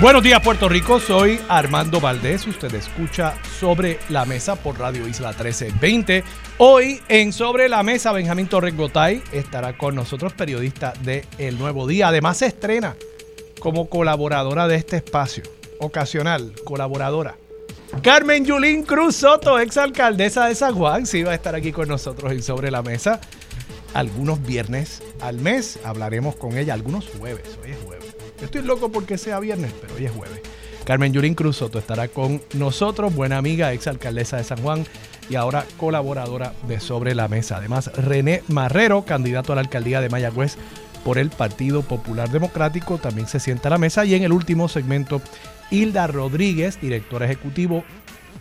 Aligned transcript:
Buenos 0.00 0.22
días 0.22 0.40
Puerto 0.40 0.66
Rico, 0.66 0.98
soy 0.98 1.38
Armando 1.46 2.00
Valdés, 2.00 2.46
usted 2.46 2.74
escucha 2.74 3.34
Sobre 3.58 3.98
la 4.08 4.24
Mesa 4.24 4.56
por 4.56 4.78
Radio 4.78 5.06
Isla 5.06 5.28
1320. 5.28 6.24
Hoy 6.56 7.02
en 7.10 7.34
Sobre 7.34 7.68
la 7.68 7.82
Mesa 7.82 8.10
Benjamín 8.10 8.46
Torres 8.46 8.74
Gotay 8.74 9.22
estará 9.30 9.76
con 9.76 9.94
nosotros, 9.94 10.32
periodista 10.32 10.94
de 11.02 11.26
El 11.36 11.58
Nuevo 11.58 11.86
Día. 11.86 12.08
Además 12.08 12.38
se 12.38 12.46
estrena 12.46 12.96
como 13.58 13.90
colaboradora 13.90 14.68
de 14.68 14.76
este 14.76 14.96
espacio, 14.96 15.42
ocasional, 15.80 16.54
colaboradora. 16.64 17.36
Carmen 18.02 18.46
Yulín 18.46 18.84
Cruz 18.84 19.16
Soto, 19.16 19.58
exalcaldesa 19.58 20.46
de 20.46 20.54
San 20.54 20.76
Juan, 20.76 21.04
sí 21.04 21.24
va 21.24 21.32
a 21.32 21.34
estar 21.34 21.54
aquí 21.54 21.72
con 21.72 21.88
nosotros 21.88 22.32
en 22.32 22.42
Sobre 22.42 22.70
la 22.70 22.80
Mesa. 22.80 23.20
Algunos 23.92 24.40
viernes 24.40 25.02
al 25.20 25.40
mes 25.40 25.78
hablaremos 25.84 26.36
con 26.36 26.56
ella, 26.56 26.72
algunos 26.72 27.06
jueves, 27.18 27.58
hoy 27.62 27.72
es 27.72 27.78
jueves 27.84 28.09
Estoy 28.42 28.62
loco 28.62 28.90
porque 28.90 29.18
sea 29.18 29.38
viernes, 29.38 29.72
pero 29.80 29.94
hoy 29.94 30.06
es 30.06 30.12
jueves. 30.12 30.40
Carmen 30.84 31.12
Yurín 31.12 31.34
Cruz 31.34 31.58
Soto 31.58 31.78
estará 31.78 32.08
con 32.08 32.40
nosotros, 32.54 33.14
buena 33.14 33.36
amiga, 33.36 33.72
ex 33.72 33.86
alcaldesa 33.86 34.38
de 34.38 34.44
San 34.44 34.60
Juan 34.62 34.86
y 35.28 35.34
ahora 35.34 35.66
colaboradora 35.76 36.54
de 36.66 36.80
Sobre 36.80 37.14
la 37.14 37.28
Mesa. 37.28 37.58
Además, 37.58 37.92
René 37.94 38.42
Marrero, 38.48 39.04
candidato 39.04 39.52
a 39.52 39.56
la 39.56 39.60
alcaldía 39.60 40.00
de 40.00 40.08
Mayagüez 40.08 40.56
por 41.04 41.18
el 41.18 41.30
Partido 41.30 41.82
Popular 41.82 42.30
Democrático, 42.30 42.98
también 42.98 43.28
se 43.28 43.40
sienta 43.40 43.68
a 43.68 43.70
la 43.70 43.78
mesa. 43.78 44.04
Y 44.04 44.14
en 44.14 44.22
el 44.22 44.32
último 44.32 44.68
segmento, 44.68 45.20
Hilda 45.70 46.06
Rodríguez, 46.06 46.80
directora 46.80 47.26
ejecutivo 47.26 47.84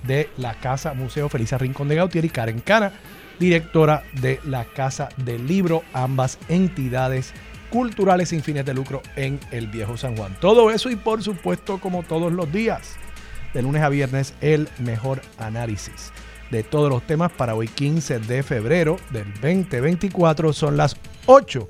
de 0.08 0.30
la 0.38 0.54
Casa 0.56 0.94
Museo 0.94 1.30
Felisa 1.30 1.58
Rincón 1.58 1.90
de 1.90 1.96
Gautier 1.96 2.26
y 2.26 2.30
Karen 2.30 2.62
Cana, 2.62 2.94
directora 3.40 4.04
de 4.22 4.40
la 4.46 4.66
Casa 4.66 5.10
del 5.18 5.46
Libro, 5.46 5.84
ambas 5.94 6.38
entidades 6.48 7.34
culturales 7.70 8.30
sin 8.30 8.42
fines 8.42 8.66
de 8.66 8.74
lucro 8.74 9.02
en 9.16 9.40
el 9.52 9.68
Viejo 9.68 9.98
San 9.98 10.16
Juan. 10.16 10.36
Todo 10.40 10.72
eso 10.72 10.90
y 10.90 10.96
por 10.96 11.24
supuesto 11.24 11.80
como 11.80 12.04
todos 12.04 12.32
los 12.32 12.52
días, 12.52 12.96
de 13.54 13.62
lunes 13.62 13.82
a 13.82 13.90
viernes, 13.90 14.34
el 14.42 14.68
mejor 14.80 15.22
análisis 15.38 16.12
de 16.52 16.64
todos 16.64 16.90
los 16.90 17.04
temas 17.04 17.32
para 17.32 17.56
hoy 17.56 17.68
15 17.68 18.20
de 18.20 18.44
febrero 18.44 18.98
del 19.12 19.32
2024 19.34 20.54
son 20.54 20.78
las 20.78 20.96
8 21.28 21.70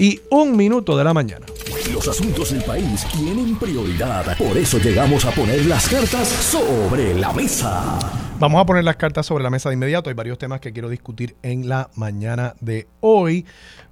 y 0.00 0.18
un 0.30 0.56
minuto 0.56 0.96
de 0.96 1.04
la 1.04 1.12
mañana. 1.12 1.44
Los 1.92 2.08
asuntos 2.08 2.52
del 2.52 2.64
país 2.64 3.06
tienen 3.12 3.58
prioridad, 3.58 4.36
por 4.38 4.56
eso 4.56 4.78
llegamos 4.78 5.26
a 5.26 5.30
poner 5.30 5.66
las 5.66 5.90
cartas 5.90 6.26
sobre 6.26 7.12
la 7.14 7.34
mesa. 7.34 7.98
Vamos 8.38 8.62
a 8.62 8.64
poner 8.64 8.82
las 8.82 8.96
cartas 8.96 9.26
sobre 9.26 9.44
la 9.44 9.50
mesa 9.50 9.68
de 9.68 9.74
inmediato. 9.74 10.08
Hay 10.08 10.14
varios 10.14 10.38
temas 10.38 10.60
que 10.60 10.72
quiero 10.72 10.88
discutir 10.88 11.36
en 11.42 11.68
la 11.68 11.90
mañana 11.96 12.54
de 12.60 12.88
hoy. 13.00 13.44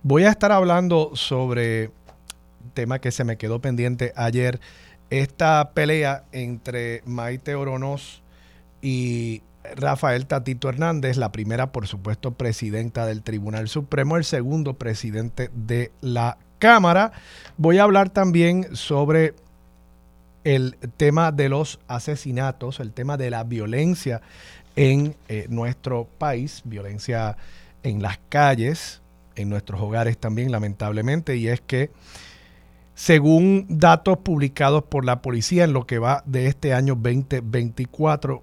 Voy 0.03 0.25
a 0.25 0.31
estar 0.31 0.51
hablando 0.51 1.11
sobre 1.13 1.91
tema 2.73 3.01
que 3.01 3.11
se 3.11 3.25
me 3.25 3.37
quedó 3.37 3.61
pendiente 3.61 4.15
ayer. 4.17 4.61
Esta 5.11 5.73
pelea 5.75 6.25
entre 6.33 7.03
Maite 7.05 7.55
Oronos 7.55 8.23
y 8.81 9.43
Rafael 9.77 10.27
Tatito 10.27 10.69
Hernández, 10.69 11.17
la 11.17 11.33
primera, 11.33 11.73
por 11.73 11.87
supuesto, 11.87 12.33
presidenta 12.33 13.07
del 13.07 13.23
Tribunal 13.23 13.69
Supremo, 13.69 14.17
el 14.17 14.25
segundo 14.25 14.75
presidente 14.75 15.51
de 15.55 15.93
la 16.01 16.39
Cámara. 16.59 17.13
Voy 17.57 17.79
a 17.79 17.85
hablar 17.85 18.11
también 18.11 18.75
sobre 18.75 19.35
el 20.45 20.77
tema 20.97 21.33
de 21.33 21.49
los 21.49 21.79
asesinatos, 21.89 22.81
el 22.81 22.93
tema 22.93 23.17
de 23.17 23.31
la 23.31 23.45
violencia 23.45 24.23
en 24.77 25.17
eh, 25.29 25.47
nuestro 25.49 26.09
país, 26.19 26.63
violencia 26.65 27.37
en 27.83 28.03
las 28.03 28.19
calles, 28.29 29.03
en 29.35 29.49
nuestros 29.49 29.81
hogares 29.81 30.19
también, 30.19 30.51
lamentablemente, 30.51 31.37
y 31.37 31.49
es 31.49 31.61
que 31.61 31.91
según 32.95 33.67
datos 33.69 34.19
publicados 34.19 34.83
por 34.83 35.05
la 35.05 35.23
policía 35.23 35.65
en 35.65 35.73
lo 35.73 35.87
que 35.87 35.99
va 35.99 36.23
de 36.27 36.47
este 36.47 36.75
año 36.75 36.97
2024, 36.97 38.43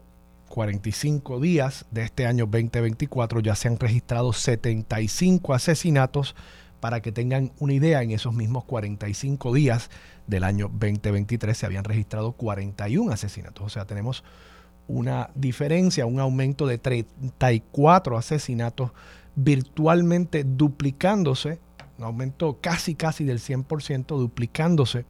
45 0.56 1.42
días 1.42 1.86
de 1.92 2.04
este 2.04 2.26
año 2.26 2.46
2024, 2.46 3.42
ya 3.42 3.56
se 3.56 3.68
han 3.68 3.78
registrado 3.78 4.32
75 4.32 5.54
asesinatos. 5.54 6.34
Para 6.80 7.02
que 7.02 7.12
tengan 7.12 7.52
una 7.60 7.74
idea, 7.74 8.02
en 8.04 8.12
esos 8.12 8.34
mismos 8.34 8.64
45 8.64 9.54
días 9.54 9.90
del 10.28 10.46
año 10.46 10.70
2023 10.70 11.58
se 11.58 11.66
habían 11.66 11.84
registrado 11.84 12.32
41 12.32 13.12
asesinatos. 13.12 13.66
O 13.66 13.70
sea, 13.70 13.84
tenemos 13.84 14.24
una 14.88 15.30
diferencia, 15.36 16.06
un 16.06 16.22
aumento 16.22 16.68
de 16.68 16.78
34 16.78 18.18
asesinatos 18.18 18.92
virtualmente 19.36 20.46
duplicándose, 20.46 21.60
un 21.98 22.06
aumento 22.06 22.60
casi 22.62 22.96
casi 22.96 23.26
del 23.26 23.40
100%, 23.40 24.06
duplicándose 24.06 25.04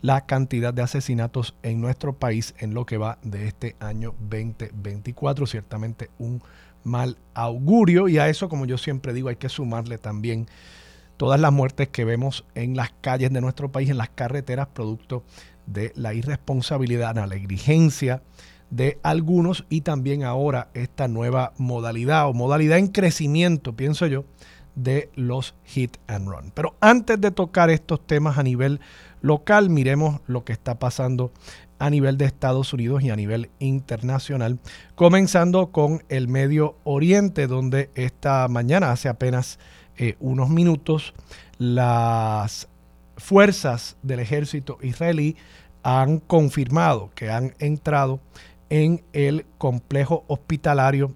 la 0.00 0.26
cantidad 0.26 0.72
de 0.72 0.82
asesinatos 0.82 1.54
en 1.62 1.80
nuestro 1.80 2.14
país 2.14 2.54
en 2.58 2.74
lo 2.74 2.86
que 2.86 2.96
va 2.96 3.18
de 3.22 3.46
este 3.46 3.76
año 3.80 4.14
2024. 4.20 5.46
Ciertamente 5.46 6.10
un 6.18 6.42
mal 6.84 7.18
augurio 7.34 8.08
y 8.08 8.18
a 8.18 8.28
eso, 8.28 8.48
como 8.48 8.66
yo 8.66 8.78
siempre 8.78 9.12
digo, 9.12 9.28
hay 9.28 9.36
que 9.36 9.48
sumarle 9.48 9.98
también 9.98 10.46
todas 11.16 11.38
las 11.38 11.52
muertes 11.52 11.88
que 11.88 12.04
vemos 12.04 12.44
en 12.54 12.76
las 12.76 12.92
calles 13.00 13.32
de 13.32 13.40
nuestro 13.40 13.70
país, 13.70 13.90
en 13.90 13.98
las 13.98 14.08
carreteras, 14.08 14.68
producto 14.68 15.22
de 15.66 15.92
la 15.94 16.14
irresponsabilidad, 16.14 17.14
la 17.14 17.26
negligencia 17.26 18.22
de 18.70 18.98
algunos 19.02 19.66
y 19.68 19.82
también 19.82 20.24
ahora 20.24 20.68
esta 20.74 21.08
nueva 21.08 21.52
modalidad 21.58 22.28
o 22.28 22.32
modalidad 22.32 22.78
en 22.78 22.88
crecimiento, 22.88 23.74
pienso 23.74 24.06
yo, 24.06 24.24
de 24.74 25.10
los 25.14 25.54
hit 25.64 25.98
and 26.06 26.28
run. 26.28 26.52
Pero 26.54 26.76
antes 26.80 27.20
de 27.20 27.30
tocar 27.32 27.68
estos 27.70 28.06
temas 28.06 28.38
a 28.38 28.42
nivel 28.42 28.80
local, 29.20 29.70
miremos 29.70 30.20
lo 30.26 30.44
que 30.44 30.52
está 30.52 30.78
pasando 30.78 31.32
a 31.78 31.88
nivel 31.88 32.18
de 32.18 32.26
Estados 32.26 32.72
Unidos 32.72 33.02
y 33.02 33.10
a 33.10 33.16
nivel 33.16 33.50
internacional, 33.58 34.58
comenzando 34.94 35.72
con 35.72 36.02
el 36.08 36.28
Medio 36.28 36.76
Oriente, 36.84 37.46
donde 37.46 37.90
esta 37.94 38.46
mañana, 38.48 38.92
hace 38.92 39.08
apenas 39.08 39.58
eh, 39.96 40.16
unos 40.20 40.50
minutos, 40.50 41.14
las 41.58 42.68
fuerzas 43.16 43.96
del 44.02 44.20
ejército 44.20 44.78
israelí 44.82 45.36
han 45.82 46.18
confirmado 46.18 47.10
que 47.14 47.30
han 47.30 47.54
entrado 47.58 48.20
en 48.68 49.02
el 49.12 49.46
complejo 49.58 50.24
hospitalario 50.28 51.14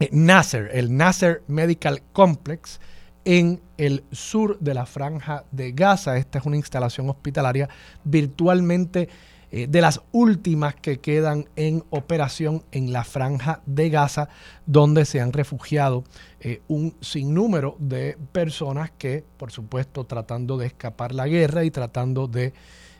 eh, 0.00 0.08
Nasser, 0.12 0.70
el 0.72 0.96
Nasser 0.96 1.42
Medical 1.46 2.02
Complex, 2.12 2.80
en 3.24 3.60
el 3.76 4.04
sur 4.12 4.58
de 4.60 4.74
la 4.74 4.86
franja 4.86 5.44
de 5.50 5.72
Gaza. 5.72 6.16
Esta 6.16 6.38
es 6.38 6.46
una 6.46 6.56
instalación 6.56 7.08
hospitalaria 7.10 7.68
virtualmente 8.04 9.08
eh, 9.52 9.66
de 9.68 9.80
las 9.80 10.00
últimas 10.12 10.76
que 10.76 11.00
quedan 11.00 11.46
en 11.56 11.82
operación 11.90 12.62
en 12.70 12.92
la 12.92 13.02
franja 13.02 13.62
de 13.66 13.90
Gaza, 13.90 14.28
donde 14.64 15.04
se 15.04 15.20
han 15.20 15.32
refugiado 15.32 16.04
eh, 16.40 16.62
un 16.68 16.94
sinnúmero 17.00 17.76
de 17.80 18.16
personas 18.30 18.92
que, 18.96 19.24
por 19.36 19.50
supuesto, 19.50 20.04
tratando 20.04 20.56
de 20.56 20.66
escapar 20.66 21.12
la 21.12 21.26
guerra 21.26 21.64
y 21.64 21.72
tratando 21.72 22.28
de 22.28 22.52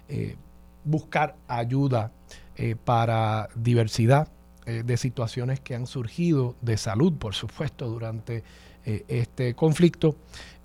eh, 0.08 0.37
buscar 0.84 1.37
ayuda 1.47 2.12
para 2.84 3.48
diversidad 3.54 4.28
de 4.67 4.96
situaciones 4.99 5.61
que 5.61 5.75
han 5.75 5.87
surgido 5.87 6.56
de 6.61 6.76
salud, 6.76 7.14
por 7.14 7.34
supuesto, 7.34 7.88
durante 7.88 8.44
este 8.85 9.55
conflicto, 9.55 10.17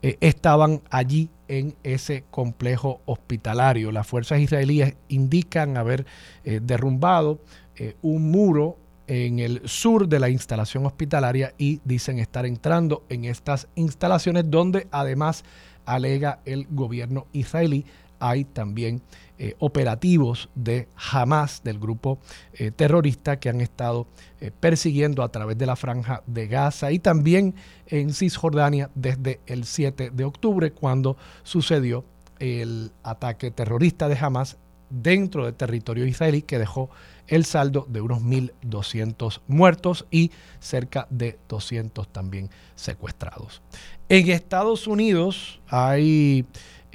estaban 0.01 0.81
allí 0.89 1.29
en 1.47 1.75
ese 1.83 2.23
complejo 2.31 3.01
hospitalario. 3.05 3.91
Las 3.91 4.07
fuerzas 4.07 4.39
israelíes 4.39 4.95
indican 5.07 5.77
haber 5.77 6.05
eh, 6.43 6.59
derrumbado 6.61 7.39
eh, 7.75 7.95
un 8.01 8.31
muro 8.31 8.77
en 9.07 9.39
el 9.39 9.61
sur 9.67 10.07
de 10.07 10.19
la 10.19 10.29
instalación 10.29 10.85
hospitalaria 10.85 11.53
y 11.57 11.79
dicen 11.85 12.17
estar 12.17 12.45
entrando 12.45 13.03
en 13.09 13.25
estas 13.25 13.67
instalaciones 13.75 14.49
donde 14.49 14.87
además 14.89 15.43
alega 15.85 16.39
el 16.45 16.65
gobierno 16.71 17.27
israelí 17.31 17.85
hay 18.19 18.45
también 18.45 19.01
eh, 19.37 19.55
operativos 19.59 20.49
de 20.55 20.87
Hamas, 21.11 21.61
del 21.63 21.77
grupo 21.77 22.19
eh, 22.53 22.71
terrorista 22.71 23.37
que 23.37 23.49
han 23.49 23.59
estado 23.59 24.07
eh, 24.39 24.49
persiguiendo 24.57 25.23
a 25.23 25.29
través 25.29 25.57
de 25.57 25.65
la 25.65 25.75
franja 25.75 26.23
de 26.25 26.47
Gaza 26.47 26.91
y 26.93 26.99
también 26.99 27.53
en 27.87 28.13
Cisjordania 28.13 28.89
desde 28.95 29.41
el 29.45 29.65
7 29.65 30.11
de 30.11 30.23
octubre 30.23 30.71
cuando 30.71 31.17
sucedió 31.43 32.05
el 32.39 32.91
ataque 33.03 33.51
terrorista 33.51 34.07
de 34.07 34.17
Hamas 34.17 34.57
dentro 34.89 35.45
del 35.45 35.53
territorio 35.53 36.05
israelí 36.05 36.41
que 36.41 36.59
dejó 36.59 36.89
el 37.27 37.43
saldo 37.45 37.85
de 37.89 38.01
unos 38.01 38.21
1.200 38.21 39.41
muertos 39.47 40.05
y 40.11 40.31
cerca 40.59 41.07
de 41.09 41.39
200 41.49 42.07
también 42.07 42.49
secuestrados. 42.75 43.61
En 44.07 44.29
Estados 44.29 44.87
Unidos 44.87 45.59
hay 45.67 46.45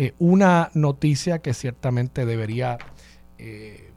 eh, 0.02 0.14
una 0.18 0.70
noticia 0.72 1.40
que 1.40 1.52
ciertamente 1.52 2.24
debería 2.24 2.78
eh, 3.36 3.90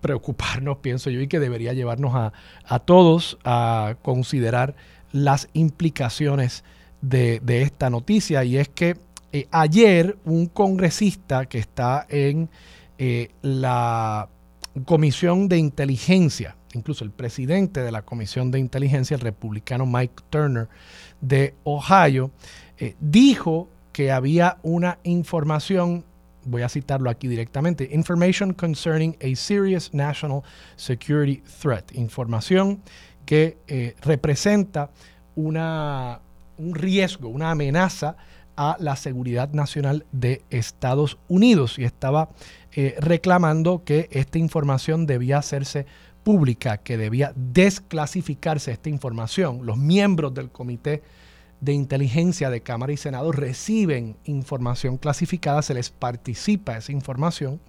preocuparnos, 0.00 0.78
pienso 0.82 1.10
yo, 1.10 1.20
y 1.20 1.28
que 1.28 1.38
debería 1.38 1.74
llevarnos 1.74 2.12
a, 2.16 2.78
todos 2.80 3.38
a 3.44 3.94
considerar 4.02 4.74
las 5.12 5.48
implicaciones 5.52 6.64
de, 7.02 7.40
esta 7.46 7.88
noticia. 7.88 8.42
Y 8.42 8.56
es 8.56 8.68
que 8.68 8.96
eh, 9.30 9.46
ayer 9.52 10.18
un 10.24 10.46
congresista 10.46 11.46
que 11.46 11.58
está 11.58 12.04
en 12.08 12.50
la 13.42 14.28
Comisión 14.86 15.46
de 15.46 15.58
Inteligencia, 15.58 16.56
incluso 16.72 17.04
el 17.04 17.12
presidente 17.12 17.80
de 17.84 17.92
la 17.92 18.02
Comisión 18.02 18.50
de 18.50 18.58
Inteligencia, 18.58 19.14
el 19.14 19.20
republicano 19.20 19.86
Mike 19.86 20.24
Turner 20.30 20.68
de 21.20 21.54
Ohio, 21.62 22.32
dijo 22.98 23.68
que 23.96 24.12
había 24.12 24.58
una 24.62 24.98
información, 25.04 26.04
voy 26.44 26.60
a 26.60 26.68
citarlo 26.68 27.08
aquí 27.08 27.28
directamente, 27.28 27.88
Information 27.92 28.52
concerning 28.52 29.16
a 29.22 29.34
serious 29.34 29.94
national 29.94 30.42
security 30.76 31.42
threat, 31.62 31.94
información 31.94 32.82
que 33.24 33.56
eh, 33.66 33.94
representa 34.02 34.90
una, 35.34 36.20
un 36.58 36.74
riesgo, 36.74 37.30
una 37.30 37.50
amenaza 37.50 38.18
a 38.54 38.76
la 38.80 38.96
seguridad 38.96 39.54
nacional 39.54 40.04
de 40.12 40.44
Estados 40.50 41.16
Unidos 41.28 41.78
y 41.78 41.84
estaba 41.84 42.28
eh, 42.72 42.96
reclamando 43.00 43.82
que 43.82 44.10
esta 44.12 44.36
información 44.36 45.06
debía 45.06 45.38
hacerse 45.38 45.86
pública, 46.22 46.76
que 46.76 46.98
debía 46.98 47.32
desclasificarse 47.34 48.72
esta 48.72 48.90
información. 48.90 49.64
Los 49.64 49.78
miembros 49.78 50.34
del 50.34 50.50
Comité 50.50 51.02
de 51.66 51.72
Inteligencia 51.72 52.48
de 52.48 52.62
Cámara 52.62 52.92
y 52.92 52.96
Senado 52.96 53.32
reciben 53.32 54.16
información 54.22 54.98
clasificada, 54.98 55.62
se 55.62 55.74
les 55.74 55.90
participa 55.90 56.76
esa 56.76 56.92
información 56.92 57.60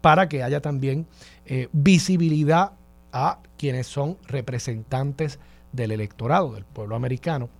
para 0.00 0.30
que 0.30 0.42
haya 0.42 0.62
también 0.62 1.06
eh, 1.44 1.68
visibilidad 1.70 2.72
a 3.12 3.40
quienes 3.58 3.86
son 3.86 4.16
representantes 4.26 5.38
del 5.72 5.92
electorado, 5.92 6.54
del 6.54 6.64
pueblo 6.64 6.96
americano. 6.96 7.50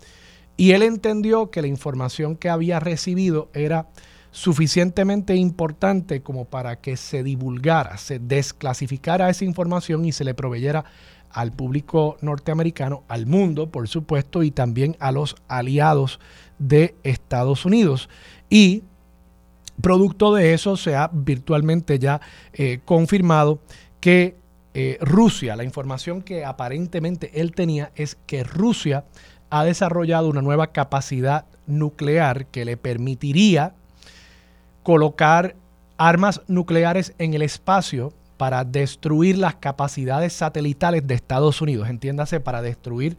Y 0.57 0.71
él 0.71 0.83
entendió 0.83 1.51
que 1.51 1.61
la 1.61 1.69
información 1.69 2.37
que 2.37 2.49
había 2.49 2.81
recibido 2.81 3.51
era 3.53 3.89
suficientemente 4.31 5.37
importante 5.37 6.23
como 6.23 6.47
para 6.47 6.81
que 6.81 6.97
se 6.97 7.23
divulgara, 7.23 7.99
se 7.99 8.19
desclasificara 8.19 9.29
esa 9.29 9.45
información 9.45 10.07
y 10.07 10.13
se 10.13 10.25
le 10.25 10.33
proveyera 10.33 10.87
al 11.35 11.53
público 11.53 12.17
norteamericano, 12.21 13.03
al 13.09 13.27
mundo, 13.27 13.69
por 13.69 13.89
supuesto, 13.89 14.43
y 14.43 14.51
también 14.51 14.97
a 15.01 15.13
los 15.13 15.37
aliados 15.49 16.21
de 16.59 16.95
Estados 17.03 17.67
Unidos. 17.67 18.09
Y 18.49 18.85
producto 19.81 20.33
de 20.33 20.55
eso 20.55 20.77
se 20.77 20.95
ha 20.95 21.11
virtualmente 21.13 21.99
ya 21.99 22.21
eh, 22.53 22.81
confirmado 22.85 23.59
que 24.01 24.37
eh, 24.75 24.99
Rusia, 25.01 25.57
la 25.57 25.65
información 25.65 26.23
que 26.23 26.45
aparentemente 26.45 27.41
él 27.41 27.53
tenía 27.53 27.91
es 27.97 28.17
que 28.27 28.45
Rusia 28.45 29.05
ha 29.51 29.65
desarrollado 29.65 30.29
una 30.29 30.43
nueva 30.43 30.69
capacidad 30.69 31.47
nuclear 31.67 32.47
que 32.47 32.65
le 32.65 32.77
permitiría 32.77 33.75
colocar 34.83 35.57
armas 35.97 36.43
nucleares 36.47 37.15
en 37.19 37.35
el 37.35 37.43
espacio 37.43 38.13
para 38.37 38.65
destruir 38.65 39.39
las 39.39 39.57
capacidades 39.57 40.33
satelitales 40.33 41.07
de 41.07 41.15
Estados 41.15 41.61
Unidos, 41.61 41.89
entiéndase, 41.89 42.41
para 42.41 42.63
destruir 42.63 43.17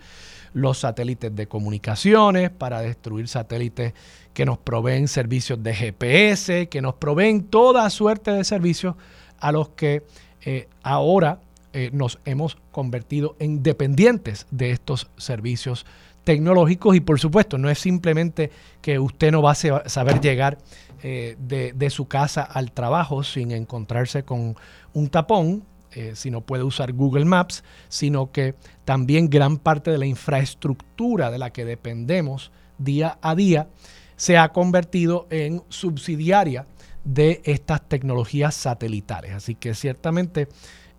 los 0.53 0.79
satélites 0.79 1.35
de 1.35 1.47
comunicaciones, 1.47 2.49
para 2.49 2.81
destruir 2.81 3.27
satélites 3.27 3.93
que 4.33 4.45
nos 4.45 4.57
proveen 4.57 5.07
servicios 5.07 5.61
de 5.61 5.73
GPS, 5.73 6.67
que 6.69 6.81
nos 6.81 6.95
proveen 6.95 7.43
toda 7.43 7.89
suerte 7.89 8.31
de 8.31 8.43
servicios 8.43 8.95
a 9.39 9.51
los 9.51 9.69
que 9.69 10.03
eh, 10.45 10.67
ahora 10.81 11.39
eh, 11.73 11.89
nos 11.91 12.19
hemos 12.23 12.57
convertido 12.71 13.35
en 13.39 13.63
dependientes 13.63 14.47
de 14.49 14.71
estos 14.71 15.09
servicios 15.17 15.85
tecnológicos. 16.23 16.95
Y 16.95 17.01
por 17.01 17.19
supuesto 17.19 17.57
no 17.57 17.69
es 17.69 17.79
simplemente 17.79 18.49
que 18.81 18.97
usted 18.97 19.31
no 19.31 19.41
va 19.41 19.51
a 19.51 19.89
saber 19.89 20.21
llegar 20.21 20.57
eh, 21.07 21.35
de, 21.37 21.89
su 21.91 22.07
casa 22.07 22.41
al 22.41 22.71
trabajo 22.71 23.23
sin 23.23 23.51
encontrarse 23.51 24.23
con 24.23 24.55
un 24.91 25.09
tapón, 25.09 25.63
eh, 25.91 26.13
si 26.15 26.31
no 26.31 26.41
puede 26.41 26.63
usar 26.63 26.93
Google 26.93 27.25
Maps, 27.25 27.63
sino 27.89 28.31
que 28.31 28.55
también 28.85 29.29
gran 29.29 29.57
parte 29.57 29.91
de 29.91 29.99
la 29.99 30.07
infraestructura 30.07 31.29
de 31.29 31.37
la 31.37 31.51
que 31.51 31.63
dependemos 31.63 32.51
día 32.79 33.19
a 33.21 33.35
día 33.35 33.67
se 34.15 34.39
ha 34.39 34.51
convertido 34.51 35.27
en 35.29 35.61
subsidiaria 35.69 36.65
de 37.03 37.39
estas 37.43 37.87
tecnologías 37.87 38.55
satelitales. 38.55 39.33
Así 39.33 39.53
que 39.53 39.75
ciertamente 39.75 40.47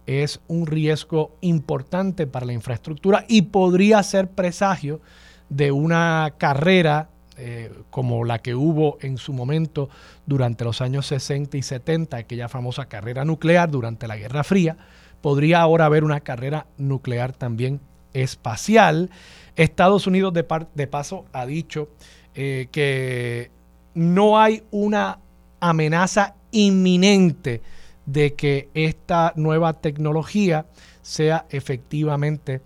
es 0.07 0.41
un 0.47 0.69
riesgo 0.69 1.37
importante 1.41 2.29
para 2.29 2.47
la 2.47 2.53
infraestructura 2.53 3.25
y 3.27 3.43
podría 3.43 4.01
ser 4.05 4.31
presagio 4.31 5.01
de 5.49 5.73
una 5.73 6.35
carrera 6.39 7.11
eh, 7.39 7.73
como 7.91 8.25
la 8.25 8.39
que 8.39 8.55
hubo 8.55 8.99
en 9.01 9.19
su 9.19 9.33
momento 9.33 9.89
durante 10.27 10.65
los 10.65 10.81
años 10.81 11.07
60 11.07 11.57
y 11.57 11.63
70, 11.63 12.17
aquella 12.17 12.49
famosa 12.49 12.87
carrera 12.87 13.25
nuclear 13.25 13.71
durante 13.71 14.09
la 14.09 14.17
Guerra 14.17 14.45
Fría, 14.45 14.77
podría 15.21 15.61
ahora 15.61 15.87
haber 15.87 16.05
una 16.05 16.21
carrera 16.21 16.67
nuclear 16.79 17.33
también 17.33 17.81
espacial. 18.13 19.11
Estados 19.57 20.07
Unidos 20.07 20.33
de, 20.33 20.47
de 20.75 20.87
paso 20.87 21.27
ha 21.33 21.47
dicho 21.47 21.89
eh, 22.35 22.69
que 22.71 23.51
no 23.95 24.39
hay 24.39 24.63
una 24.71 25.19
amenaza 25.61 26.35
inminente 26.53 27.63
de 28.05 28.35
que 28.35 28.69
esta 28.75 29.33
nueva 29.37 29.75
tecnología 29.75 30.67
sea 31.03 31.47
efectivamente 31.51 32.61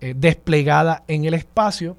eh, 0.00 0.14
desplegada 0.16 1.04
en 1.08 1.24
el 1.24 1.34
espacio 1.34 1.96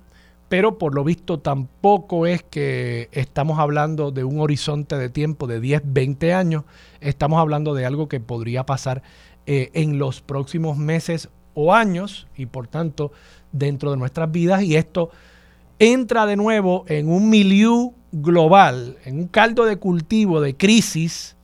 pero 0.50 0.78
por 0.78 0.96
lo 0.96 1.04
visto 1.04 1.40
tampoco 1.40 2.26
es 2.26 2.44
que 2.44 3.10
estamos 3.12 3.60
hablando 3.60 4.12
de 4.12 4.24
un 4.24 4.40
horizonte 4.40 4.98
de 4.98 5.10
tiempo 5.10 5.48
de 5.48 5.60
10, 5.60 5.82
20 5.86 6.34
años, 6.34 6.64
estamos 7.02 7.40
hablando 7.40 7.74
de 7.74 7.86
algo 7.86 8.08
que 8.08 8.20
podría 8.20 8.66
pasar 8.66 9.04
eh, 9.46 9.72
en 9.74 10.00
los 10.00 10.22
próximos 10.22 10.78
meses 10.78 11.30
o 11.54 11.74
años 11.74 12.28
y 12.36 12.46
por 12.46 12.68
tanto 12.68 13.12
dentro 13.52 13.92
de 13.92 13.98
nuestras 13.98 14.32
vidas 14.32 14.64
y 14.64 14.76
esto 14.76 15.10
entra 15.80 16.26
de 16.26 16.38
nuevo 16.38 16.86
en 16.88 17.10
un 17.10 17.30
milieu 17.30 17.94
global, 18.12 18.98
en 19.04 19.20
un 19.20 19.28
caldo 19.28 19.66
de 19.66 19.78
cultivo 19.78 20.40
de 20.40 20.56
crisis 20.56 21.36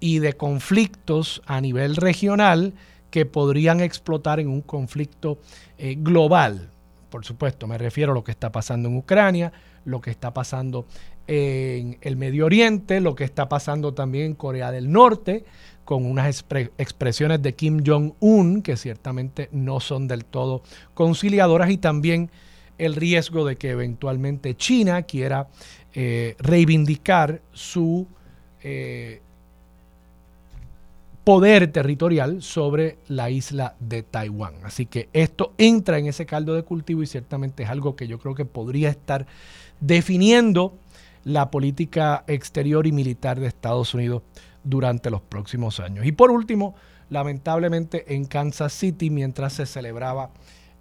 y 0.00 0.18
de 0.18 0.32
conflictos 0.32 1.42
a 1.46 1.60
nivel 1.60 1.96
regional 1.96 2.74
que 3.10 3.26
podrían 3.26 3.80
explotar 3.80 4.40
en 4.40 4.48
un 4.48 4.60
conflicto 4.60 5.38
eh, 5.78 5.96
global 5.98 6.70
por 7.10 7.24
supuesto, 7.24 7.66
me 7.66 7.76
refiero 7.76 8.12
a 8.12 8.14
lo 8.14 8.24
que 8.24 8.30
está 8.30 8.50
pasando 8.52 8.88
en 8.88 8.96
Ucrania, 8.96 9.52
lo 9.84 10.00
que 10.00 10.10
está 10.10 10.32
pasando 10.32 10.86
en 11.26 11.98
el 12.00 12.16
Medio 12.16 12.46
Oriente, 12.46 13.00
lo 13.00 13.14
que 13.14 13.24
está 13.24 13.48
pasando 13.48 13.92
también 13.94 14.26
en 14.26 14.34
Corea 14.34 14.70
del 14.70 14.90
Norte, 14.90 15.44
con 15.84 16.06
unas 16.06 16.44
expresiones 16.78 17.42
de 17.42 17.54
Kim 17.54 17.82
Jong-un 17.84 18.62
que 18.62 18.76
ciertamente 18.76 19.48
no 19.52 19.80
son 19.80 20.06
del 20.06 20.24
todo 20.24 20.62
conciliadoras 20.94 21.70
y 21.70 21.78
también 21.78 22.30
el 22.78 22.94
riesgo 22.94 23.44
de 23.44 23.56
que 23.56 23.70
eventualmente 23.70 24.56
China 24.56 25.02
quiera 25.02 25.48
eh, 25.92 26.36
reivindicar 26.38 27.42
su 27.52 28.06
eh, 28.62 29.20
poder 31.24 31.70
territorial 31.70 32.42
sobre 32.42 32.98
la 33.08 33.30
isla 33.30 33.74
de 33.78 34.02
Taiwán. 34.02 34.54
Así 34.64 34.86
que 34.86 35.08
esto 35.12 35.52
entra 35.58 35.98
en 35.98 36.06
ese 36.06 36.26
caldo 36.26 36.54
de 36.54 36.62
cultivo 36.62 37.02
y 37.02 37.06
ciertamente 37.06 37.64
es 37.64 37.68
algo 37.68 37.96
que 37.96 38.08
yo 38.08 38.18
creo 38.18 38.34
que 38.34 38.44
podría 38.44 38.88
estar 38.88 39.26
definiendo 39.80 40.74
la 41.24 41.50
política 41.50 42.24
exterior 42.26 42.86
y 42.86 42.92
militar 42.92 43.38
de 43.38 43.46
Estados 43.46 43.94
Unidos 43.94 44.22
durante 44.64 45.10
los 45.10 45.20
próximos 45.20 45.80
años. 45.80 46.06
Y 46.06 46.12
por 46.12 46.30
último, 46.30 46.74
lamentablemente 47.10 48.14
en 48.14 48.24
Kansas 48.24 48.72
City, 48.72 49.10
mientras 49.10 49.52
se 49.54 49.66
celebraba 49.66 50.30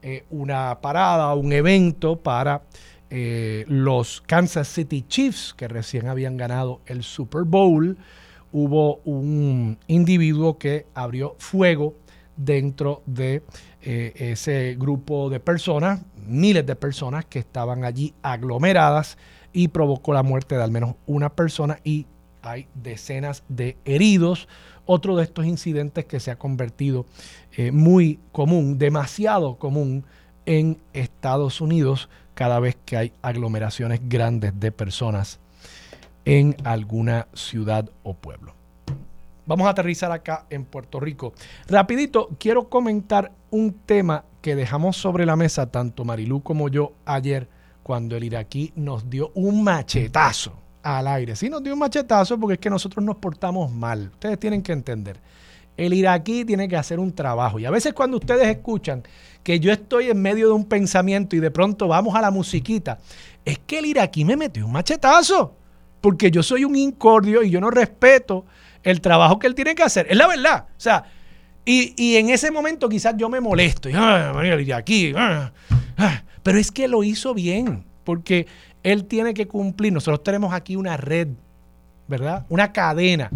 eh, 0.01 0.23
una 0.29 0.79
parada, 0.79 1.33
un 1.33 1.51
evento 1.51 2.17
para 2.17 2.61
eh, 3.09 3.65
los 3.67 4.21
Kansas 4.21 4.67
City 4.67 5.03
Chiefs, 5.07 5.53
que 5.57 5.67
recién 5.67 6.07
habían 6.07 6.37
ganado 6.37 6.79
el 6.85 7.03
Super 7.03 7.43
Bowl, 7.43 7.97
hubo 8.51 8.97
un 9.05 9.77
individuo 9.87 10.57
que 10.57 10.85
abrió 10.93 11.35
fuego 11.37 11.95
dentro 12.35 13.03
de 13.05 13.43
eh, 13.81 14.13
ese 14.15 14.75
grupo 14.79 15.29
de 15.29 15.39
personas, 15.39 16.01
miles 16.25 16.65
de 16.65 16.75
personas 16.75 17.25
que 17.25 17.39
estaban 17.39 17.83
allí 17.83 18.13
aglomeradas 18.21 19.17
y 19.51 19.67
provocó 19.67 20.13
la 20.13 20.23
muerte 20.23 20.55
de 20.55 20.63
al 20.63 20.71
menos 20.71 20.95
una 21.05 21.29
persona 21.29 21.79
y 21.83 22.07
hay 22.41 22.67
decenas 22.75 23.43
de 23.49 23.77
heridos. 23.85 24.47
Otro 24.85 25.15
de 25.15 25.23
estos 25.23 25.45
incidentes 25.45 26.05
que 26.05 26.19
se 26.19 26.31
ha 26.31 26.37
convertido 26.37 27.05
eh, 27.55 27.71
muy 27.71 28.19
común, 28.31 28.79
demasiado 28.79 29.57
común 29.57 30.05
en 30.45 30.79
Estados 30.93 31.61
Unidos 31.61 32.09
cada 32.33 32.59
vez 32.59 32.77
que 32.85 32.97
hay 32.97 33.13
aglomeraciones 33.21 33.99
grandes 34.07 34.59
de 34.59 34.71
personas 34.71 35.39
en 36.29 36.55
alguna 36.63 37.27
ciudad 37.33 37.89
o 38.03 38.13
pueblo. 38.13 38.53
Vamos 39.47 39.65
a 39.65 39.71
aterrizar 39.71 40.11
acá 40.11 40.45
en 40.51 40.63
Puerto 40.63 40.99
Rico. 40.99 41.33
Rapidito, 41.67 42.29
quiero 42.37 42.69
comentar 42.69 43.31
un 43.49 43.73
tema 43.73 44.25
que 44.39 44.55
dejamos 44.55 44.95
sobre 44.95 45.25
la 45.25 45.35
mesa 45.35 45.71
tanto 45.71 46.05
Marilú 46.05 46.43
como 46.43 46.69
yo 46.69 46.93
ayer 47.03 47.49
cuando 47.81 48.15
el 48.15 48.25
iraquí 48.25 48.71
nos 48.75 49.09
dio 49.09 49.31
un 49.33 49.63
machetazo 49.63 50.53
al 50.83 51.07
aire. 51.07 51.35
Sí, 51.35 51.49
nos 51.49 51.63
dio 51.63 51.73
un 51.73 51.79
machetazo 51.79 52.39
porque 52.39 52.53
es 52.53 52.59
que 52.59 52.69
nosotros 52.69 53.03
nos 53.03 53.15
portamos 53.15 53.71
mal. 53.71 54.11
Ustedes 54.13 54.37
tienen 54.37 54.61
que 54.61 54.73
entender. 54.73 55.19
El 55.77 55.95
iraquí 55.95 56.45
tiene 56.45 56.67
que 56.67 56.77
hacer 56.77 56.99
un 56.99 57.11
trabajo. 57.11 57.57
Y 57.57 57.65
a 57.65 57.71
veces 57.71 57.93
cuando 57.93 58.17
ustedes 58.17 58.47
escuchan 58.49 59.01
que 59.41 59.59
yo 59.59 59.71
estoy 59.71 60.11
en 60.11 60.21
medio 60.21 60.49
de 60.49 60.53
un 60.53 60.65
pensamiento 60.65 61.35
y 61.35 61.39
de 61.39 61.49
pronto 61.49 61.87
vamos 61.87 62.13
a 62.13 62.21
la 62.21 62.29
musiquita, 62.29 62.99
es 63.43 63.57
que 63.57 63.79
el 63.79 63.87
iraquí 63.87 64.23
me 64.25 64.37
metió 64.37 64.67
un 64.67 64.73
machetazo. 64.73 65.55
Porque 66.01 66.31
yo 66.31 66.43
soy 66.43 66.65
un 66.65 66.75
incordio 66.75 67.43
y 67.43 67.49
yo 67.49 67.59
no 67.59 67.69
respeto 67.69 68.45
el 68.83 69.01
trabajo 69.01 69.39
que 69.39 69.47
él 69.47 69.55
tiene 69.55 69.75
que 69.75 69.83
hacer. 69.83 70.07
Es 70.09 70.17
la 70.17 70.27
verdad. 70.27 70.65
O 70.69 70.79
sea, 70.79 71.05
y, 71.65 72.15
en 72.15 72.29
ese 72.29 72.51
momento 72.51 72.89
quizás 72.89 73.15
yo 73.17 73.29
me 73.29 73.39
molesto. 73.39 73.89
Y, 73.89 73.93
ah, 73.95 74.33
aquí. 74.75 75.13
Ah, 75.15 75.51
ah". 75.97 76.23
Pero 76.41 76.57
es 76.57 76.71
que 76.71 76.87
lo 76.87 77.03
hizo 77.03 77.33
bien, 77.33 77.85
porque 78.03 78.47
él 78.81 79.05
tiene 79.05 79.33
que 79.33 79.47
cumplir. 79.47 79.93
Nosotros 79.93 80.23
tenemos 80.23 80.53
aquí 80.53 80.75
una 80.75 80.97
red, 80.97 81.27
¿verdad? 82.07 82.45
Una 82.49 82.71
cadena 82.71 83.29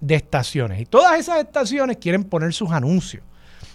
de 0.00 0.14
estaciones. 0.14 0.80
Y 0.80 0.86
todas 0.86 1.18
esas 1.18 1.38
estaciones 1.38 1.98
quieren 1.98 2.24
poner 2.24 2.52
sus 2.52 2.70
anuncios. 2.70 3.22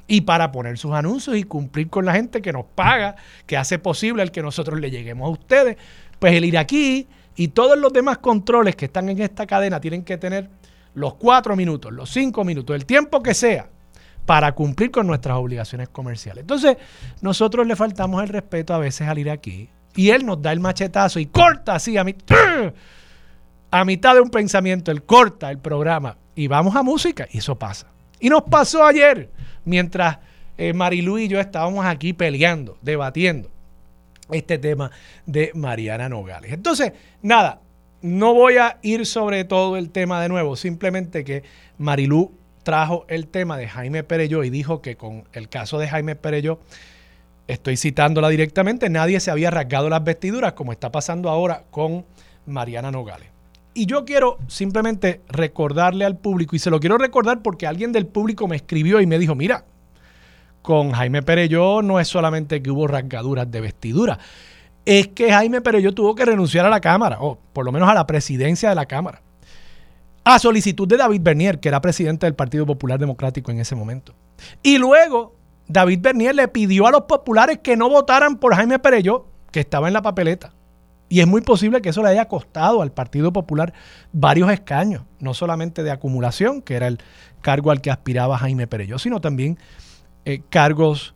Y 0.08 0.22
para 0.22 0.52
poner 0.52 0.78
sus 0.78 0.92
anuncios 0.92 1.38
y 1.38 1.44
cumplir 1.44 1.90
con 1.90 2.04
la 2.04 2.14
gente 2.14 2.42
que 2.42 2.52
nos 2.52 2.66
paga, 2.66 3.16
que 3.46 3.56
hace 3.56 3.80
posible 3.80 4.24
el 4.24 4.32
que 4.32 4.42
nosotros 4.42 4.80
le 4.80 4.92
lleguemos 4.92 5.28
a 5.28 5.32
ustedes, 5.32 5.78
pues 6.20 6.34
el 6.34 6.44
ir 6.44 6.58
aquí 6.58 7.08
y 7.36 7.50
todos 7.50 7.78
los 7.78 7.94
demás 7.94 8.18
controles 8.18 8.76
que 8.76 8.86
están 8.86 9.10
en 9.10 9.22
esta 9.22 9.46
cadena 9.46 9.80
tienen 9.80 10.04
que 10.04 10.18
tener 10.18 10.50
los 10.94 11.16
cuatro 11.16 11.56
minutos, 11.56 11.92
los 11.92 12.10
cinco 12.10 12.44
minutos, 12.44 12.76
el 12.76 12.86
tiempo 12.86 13.24
que 13.24 13.34
sea, 13.34 13.70
para 14.26 14.52
cumplir 14.54 14.92
con 14.92 15.08
nuestras 15.08 15.38
obligaciones 15.38 15.90
comerciales. 15.90 16.42
Entonces, 16.42 16.78
nosotros 17.22 17.66
le 17.66 17.76
faltamos 17.76 18.22
el 18.22 18.30
respeto 18.30 18.74
a 18.74 18.78
veces 18.78 19.08
al 19.08 19.18
ir 19.18 19.30
aquí 19.30 19.70
y 19.96 20.10
él 20.10 20.26
nos 20.26 20.42
da 20.42 20.52
el 20.52 20.60
machetazo 20.60 21.20
y 21.20 21.26
corta 21.26 21.76
así 21.76 21.98
a, 21.98 22.06
a 23.72 23.86
mitad 23.86 24.14
de 24.14 24.22
un 24.22 24.30
pensamiento, 24.30 24.92
él 24.92 25.04
corta 25.04 25.50
el 25.50 25.58
programa 25.58 26.18
y 26.36 26.48
vamos 26.48 26.76
a 26.76 26.84
música 26.84 27.28
y 27.32 27.40
eso 27.40 27.58
pasa. 27.58 27.88
Y 28.20 28.30
nos 28.30 28.44
pasó 28.44 28.86
ayer 28.86 29.32
mientras 29.66 30.20
eh, 30.58 30.74
Marilu 30.74 31.18
y 31.18 31.28
yo 31.28 31.40
estábamos 31.40 31.86
aquí 31.86 32.14
peleando, 32.14 32.78
debatiendo 32.82 33.50
este 34.30 34.58
tema 34.58 34.92
de 35.25 35.51
Mariana 35.54 36.10
Nogales. 36.10 36.51
Entonces, 36.54 36.94
nada, 37.22 37.62
no 38.01 38.34
voy 38.34 38.58
a 38.58 38.78
ir 38.82 39.06
sobre 39.06 39.44
todo 39.44 39.78
el 39.78 39.90
tema 39.90 40.22
de 40.22 40.30
nuevo, 40.30 40.56
simplemente 40.56 41.24
que 41.24 41.44
Marilú 41.78 42.32
trajo 42.63 43.06
el 43.08 43.28
tema 43.28 43.58
de 43.58 43.68
Jaime 43.68 44.04
Pereyó 44.04 44.44
y 44.44 44.50
dijo 44.50 44.82
que 44.82 44.96
con 44.96 45.24
el 45.34 45.50
caso 45.50 45.80
de 45.80 45.88
Jaime 45.88 46.16
Pereyó, 46.16 46.60
estoy 47.48 47.78
citándola 47.78 48.30
directamente, 48.30 48.90
nadie 48.90 49.20
se 49.20 49.32
había 49.32 49.51
rasgado 49.51 49.90
las 49.90 50.04
vestiduras 50.04 50.54
como 50.54 50.72
está 50.72 50.92
pasando 50.92 51.30
ahora 51.30 51.63
con 51.72 52.06
Mariana 52.46 52.92
Nogales. 52.92 53.28
Y 53.74 53.86
yo 53.86 54.04
quiero 54.04 54.38
simplemente 54.48 55.22
recordarle 55.30 56.06
al 56.06 56.18
público, 56.18 56.56
y 56.56 56.60
se 56.60 56.70
lo 56.70 56.80
quiero 56.80 56.98
recordar 56.98 57.42
porque 57.42 57.68
alguien 57.68 57.92
del 57.92 58.06
público 58.06 58.48
me 58.48 58.58
escribió 58.58 59.00
y 59.00 59.08
me 59.08 59.18
dijo, 59.18 59.34
mira, 59.34 59.63
con 60.62 60.91
Jaime 60.91 61.24
Pereyó 61.24 61.82
no 61.82 62.00
es 62.00 62.08
solamente 62.08 62.62
que 62.62 62.72
hubo 62.72 62.88
rasgaduras 62.88 63.50
de 63.50 63.62
vestidura, 63.62 64.20
es 64.86 65.10
que 65.10 65.32
Jaime 65.32 65.62
Pereyó 65.62 65.94
tuvo 65.94 66.15
que 66.15 66.25
renunciar 66.25 66.65
a 66.65 66.70
la 66.70 66.82
Cámara, 66.82 67.18
o 67.20 67.38
por 67.53 67.65
lo 67.65 67.72
menos 67.72 67.89
a 67.89 67.94
la 67.94 68.08
presidencia 68.08 68.70
de 68.70 68.75
la 68.75 68.86
Cámara 68.86 69.22
a 70.24 70.39
solicitud 70.39 70.88
de 70.88 70.98
David 70.98 71.22
Bernier, 71.22 71.60
que 71.60 71.70
era 71.70 71.82
presidente 71.82 72.25
del 72.25 72.36
Partido 72.36 72.65
Popular 72.65 73.00
Democrático 73.00 73.51
en 73.51 73.60
ese 73.60 73.75
momento. 73.75 74.13
Y 74.62 74.77
luego 74.77 75.36
David 75.68 76.00
Bernier 76.01 76.36
le 76.36 76.48
pidió 76.48 76.88
a 76.88 76.91
los 76.91 77.03
populares 77.03 77.60
que 77.63 77.75
no 77.75 77.89
votaran 77.89 78.38
por 78.38 78.56
Jaime 78.56 78.80
Pereyó, 78.80 79.25
que 79.51 79.62
estaba 79.62 79.88
en 79.88 79.94
la 79.94 80.01
papeleta. 80.01 80.53
Y 81.10 81.20
es 81.20 81.27
muy 81.27 81.41
posible 81.41 81.82
que 81.82 81.89
eso 81.89 82.03
le 82.03 82.10
haya 82.10 82.27
costado 82.27 82.82
al 82.82 82.91
Partido 82.91 83.34
Popular 83.34 83.74
varios 84.13 84.50
escaños, 84.51 85.03
no 85.20 85.34
solamente 85.34 85.84
de 85.84 85.91
acumulación, 85.91 86.62
que 86.62 86.75
era 86.75 86.88
el 86.88 87.00
cargo 87.41 87.72
al 87.72 87.82
que 87.82 87.91
aspiraba 87.91 88.38
Jaime 88.38 88.68
Pereyó, 88.68 88.98
sino 88.98 89.20
también 89.20 89.58
eh, 90.25 90.42
cargos 90.50 91.13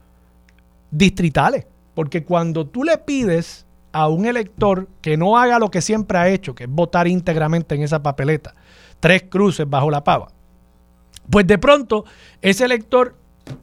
distritales. 0.92 1.66
Porque 1.94 2.24
cuando 2.24 2.68
tú 2.68 2.84
le 2.84 2.98
pides 2.98 3.66
a 3.92 4.10
un 4.10 4.26
elector 4.26 4.90
que 5.02 5.16
no 5.16 5.38
haga 5.38 5.60
lo 5.60 5.72
que 5.72 5.82
siempre 5.82 6.18
ha 6.18 6.28
hecho, 6.28 6.54
que 6.54 6.66
es 6.66 6.70
votar 6.70 7.08
íntegramente 7.08 7.76
en 7.76 7.84
esa 7.84 8.04
papeleta, 8.04 8.54
tres 9.00 9.24
cruces 9.30 9.70
bajo 9.70 9.90
la 9.90 10.04
pava. 10.04 10.28
Pues 11.30 11.48
de 11.48 11.58
pronto 11.58 12.06
ese 12.42 12.66
elector 12.66 13.16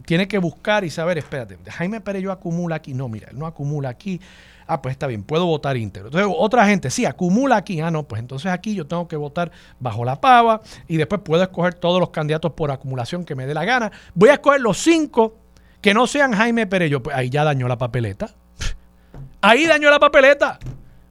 tiene 0.07 0.29
que 0.29 0.39
buscar 0.39 0.85
y 0.85 0.91
saber, 0.91 1.19
espérate, 1.19 1.59
Jaime 1.71 2.01
Pérez 2.01 2.23
yo 2.23 2.33
acumula 2.33 2.77
aquí. 2.77 2.95
No, 2.95 3.09
mira, 3.09 3.29
él 3.31 3.39
no 3.39 3.47
acumula 3.47 3.89
aquí. 3.89 4.21
Ah, 4.67 4.83
pues 4.83 4.93
está 4.93 5.07
bien, 5.07 5.23
puedo 5.23 5.47
votar 5.47 5.77
íntegro. 5.77 6.09
Entonces, 6.09 6.35
otra 6.39 6.67
gente, 6.67 6.91
sí, 6.91 7.05
acumula 7.05 7.57
aquí. 7.57 7.81
Ah, 7.81 7.91
no, 7.91 8.05
pues 8.05 8.21
entonces 8.21 8.51
aquí 8.51 8.75
yo 8.75 8.87
tengo 8.87 9.09
que 9.09 9.17
votar 9.17 9.51
bajo 9.81 10.05
la 10.05 10.21
pava 10.21 10.63
y 10.89 10.97
después 10.97 11.21
puedo 11.25 11.43
escoger 11.43 11.75
todos 11.75 12.01
los 12.01 12.11
candidatos 12.11 12.53
por 12.53 12.71
acumulación 12.71 13.25
que 13.25 13.35
me 13.35 13.47
dé 13.47 13.55
la 13.55 13.65
gana. 13.65 13.91
Voy 14.15 14.29
a 14.29 14.35
escoger 14.35 14.61
los 14.61 14.79
cinco 14.79 15.37
que 15.81 15.93
no 15.93 16.07
sean 16.07 16.33
Jaime 16.33 16.67
Perello. 16.67 17.03
Pues 17.03 17.17
ahí 17.17 17.29
ya 17.29 17.45
dañó 17.45 17.69
la 17.69 17.77
papeleta. 17.77 18.31
Ahí 19.43 19.67
dañó 19.67 19.91
la 19.91 19.99
papeleta. 19.99 20.59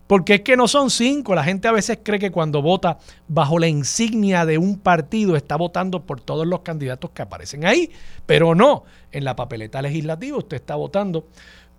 Porque 0.07 0.35
es 0.35 0.41
que 0.41 0.57
no 0.57 0.67
son 0.67 0.89
cinco. 0.89 1.35
La 1.35 1.43
gente 1.43 1.67
a 1.67 1.71
veces 1.71 1.99
cree 2.03 2.19
que 2.19 2.31
cuando 2.31 2.61
vota 2.61 2.97
bajo 3.29 3.59
la 3.59 3.67
insignia 3.67 4.45
de 4.45 4.57
un 4.57 4.77
partido 4.77 5.37
está 5.37 5.55
votando 5.55 6.05
por 6.05 6.19
todos 6.19 6.45
los 6.45 6.61
candidatos 6.61 7.11
que 7.11 7.21
aparecen 7.21 7.65
ahí. 7.65 7.91
Pero 8.25 8.55
no. 8.55 8.83
En 9.11 9.23
la 9.23 9.35
papeleta 9.35 9.81
legislativa 9.81 10.37
usted 10.37 10.57
está 10.57 10.75
votando 10.75 11.27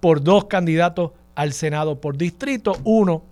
por 0.01 0.23
dos 0.23 0.47
candidatos 0.47 1.13
al 1.35 1.53
Senado 1.53 2.01
por 2.01 2.17
distrito. 2.17 2.77
Uno 2.85 3.23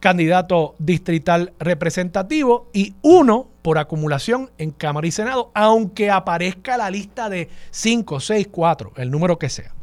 candidato 0.00 0.74
distrital 0.78 1.52
representativo 1.58 2.68
y 2.72 2.94
uno 3.02 3.48
por 3.62 3.76
acumulación 3.78 4.50
en 4.56 4.70
Cámara 4.70 5.06
y 5.06 5.10
Senado, 5.10 5.50
aunque 5.54 6.10
aparezca 6.10 6.78
la 6.78 6.90
lista 6.90 7.28
de 7.28 7.50
cinco, 7.70 8.18
seis, 8.18 8.48
cuatro, 8.50 8.92
el 8.96 9.10
número 9.10 9.38
que 9.38 9.50
sea. 9.50 9.74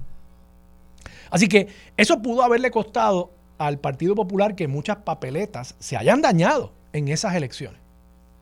Así 1.30 1.48
que 1.48 1.68
eso 1.96 2.22
pudo 2.22 2.42
haberle 2.42 2.72
costado 2.72 3.32
al 3.60 3.80
Partido 3.80 4.16
Popular 4.16 4.56
que 4.56 4.68
muchas 4.68 4.98
papeletas 4.98 5.76
se 5.80 5.98
hayan 5.98 6.22
dañado 6.22 6.74
en 6.94 7.08
esas 7.10 7.36
elecciones, 7.36 7.80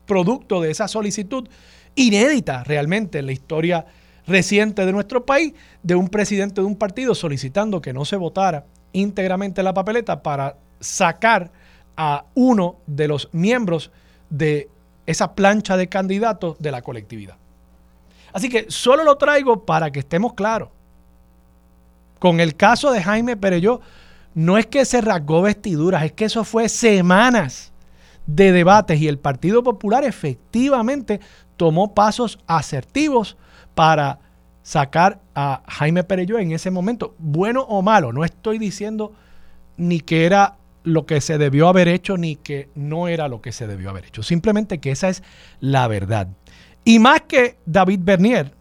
producto 0.06 0.62
de 0.62 0.70
esa 0.70 0.88
solicitud 0.88 1.48
inédita 1.94 2.64
realmente 2.64 3.18
en 3.18 3.26
la 3.26 3.32
historia 3.32 3.86
reciente 4.26 4.84
de 4.84 4.92
nuestro 4.92 5.24
país 5.24 5.54
de 5.82 5.94
un 5.94 6.08
presidente 6.08 6.60
de 6.60 6.66
un 6.66 6.76
partido 6.76 7.14
solicitando 7.14 7.80
que 7.80 7.92
no 7.92 8.04
se 8.04 8.16
votara 8.16 8.64
íntegramente 8.92 9.62
la 9.62 9.74
papeleta 9.74 10.22
para 10.22 10.56
sacar 10.80 11.50
a 11.96 12.24
uno 12.34 12.76
de 12.86 13.08
los 13.08 13.28
miembros 13.32 13.90
de 14.30 14.68
esa 15.06 15.34
plancha 15.34 15.76
de 15.76 15.88
candidatos 15.88 16.58
de 16.58 16.70
la 16.70 16.82
colectividad. 16.82 17.36
Así 18.32 18.48
que 18.48 18.66
solo 18.68 19.04
lo 19.04 19.16
traigo 19.16 19.64
para 19.64 19.90
que 19.90 20.00
estemos 20.00 20.34
claros. 20.34 20.68
Con 22.18 22.40
el 22.40 22.56
caso 22.56 22.92
de 22.92 23.02
Jaime 23.02 23.36
Pereyó, 23.36 23.80
no 24.34 24.58
es 24.58 24.66
que 24.66 24.84
se 24.84 25.00
rasgó 25.00 25.42
vestiduras, 25.42 26.04
es 26.04 26.12
que 26.12 26.26
eso 26.26 26.44
fue 26.44 26.68
semanas 26.68 27.72
de 28.26 28.52
debates 28.52 29.00
y 29.00 29.08
el 29.08 29.18
Partido 29.18 29.62
Popular 29.62 30.04
efectivamente 30.04 31.20
tomó 31.56 31.94
pasos 31.94 32.38
asertivos 32.46 33.36
para 33.76 34.20
sacar 34.62 35.20
a 35.34 35.62
Jaime 35.68 36.02
Perello 36.02 36.38
en 36.38 36.50
ese 36.50 36.70
momento, 36.70 37.14
bueno 37.18 37.60
o 37.60 37.82
malo. 37.82 38.10
No 38.10 38.24
estoy 38.24 38.58
diciendo 38.58 39.12
ni 39.76 40.00
que 40.00 40.24
era 40.24 40.56
lo 40.82 41.04
que 41.04 41.20
se 41.20 41.36
debió 41.36 41.68
haber 41.68 41.86
hecho 41.86 42.16
ni 42.16 42.36
que 42.36 42.70
no 42.74 43.06
era 43.06 43.28
lo 43.28 43.42
que 43.42 43.52
se 43.52 43.66
debió 43.66 43.90
haber 43.90 44.06
hecho. 44.06 44.22
Simplemente 44.22 44.78
que 44.78 44.92
esa 44.92 45.10
es 45.10 45.22
la 45.60 45.86
verdad. 45.88 46.28
Y 46.84 46.98
más 46.98 47.20
que 47.28 47.58
David 47.66 48.00
Bernier, 48.02 48.54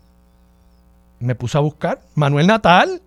me 1.20 1.34
puse 1.34 1.58
a 1.58 1.62
buscar 1.62 2.02
Manuel 2.14 2.48
Natal, 2.48 3.02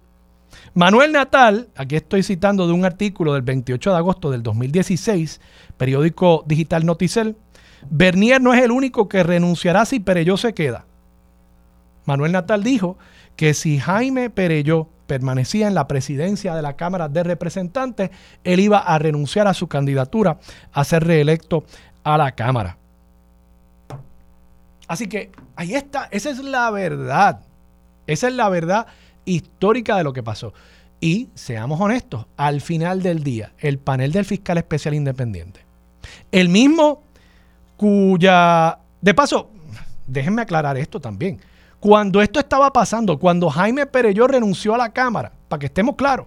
Manuel 0.72 1.12
Natal, 1.12 1.68
aquí 1.76 1.96
estoy 1.96 2.22
citando 2.22 2.66
de 2.66 2.72
un 2.72 2.86
artículo 2.86 3.34
del 3.34 3.42
28 3.42 3.90
de 3.90 3.96
agosto 3.96 4.30
del 4.30 4.42
2016, 4.42 5.42
periódico 5.76 6.42
digital 6.46 6.86
Noticel, 6.86 7.36
Bernier 7.90 8.40
no 8.40 8.54
es 8.54 8.62
el 8.62 8.70
único 8.70 9.08
que 9.08 9.22
renunciará 9.22 9.84
si 9.84 10.00
Pereyó 10.00 10.38
se 10.38 10.54
queda. 10.54 10.86
Manuel 12.08 12.32
Natal 12.32 12.64
dijo 12.64 12.96
que 13.36 13.52
si 13.52 13.78
Jaime 13.78 14.30
Pereyó 14.30 14.88
permanecía 15.06 15.68
en 15.68 15.74
la 15.74 15.86
presidencia 15.86 16.54
de 16.54 16.62
la 16.62 16.74
Cámara 16.74 17.10
de 17.10 17.22
Representantes, 17.22 18.10
él 18.44 18.60
iba 18.60 18.78
a 18.78 18.98
renunciar 18.98 19.46
a 19.46 19.52
su 19.52 19.68
candidatura 19.68 20.38
a 20.72 20.84
ser 20.84 21.04
reelecto 21.04 21.64
a 22.04 22.16
la 22.16 22.32
Cámara. 22.32 22.78
Así 24.86 25.06
que 25.06 25.30
ahí 25.54 25.74
está, 25.74 26.08
esa 26.10 26.30
es 26.30 26.38
la 26.38 26.70
verdad. 26.70 27.40
Esa 28.06 28.28
es 28.28 28.34
la 28.34 28.48
verdad 28.48 28.86
histórica 29.26 29.98
de 29.98 30.04
lo 30.04 30.14
que 30.14 30.22
pasó. 30.22 30.54
Y 31.00 31.28
seamos 31.34 31.78
honestos, 31.78 32.24
al 32.38 32.62
final 32.62 33.02
del 33.02 33.22
día, 33.22 33.52
el 33.58 33.76
panel 33.76 34.12
del 34.12 34.24
fiscal 34.24 34.56
especial 34.56 34.94
independiente, 34.94 35.60
el 36.32 36.48
mismo 36.48 37.02
cuya, 37.76 38.78
de 39.02 39.12
paso, 39.12 39.50
déjenme 40.06 40.40
aclarar 40.40 40.78
esto 40.78 41.00
también. 41.00 41.38
Cuando 41.80 42.20
esto 42.20 42.40
estaba 42.40 42.72
pasando, 42.72 43.18
cuando 43.18 43.48
Jaime 43.50 43.86
Pereyó 43.86 44.26
renunció 44.26 44.74
a 44.74 44.78
la 44.78 44.92
Cámara, 44.92 45.32
para 45.48 45.60
que 45.60 45.66
estemos 45.66 45.94
claros, 45.96 46.26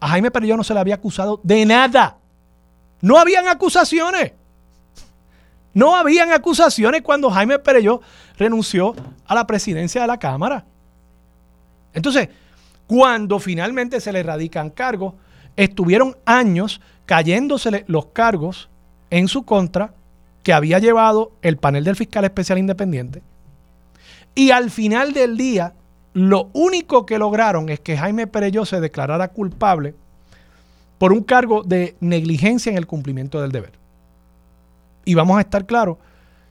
a 0.00 0.08
Jaime 0.08 0.30
Pereyó 0.30 0.56
no 0.56 0.64
se 0.64 0.74
le 0.74 0.80
había 0.80 0.96
acusado 0.96 1.40
de 1.44 1.64
nada. 1.64 2.16
No 3.00 3.18
habían 3.18 3.46
acusaciones. 3.46 4.32
No 5.74 5.96
habían 5.96 6.32
acusaciones 6.32 7.02
cuando 7.02 7.30
Jaime 7.30 7.58
Pereyó 7.60 8.00
renunció 8.36 8.94
a 9.26 9.34
la 9.34 9.46
presidencia 9.46 10.00
de 10.00 10.06
la 10.08 10.18
Cámara. 10.18 10.64
Entonces, 11.94 12.28
cuando 12.86 13.38
finalmente 13.38 14.00
se 14.00 14.12
le 14.12 14.22
radican 14.22 14.70
cargos, 14.70 15.14
estuvieron 15.56 16.16
años 16.24 16.80
cayéndose 17.06 17.84
los 17.86 18.06
cargos 18.06 18.68
en 19.10 19.28
su 19.28 19.44
contra 19.44 19.94
que 20.42 20.52
había 20.52 20.78
llevado 20.78 21.32
el 21.42 21.56
panel 21.56 21.84
del 21.84 21.96
fiscal 21.96 22.24
especial 22.24 22.58
independiente. 22.58 23.22
Y 24.34 24.50
al 24.50 24.70
final 24.70 25.12
del 25.12 25.36
día, 25.36 25.74
lo 26.14 26.50
único 26.52 27.06
que 27.06 27.18
lograron 27.18 27.68
es 27.68 27.80
que 27.80 27.96
Jaime 27.96 28.26
Pereyó 28.26 28.64
se 28.64 28.80
declarara 28.80 29.28
culpable 29.28 29.94
por 30.98 31.12
un 31.12 31.22
cargo 31.22 31.62
de 31.62 31.96
negligencia 32.00 32.70
en 32.70 32.78
el 32.78 32.86
cumplimiento 32.86 33.40
del 33.40 33.52
deber. 33.52 33.72
Y 35.04 35.14
vamos 35.14 35.36
a 35.38 35.40
estar 35.40 35.66
claros, 35.66 35.98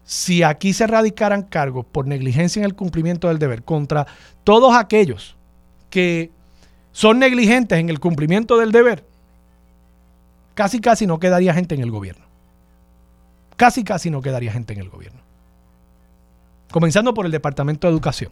si 0.03 0.43
aquí 0.43 0.73
se 0.73 0.88
radicaran 0.88 1.43
cargos 1.43 1.85
por 1.85 2.07
negligencia 2.07 2.59
en 2.59 2.65
el 2.65 2.75
cumplimiento 2.75 3.27
del 3.29 3.39
deber 3.39 3.63
contra 3.63 4.07
todos 4.43 4.75
aquellos 4.75 5.35
que 5.89 6.31
son 6.91 7.19
negligentes 7.19 7.79
en 7.79 7.89
el 7.89 8.00
cumplimiento 8.00 8.57
del 8.57 8.71
deber, 8.71 9.05
casi 10.53 10.79
casi 10.79 11.07
no 11.07 11.19
quedaría 11.19 11.53
gente 11.53 11.75
en 11.75 11.81
el 11.81 11.91
gobierno. 11.91 12.25
Casi 13.55 13.83
casi 13.83 14.09
no 14.09 14.21
quedaría 14.21 14.51
gente 14.51 14.73
en 14.73 14.79
el 14.79 14.89
gobierno. 14.89 15.21
Comenzando 16.71 17.13
por 17.13 17.25
el 17.25 17.31
Departamento 17.31 17.87
de 17.87 17.91
Educación, 17.93 18.31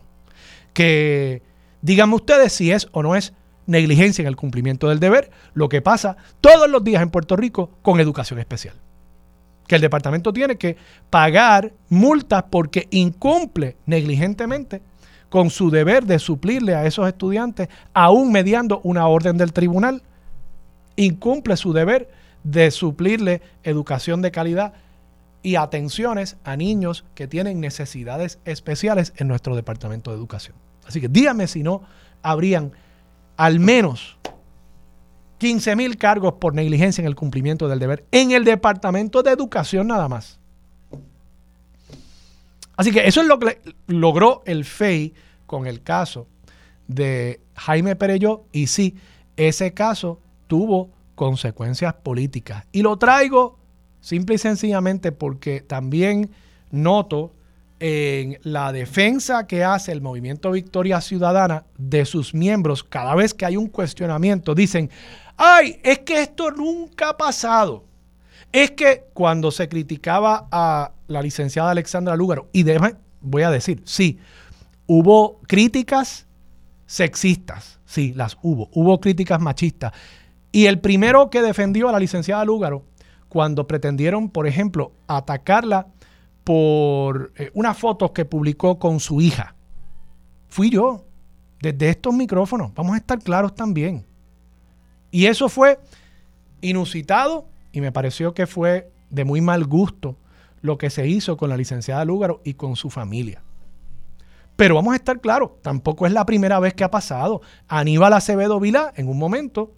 que 0.74 1.42
díganme 1.82 2.16
ustedes 2.16 2.54
si 2.54 2.72
es 2.72 2.88
o 2.92 3.04
no 3.04 3.16
es 3.16 3.34
negligencia 3.66 4.24
en 4.24 4.28
el 4.28 4.36
cumplimiento 4.36 4.90
del 4.90 5.00
deber, 5.00 5.30
lo 5.54 5.70
que 5.70 5.82
pasa 5.82 6.18
todos 6.42 6.70
los 6.70 6.84
días 6.84 7.04
en 7.04 7.12
Puerto 7.12 7.36
Rico 7.36 7.70
con 7.82 8.00
educación 8.00 8.40
especial. 8.40 8.76
Que 9.68 9.76
el 9.76 9.82
departamento 9.82 10.34
tiene 10.34 10.56
que 10.56 10.78
pagar 11.10 11.74
multas 11.90 12.46
porque 12.50 12.88
incumple 12.90 13.78
negligentemente 13.86 14.82
con 15.30 15.52
su 15.52 15.70
deber 15.70 16.06
de 16.06 16.18
suplirle 16.18 16.74
a 16.74 16.86
esos 16.86 17.08
estudiantes, 17.08 17.70
aún 17.94 18.32
mediando 18.32 18.82
una 18.84 19.08
orden 19.08 19.38
del 19.38 19.54
tribunal, 19.54 20.02
incumple 20.96 21.56
su 21.56 21.72
deber 21.72 22.10
de 22.44 22.72
suplirle 22.72 23.42
educación 23.64 24.24
de 24.24 24.32
calidad 24.32 24.74
y 25.42 25.56
atenciones 25.56 26.38
a 26.44 26.56
niños 26.58 27.06
que 27.16 27.28
tienen 27.28 27.60
necesidades 27.60 28.40
especiales 28.46 29.14
en 29.18 29.28
nuestro 29.28 29.56
Departamento 29.56 30.12
de 30.12 30.18
Educación. 30.18 30.56
Así 30.86 31.00
que 31.00 31.08
dígame 31.08 31.48
si 31.48 31.64
no 31.64 31.84
habrían 32.22 32.74
al 33.38 33.60
menos 33.60 34.18
15 35.38 35.76
mil 35.76 35.98
cargos 35.98 36.34
por 36.34 36.54
negligencia 36.54 37.02
en 37.02 37.08
el 37.08 37.16
cumplimiento 37.16 37.68
del 37.68 37.80
deber 37.80 38.06
en 38.12 38.32
el 38.32 38.44
Departamento 38.44 39.24
de 39.24 39.32
Educación 39.32 39.88
nada 39.88 40.10
más. 40.10 40.40
Así 42.76 42.92
que 42.92 43.08
eso 43.08 43.22
es 43.22 43.28
lo 43.28 43.40
que 43.40 43.62
logró 43.88 44.42
el 44.46 44.66
FEI 44.66 45.14
con 45.46 45.68
el 45.68 45.84
caso 45.84 46.28
de 46.88 47.42
Jaime 47.56 47.96
Perello 47.96 48.46
y 48.52 48.68
sí, 48.68 48.96
ese 49.36 49.74
caso 49.74 50.20
tuvo 50.48 50.90
consecuencias 51.16 51.94
políticas. 51.94 52.66
Y 52.72 52.82
lo 52.82 52.98
traigo 52.98 53.59
simple 54.02 54.36
y 54.36 54.38
sencillamente 54.38 55.12
porque 55.12 55.62
también 55.62 56.32
noto 56.72 57.34
en 57.80 58.38
la 58.44 58.72
defensa 58.72 59.48
que 59.48 59.64
hace 59.64 59.92
el 59.92 60.02
movimiento 60.02 60.52
Victoria 60.52 61.00
Ciudadana 61.02 61.64
de 61.78 62.06
sus 62.06 62.34
miembros 62.34 62.84
cada 62.84 63.16
vez 63.16 63.34
que 63.34 63.46
hay 63.46 63.58
un 63.58 63.68
cuestionamiento, 63.68 64.54
dicen, 64.54 64.90
ay, 65.38 65.80
es 65.84 66.00
que 66.00 66.22
esto 66.22 66.52
nunca 66.52 67.10
ha 67.10 67.18
pasado. 67.18 67.86
Es 68.52 68.72
que 68.72 69.06
cuando 69.14 69.52
se 69.52 69.70
criticaba 69.70 70.48
a 70.52 70.92
la 71.08 71.22
licenciada 71.22 71.72
Alexandra 71.72 72.16
Lúgaro, 72.16 72.50
y 72.52 72.66
voy 73.22 73.44
a 73.44 73.52
decir, 73.52 73.82
sí, 73.86 74.20
hubo 74.86 75.40
críticas 75.48 76.26
sexistas, 76.86 77.80
sí, 77.86 78.14
las 78.14 78.38
hubo, 78.42 78.70
hubo 78.74 79.00
críticas 79.00 79.40
machistas. 79.40 79.94
Y 80.52 80.66
el 80.66 80.80
primero 80.80 81.30
que 81.30 81.44
defendió 81.44 81.88
a 81.88 81.92
la 81.92 82.00
licenciada 82.00 82.44
Lúgaro, 82.44 82.84
cuando 83.30 83.68
pretendieron, 83.68 84.30
por 84.30 84.48
ejemplo, 84.48 84.92
atacarla 85.08 85.88
por 86.44 87.32
eh, 87.38 87.52
unas 87.54 87.78
fotos 87.78 88.12
que 88.12 88.26
publicó 88.26 88.80
con 88.80 89.00
su 89.00 89.22
hija. 89.22 89.56
Fui 90.48 90.72
yo, 90.72 91.06
desde 91.62 91.90
estos 91.90 92.14
micrófonos, 92.14 92.74
vamos 92.74 92.96
a 92.96 92.98
estar 92.98 93.20
claros 93.20 93.54
también. 93.54 94.06
Y 95.12 95.28
eso 95.28 95.48
fue 95.48 95.80
inusitado 96.62 97.48
y 97.72 97.82
me 97.82 97.92
pareció 97.92 98.34
que 98.34 98.48
fue 98.48 98.92
de 99.10 99.26
muy 99.26 99.42
mal 99.42 99.66
gusto 99.66 100.18
lo 100.62 100.78
que 100.78 100.90
se 100.90 101.08
hizo 101.08 101.38
con 101.38 101.50
la 101.50 101.58
licenciada 101.58 102.04
Lúgaro 102.04 102.42
y 102.44 102.56
con 102.56 102.76
su 102.76 102.90
familia. 102.90 103.44
Pero 104.56 104.76
vamos 104.76 104.94
a 104.94 104.98
estar 104.98 105.22
claros, 105.22 105.52
tampoco 105.62 106.06
es 106.06 106.12
la 106.12 106.26
primera 106.26 106.60
vez 106.60 106.74
que 106.74 106.84
ha 106.84 106.92
pasado. 106.92 107.42
Aníbal 107.68 108.12
Acevedo 108.14 108.60
Vilá, 108.60 108.92
en 108.98 109.08
un 109.08 109.18
momento, 109.18 109.72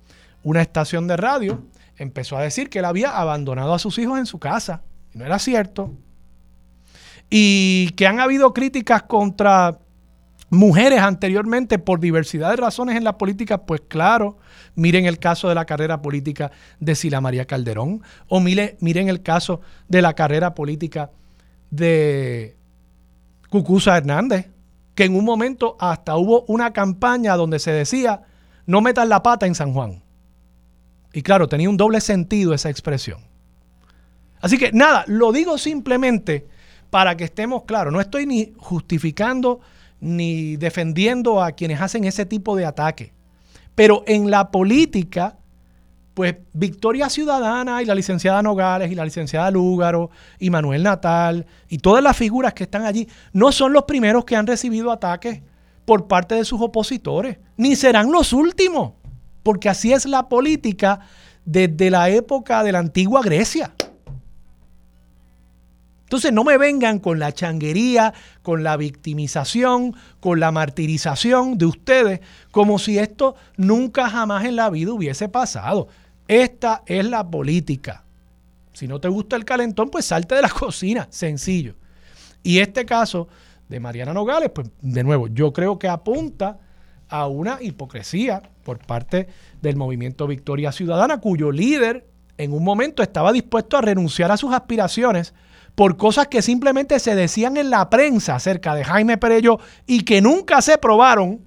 una 0.43 0.61
estación 0.61 1.07
de 1.07 1.17
radio, 1.17 1.61
empezó 2.01 2.37
a 2.37 2.41
decir 2.41 2.69
que 2.69 2.79
él 2.79 2.85
había 2.85 3.17
abandonado 3.17 3.73
a 3.73 3.79
sus 3.79 3.97
hijos 3.97 4.19
en 4.19 4.25
su 4.25 4.39
casa. 4.39 4.81
Y 5.13 5.17
no 5.17 5.25
era 5.25 5.39
cierto 5.39 5.91
y 7.33 7.91
que 7.91 8.05
han 8.05 8.19
habido 8.19 8.53
críticas 8.53 9.03
contra 9.03 9.79
mujeres 10.49 10.99
anteriormente 10.99 11.79
por 11.79 12.01
diversidad 12.01 12.49
de 12.49 12.57
razones 12.57 12.97
en 12.97 13.05
la 13.05 13.17
política, 13.17 13.59
pues 13.59 13.81
claro, 13.87 14.37
miren 14.75 15.05
el 15.05 15.17
caso 15.17 15.47
de 15.47 15.55
la 15.55 15.63
carrera 15.65 16.01
política 16.01 16.51
de 16.81 16.93
Sila 16.93 17.21
María 17.21 17.45
Calderón, 17.45 18.03
o 18.27 18.41
miren 18.41 19.07
el 19.07 19.23
caso 19.23 19.61
de 19.87 20.01
la 20.01 20.13
carrera 20.13 20.53
política 20.53 21.09
de 21.69 22.57
Cucusa 23.49 23.95
Hernández, 23.95 24.49
que 24.93 25.05
en 25.05 25.15
un 25.15 25.23
momento 25.23 25.77
hasta 25.79 26.17
hubo 26.17 26.43
una 26.49 26.73
campaña 26.73 27.37
donde 27.37 27.59
se 27.59 27.71
decía, 27.71 28.23
no 28.65 28.81
metan 28.81 29.07
la 29.07 29.23
pata 29.23 29.47
en 29.47 29.55
San 29.55 29.71
Juan. 29.71 30.03
Y 31.13 31.21
claro, 31.21 31.47
tenía 31.47 31.69
un 31.69 31.77
doble 31.77 32.01
sentido 32.01 32.53
esa 32.53 32.69
expresión. 32.69 33.19
Así 34.39 34.57
que 34.57 34.71
nada, 34.71 35.03
lo 35.07 35.31
digo 35.31 35.57
simplemente 35.57 36.47
para 36.89 37.15
que 37.15 37.25
estemos 37.25 37.63
claros. 37.63 37.93
No 37.93 38.01
estoy 38.01 38.25
ni 38.25 38.53
justificando 38.57 39.59
ni 39.99 40.57
defendiendo 40.57 41.41
a 41.41 41.51
quienes 41.51 41.79
hacen 41.79 42.05
ese 42.05 42.25
tipo 42.25 42.55
de 42.55 42.65
ataque. 42.65 43.13
Pero 43.75 44.03
en 44.07 44.31
la 44.31 44.51
política, 44.51 45.37
pues 46.13 46.35
Victoria 46.53 47.09
Ciudadana 47.09 47.81
y 47.81 47.85
la 47.85 47.95
licenciada 47.95 48.41
Nogales 48.41 48.91
y 48.91 48.95
la 48.95 49.05
licenciada 49.05 49.51
Lúgaro 49.51 50.09
y 50.39 50.49
Manuel 50.49 50.83
Natal 50.83 51.45
y 51.69 51.77
todas 51.77 52.03
las 52.03 52.17
figuras 52.17 52.53
que 52.53 52.63
están 52.63 52.85
allí 52.85 53.07
no 53.31 53.51
son 53.51 53.73
los 53.73 53.83
primeros 53.83 54.25
que 54.25 54.35
han 54.35 54.47
recibido 54.47 54.91
ataques 54.91 55.41
por 55.85 56.07
parte 56.07 56.35
de 56.35 56.45
sus 56.45 56.61
opositores, 56.61 57.37
ni 57.57 57.75
serán 57.75 58.11
los 58.11 58.33
últimos, 58.33 58.93
porque 59.43 59.69
así 59.69 59.93
es 59.93 60.05
la 60.05 60.29
política 60.29 60.99
desde 61.45 61.89
la 61.89 62.09
época 62.09 62.63
de 62.63 62.71
la 62.71 62.79
antigua 62.79 63.21
Grecia. 63.21 63.73
Entonces 66.03 66.33
no 66.33 66.43
me 66.43 66.57
vengan 66.57 66.99
con 66.99 67.19
la 67.19 67.31
changuería, 67.31 68.13
con 68.41 68.63
la 68.63 68.75
victimización, 68.75 69.95
con 70.19 70.41
la 70.41 70.51
martirización 70.51 71.57
de 71.57 71.65
ustedes, 71.65 72.19
como 72.51 72.79
si 72.79 72.99
esto 72.99 73.35
nunca 73.55 74.09
jamás 74.09 74.43
en 74.43 74.57
la 74.57 74.69
vida 74.69 74.91
hubiese 74.91 75.29
pasado. 75.29 75.87
Esta 76.27 76.83
es 76.85 77.05
la 77.05 77.29
política. 77.29 78.03
Si 78.73 78.89
no 78.89 78.99
te 78.99 79.07
gusta 79.07 79.37
el 79.37 79.45
calentón, 79.45 79.89
pues 79.89 80.03
salte 80.03 80.35
de 80.35 80.41
la 80.41 80.49
cocina, 80.59 81.07
sencillo. 81.09 81.75
Y 82.43 82.59
este 82.59 82.85
caso 82.85 83.29
de 83.69 83.79
Mariana 83.79 84.13
Nogales, 84.13 84.49
pues 84.53 84.69
de 84.81 85.05
nuevo, 85.05 85.27
yo 85.27 85.53
creo 85.53 85.79
que 85.79 85.87
apunta 85.87 86.59
a 87.11 87.27
una 87.27 87.59
hipocresía 87.61 88.41
por 88.63 88.79
parte 88.79 89.27
del 89.61 89.75
movimiento 89.75 90.25
Victoria 90.25 90.71
Ciudadana, 90.71 91.19
cuyo 91.19 91.51
líder 91.51 92.07
en 92.37 92.53
un 92.53 92.63
momento 92.63 93.03
estaba 93.03 93.31
dispuesto 93.33 93.77
a 93.77 93.81
renunciar 93.81 94.31
a 94.31 94.37
sus 94.37 94.53
aspiraciones 94.53 95.33
por 95.75 95.97
cosas 95.97 96.27
que 96.27 96.41
simplemente 96.41 96.99
se 96.99 97.13
decían 97.13 97.57
en 97.57 97.69
la 97.69 97.89
prensa 97.89 98.35
acerca 98.35 98.73
de 98.75 98.83
Jaime 98.83 99.17
Perello 99.17 99.59
y 99.85 100.03
que 100.03 100.21
nunca 100.21 100.61
se 100.61 100.77
probaron. 100.77 101.41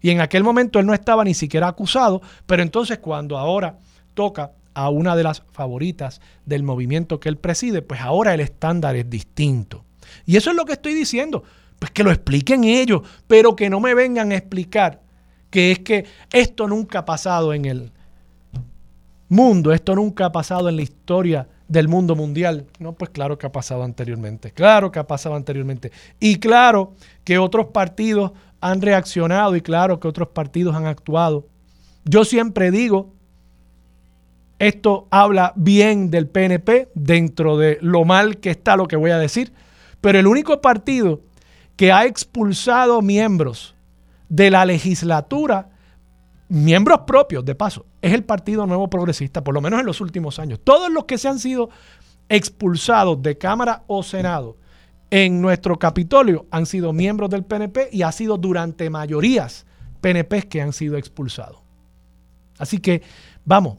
Y 0.00 0.10
en 0.10 0.20
aquel 0.20 0.42
momento 0.42 0.80
él 0.80 0.86
no 0.86 0.94
estaba 0.94 1.24
ni 1.24 1.34
siquiera 1.34 1.68
acusado, 1.68 2.20
pero 2.46 2.62
entonces 2.62 2.98
cuando 2.98 3.38
ahora 3.38 3.78
toca 4.14 4.52
a 4.74 4.88
una 4.90 5.14
de 5.14 5.22
las 5.22 5.42
favoritas 5.52 6.20
del 6.44 6.64
movimiento 6.64 7.20
que 7.20 7.28
él 7.28 7.38
preside, 7.38 7.82
pues 7.82 8.00
ahora 8.00 8.34
el 8.34 8.40
estándar 8.40 8.96
es 8.96 9.08
distinto. 9.08 9.84
Y 10.26 10.36
eso 10.36 10.50
es 10.50 10.56
lo 10.56 10.64
que 10.64 10.72
estoy 10.72 10.94
diciendo, 10.94 11.44
pues 11.82 11.90
que 11.90 12.04
lo 12.04 12.12
expliquen 12.12 12.62
ellos, 12.62 13.02
pero 13.26 13.56
que 13.56 13.68
no 13.68 13.80
me 13.80 13.92
vengan 13.92 14.30
a 14.30 14.36
explicar 14.36 15.00
que 15.50 15.72
es 15.72 15.80
que 15.80 16.04
esto 16.32 16.68
nunca 16.68 17.00
ha 17.00 17.04
pasado 17.04 17.52
en 17.52 17.64
el 17.64 17.90
mundo, 19.28 19.72
esto 19.72 19.96
nunca 19.96 20.26
ha 20.26 20.30
pasado 20.30 20.68
en 20.68 20.76
la 20.76 20.82
historia 20.82 21.48
del 21.66 21.88
mundo 21.88 22.14
mundial. 22.14 22.66
No, 22.78 22.92
pues 22.92 23.10
claro 23.10 23.36
que 23.36 23.46
ha 23.46 23.50
pasado 23.50 23.82
anteriormente, 23.82 24.52
claro 24.52 24.92
que 24.92 25.00
ha 25.00 25.08
pasado 25.08 25.34
anteriormente. 25.34 25.90
Y 26.20 26.36
claro 26.36 26.92
que 27.24 27.38
otros 27.38 27.66
partidos 27.72 28.30
han 28.60 28.80
reaccionado 28.80 29.56
y 29.56 29.60
claro 29.60 29.98
que 29.98 30.06
otros 30.06 30.28
partidos 30.28 30.76
han 30.76 30.86
actuado. 30.86 31.48
Yo 32.04 32.24
siempre 32.24 32.70
digo 32.70 33.12
esto 34.60 35.08
habla 35.10 35.52
bien 35.56 36.12
del 36.12 36.28
PNP 36.28 36.90
dentro 36.94 37.58
de 37.58 37.78
lo 37.80 38.04
mal 38.04 38.36
que 38.36 38.50
está 38.50 38.76
lo 38.76 38.86
que 38.86 38.94
voy 38.94 39.10
a 39.10 39.18
decir. 39.18 39.52
Pero 40.00 40.20
el 40.20 40.28
único 40.28 40.60
partido 40.60 41.22
que 41.76 41.92
ha 41.92 42.04
expulsado 42.06 43.02
miembros 43.02 43.74
de 44.28 44.50
la 44.50 44.64
legislatura, 44.64 45.70
miembros 46.48 47.00
propios 47.06 47.44
de 47.44 47.54
paso, 47.54 47.86
es 48.00 48.12
el 48.12 48.24
Partido 48.24 48.66
Nuevo 48.66 48.88
Progresista, 48.88 49.44
por 49.44 49.54
lo 49.54 49.60
menos 49.60 49.80
en 49.80 49.86
los 49.86 50.00
últimos 50.00 50.38
años. 50.38 50.60
Todos 50.62 50.90
los 50.90 51.04
que 51.04 51.18
se 51.18 51.28
han 51.28 51.38
sido 51.38 51.70
expulsados 52.28 53.22
de 53.22 53.36
Cámara 53.36 53.84
o 53.86 54.02
Senado 54.02 54.56
en 55.10 55.42
nuestro 55.42 55.78
Capitolio 55.78 56.46
han 56.50 56.64
sido 56.64 56.92
miembros 56.92 57.28
del 57.28 57.44
PNP 57.44 57.90
y 57.92 58.02
ha 58.02 58.12
sido 58.12 58.38
durante 58.38 58.88
mayorías 58.88 59.66
PNP 60.00 60.48
que 60.48 60.62
han 60.62 60.72
sido 60.72 60.96
expulsados. 60.96 61.60
Así 62.58 62.78
que, 62.78 63.02
vamos, 63.44 63.78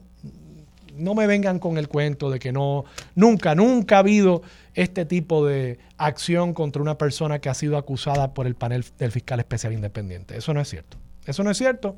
no 0.96 1.14
me 1.14 1.26
vengan 1.26 1.58
con 1.58 1.78
el 1.78 1.88
cuento 1.88 2.30
de 2.30 2.38
que 2.38 2.52
no, 2.52 2.84
nunca, 3.14 3.54
nunca 3.54 3.96
ha 3.96 3.98
habido 4.00 4.42
este 4.74 5.04
tipo 5.04 5.46
de 5.46 5.78
acción 5.96 6.54
contra 6.54 6.82
una 6.82 6.98
persona 6.98 7.38
que 7.38 7.48
ha 7.48 7.54
sido 7.54 7.76
acusada 7.76 8.34
por 8.34 8.46
el 8.46 8.54
panel 8.54 8.84
del 8.98 9.12
fiscal 9.12 9.40
especial 9.40 9.72
independiente. 9.72 10.36
Eso 10.36 10.52
no 10.54 10.60
es 10.60 10.68
cierto. 10.68 10.96
Eso 11.26 11.42
no 11.42 11.50
es 11.50 11.58
cierto. 11.58 11.96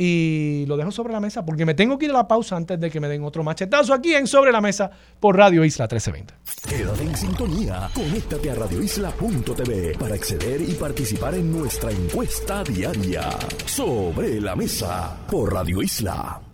Y 0.00 0.64
lo 0.68 0.76
dejo 0.76 0.92
sobre 0.92 1.12
la 1.12 1.18
mesa 1.18 1.44
porque 1.44 1.66
me 1.66 1.74
tengo 1.74 1.98
que 1.98 2.04
ir 2.04 2.12
a 2.12 2.14
la 2.14 2.28
pausa 2.28 2.56
antes 2.56 2.78
de 2.78 2.88
que 2.88 3.00
me 3.00 3.08
den 3.08 3.24
otro 3.24 3.42
machetazo 3.42 3.92
aquí 3.92 4.14
en 4.14 4.28
Sobre 4.28 4.52
la 4.52 4.60
Mesa 4.60 4.88
por 5.18 5.36
Radio 5.36 5.64
Isla 5.64 5.86
1320. 5.86 6.34
Quédate 6.68 7.02
en 7.02 7.16
sintonía. 7.16 7.90
Conéctate 7.92 8.50
a 8.52 8.54
radioisla.tv 8.54 9.98
para 9.98 10.14
acceder 10.14 10.60
y 10.60 10.74
participar 10.74 11.34
en 11.34 11.50
nuestra 11.50 11.90
encuesta 11.90 12.62
diaria. 12.62 13.28
Sobre 13.66 14.40
la 14.40 14.54
Mesa 14.54 15.18
por 15.28 15.52
Radio 15.52 15.82
Isla 15.82 16.47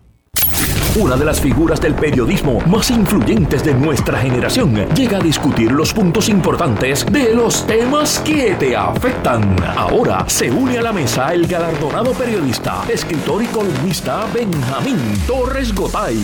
una 0.97 1.17
de 1.17 1.25
las 1.25 1.41
figuras 1.41 1.81
del 1.81 1.93
periodismo 1.93 2.61
más 2.61 2.89
influyentes 2.89 3.65
de 3.65 3.73
nuestra 3.73 4.17
generación, 4.17 4.73
llega 4.95 5.17
a 5.17 5.21
discutir 5.21 5.71
los 5.71 5.93
puntos 5.93 6.29
importantes 6.29 7.05
de 7.11 7.35
los 7.35 7.67
temas 7.67 8.19
que 8.19 8.55
te 8.55 8.77
afectan. 8.77 9.57
Ahora 9.75 10.23
se 10.27 10.49
une 10.49 10.77
a 10.77 10.81
la 10.81 10.93
mesa 10.93 11.33
el 11.33 11.47
galardonado 11.47 12.13
periodista, 12.13 12.83
escritor 12.87 13.43
y 13.43 13.47
columnista 13.47 14.25
Benjamín 14.33 14.97
Torres 15.27 15.75
Gotay. 15.75 16.17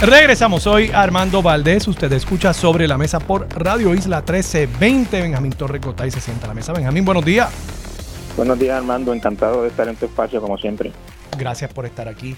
Regresamos 0.00 0.66
hoy 0.66 0.90
Armando 0.92 1.42
Valdés. 1.42 1.86
Usted 1.86 2.12
escucha 2.12 2.52
sobre 2.52 2.88
la 2.88 2.98
mesa 2.98 3.20
por 3.20 3.48
Radio 3.56 3.94
Isla 3.94 4.18
1320. 4.18 5.22
Benjamín 5.22 5.52
Torres 5.52 5.80
Gotay 5.80 6.10
se 6.10 6.20
sienta 6.20 6.46
a 6.46 6.48
la 6.48 6.54
mesa. 6.54 6.72
Benjamín, 6.72 7.04
buenos 7.04 7.24
días. 7.24 7.48
Buenos 8.36 8.58
días, 8.58 8.76
Armando. 8.76 9.14
Encantado 9.14 9.62
de 9.62 9.68
estar 9.68 9.88
en 9.88 9.96
tu 9.96 10.04
espacio, 10.04 10.42
como 10.42 10.58
siempre. 10.58 10.92
Gracias 11.38 11.72
por 11.72 11.86
estar 11.86 12.06
aquí 12.06 12.36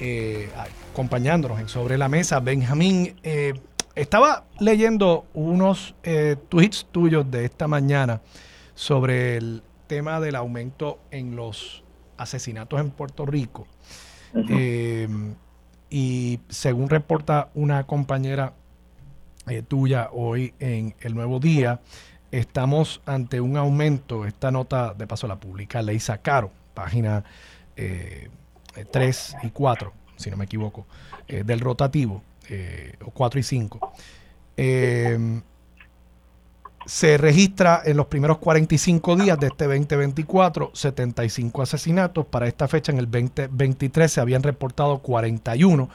eh, 0.00 0.50
acompañándonos 0.90 1.60
en 1.60 1.68
Sobre 1.68 1.96
la 1.96 2.08
Mesa. 2.08 2.40
Benjamín, 2.40 3.14
eh, 3.22 3.54
estaba 3.94 4.46
leyendo 4.58 5.26
unos 5.34 5.94
eh, 6.02 6.34
tweets 6.48 6.88
tuyos 6.90 7.30
de 7.30 7.44
esta 7.44 7.68
mañana 7.68 8.22
sobre 8.74 9.36
el 9.36 9.62
tema 9.86 10.18
del 10.18 10.34
aumento 10.34 10.98
en 11.12 11.36
los 11.36 11.84
asesinatos 12.16 12.80
en 12.80 12.90
Puerto 12.90 13.24
Rico. 13.24 13.68
y 15.88 16.40
según 16.48 16.90
reporta 16.90 17.50
una 17.54 17.86
compañera 17.86 18.52
tuya 19.68 20.10
hoy 20.12 20.52
en 20.58 20.96
El 21.00 21.14
Nuevo 21.14 21.38
Día, 21.38 21.80
estamos 22.30 23.00
ante 23.06 23.40
un 23.40 23.56
aumento. 23.56 24.24
Esta 24.26 24.50
nota, 24.50 24.94
de 24.94 25.06
paso, 25.06 25.26
la 25.26 25.36
publica 25.36 25.82
Leisa 25.82 26.18
Caro, 26.18 26.50
página 26.74 27.24
3 27.76 29.36
y 29.42 29.50
4, 29.50 29.92
si 30.16 30.30
no 30.30 30.36
me 30.36 30.44
equivoco, 30.44 30.86
eh, 31.28 31.42
del 31.44 31.60
rotativo, 31.60 32.22
eh, 32.48 32.94
o 33.04 33.10
4 33.10 33.40
y 33.40 33.42
5, 33.42 33.92
eh, 34.56 35.40
se 36.86 37.18
registra 37.18 37.82
en 37.84 37.96
los 37.96 38.06
primeros 38.06 38.38
45 38.38 39.16
días 39.16 39.38
de 39.40 39.48
este 39.48 39.64
2024 39.64 40.70
75 40.72 41.62
asesinatos. 41.62 42.26
Para 42.26 42.46
esta 42.46 42.68
fecha, 42.68 42.92
en 42.92 42.98
el 42.98 43.10
2023, 43.10 44.12
se 44.12 44.20
habían 44.20 44.44
reportado 44.44 45.00
41. 45.00 45.90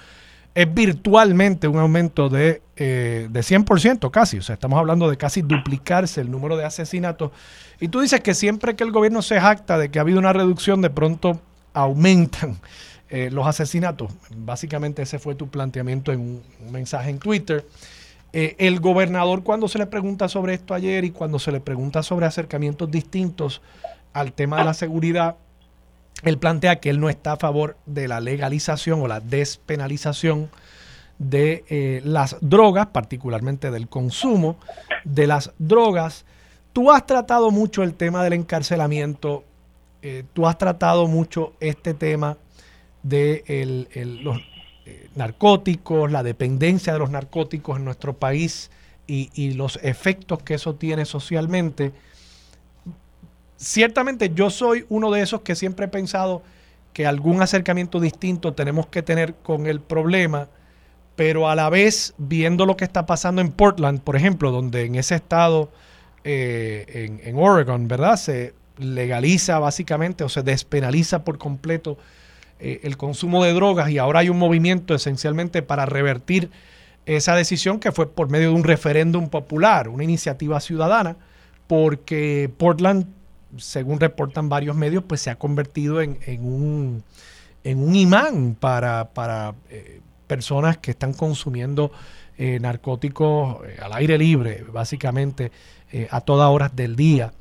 Es 0.54 0.74
virtualmente 0.74 1.68
un 1.68 1.80
aumento 1.80 2.30
de, 2.30 2.62
de 2.76 3.30
100% 3.30 4.12
casi. 4.12 4.38
O 4.38 4.42
sea, 4.42 4.56
estamos 4.56 4.78
hablando 4.78 5.10
de 5.10 5.18
casi 5.18 5.42
duplicarse 5.42 6.22
el 6.22 6.30
número 6.30 6.58
de 6.58 6.66
asesinatos. 6.66 7.32
Y 7.80 7.88
tú 7.88 8.02
dices 8.02 8.20
que 8.20 8.34
siempre 8.34 8.76
que 8.76 8.84
el 8.84 8.92
gobierno 8.92 9.22
se 9.22 9.40
jacta 9.40 9.78
de 9.78 9.90
que 9.90 10.00
ha 10.00 10.02
habido 10.02 10.20
una 10.20 10.34
reducción, 10.34 10.82
de 10.82 10.90
pronto 10.90 11.40
aumentan 11.74 12.58
eh, 13.14 13.30
los 13.30 13.46
asesinatos. 13.46 14.10
Básicamente 14.34 15.02
ese 15.02 15.20
fue 15.20 15.36
tu 15.36 15.50
planteamiento 15.50 16.14
en 16.14 16.22
un, 16.22 16.44
mensaje 16.72 17.10
en 17.10 17.20
Twitter. 17.20 17.66
Eh, 18.32 18.56
el 18.58 18.80
gobernador 18.80 19.44
cuando 19.44 19.68
se 19.68 19.78
le 19.78 19.86
pregunta 19.86 20.30
sobre 20.30 20.54
esto 20.54 20.74
ayer 20.74 21.04
y 21.04 21.12
cuando 21.12 21.38
se 21.38 21.52
le 21.52 21.60
pregunta 21.60 22.04
sobre 22.04 22.26
acercamientos 22.26 22.90
distintos 22.90 23.62
al 24.14 24.32
tema 24.32 24.60
de 24.60 24.64
la 24.64 24.74
seguridad, 24.74 25.36
él 26.24 26.38
plantea 26.38 26.80
que 26.80 26.90
él 26.90 27.00
no 27.00 27.10
está 27.10 27.34
a 27.34 27.38
favor 27.38 27.78
de 27.86 28.08
la 28.08 28.20
legalización 28.20 29.02
o 29.02 29.08
la 29.08 29.20
despenalización 29.20 30.50
de 31.18 31.64
eh, 31.70 32.02
las 32.04 32.38
drogas, 32.42 32.88
particularmente 32.88 33.72
del 33.72 33.88
consumo 33.88 34.58
de 35.04 35.28
las 35.28 35.52
drogas. 35.60 36.26
Tú 36.74 36.92
has 36.92 37.06
tratado 37.06 37.52
mucho 37.52 37.84
el 37.84 37.94
tema 37.94 38.24
del 38.24 38.34
encarcelamiento 38.34 39.44
eh, 40.04 40.24
tú 40.34 40.48
has 40.48 40.58
tratado 40.58 41.08
mucho 41.08 41.54
este 41.60 41.94
tema 41.94 42.38
de 43.04 43.44
los 44.24 44.38
eh, 44.86 45.10
narcóticos, 45.16 46.12
la 46.12 46.24
dependencia 46.24 46.94
de 46.94 47.00
los 47.00 47.12
narcóticos 47.12 47.78
en 47.78 47.86
nuestro 47.86 48.14
país 48.18 48.72
y, 49.06 49.52
los 49.56 49.78
efectos 49.84 50.42
que 50.42 50.54
eso 50.54 50.76
tiene 50.76 51.04
socialmente. 51.04 51.92
Ciertamente 53.62 54.32
yo 54.34 54.50
soy 54.50 54.86
uno 54.90 55.12
de 55.12 55.22
esos 55.22 55.42
que 55.42 55.56
siempre 55.56 55.86
he 55.86 55.90
pensado 55.90 56.42
que 56.94 57.06
algún 57.06 57.42
acercamiento 57.44 58.00
distinto 58.00 58.54
tenemos 58.54 58.88
que 58.88 59.04
tener 59.04 59.36
con 59.36 59.68
el 59.68 59.82
problema, 59.82 60.48
pero 61.16 61.48
a 61.48 61.56
la 61.56 61.70
vez 61.70 62.16
viendo 62.18 62.66
lo 62.66 62.76
que 62.76 62.86
está 62.86 63.06
pasando 63.06 63.40
en 63.40 63.52
Portland, 63.52 64.02
por 64.02 64.16
ejemplo, 64.16 64.52
donde 64.52 64.86
en 64.86 64.96
ese 64.96 65.16
estado, 65.16 65.70
eh, 66.24 66.86
en, 67.22 67.22
en, 67.24 67.38
Oregon, 67.38 67.88
¿verdad? 67.88 68.16
Se, 68.16 68.56
legaliza 68.82 69.60
básicamente 69.60 70.24
o 70.24 70.30
se 70.30 70.42
despenaliza 70.42 71.24
por 71.24 71.38
completo 71.38 71.98
eh, 72.60 72.80
el 72.84 72.98
consumo 72.98 73.44
de 73.44 73.54
drogas 73.54 73.90
y 73.90 73.98
ahora 73.98 74.22
hay 74.22 74.30
un 74.30 74.40
movimiento 74.40 74.96
esencialmente 74.96 75.62
para 75.62 75.86
revertir 75.86 76.50
esa 77.06 77.36
decisión 77.36 77.80
que 77.80 77.92
fue 77.92 78.12
por 78.12 78.30
medio 78.30 78.50
de 78.50 78.56
un 78.56 78.64
referéndum 78.64 79.30
popular, 79.30 79.88
una 79.88 80.04
iniciativa 80.04 80.60
ciudadana, 80.60 81.16
porque 81.68 82.52
Portland, 82.58 83.08
según 83.58 84.00
reportan 84.00 84.50
varios 84.50 84.76
medios, 84.76 85.04
pues 85.04 85.22
se 85.22 85.30
ha 85.30 85.36
convertido 85.36 86.02
en, 86.02 86.18
un, 86.42 87.04
en 87.64 87.80
un 87.80 87.96
imán 87.96 88.56
para, 88.60 89.10
para 89.14 89.56
eh, 89.70 90.02
personas 90.28 90.78
que 90.78 90.92
están 90.92 91.14
consumiendo 91.14 91.92
eh, 92.38 92.60
narcóticos 92.60 93.58
al 93.82 93.94
aire 93.94 94.18
libre, 94.18 94.64
básicamente 94.72 95.52
a 96.10 96.22
todas 96.22 96.50
horas 96.50 96.74
del 96.74 96.96
día. 96.96 97.34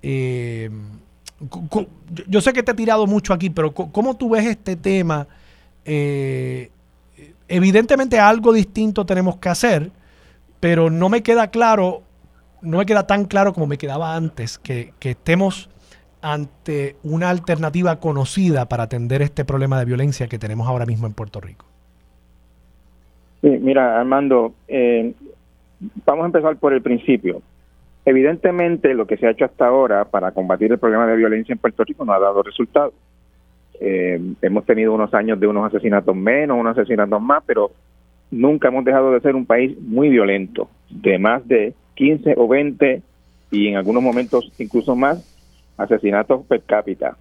Eh, 0.00 0.70
yo 2.28 2.40
sé 2.40 2.52
que 2.52 2.62
te 2.62 2.72
he 2.72 2.74
tirado 2.74 3.06
mucho 3.06 3.32
aquí, 3.32 3.50
pero 3.50 3.74
¿cómo 3.74 4.16
tú 4.16 4.30
ves 4.30 4.46
este 4.46 4.76
tema? 4.76 5.26
Eh, 5.84 6.70
evidentemente 7.48 8.18
algo 8.18 8.52
distinto 8.52 9.04
tenemos 9.04 9.36
que 9.36 9.48
hacer, 9.48 9.90
pero 10.60 10.90
no 10.90 11.08
me 11.08 11.22
queda 11.22 11.50
claro, 11.50 12.02
no 12.66 12.78
me 12.78 12.86
queda 12.86 13.06
tan 13.06 13.24
claro 13.24 13.52
como 13.52 13.66
me 13.66 13.78
quedaba 13.78 14.16
antes, 14.16 14.58
que, 14.58 14.92
estemos 15.00 15.70
ante 16.20 16.96
una 17.04 17.30
alternativa 17.30 18.00
conocida 18.00 18.68
para 18.68 18.84
atender 18.84 19.22
este 19.22 19.44
problema 19.44 19.78
de 19.78 19.84
violencia 19.84 20.26
que 20.26 20.38
tenemos 20.38 20.66
ahora 20.66 20.84
mismo 20.84 21.06
en 21.06 21.12
Puerto 21.12 21.40
Rico. 21.40 21.64
Mira, 23.42 24.00
Armando, 24.00 24.54
eh, 24.66 25.14
vamos 26.04 26.24
a 26.24 26.26
empezar 26.26 26.56
por 26.56 26.72
el 26.72 26.82
principio. 26.82 27.42
Evidentemente, 28.04 28.94
lo 28.94 29.06
que 29.06 29.16
se 29.16 29.26
ha 29.26 29.30
hecho 29.30 29.44
hasta 29.44 29.66
ahora 29.66 30.04
para 30.04 30.32
combatir 30.32 30.72
el 30.72 30.78
problema 30.78 31.06
de 31.06 31.16
violencia 31.16 31.52
en 31.52 31.58
Puerto 31.58 31.84
Rico 31.84 32.04
no 32.04 32.12
ha 32.12 32.18
dado 32.18 32.42
resultados. 32.42 32.94
Eh, 33.78 34.20
hemos 34.42 34.64
tenido 34.64 34.92
unos 34.92 35.14
años 35.14 35.38
de 35.38 35.46
unos 35.46 35.66
asesinatos 35.66 36.16
menos, 36.16 36.58
unos 36.58 36.76
asesinatos 36.76 37.22
más, 37.22 37.44
pero 37.46 37.70
nunca 38.32 38.68
hemos 38.68 38.84
dejado 38.84 39.12
de 39.12 39.20
ser 39.20 39.36
un 39.36 39.46
país 39.46 39.78
muy 39.80 40.08
violento, 40.08 40.68
de 40.90 41.18
más 41.18 41.46
de 41.46 41.74
15 41.96 42.34
o 42.36 42.46
20 42.46 43.02
y 43.50 43.68
en 43.68 43.76
algunos 43.76 44.02
momentos 44.02 44.52
incluso 44.58 44.94
más 44.94 45.24
asesinatos 45.76 46.46
per 46.46 46.62
cápita, 46.62 47.16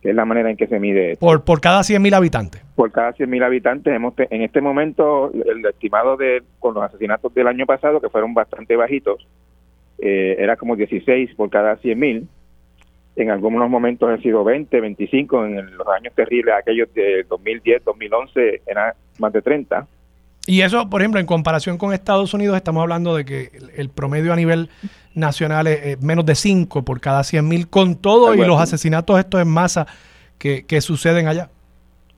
que 0.00 0.10
es 0.10 0.14
la 0.14 0.24
manera 0.24 0.50
en 0.50 0.56
que 0.56 0.66
se 0.66 0.78
mide. 0.78 1.16
Por, 1.16 1.44
por 1.44 1.60
cada 1.60 1.80
100.000 1.80 2.14
habitantes. 2.14 2.62
Por 2.74 2.92
cada 2.92 3.12
100.000 3.12 3.44
habitantes, 3.44 3.94
hemos 3.94 4.14
en 4.16 4.42
este 4.42 4.60
momento 4.60 5.32
el 5.32 5.64
estimado 5.66 6.16
de 6.16 6.42
con 6.58 6.74
los 6.74 6.84
asesinatos 6.84 7.34
del 7.34 7.48
año 7.48 7.66
pasado, 7.66 8.00
que 8.00 8.08
fueron 8.08 8.32
bastante 8.32 8.76
bajitos, 8.76 9.26
eh, 9.98 10.36
era 10.38 10.56
como 10.56 10.76
16 10.76 11.34
por 11.34 11.50
cada 11.50 11.76
100.000. 11.78 12.26
En 13.16 13.30
algunos 13.30 13.68
momentos 13.68 14.08
han 14.08 14.22
sido 14.22 14.44
20, 14.44 14.80
25, 14.80 15.44
en 15.44 15.76
los 15.76 15.88
años 15.88 16.14
terribles, 16.14 16.54
aquellos 16.54 16.92
de 16.94 17.24
2010, 17.28 17.84
2011, 17.84 18.62
eran 18.66 18.94
más 19.18 19.32
de 19.32 19.42
30 19.42 19.86
y 20.46 20.62
eso, 20.62 20.88
por 20.88 21.00
ejemplo, 21.00 21.20
en 21.20 21.26
comparación 21.26 21.78
con 21.78 21.92
Estados 21.92 22.34
Unidos, 22.34 22.56
estamos 22.56 22.82
hablando 22.82 23.14
de 23.14 23.24
que 23.24 23.50
el, 23.76 23.90
promedio 23.90 24.32
a 24.32 24.36
nivel 24.36 24.68
nacional 25.14 25.66
es, 25.66 26.00
menos 26.02 26.24
de 26.24 26.34
5 26.34 26.84
por 26.84 27.00
cada 27.00 27.24
100 27.24 27.46
mil, 27.46 27.68
con 27.68 27.96
todo 27.96 28.34
y 28.34 28.38
los 28.38 28.60
asesinatos 28.60 29.18
estos 29.18 29.40
en 29.40 29.48
masa 29.48 29.86
que, 30.38 30.80
suceden 30.80 31.28
allá. 31.28 31.50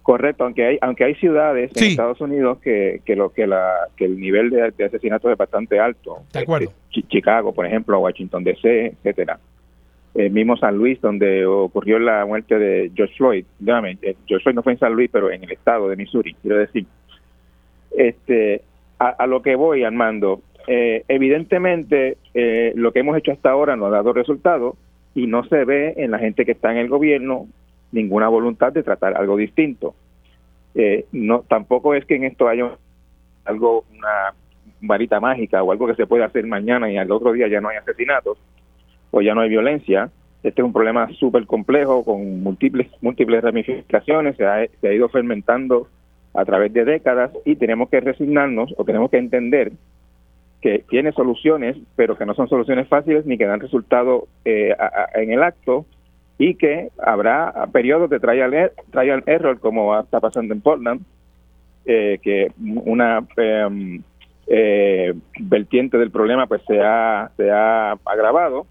Correcto, 0.03 0.45
aunque 0.45 0.67
hay 0.67 0.79
aunque 0.81 1.05
hay 1.05 1.15
ciudades 1.15 1.71
en 1.77 1.85
Estados 1.85 2.21
Unidos 2.21 2.59
que, 2.59 3.03
que 3.05 3.15
lo 3.15 3.33
que 3.33 3.47
la 3.47 3.73
que 3.97 4.05
el 4.05 4.19
nivel 4.19 4.51
de, 4.51 4.85
asesinatos 4.85 5.31
es 5.31 5.39
bastante 5.39 5.79
alto. 5.79 6.23
De 6.33 6.41
acuerdo. 6.41 6.73
Este, 6.91 7.09
Chicago, 7.09 7.53
por 7.53 7.67
ejemplo, 7.67 8.01
Washington 8.01 8.43
D.C., 8.43 8.97
etcétera. 8.99 9.39
El 10.15 10.31
mismo 10.31 10.57
San 10.57 10.77
Luis, 10.77 11.01
donde 11.01 11.47
ocurrió 11.47 11.99
la 11.99 12.27
muerte 12.27 12.59
de 12.59 12.91
George 12.95 13.15
Floyd. 13.17 13.45
Eh, 13.65 14.17
George 14.27 14.43
Floyd 14.43 14.57
no 14.57 14.63
fue 14.63 14.73
en 14.73 14.79
San 14.79 14.93
Luis, 14.93 15.09
pero 15.11 15.31
en 15.31 15.45
el 15.45 15.53
estado 15.53 15.89
de 15.89 15.97
Missouri, 15.97 16.35
quiero 16.43 16.59
decir. 16.59 16.85
Este, 17.97 18.63
a, 18.99 19.27
lo 19.27 19.43
que 19.43 19.57
voy, 19.57 19.85
Armando, 19.85 20.41
eh, 20.67 21.05
evidentemente 21.09 22.19
eh, 22.35 22.73
lo 22.77 22.93
que 22.93 23.01
hemos 23.01 23.17
hecho 23.17 23.33
hasta 23.33 23.51
ahora 23.51 23.77
no 23.77 23.87
ha 23.87 23.91
dado 23.91 24.13
resultado 24.13 24.77
y 25.15 25.27
no 25.27 25.45
se 25.45 25.65
ve 25.65 25.95
en 25.97 26.13
la 26.13 26.19
gente 26.19 26.45
que 26.45 26.53
está 26.53 26.71
en 26.71 26.79
el 26.79 26.89
gobierno 26.89 27.49
ninguna 27.91 28.29
voluntad 28.29 28.73
de 28.73 28.83
tratar 28.83 29.17
algo 29.17 29.37
distinto. 29.37 29.95
Eh, 30.75 31.07
no, 31.13 31.41
tampoco 31.43 31.95
es 31.95 32.05
que 32.07 32.15
en 32.15 32.25
esto 32.25 32.49
haya 32.49 32.71
algo, 33.45 33.85
una 33.97 34.35
varita 34.81 35.21
mágica 35.21 35.63
o 35.63 35.73
algo 35.73 35.87
que 35.87 35.95
se 35.95 36.07
pueda 36.07 36.27
hacer 36.27 36.47
mañana 36.47 36.91
y 36.91 36.97
al 36.97 37.11
otro 37.11 37.33
día 37.33 37.49
ya 37.49 37.61
no 37.61 37.69
hay 37.69 37.77
asesinatos 37.77 38.39
o 39.11 39.21
ya 39.21 39.35
no 39.35 39.43
hay 39.43 39.51
violencia. 39.51 40.11
Este 40.43 40.63
es 40.63 40.65
un 40.65 40.73
problema 40.73 41.09
súper 41.13 41.47
complejo 41.47 42.05
con 42.05 42.43
múltiples 42.43 42.89
múltiples 43.01 43.43
ramificaciones, 43.43 44.37
se 44.37 44.47
ha 44.47 44.93
ido 44.93 45.09
fermentando 45.09 45.89
a 46.35 46.45
través 46.45 46.73
de 46.73 46.85
décadas 46.85 47.31
y 47.45 47.57
tenemos 47.57 47.89
que 47.89 48.01
resignarnos 48.01 48.75
o 48.77 48.85
tenemos 48.85 49.11
que 49.11 49.19
entender 49.19 49.73
que 50.61 50.85
tiene 50.89 51.13
soluciones, 51.13 51.77
pero 51.97 52.17
que 52.17 52.25
no 52.25 52.35
son 52.35 52.49
soluciones 52.49 52.89
fáciles 52.89 53.27
ni 53.27 53.37
que 53.37 53.47
dan 53.47 53.61
resultado 53.61 54.29
eh, 54.45 54.75
en 55.15 55.33
el 55.33 55.43
acto 55.43 55.85
y 56.39 56.55
que 56.55 56.89
habrá 56.99 57.67
periodos 57.73 58.09
de 58.09 58.21
trial, 58.21 58.55
er, 58.55 58.73
trial 58.91 59.25
error 59.27 59.59
como 59.59 59.99
está 59.99 60.21
pasando 60.21 60.55
en 60.55 60.61
Portland, 60.61 61.03
eh, 61.85 62.19
que 62.23 62.53
una 62.59 63.27
em, 63.37 64.03
eh, 64.47 65.13
vertiente 65.41 65.99
del 65.99 66.13
problema 66.13 66.47
pues 66.47 66.63
se 66.67 66.81
ha, 66.81 67.31
se 67.37 67.51
ha 67.51 67.93
agravado. 68.05 68.67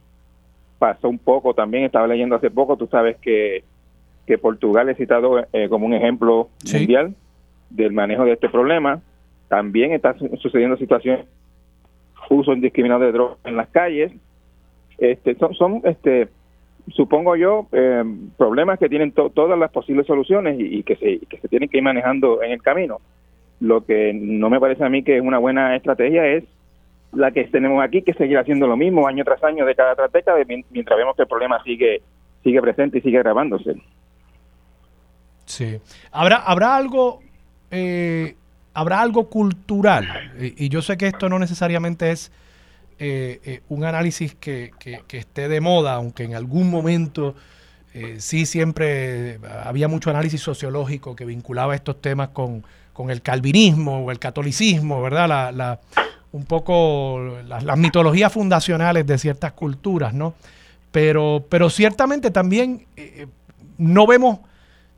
Pasó 0.79 1.09
un 1.09 1.19
poco 1.19 1.53
también, 1.53 1.83
estaba 1.83 2.07
leyendo 2.07 2.37
hace 2.37 2.49
poco, 2.49 2.77
tú 2.77 2.87
sabes 2.87 3.17
que, 3.17 3.63
que 4.25 4.37
Portugal 4.37 4.89
es 4.89 4.97
citado 4.97 5.45
como 5.69 5.85
un 5.85 5.93
ejemplo 5.93 6.47
mundial 6.73 7.13
del 7.71 7.91
manejo 7.91 8.25
de 8.25 8.33
este 8.33 8.49
problema. 8.49 9.01
También 9.47 9.91
está 9.91 10.15
sucediendo 10.37 10.77
situaciones 10.77 11.25
uso 12.29 12.53
indiscriminado 12.53 13.01
de 13.01 13.11
drogas 13.11 13.37
en 13.43 13.57
las 13.57 13.69
calles. 13.69 14.11
Este, 14.97 15.35
son, 15.35 15.81
este, 15.83 16.29
supongo 16.89 17.35
yo, 17.35 17.67
eh, 17.71 18.03
problemas 18.37 18.79
que 18.79 18.89
tienen 18.89 19.11
todas 19.11 19.57
las 19.57 19.71
posibles 19.71 20.07
soluciones 20.07 20.57
y, 20.59 20.83
que, 20.83 20.95
se, 20.95 21.19
que 21.27 21.37
se 21.37 21.47
tienen 21.47 21.69
que 21.69 21.77
ir 21.77 21.83
manejando 21.83 22.41
en 22.41 22.51
el 22.51 22.61
camino. 22.61 22.99
Lo 23.59 23.85
que 23.85 24.13
no 24.13 24.49
me 24.49 24.59
parece 24.59 24.83
a 24.83 24.89
mí 24.89 25.03
que 25.03 25.17
es 25.17 25.21
una 25.21 25.37
buena 25.37 25.75
estrategia 25.75 26.25
es 26.27 26.43
la 27.13 27.31
que 27.31 27.43
tenemos 27.45 27.83
aquí, 27.83 28.01
que 28.01 28.13
seguir 28.13 28.37
haciendo 28.37 28.67
lo 28.67 28.77
mismo 28.77 29.07
año 29.07 29.23
tras 29.25 29.43
año, 29.43 29.65
década 29.65 29.95
tras 29.95 30.11
década, 30.11 30.39
mientras 30.45 30.97
vemos 30.97 31.15
que 31.15 31.23
el 31.23 31.27
problema 31.27 31.61
sigue 31.63 32.01
sigue 32.43 32.61
presente 32.61 32.97
y 32.97 33.01
sigue 33.01 33.17
agravándose. 33.17 33.75
Sí. 35.45 35.79
¿Habrá, 36.11 36.37
¿Habrá 36.37 36.75
algo 36.75 37.19
eh, 37.71 38.35
habrá 38.73 39.01
algo 39.01 39.29
cultural, 39.29 40.33
y, 40.39 40.67
yo 40.69 40.81
sé 40.81 40.97
que 40.97 41.07
esto 41.07 41.29
no 41.29 41.39
necesariamente 41.39 42.11
es 42.11 42.31
eh, 42.99 43.39
eh, 43.45 43.61
un 43.69 43.85
análisis 43.85 44.35
que, 44.35 44.71
esté 45.09 45.47
de 45.47 45.61
moda, 45.61 45.93
aunque 45.93 46.23
en 46.23 46.35
algún 46.35 46.69
momento 46.69 47.35
sí 48.19 48.45
siempre 48.45 49.39
había 49.65 49.89
mucho 49.89 50.09
análisis 50.09 50.39
sociológico 50.39 51.13
que 51.13 51.25
vinculaba 51.25 51.75
estos 51.75 52.01
temas 52.01 52.29
con, 52.29 52.63
el 53.09 53.21
calvinismo 53.21 54.05
o 54.05 54.11
el 54.11 54.19
catolicismo, 54.19 55.01
¿verdad? 55.01 55.51
La, 55.53 55.79
un 56.31 56.45
poco 56.45 57.39
las, 57.47 57.77
mitologías 57.77 58.31
fundacionales 58.31 59.07
de 59.07 59.17
ciertas 59.17 59.53
culturas, 59.53 60.13
¿no? 60.13 60.35
Pero, 60.91 61.45
pero 61.49 61.69
ciertamente 61.69 62.31
también 62.31 62.85
no 63.77 64.05
vemos 64.05 64.39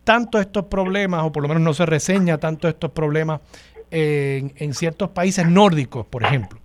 tanto 0.04 0.39
estos 0.39 0.66
problemas, 0.66 1.24
o 1.24 1.32
por 1.32 1.44
lo 1.44 1.50
menos 1.50 1.63
no 1.63 1.74
se 1.74 1.86
reseña 1.86 2.38
tanto 2.38 2.68
estos 2.68 2.92
problemas 2.92 3.42
en, 3.92 4.74
ciertos 4.74 5.10
países 5.10 5.48
nórdicos, 5.48 6.06
por 6.06 6.24
ejemplo. 6.24 6.60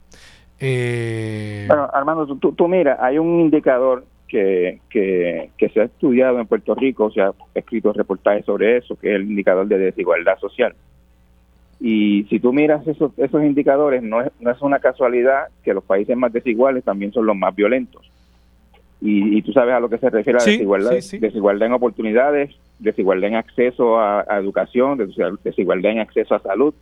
Eh, 0.60 1.66
bueno, 1.68 1.88
Armando, 1.92 2.26
tú, 2.36 2.52
tú, 2.52 2.68
mira, 2.68 2.98
hay 3.00 3.18
un 3.18 3.40
indicador 3.40 4.04
que, 4.26 4.80
que, 4.90 5.68
se 5.72 5.80
ha 5.80 5.84
estudiado 5.84 6.38
en 6.40 6.46
Puerto 6.46 6.74
Rico, 6.74 7.10
se 7.10 7.20
ha 7.20 7.32
escrito 7.54 7.92
reportajes 7.92 8.44
sobre 8.44 8.78
eso, 8.78 8.96
que 8.96 9.10
es 9.10 9.16
el 9.16 9.22
indicador 9.22 9.66
de 9.66 9.78
desigualdad 9.78 10.38
social. 10.38 10.74
Y 11.80 12.24
si 12.24 12.40
tú 12.40 12.52
miras 12.52 12.86
esos, 12.86 13.16
esos 13.18 13.42
indicadores, 13.42 14.02
no 14.02 14.20
es, 14.20 14.32
no 14.40 14.50
es 14.50 14.60
una 14.62 14.80
casualidad 14.80 15.44
que 15.62 15.74
los 15.74 15.84
países 15.84 16.16
más 16.16 16.32
desiguales 16.32 16.84
también 16.84 17.12
son 17.12 17.26
los 17.26 17.36
más 17.36 17.54
violentos. 17.54 18.10
Y, 19.00 19.42
tú 19.42 19.52
sabes 19.52 19.74
a 19.74 19.80
lo 19.80 19.88
que 19.88 19.98
se 19.98 20.10
refiere 20.10 20.40
a 20.40 20.44
desigualdad, 20.44 20.90
desigualdad 20.90 21.66
en 21.68 21.72
oportunidades, 21.72 22.50
desigualdad 22.80 23.28
en 23.28 23.36
acceso 23.36 23.98
a, 24.00 24.24
educación, 24.38 24.98
desigualdad 25.44 25.92
en 25.92 26.00
acceso 26.00 26.34
a 26.34 26.40
salud. 26.40 26.74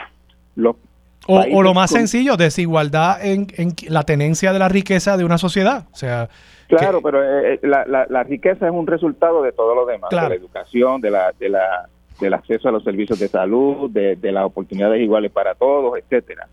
o, 1.26 1.62
lo 1.62 1.74
más 1.74 1.90
sencillo, 1.90 2.38
desigualdad 2.38 3.24
en, 3.24 3.48
la 3.88 4.04
tenencia 4.04 4.54
de 4.54 4.58
la 4.58 4.70
riqueza 4.70 5.18
de 5.18 5.24
una 5.24 5.36
sociedad. 5.36 5.88
O 5.92 5.96
sea, 5.96 6.30
claro, 6.68 7.02
pero 7.02 7.22
eh, 7.22 7.54
eh, 7.54 7.66
la, 7.66 8.06
la, 8.08 8.22
riqueza 8.22 8.66
es 8.66 8.72
un 8.72 8.86
resultado 8.86 9.42
de 9.42 9.52
todo 9.52 9.74
lo 9.74 9.84
demás, 9.84 10.08
de 10.08 10.16
la 10.16 10.34
educación, 10.34 11.02
de 11.02 11.10
la, 11.10 11.34
de 11.38 11.50
la, 11.50 11.86
del 12.18 12.32
acceso 12.32 12.70
a 12.70 12.72
los 12.72 12.82
servicios 12.82 13.18
de 13.18 13.28
salud, 13.28 13.90
de, 13.90 14.16
de 14.16 14.32
las 14.32 14.44
oportunidades 14.44 15.02
iguales 15.02 15.30
para 15.32 15.54
todos, 15.54 15.98
etcétera. 15.98 16.48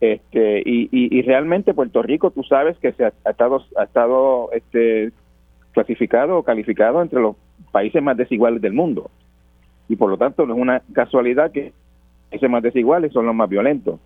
Este, 0.00 0.60
y, 0.64 0.88
y, 0.90 1.20
realmente 1.22 1.74
Puerto 1.74 2.02
Rico, 2.02 2.30
tú 2.30 2.42
sabes 2.42 2.78
que 2.78 2.92
se 2.92 3.04
ha, 3.04 3.12
estado, 3.28 3.62
ha 3.76 3.84
estado 3.84 4.50
este, 4.52 5.12
clasificado 5.72 6.38
o 6.38 6.42
calificado 6.42 7.02
entre 7.02 7.20
los 7.20 7.36
países 7.70 8.02
más 8.02 8.16
desiguales 8.16 8.62
del 8.62 8.72
mundo. 8.72 9.10
Y 9.88 9.96
por 9.96 10.08
lo 10.08 10.16
tanto 10.16 10.46
no 10.46 10.54
es 10.54 10.60
una 10.60 10.82
casualidad 10.94 11.52
que 11.52 11.64
los 11.64 12.30
países 12.30 12.50
más 12.50 12.62
desiguales 12.62 13.12
son 13.12 13.26
los 13.26 13.34
más 13.34 13.50
violentos. 13.50 14.00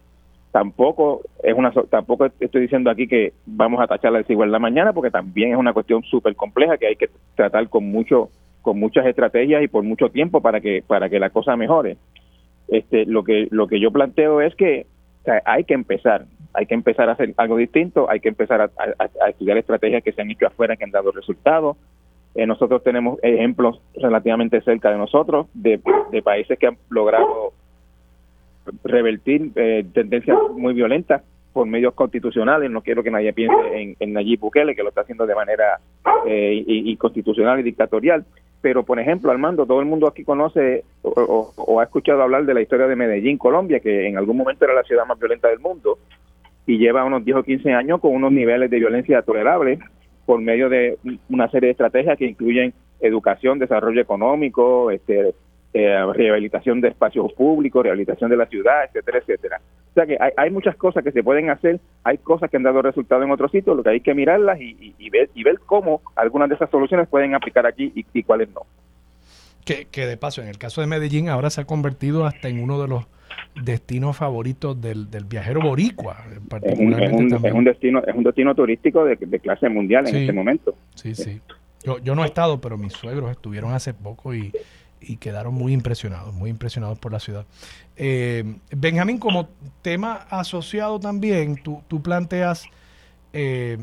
Tampoco 0.50 1.22
es 1.42 1.54
una 1.54 1.72
tampoco 1.90 2.26
estoy 2.40 2.62
diciendo 2.62 2.90
aquí 2.90 3.06
que 3.06 3.32
vamos 3.46 3.80
a 3.80 3.86
tachar 3.86 4.12
la 4.12 4.18
desigualdad 4.18 4.60
mañana 4.60 4.92
porque 4.92 5.10
también 5.10 5.52
es 5.52 5.58
una 5.58 5.72
cuestión 5.72 6.02
súper 6.04 6.34
compleja 6.36 6.76
que 6.76 6.86
hay 6.86 6.96
que 6.96 7.10
tratar 7.34 7.68
con 7.68 7.90
mucho 7.90 8.30
con 8.62 8.78
muchas 8.78 9.04
estrategias 9.06 9.62
y 9.62 9.68
por 9.68 9.82
mucho 9.82 10.10
tiempo 10.10 10.40
para 10.40 10.60
que 10.60 10.82
para 10.86 11.08
que 11.08 11.18
la 11.18 11.30
cosa 11.30 11.56
mejore. 11.56 11.98
Este, 12.68 13.04
lo 13.04 13.24
que 13.24 13.48
lo 13.50 13.66
que 13.66 13.80
yo 13.80 13.90
planteo 13.90 14.40
es 14.40 14.54
que 14.54 14.86
hay 15.44 15.64
que 15.64 15.74
empezar, 15.74 16.26
hay 16.52 16.66
que 16.66 16.74
empezar 16.74 17.08
a 17.08 17.12
hacer 17.12 17.34
algo 17.36 17.56
distinto, 17.56 18.08
hay 18.10 18.20
que 18.20 18.28
empezar 18.28 18.60
a, 18.60 19.28
estudiar 19.28 19.58
estrategias 19.58 20.02
que 20.02 20.12
se 20.12 20.22
han 20.22 20.30
hecho 20.30 20.46
afuera 20.46 20.76
que 20.76 20.84
han 20.84 20.90
dado 20.90 21.10
resultados, 21.12 21.76
eh, 22.34 22.46
nosotros 22.46 22.82
tenemos 22.82 23.18
ejemplos 23.22 23.80
relativamente 23.94 24.60
cerca 24.62 24.90
de 24.90 24.98
nosotros 24.98 25.46
de, 25.54 25.80
países 26.24 26.58
que 26.58 26.66
han 26.66 26.76
logrado 26.90 27.52
revertir 28.82 29.52
eh, 29.54 29.84
tendencias 29.92 30.38
muy 30.56 30.74
violentas 30.74 31.22
por 31.52 31.66
medios 31.66 31.94
constitucionales. 31.94 32.70
No 32.70 32.82
quiero 32.82 33.02
que 33.02 33.10
nadie 33.10 33.32
piense 33.32 33.80
en, 33.80 33.96
en 34.00 34.12
Nayib 34.12 34.40
Bukele, 34.40 34.74
que 34.74 34.82
lo 34.82 34.88
está 34.88 35.02
haciendo 35.02 35.26
de 35.26 35.34
manera 35.34 35.78
eh, 36.26 36.64
inconstitucional 36.66 37.60
y 37.60 37.62
dictatorial. 37.62 38.24
Pero, 38.64 38.82
por 38.82 38.98
ejemplo, 38.98 39.30
Armando, 39.30 39.66
todo 39.66 39.80
el 39.80 39.84
mundo 39.84 40.08
aquí 40.08 40.24
conoce 40.24 40.84
o, 41.02 41.80
ha 41.80 41.84
escuchado 41.84 42.22
hablar 42.22 42.46
de 42.46 42.54
la 42.54 42.62
historia 42.62 42.86
de 42.86 42.96
Medellín, 42.96 43.36
Colombia, 43.36 43.78
que 43.78 44.08
en 44.08 44.16
algún 44.16 44.38
momento 44.38 44.64
era 44.64 44.72
la 44.72 44.82
ciudad 44.84 45.04
más 45.04 45.18
violenta 45.18 45.48
del 45.48 45.58
mundo 45.58 45.98
y 46.66 46.78
lleva 46.78 47.04
unos 47.04 47.22
10 47.26 47.36
o 47.36 47.42
15 47.42 47.74
años 47.74 48.00
con 48.00 48.14
unos 48.14 48.32
niveles 48.32 48.70
de 48.70 48.78
violencia 48.78 49.20
tolerables 49.20 49.80
por 50.24 50.40
medio 50.40 50.70
de 50.70 50.96
una 51.28 51.50
serie 51.50 51.66
de 51.66 51.72
estrategias 51.72 52.16
que 52.16 52.24
incluyen 52.24 52.72
educación, 53.00 53.58
desarrollo 53.58 54.00
económico, 54.00 54.90
este, 54.90 55.34
eh, 55.74 56.12
rehabilitación 56.14 56.80
de 56.80 56.88
espacios 56.88 57.34
públicos, 57.34 57.82
rehabilitación 57.82 58.30
de 58.30 58.38
la 58.38 58.46
ciudad, 58.46 58.84
etcétera, 58.86 59.18
etcétera. 59.18 59.60
O 59.94 60.00
sea 60.00 60.06
que 60.06 60.18
hay, 60.36 60.50
muchas 60.50 60.74
cosas 60.74 61.04
que 61.04 61.12
se 61.12 61.22
pueden 61.22 61.50
hacer, 61.50 61.78
hay 62.02 62.18
cosas 62.18 62.50
que 62.50 62.56
han 62.56 62.64
dado 62.64 62.82
resultado 62.82 63.22
en 63.22 63.30
otros 63.30 63.52
sitios, 63.52 63.76
lo 63.76 63.84
que 63.84 63.90
hay 63.90 64.00
que 64.00 64.12
mirarlas 64.12 64.60
y, 64.60 65.08
ver, 65.08 65.30
y 65.36 65.44
ver 65.44 65.60
cómo 65.64 66.02
algunas 66.16 66.48
de 66.48 66.56
esas 66.56 66.68
soluciones 66.68 67.06
pueden 67.06 67.36
aplicar 67.36 67.64
aquí 67.64 67.92
y, 67.94 68.22
cuáles 68.24 68.48
no. 68.50 68.62
Que, 69.64 69.86
que, 69.86 70.04
de 70.06 70.16
paso, 70.16 70.42
en 70.42 70.48
el 70.48 70.58
caso 70.58 70.80
de 70.80 70.88
Medellín 70.88 71.28
ahora 71.28 71.48
se 71.48 71.60
ha 71.60 71.64
convertido 71.64 72.26
hasta 72.26 72.48
en 72.48 72.60
uno 72.60 72.82
de 72.82 72.88
los 72.88 73.06
destinos 73.62 74.16
favoritos 74.16 74.80
del, 74.80 75.06
viajero 75.28 75.60
boricua. 75.60 76.24
Es 76.60 76.76
un, 76.76 76.90
destino, 77.64 78.02
es 78.04 78.14
un 78.16 78.24
destino 78.24 78.52
turístico 78.56 79.04
de, 79.04 79.16
clase 79.38 79.68
mundial 79.68 80.08
en 80.08 80.16
este 80.16 80.32
momento. 80.32 80.74
Sí, 80.96 81.14
sí. 81.14 81.40
Yo, 81.84 81.98
yo 81.98 82.16
no 82.16 82.24
he 82.24 82.26
estado, 82.26 82.60
pero 82.60 82.76
mis 82.76 82.94
suegros 82.94 83.30
estuvieron 83.30 83.72
hace 83.74 83.94
poco 83.94 84.34
y, 84.34 84.50
y 85.06 85.16
quedaron 85.16 85.54
muy 85.54 85.72
impresionados, 85.72 86.34
muy 86.34 86.50
impresionados 86.50 86.98
por 86.98 87.12
la 87.12 87.20
ciudad. 87.20 87.46
Eh, 87.96 88.58
Benjamín, 88.70 89.18
como 89.18 89.48
tema 89.82 90.26
asociado 90.30 90.98
también, 90.98 91.62
tú, 91.62 92.02
planteas 92.02 92.64
eh, 93.32 93.78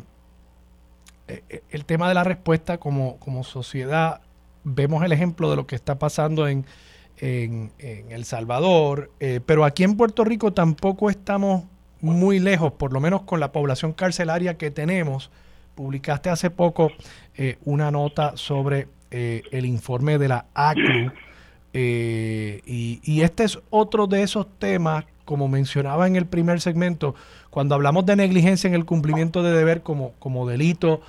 eh, 1.28 1.64
el 1.70 1.86
tema 1.86 2.08
de 2.08 2.14
la 2.14 2.24
respuesta 2.24 2.78
como, 2.78 3.18
como 3.18 3.44
sociedad. 3.44 4.22
Vemos 4.64 5.04
el 5.04 5.12
ejemplo 5.12 5.50
de 5.50 5.56
lo 5.56 5.68
que 5.68 5.76
está 5.76 5.98
pasando 5.98 6.48
en, 6.48 6.66
en, 7.18 7.72
El 7.80 8.26
Salvador, 8.26 9.12
pero 9.46 9.66
aquí 9.66 9.84
en 9.84 9.96
Puerto 9.98 10.24
Rico 10.24 10.54
tampoco 10.54 11.10
estamos 11.10 11.64
muy 12.00 12.40
lejos, 12.40 12.74
por 12.74 12.94
lo 12.94 13.00
menos 13.00 13.24
con 13.24 13.40
la 13.40 13.52
población 13.52 13.94
carcelaria 13.94 14.58
que 14.58 14.72
tenemos. 14.72 15.32
Publicaste 15.76 16.30
hace 16.30 16.50
poco 16.52 16.92
una 17.64 17.90
nota 17.90 18.34
sobre 18.36 18.88
eh, 19.12 19.44
el 19.52 19.66
informe 19.66 20.18
de 20.18 20.28
la 20.28 20.46
ACLU. 20.54 21.12
Eh, 21.74 22.62
y, 22.66 23.22
este 23.22 23.44
es 23.44 23.60
otro 23.70 24.08
de 24.08 24.24
esos 24.24 24.48
temas, 24.60 25.06
como 25.26 25.48
mencionaba 25.48 26.08
en 26.08 26.16
el 26.16 26.26
primer 26.26 26.60
segmento, 26.60 27.16
cuando 27.50 27.76
hablamos 27.76 28.06
de 28.06 28.16
negligencia 28.16 28.68
en 28.68 28.74
el 28.74 28.86
cumplimiento 28.86 29.44
de 29.44 29.52
deber 29.52 29.82
como, 29.82 30.14
como 30.20 30.48
delito 30.48 31.02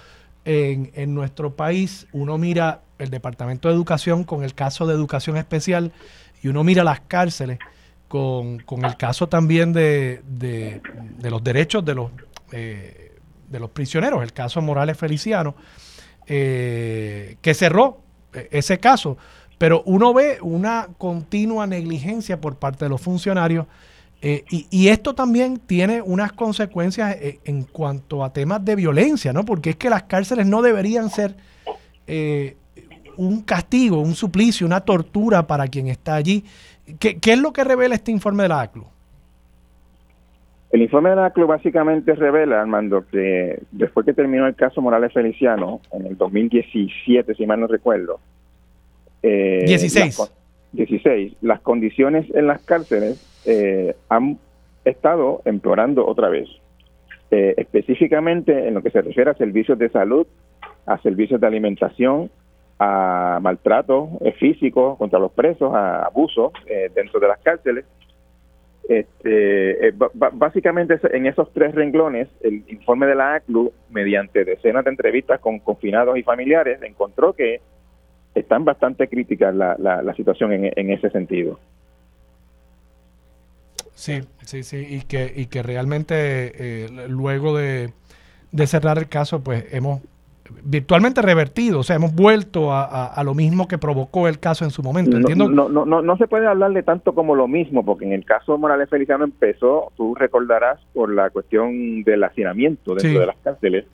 en, 0.44 0.90
en 0.94 1.14
nuestro 1.14 1.56
país, 1.56 2.06
uno 2.12 2.38
mira 2.38 2.82
el 2.98 3.10
Departamento 3.10 3.68
de 3.68 3.74
Educación 3.74 4.22
con 4.24 4.44
el 4.44 4.54
caso 4.54 4.86
de 4.86 4.94
educación 4.94 5.36
especial 5.36 5.92
y 6.42 6.48
uno 6.48 6.62
mira 6.62 6.84
las 6.84 7.00
cárceles 7.00 7.58
con, 8.12 8.84
el 8.84 8.96
caso 8.98 9.26
también 9.26 9.72
de, 9.72 10.20
de, 10.28 10.82
los 11.30 11.42
derechos 11.42 11.82
de 11.82 11.94
los, 11.94 12.10
eh, 12.50 13.16
de 13.48 13.58
los 13.58 13.70
prisioneros, 13.70 14.22
el 14.22 14.34
caso 14.34 14.60
Morales 14.60 14.98
Feliciano. 14.98 15.54
Eh, 16.26 17.36
que 17.40 17.52
cerró 17.52 17.98
eh, 18.32 18.48
ese 18.52 18.78
caso, 18.78 19.16
pero 19.58 19.82
uno 19.86 20.14
ve 20.14 20.38
una 20.40 20.88
continua 20.96 21.66
negligencia 21.66 22.40
por 22.40 22.56
parte 22.56 22.84
de 22.84 22.88
los 22.90 23.00
funcionarios 23.00 23.66
eh, 24.20 24.44
y, 24.48 24.86
esto 24.86 25.16
también 25.16 25.58
tiene 25.58 26.00
unas 26.00 26.32
consecuencias 26.32 27.16
en 27.44 27.64
cuanto 27.64 28.22
a 28.22 28.32
temas 28.32 28.64
de 28.64 28.76
violencia, 28.76 29.32
¿no? 29.32 29.44
Porque 29.44 29.70
es 29.70 29.76
que 29.76 29.90
las 29.90 30.04
cárceles 30.04 30.46
no 30.46 30.62
deberían 30.62 31.10
ser 31.10 31.34
un 33.16 33.42
castigo, 33.42 34.00
un 34.00 34.14
suplicio, 34.14 34.64
una 34.64 34.80
tortura 34.80 35.44
para 35.44 35.66
quien 35.66 35.88
está 35.88 36.14
allí. 36.14 36.44
¿Qué, 37.00 37.18
¿Qué, 37.18 37.32
es 37.32 37.38
lo 37.40 37.52
que 37.52 37.64
revela 37.64 37.96
este 37.96 38.12
informe 38.12 38.44
de 38.44 38.50
la 38.50 38.60
ACLU? 38.60 38.86
El 40.72 40.80
informe 40.80 41.10
de 41.10 41.16
la 41.16 41.26
ACLU 41.26 41.46
básicamente 41.46 42.14
revela, 42.14 42.62
Armando, 42.62 43.04
que 43.06 43.60
después 43.72 44.06
que 44.06 44.14
terminó 44.14 44.46
el 44.46 44.54
caso 44.54 44.80
Morales 44.80 45.12
Feliciano, 45.12 45.82
en 45.92 46.06
el 46.06 46.16
2017, 46.16 47.34
si 47.34 47.46
mal 47.46 47.60
no 47.60 47.66
recuerdo. 47.66 48.20
Eh, 49.22 49.64
16. 49.66 50.32
16. 50.72 51.34
Las 51.42 51.60
condiciones 51.60 52.26
en 52.34 52.46
las 52.46 52.62
cárceles 52.62 53.22
eh, 53.44 53.94
han 54.08 54.38
estado 54.86 55.42
empeorando 55.44 56.06
otra 56.06 56.30
vez. 56.30 56.48
Eh, 57.30 57.52
específicamente 57.58 58.66
en 58.66 58.72
lo 58.72 58.82
que 58.82 58.90
se 58.90 59.02
refiere 59.02 59.30
a 59.30 59.34
servicios 59.34 59.78
de 59.78 59.90
salud, 59.90 60.26
a 60.86 60.98
servicios 61.02 61.38
de 61.38 61.46
alimentación, 61.46 62.30
a 62.78 63.38
maltrato 63.42 64.08
eh, 64.22 64.32
físico 64.32 64.96
contra 64.96 65.18
los 65.18 65.32
presos, 65.32 65.74
a 65.74 66.06
abuso 66.06 66.50
dentro 66.94 67.20
de 67.20 67.28
las 67.28 67.40
cárceles 67.40 67.84
este, 68.88 69.88
eh, 69.88 69.94
básicamente 70.32 70.98
en 71.12 71.26
esos 71.26 71.52
tres 71.52 71.74
renglones, 71.74 72.28
el 72.40 72.64
informe 72.68 73.06
de 73.06 73.14
la 73.14 73.34
ACLU, 73.34 73.72
mediante 73.90 74.44
decenas 74.44 74.84
de 74.84 74.90
entrevistas 74.90 75.40
con 75.40 75.60
confinados 75.60 76.18
y 76.18 76.22
familiares, 76.22 76.82
encontró 76.82 77.32
que 77.32 77.60
están 78.34 78.64
bastante 78.64 79.08
críticas 79.08 79.54
la, 79.54 79.76
la, 79.78 80.14
situación 80.14 80.52
en, 80.52 80.90
ese 80.90 81.10
sentido. 81.10 81.60
Sí, 83.94 84.22
sí, 84.44 84.62
sí, 84.62 84.86
y 84.88 85.02
que, 85.02 85.32
y 85.34 85.46
que 85.46 85.62
realmente 85.62 86.14
eh, 86.84 86.88
luego 87.08 87.56
de, 87.56 87.92
de 88.50 88.66
cerrar 88.66 88.98
el 88.98 89.08
caso, 89.08 89.44
pues 89.44 89.66
hemos 89.72 90.00
virtualmente 90.64 91.22
revertido, 91.22 91.80
o 91.80 91.82
sea, 91.82 91.96
hemos 91.96 92.14
vuelto 92.14 92.72
a, 92.72 93.20
lo 93.24 93.34
mismo 93.34 93.68
que 93.68 93.78
provocó 93.78 94.28
el 94.28 94.38
caso 94.38 94.64
en 94.64 94.70
su 94.70 94.82
momento. 94.82 95.16
Entiendo. 95.16 95.48
No, 95.48 95.68
no, 95.68 95.84
no, 95.84 96.02
no, 96.02 96.16
se 96.16 96.26
puede 96.26 96.46
hablar 96.46 96.72
de 96.72 96.82
tanto 96.82 97.14
como 97.14 97.34
lo 97.34 97.48
mismo, 97.48 97.84
porque 97.84 98.04
en 98.04 98.12
el 98.12 98.24
caso 98.24 98.52
de 98.52 98.58
Morales 98.58 98.88
Feliciano 98.88 99.24
empezó, 99.24 99.92
tú 99.96 100.14
recordarás, 100.14 100.80
por 100.94 101.12
la 101.12 101.30
cuestión 101.30 102.02
del 102.02 102.24
hacinamiento 102.24 102.94
dentro 102.94 103.20
de 103.20 103.26
las 103.26 103.36
cárceles 103.38 103.86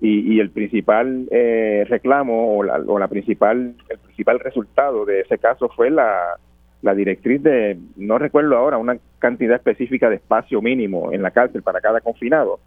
y, 0.00 0.38
el 0.40 0.50
principal 0.50 1.26
eh, 1.30 1.86
reclamo 1.88 2.58
o, 2.58 2.62
la, 2.62 2.76
o 2.86 2.98
la 2.98 3.08
principal 3.08 3.74
el 3.88 3.98
principal 3.98 4.38
resultado 4.40 5.06
de 5.06 5.20
ese 5.20 5.38
caso 5.38 5.70
fue 5.74 5.90
la, 5.90 6.38
la 6.84 6.94
directriz 6.94 7.42
de, 7.42 7.78
no 7.96 8.18
recuerdo 8.18 8.56
ahora, 8.56 8.76
una 8.76 8.98
cantidad 9.18 9.56
específica 9.56 10.10
de 10.10 10.16
espacio 10.16 10.60
mínimo 10.60 11.12
en 11.12 11.22
la 11.22 11.30
cárcel 11.30 11.62
para 11.62 11.80
cada 11.80 12.02
confinado 12.02 12.60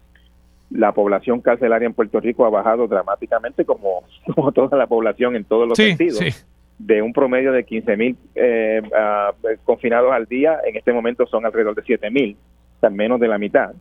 la 0.70 0.92
población 0.92 1.40
carcelaria 1.40 1.86
en 1.86 1.94
Puerto 1.94 2.20
Rico 2.20 2.44
ha 2.44 2.50
bajado 2.50 2.86
dramáticamente 2.86 3.64
como, 3.64 4.04
como 4.34 4.52
toda 4.52 4.76
la 4.76 4.86
población 4.86 5.36
en 5.36 5.44
todos 5.44 5.68
los 5.68 5.76
sentidos. 5.76 6.46
De 6.78 7.02
un 7.02 7.12
promedio 7.12 7.50
de 7.50 7.64
15 7.64 7.96
mil 7.96 8.16
eh, 8.36 8.80
ah, 8.96 9.32
confinados 9.64 10.12
al 10.12 10.26
día, 10.26 10.60
en 10.64 10.76
este 10.76 10.92
momento 10.92 11.26
son 11.26 11.44
alrededor 11.44 11.74
de 11.74 11.82
7 11.82 12.08
mil, 12.10 12.36
o 12.76 12.80
sea, 12.80 12.90
menos 12.90 13.18
de 13.18 13.26
la 13.26 13.36
mitad. 13.36 13.72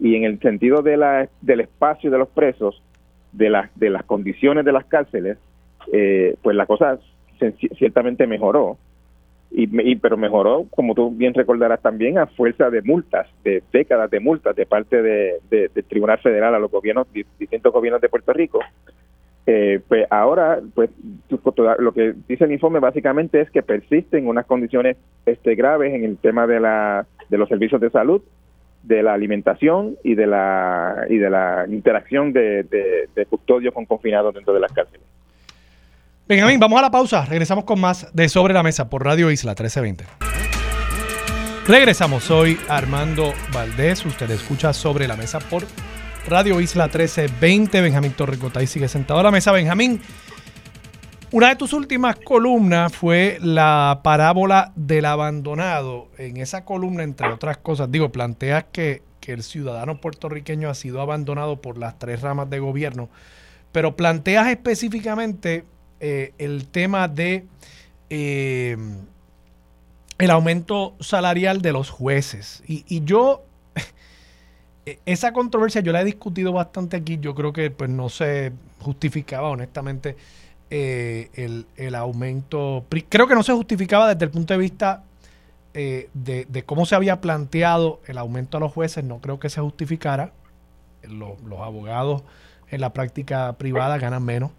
Y 0.00 0.16
en 0.16 0.24
el 0.24 0.40
sentido 0.40 0.80
de 0.80 0.96
la, 0.96 1.28
del 1.42 1.60
espacio 1.60 2.10
de 2.10 2.16
los 2.16 2.28
presos, 2.28 2.82
de, 3.32 3.50
las 3.50 3.68
de 3.78 3.90
las 3.90 4.04
condiciones 4.04 4.64
de 4.64 4.72
las 4.72 4.86
cárceles, 4.86 5.36
eh, 5.92 6.36
pues 6.42 6.56
la 6.56 6.64
cosa 6.64 6.98
ciertamente 7.76 8.26
mejoró 8.26 8.78
y, 9.56 9.96
pero 9.96 10.16
mejoró, 10.16 10.66
como 10.70 10.94
tú 10.94 11.12
bien 11.12 11.32
recordarás 11.32 11.80
también, 11.80 12.18
a 12.18 12.26
fuerza 12.26 12.70
de 12.70 12.82
multas, 12.82 13.28
de 13.44 13.62
décadas 13.72 14.10
de 14.10 14.18
multas 14.18 14.56
de 14.56 14.66
parte 14.66 15.00
de, 15.00 15.40
del 15.48 15.84
Tribunal 15.84 16.18
Federal 16.18 16.56
a 16.56 16.58
los 16.58 16.72
gobiernos, 16.72 17.06
distintos 17.12 17.72
gobiernos 17.72 18.00
de 18.00 18.08
Puerto 18.08 18.32
Rico. 18.32 18.58
Eh, 19.46 19.80
pues 19.86 20.06
ahora, 20.10 20.58
pues 20.74 20.90
lo 21.78 21.92
que 21.92 22.14
dice 22.26 22.44
el 22.44 22.52
informe 22.52 22.80
básicamente 22.80 23.42
es 23.42 23.50
que 23.50 23.62
persisten 23.62 24.26
unas 24.26 24.46
condiciones 24.46 24.96
este, 25.24 25.54
graves 25.54 25.94
en 25.94 26.02
el 26.02 26.16
tema 26.16 26.48
de, 26.48 26.58
la, 26.58 27.06
de 27.28 27.38
los 27.38 27.48
servicios 27.48 27.80
de 27.80 27.90
salud, 27.90 28.22
de 28.82 29.04
la 29.04 29.12
alimentación 29.12 29.96
y 30.02 30.16
de 30.16 30.26
la 30.26 31.06
y 31.08 31.16
de 31.16 31.30
la 31.30 31.64
interacción 31.70 32.32
de, 32.32 32.64
de, 32.64 33.08
de 33.14 33.26
custodios 33.26 33.72
con 33.72 33.86
confinados 33.86 34.34
dentro 34.34 34.52
de 34.52 34.60
las 34.60 34.72
cárceles. 34.72 35.06
Benjamín, 36.26 36.58
vamos 36.58 36.78
a 36.78 36.82
la 36.82 36.90
pausa. 36.90 37.26
Regresamos 37.26 37.64
con 37.64 37.78
más 37.78 38.06
de 38.14 38.30
Sobre 38.30 38.54
la 38.54 38.62
Mesa 38.62 38.88
por 38.88 39.04
Radio 39.04 39.30
Isla 39.30 39.50
1320. 39.50 40.06
Regresamos. 41.68 42.24
Soy 42.24 42.58
Armando 42.66 43.34
Valdés. 43.52 44.06
Usted 44.06 44.30
escucha 44.30 44.72
Sobre 44.72 45.06
la 45.06 45.16
Mesa 45.16 45.38
por 45.38 45.66
Radio 46.26 46.62
Isla 46.62 46.84
1320. 46.84 47.78
Benjamín 47.82 48.12
Torricotay 48.12 48.66
sigue 48.66 48.88
sentado 48.88 49.20
a 49.20 49.22
la 49.22 49.30
mesa. 49.30 49.52
Benjamín, 49.52 50.00
una 51.30 51.50
de 51.50 51.56
tus 51.56 51.74
últimas 51.74 52.16
columnas 52.16 52.96
fue 52.96 53.36
la 53.42 54.00
parábola 54.02 54.72
del 54.76 55.04
abandonado. 55.04 56.08
En 56.16 56.38
esa 56.38 56.64
columna, 56.64 57.02
entre 57.02 57.28
otras 57.28 57.58
cosas, 57.58 57.92
digo, 57.92 58.12
planteas 58.12 58.64
que, 58.72 59.02
que 59.20 59.34
el 59.34 59.42
ciudadano 59.42 60.00
puertorriqueño 60.00 60.70
ha 60.70 60.74
sido 60.74 61.02
abandonado 61.02 61.60
por 61.60 61.76
las 61.76 61.98
tres 61.98 62.22
ramas 62.22 62.48
de 62.48 62.60
gobierno, 62.60 63.10
pero 63.72 63.94
planteas 63.94 64.48
específicamente 64.48 65.66
eh, 66.00 66.34
el 66.38 66.66
tema 66.66 67.08
de 67.08 67.46
eh, 68.10 68.76
el 70.18 70.30
aumento 70.30 70.94
salarial 71.00 71.62
de 71.62 71.72
los 71.72 71.90
jueces. 71.90 72.62
Y, 72.66 73.04
yo, 73.04 73.44
esa 75.06 75.32
controversia 75.32 75.80
yo 75.80 75.92
la 75.92 76.02
he 76.02 76.04
discutido 76.04 76.52
bastante 76.52 76.96
aquí. 76.96 77.18
Yo 77.18 77.34
creo 77.34 77.52
que 77.52 77.70
pues 77.70 77.90
no 77.90 78.08
se 78.08 78.52
justificaba 78.80 79.48
honestamente 79.48 80.16
eh, 80.70 81.64
el, 81.76 81.94
aumento. 81.94 82.84
Creo 83.08 83.26
que 83.26 83.34
no 83.34 83.42
se 83.42 83.52
justificaba 83.52 84.08
desde 84.12 84.24
el 84.26 84.30
punto 84.30 84.54
de 84.54 84.58
vista 84.58 85.04
de, 85.72 86.62
cómo 86.66 86.86
se 86.86 86.94
había 86.94 87.20
planteado 87.20 88.00
el 88.06 88.18
aumento 88.18 88.58
a 88.58 88.60
los 88.60 88.72
jueces. 88.72 89.04
No 89.04 89.18
creo 89.20 89.40
que 89.40 89.48
se 89.48 89.60
justificara. 89.60 90.32
los 91.02 91.60
abogados 91.60 92.22
en 92.70 92.80
la 92.80 92.92
práctica 92.92 93.52
privada 93.54 93.98
ganan 93.98 94.22
menos 94.22 94.50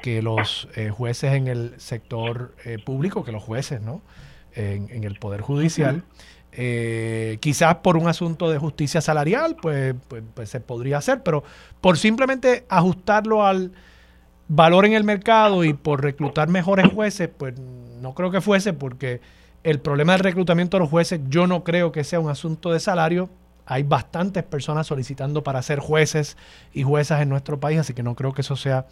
que 0.00 0.22
los 0.22 0.68
eh, 0.76 0.90
jueces 0.90 1.34
en 1.34 1.48
el 1.48 1.74
sector 1.78 2.54
eh, 2.64 2.78
público, 2.78 3.24
que 3.24 3.32
los 3.32 3.42
jueces, 3.42 3.80
¿no? 3.80 4.02
En, 4.54 5.04
el 5.04 5.18
Poder 5.20 5.40
Judicial. 5.40 6.02
quizás 7.40 7.76
por 7.76 7.96
un 7.96 8.08
asunto 8.08 8.50
de 8.50 8.58
justicia 8.58 9.00
salarial, 9.00 9.54
pues, 9.54 9.94
pues, 10.08 10.24
pues, 10.34 10.48
se 10.48 10.58
podría 10.58 10.98
hacer, 10.98 11.22
pero 11.22 11.44
por 11.80 11.96
simplemente 11.96 12.64
ajustarlo 12.68 13.46
al 13.46 13.70
valor 14.48 14.84
en 14.86 14.94
el 14.94 15.04
mercado 15.04 15.62
y 15.62 15.74
por 15.74 16.02
reclutar 16.02 16.48
mejores 16.48 16.92
jueces, 16.92 17.28
pues 17.28 17.54
no 18.00 18.14
creo 18.14 18.30
que 18.30 18.40
fuese, 18.40 18.72
porque 18.72 19.20
el 19.62 19.80
problema 19.80 20.12
del 20.12 20.20
reclutamiento 20.20 20.76
de 20.76 20.80
los 20.80 20.90
jueces 20.90 21.20
yo 21.28 21.46
no 21.46 21.62
creo 21.64 21.92
que 21.92 22.04
sea 22.04 22.20
un 22.20 22.30
asunto 22.30 22.72
de 22.72 22.80
salario, 22.80 23.28
hay 23.68 23.82
bastantes 23.82 24.44
personas 24.44 24.86
solicitando 24.86 25.42
para 25.42 25.60
ser 25.60 25.78
jueces 25.78 26.38
y 26.72 26.84
juezas 26.84 27.20
en 27.20 27.28
nuestro 27.28 27.60
país, 27.60 27.78
así 27.78 27.92
que 27.92 28.02
no 28.02 28.14
creo 28.14 28.32
que 28.32 28.40
eso 28.40 28.56
sea 28.56 28.86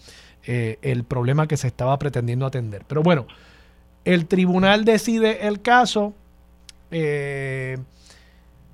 eh, 0.44 0.78
el 0.82 1.02
problema 1.04 1.48
que 1.48 1.56
se 1.56 1.66
estaba 1.66 1.98
pretendiendo 1.98 2.44
atender. 2.44 2.84
Pero 2.86 3.02
bueno, 3.02 3.26
el 4.04 4.26
tribunal 4.26 4.84
decide 4.84 5.46
el 5.46 5.62
caso. 5.62 6.12
Eh, 6.90 7.78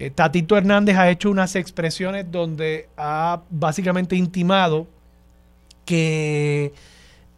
eh, 0.00 0.10
Tatito 0.10 0.56
Hernández 0.56 0.96
ha 0.96 1.08
hecho 1.08 1.30
unas 1.30 1.54
expresiones 1.54 2.28
donde 2.32 2.88
ha 2.96 3.40
básicamente 3.48 4.16
intimado 4.16 4.88
que, 5.84 6.74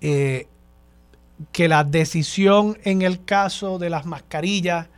que 0.01 1.69
la 1.69 1.85
decisión 1.85 2.79
en 2.85 3.03
el 3.03 3.23
caso 3.25 3.79
de 3.79 3.91
las 3.91 4.07
mascarillas 4.07 4.89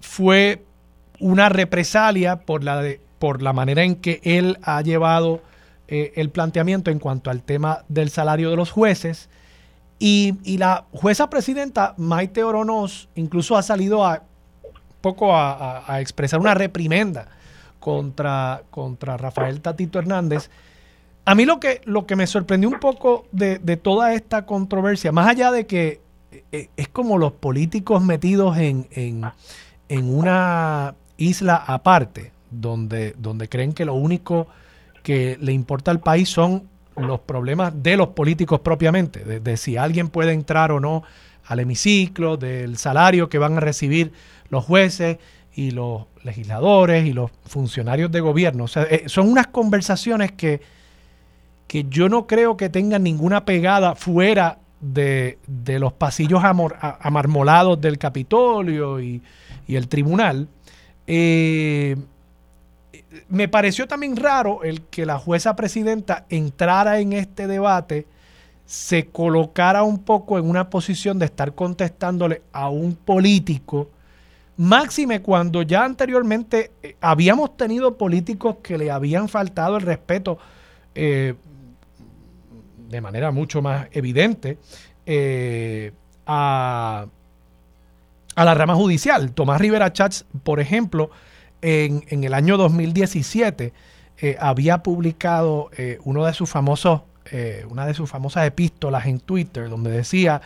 fue 0.00 0.64
una 1.20 1.48
represalia 1.48 2.40
por 2.40 2.64
la, 2.64 2.80
de, 2.80 3.00
por 3.18 3.42
la 3.42 3.52
manera 3.52 3.82
en 3.82 3.96
que 3.96 4.20
él 4.22 4.58
ha 4.62 4.80
llevado 4.82 5.40
eh, 5.88 6.12
el 6.16 6.30
planteamiento 6.30 6.90
en 6.90 6.98
cuanto 6.98 7.30
al 7.30 7.42
tema 7.42 7.84
del 7.88 8.10
salario 8.10 8.50
de 8.50 8.56
los 8.56 8.70
jueces. 8.70 9.28
Y, 9.98 10.58
la 10.58 10.84
jueza 10.92 11.28
presidenta 11.28 11.94
Maite 11.96 12.44
Oronos 12.44 13.08
incluso 13.16 13.56
ha 13.56 13.62
salido 13.62 14.06
a 14.06 14.22
poco 15.00 15.34
a, 15.34 16.00
expresar 16.00 16.40
una 16.40 16.54
reprimenda 16.54 17.26
contra, 17.80 18.62
contra 18.70 19.16
Rafael 19.16 19.60
Tatito 19.60 19.98
Hernández. 19.98 20.50
A 21.24 21.34
mí 21.34 21.44
lo 21.44 21.58
que, 21.58 21.80
lo 21.84 22.06
que 22.06 22.16
me 22.16 22.26
sorprendió 22.26 22.68
un 22.68 22.78
poco 22.78 23.26
de, 23.32 23.58
toda 23.76 24.14
esta 24.14 24.46
controversia, 24.46 25.10
más 25.10 25.28
allá 25.28 25.50
de 25.50 25.66
que 25.66 26.00
eh, 26.52 26.68
es 26.76 26.88
como 26.88 27.18
los 27.18 27.32
políticos 27.32 28.02
metidos 28.02 28.56
en, 28.58 28.86
en, 28.92 29.24
en 29.88 30.14
una 30.14 30.94
isla 31.18 31.56
aparte, 31.56 32.32
donde, 32.50 33.14
donde 33.18 33.48
creen 33.48 33.74
que 33.74 33.84
lo 33.84 33.94
único 33.94 34.46
que 35.02 35.36
le 35.40 35.52
importa 35.52 35.90
al 35.90 36.00
país 36.00 36.28
son 36.28 36.68
los 36.96 37.20
problemas 37.20 37.72
de 37.82 37.96
los 37.96 38.08
políticos 38.08 38.60
propiamente, 38.60 39.40
de, 39.40 39.56
si 39.56 39.76
alguien 39.76 40.08
puede 40.08 40.32
entrar 40.32 40.72
o 40.72 40.80
no 40.80 41.02
al 41.46 41.60
hemiciclo, 41.60 42.36
del 42.36 42.76
salario 42.76 43.28
que 43.28 43.38
van 43.38 43.56
a 43.56 43.60
recibir 43.60 44.12
los 44.50 44.64
jueces 44.64 45.18
y 45.54 45.70
los 45.70 46.04
legisladores 46.24 47.06
y 47.06 47.12
los 47.12 47.30
funcionarios 47.46 48.10
de 48.10 48.20
gobierno. 48.20 48.64
O 48.64 48.68
sea, 48.68 48.82
eh, 48.84 49.04
son 49.06 49.28
unas 49.28 49.46
conversaciones 49.46 50.32
que, 50.32 50.60
que 51.66 51.86
yo 51.88 52.08
no 52.08 52.26
creo 52.26 52.56
que 52.56 52.68
tengan 52.68 53.02
ninguna 53.02 53.44
pegada 53.44 53.94
fuera 53.94 54.58
de, 54.80 55.38
los 55.78 55.92
pasillos 55.92 56.42
amarmolados 56.44 57.80
del 57.80 57.98
Capitolio 57.98 59.00
y, 59.00 59.22
y 59.66 59.76
el 59.76 59.88
tribunal. 59.88 60.48
Eh, 61.10 61.96
me 63.30 63.48
pareció 63.48 63.88
también 63.88 64.14
raro 64.14 64.62
el 64.62 64.82
que 64.82 65.06
la 65.06 65.18
jueza 65.18 65.56
presidenta 65.56 66.26
entrara 66.28 67.00
en 67.00 67.14
este 67.14 67.46
debate, 67.46 68.06
se 68.66 69.06
colocara 69.06 69.82
un 69.82 70.00
poco 70.00 70.38
en 70.38 70.48
una 70.48 70.68
posición 70.68 71.18
de 71.18 71.24
estar 71.24 71.54
contestándole 71.54 72.42
a 72.52 72.68
un 72.68 72.94
político, 72.94 73.88
máxime 74.58 75.22
cuando 75.22 75.62
ya 75.62 75.84
anteriormente 75.84 76.72
eh, 76.82 76.96
habíamos 77.00 77.56
tenido 77.56 77.96
políticos 77.96 78.56
que 78.62 78.76
le 78.76 78.90
habían 78.90 79.30
faltado 79.30 79.78
el 79.78 79.82
respeto 79.84 80.38
eh, 80.94 81.34
de 82.90 83.00
manera 83.00 83.30
mucho 83.30 83.62
más 83.62 83.88
evidente 83.92 84.58
a 86.26 87.06
a 88.38 88.44
la 88.44 88.54
rama 88.54 88.76
judicial. 88.76 89.32
Tomás 89.32 89.60
Rivera 89.60 89.92
Chats, 89.92 90.24
por 90.44 90.60
ejemplo, 90.60 91.10
en, 91.60 92.04
el 92.22 92.32
año 92.32 92.56
2017 92.56 93.72
eh, 94.16 94.36
había 94.38 94.78
publicado 94.84 95.70
eh, 95.76 95.98
uno 96.04 96.24
de 96.24 96.32
sus 96.32 96.48
famosos, 96.48 97.00
eh, 97.32 97.66
una 97.68 97.84
de 97.84 97.94
sus 97.94 98.08
famosas 98.08 98.46
epístolas 98.46 99.06
en 99.06 99.18
Twitter, 99.18 99.68
donde 99.68 99.90
decía 99.90 100.40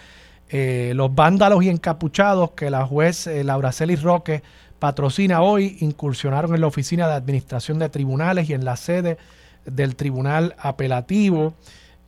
los 0.55 1.15
vándalos 1.15 1.65
y 1.65 1.71
encapuchados 1.71 2.51
que 2.51 2.69
la 2.69 2.85
juez 2.85 3.27
Laura 3.27 3.73
Celis 3.73 4.03
Roque 4.03 4.43
patrocina 4.79 5.41
hoy 5.41 5.79
incursionaron 5.81 6.55
en 6.55 6.61
la 6.61 6.67
oficina 6.67 7.09
de 7.09 7.15
administración 7.15 7.79
de 7.79 7.89
tribunales 7.89 8.51
y 8.51 8.53
en 8.53 8.67
la 8.67 8.77
sede 8.77 9.17
del 9.65 9.97
tribunal 9.97 10.55
apelativo. 10.59 11.55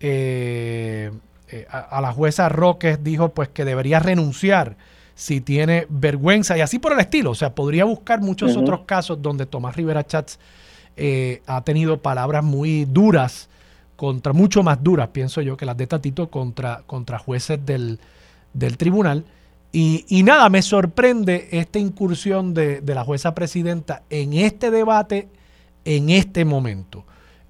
a, 0.03 1.79
a, 1.79 2.01
la 2.03 2.13
jueza 2.13 2.51
Roque 2.51 2.99
dijo 2.99 3.31
pues 3.31 3.49
que 3.49 3.65
debería 3.65 3.99
renunciar 3.99 4.77
si 5.15 5.41
tiene 5.41 5.87
vergüenza 5.89 6.57
y 6.59 6.61
así 6.61 6.79
por 6.79 6.93
el 6.93 7.01
estilo. 7.01 7.31
O 7.31 7.35
sea, 7.35 7.55
podría 7.55 7.85
buscar 7.85 8.21
muchos 8.21 8.57
otros 8.57 8.81
casos 8.81 9.23
donde 9.23 9.47
Tomás 9.47 9.77
Rivera 9.77 10.05
Chats 10.05 10.39
eh, 10.97 11.43
ha 11.47 11.63
tenido 11.63 11.99
palabras 11.99 12.45
muy 12.45 12.85
duras 12.85 13.49
contra, 13.97 14.33
mucho 14.33 14.63
más 14.63 14.83
duras, 14.83 15.09
pienso 15.09 15.41
yo, 15.41 15.57
que 15.57 15.67
las 15.67 15.77
de 15.77 15.87
Tatito 15.87 16.31
contra, 16.31 16.83
contra 16.87 17.19
jueces 17.19 17.59
del, 17.65 17.99
tribunal. 18.77 19.25
Y, 19.73 20.23
nada, 20.23 20.49
me 20.51 20.63
sorprende 20.63 21.49
esta 21.51 21.81
incursión 21.81 22.55
de, 22.55 22.81
la 22.87 23.05
jueza 23.05 23.35
presidenta 23.35 24.03
en 24.09 24.35
este 24.35 24.71
debate, 24.71 25.29
en 25.85 26.11
este 26.11 26.45
momento. 26.45 27.05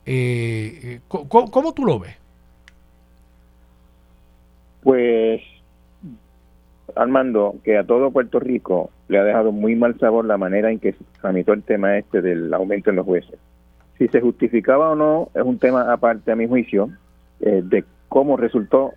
Eh, 0.06 0.80
eh, 0.84 1.00
¿cómo, 1.08 1.72
tú 1.74 1.84
lo 1.84 1.98
ves? 1.98 2.16
Pues 4.82 5.40
Armando, 6.96 7.56
que 7.64 7.76
a 7.76 7.84
todo 7.84 8.10
Puerto 8.10 8.40
Rico 8.40 8.90
le 9.08 9.18
ha 9.18 9.24
dejado 9.24 9.52
muy 9.52 9.76
mal 9.76 9.98
sabor 9.98 10.24
la 10.24 10.36
manera 10.36 10.70
en 10.70 10.78
que 10.78 10.92
se 10.92 11.04
tramitó 11.20 11.52
el 11.52 11.62
tema 11.62 11.98
este 11.98 12.22
del 12.22 12.52
aumento 12.52 12.90
en 12.90 12.96
los 12.96 13.06
jueces. 13.06 13.38
Si 13.98 14.08
se 14.08 14.20
justificaba 14.20 14.90
o 14.90 14.94
no 14.96 15.28
es 15.34 15.42
un 15.42 15.58
tema 15.58 15.92
aparte 15.92 16.32
a 16.32 16.36
mi 16.36 16.46
juicio 16.46 16.90
eh, 17.40 17.62
de 17.64 17.84
cómo 18.08 18.36
resultó, 18.36 18.92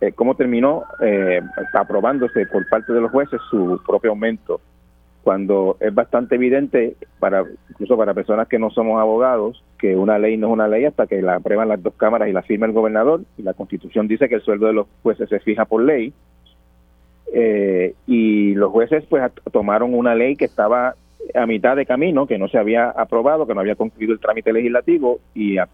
eh, 0.00 0.12
cómo 0.12 0.34
terminó 0.34 0.84
eh, 1.00 1.40
aprobándose 1.74 2.46
por 2.46 2.68
parte 2.68 2.92
de 2.92 3.00
los 3.00 3.10
jueces 3.10 3.40
su 3.50 3.80
propio 3.86 4.10
aumento, 4.10 4.60
cuando 5.22 5.76
es 5.80 5.94
bastante 5.94 6.36
evidente 6.36 6.96
para 7.18 7.44
incluso 7.68 7.96
para 7.96 8.14
personas 8.14 8.48
que 8.48 8.58
no 8.58 8.70
somos 8.70 9.00
abogados 9.00 9.62
que 9.78 9.94
una 9.94 10.18
ley 10.18 10.36
no 10.36 10.46
es 10.46 10.52
una 10.54 10.68
ley 10.68 10.86
hasta 10.86 11.06
que 11.06 11.20
la 11.22 11.36
aprueban 11.36 11.68
las 11.68 11.82
dos 11.82 11.94
cámaras 11.96 12.28
y 12.28 12.32
la 12.32 12.42
firma 12.42 12.66
el 12.66 12.72
gobernador 12.72 13.22
y 13.36 13.42
la 13.42 13.54
Constitución 13.54 14.08
dice 14.08 14.28
que 14.28 14.36
el 14.36 14.42
sueldo 14.42 14.66
de 14.66 14.72
los 14.72 14.86
jueces 15.02 15.28
se 15.28 15.40
fija 15.40 15.64
por 15.64 15.82
ley 15.82 16.12
eh, 17.32 17.94
y 18.06 18.54
los 18.54 18.70
jueces 18.72 19.04
pues 19.08 19.30
tomaron 19.52 19.94
una 19.94 20.14
ley 20.14 20.36
que 20.36 20.46
estaba 20.46 20.94
a 21.34 21.46
mitad 21.46 21.76
de 21.76 21.84
camino, 21.84 22.26
que 22.26 22.38
no 22.38 22.48
se 22.48 22.58
había 22.58 22.88
aprobado, 22.88 23.46
que 23.46 23.54
no 23.54 23.60
había 23.60 23.74
concluido 23.74 24.14
el 24.14 24.20
trámite 24.20 24.52
legislativo 24.52 25.20
y 25.34 25.58
a, 25.58 25.68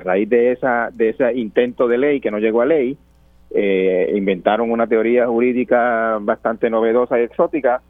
raíz 0.00 0.28
de 0.28 0.52
esa 0.52 0.90
de 0.92 1.10
ese 1.10 1.32
intento 1.34 1.88
de 1.88 1.96
ley 1.96 2.20
que 2.20 2.30
no 2.30 2.38
llegó 2.38 2.60
a 2.60 2.66
ley, 2.66 2.98
eh, 3.50 4.12
inventaron 4.14 4.70
una 4.70 4.86
teoría 4.86 5.26
jurídica 5.26 6.18
bastante 6.20 6.68
novedosa 6.68 7.18
y 7.18 7.22
exótica 7.22 7.80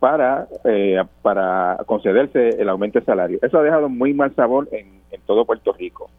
para 0.00 0.48
eh, 0.64 1.00
para 1.22 1.78
concederse 1.86 2.60
el 2.60 2.68
aumento 2.68 2.98
de 2.98 3.04
salario. 3.04 3.38
Eso 3.40 3.58
ha 3.58 3.62
dejado 3.62 3.88
muy 3.88 4.12
mal 4.12 4.34
sabor 4.34 4.68
en, 4.72 4.86
en 5.12 5.20
todo 5.26 5.44
Puerto 5.44 5.72
Rico. 5.72 6.10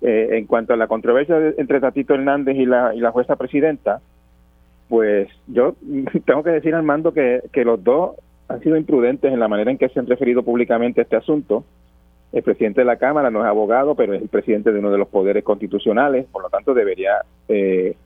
en 0.00 0.46
cuanto 0.46 0.72
a 0.72 0.76
la 0.76 0.86
controversia 0.86 1.36
entre 1.58 1.80
Tatito 1.80 2.14
Hernández 2.14 2.56
y 2.56 2.64
la, 2.64 2.94
y 2.94 3.00
la 3.00 3.10
jueza 3.10 3.36
presidenta, 3.36 4.00
pues 4.88 5.28
yo 5.46 5.74
tengo 6.26 6.42
que 6.42 6.50
decir, 6.50 6.74
Armando, 6.74 7.12
que, 7.12 7.42
que 7.52 7.64
los 7.64 7.82
dos 7.82 8.16
han 8.48 8.60
sido 8.60 8.76
imprudentes 8.76 9.32
en 9.32 9.40
la 9.40 9.48
manera 9.48 9.70
en 9.70 9.78
que 9.78 9.88
se 9.88 9.98
han 9.98 10.06
referido 10.06 10.42
públicamente 10.42 11.00
a 11.00 11.04
este 11.04 11.16
asunto. 11.16 11.64
El 12.32 12.42
presidente 12.42 12.80
de 12.80 12.84
la 12.84 12.96
Cámara 12.96 13.30
no 13.30 13.40
es 13.40 13.46
abogado, 13.46 13.94
pero 13.94 14.14
es 14.14 14.22
el 14.22 14.28
presidente 14.28 14.72
de 14.72 14.78
uno 14.78 14.90
de 14.90 14.98
los 14.98 15.08
poderes 15.08 15.42
constitucionales, 15.42 16.26
por 16.26 16.42
lo 16.42 16.50
tanto 16.50 16.74
debería 16.74 17.22
eh, 17.48 17.96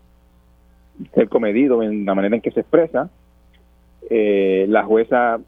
ser 1.14 1.28
comedido 1.28 1.82
en 1.82 2.04
la 2.04 2.14
manera 2.14 2.36
en 2.36 2.42
que 2.42 2.52
se 2.52 2.60
expresa. 2.60 3.10
Eh, 4.08 4.66
la 4.68 4.84
jueza 4.84 5.40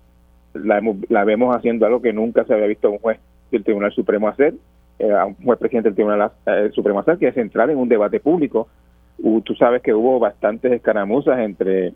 la, 0.54 0.82
la, 1.08 1.24
vemos 1.24 1.54
haciendo 1.56 1.86
algo 1.86 2.02
que 2.02 2.12
nunca 2.12 2.44
se 2.44 2.52
había 2.54 2.66
visto 2.66 2.90
un 2.90 2.98
juez 2.98 3.18
del 3.50 3.64
Tribunal 3.64 3.92
Supremo 3.92 4.28
hacer, 4.28 4.54
eh, 4.98 5.12
un 5.26 5.34
juez 5.36 5.58
presidente 5.58 5.88
del 5.88 5.96
Tribunal 5.96 6.30
Supremo 6.74 7.00
hacer, 7.00 7.18
que 7.18 7.28
es 7.28 7.36
entrar 7.36 7.70
en 7.70 7.78
un 7.78 7.88
debate 7.88 8.20
público 8.20 8.68
tú 9.44 9.54
sabes 9.54 9.82
que 9.82 9.94
hubo 9.94 10.18
bastantes 10.18 10.72
escaramuzas 10.72 11.38
entre 11.40 11.92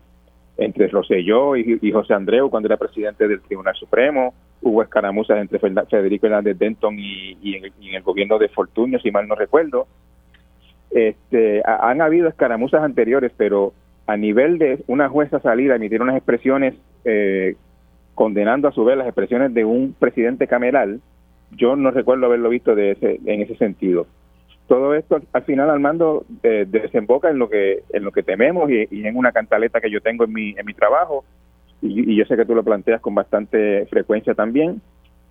entre 0.57 0.87
Roselló 0.87 1.55
y, 1.55 1.91
José 1.91 2.13
Andreu 2.13 2.49
cuando 2.49 2.67
era 2.67 2.77
presidente 2.77 3.27
del 3.27 3.41
Tribunal 3.41 3.75
Supremo, 3.75 4.33
hubo 4.61 4.81
escaramuzas 4.81 5.37
entre 5.37 5.59
Federico 5.59 6.25
Hernández 6.25 6.57
Denton 6.57 6.97
y, 6.97 7.55
en 7.55 7.95
el, 7.95 8.01
gobierno 8.01 8.39
de 8.39 8.49
Fortunio, 8.49 8.99
si 8.99 9.11
mal 9.11 9.27
no 9.27 9.35
recuerdo. 9.35 9.87
Este, 10.89 11.61
han 11.63 12.01
habido 12.01 12.27
escaramuzas 12.27 12.81
anteriores, 12.81 13.31
pero 13.37 13.73
a 14.07 14.17
nivel 14.17 14.57
de 14.57 14.83
una 14.87 15.09
jueza 15.09 15.39
salir 15.39 15.71
a 15.71 15.75
emitir 15.75 16.01
unas 16.01 16.15
expresiones 16.15 16.73
eh, 17.05 17.55
condenando 18.15 18.67
a 18.67 18.71
su 18.71 18.83
vez 18.83 18.97
las 18.97 19.05
expresiones 19.05 19.53
de 19.53 19.63
un 19.63 19.93
presidente 19.93 20.47
cameral, 20.47 21.01
yo 21.51 21.75
no 21.75 21.91
recuerdo 21.91 22.25
haberlo 22.25 22.49
visto 22.49 22.73
de 22.73 22.91
ese, 22.91 23.19
en 23.25 23.41
ese 23.41 23.55
sentido. 23.57 24.07
Todo 24.67 24.93
esto 24.95 25.21
al 25.31 25.43
final 25.43 25.69
Armando 25.69 26.25
eh, 26.43 26.65
desemboca 26.67 27.29
en 27.29 27.39
lo 27.39 27.49
que 27.49 27.83
en 27.91 28.03
lo 28.03 28.11
que 28.11 28.23
tememos 28.23 28.69
y, 28.69 28.87
en 28.91 29.15
una 29.15 29.31
cantaleta 29.31 29.79
que 29.79 29.89
yo 29.89 30.01
tengo 30.01 30.25
en 30.25 30.33
mi 30.33 30.49
en 30.57 30.65
mi 30.65 30.73
trabajo 30.73 31.23
y, 31.81 32.15
yo 32.15 32.25
sé 32.25 32.35
que 32.35 32.45
tú 32.45 32.53
lo 32.53 32.63
planteas 32.63 32.99
con 32.99 33.15
bastante 33.15 33.85
frecuencia 33.85 34.33
también 34.33 34.81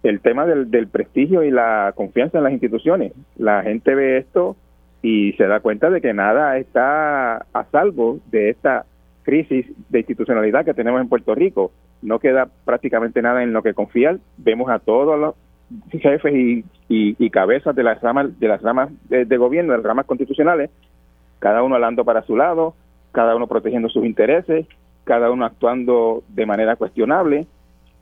el 0.02 0.20
tema 0.20 0.46
del, 0.46 0.70
del 0.70 0.88
prestigio 0.88 1.42
y 1.42 1.50
la 1.50 1.92
confianza 1.96 2.38
en 2.38 2.44
las 2.44 2.52
instituciones. 2.52 3.12
La 3.36 3.62
gente 3.62 3.94
ve 3.94 4.18
esto 4.18 4.56
y 5.02 5.32
se 5.32 5.46
da 5.46 5.60
cuenta 5.60 5.90
de 5.90 6.00
que 6.00 6.14
nada 6.14 6.58
está 6.58 7.36
a 7.36 7.64
salvo 7.72 8.18
de 8.30 8.50
esta 8.50 8.86
crisis 9.22 9.66
de 9.88 9.98
institucionalidad 9.98 10.64
que 10.64 10.74
tenemos 10.74 11.00
en 11.00 11.08
Puerto 11.08 11.34
Rico. 11.34 11.72
No 12.02 12.20
queda 12.20 12.48
prácticamente 12.64 13.20
nada 13.20 13.42
en 13.42 13.52
lo 13.52 13.62
que 13.62 13.74
confiar. 13.74 14.18
Vemos 14.36 14.70
a 14.70 14.78
todos 14.78 15.18
los 15.18 15.34
jefes 15.90 16.34
y, 16.34 16.64
y, 16.88 17.30
cabezas 17.30 17.74
de 17.74 17.82
las 17.82 18.00
ramas 18.00 18.38
de 18.38 18.48
las 18.48 18.62
ramas 18.62 18.90
de, 19.08 19.36
gobierno, 19.36 19.72
de 19.72 19.78
las 19.78 19.86
ramas 19.86 20.06
constitucionales, 20.06 20.70
cada 21.38 21.62
uno 21.62 21.74
hablando 21.74 22.04
para 22.04 22.22
su 22.22 22.36
lado, 22.36 22.74
cada 23.12 23.34
uno 23.34 23.46
protegiendo 23.46 23.88
sus 23.88 24.04
intereses, 24.04 24.66
cada 25.04 25.30
uno 25.30 25.44
actuando 25.44 26.22
de 26.28 26.46
manera 26.46 26.76
cuestionable. 26.76 27.46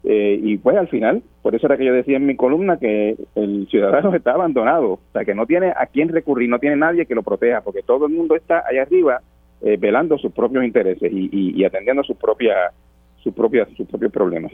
Eh, 0.06 0.38
y 0.42 0.58
pues 0.58 0.76
al 0.76 0.88
final, 0.88 1.22
por 1.40 1.54
eso 1.54 1.66
era 1.66 1.78
que 1.78 1.86
yo 1.86 1.94
decía 1.94 2.18
en 2.18 2.26
mi 2.26 2.36
columna 2.36 2.76
que 2.76 3.16
el 3.34 3.66
ciudadano 3.70 4.14
está 4.14 4.32
abandonado, 4.32 4.92
o 4.92 5.00
sea, 5.14 5.24
que 5.24 5.34
no 5.34 5.46
tiene 5.46 5.70
a 5.70 5.86
quién 5.86 6.10
recurrir, 6.10 6.50
no 6.50 6.58
tiene 6.58 6.76
nadie 6.76 7.06
que 7.06 7.14
lo 7.14 7.22
proteja, 7.22 7.62
porque 7.62 7.80
todo 7.80 8.06
el 8.06 8.12
mundo 8.12 8.36
está 8.36 8.62
allá 8.68 8.82
arriba 8.82 9.22
eh, 9.62 9.78
velando 9.78 10.18
sus 10.18 10.30
propios 10.30 10.62
intereses 10.62 11.10
y, 11.10 11.30
y, 11.32 11.64
atendiendo 11.64 12.02
sus 12.04 12.18
propias 12.18 12.74
sus 13.22 13.32
propias 13.32 13.66
sus 13.78 13.88
propios 13.88 14.12
problemas. 14.12 14.52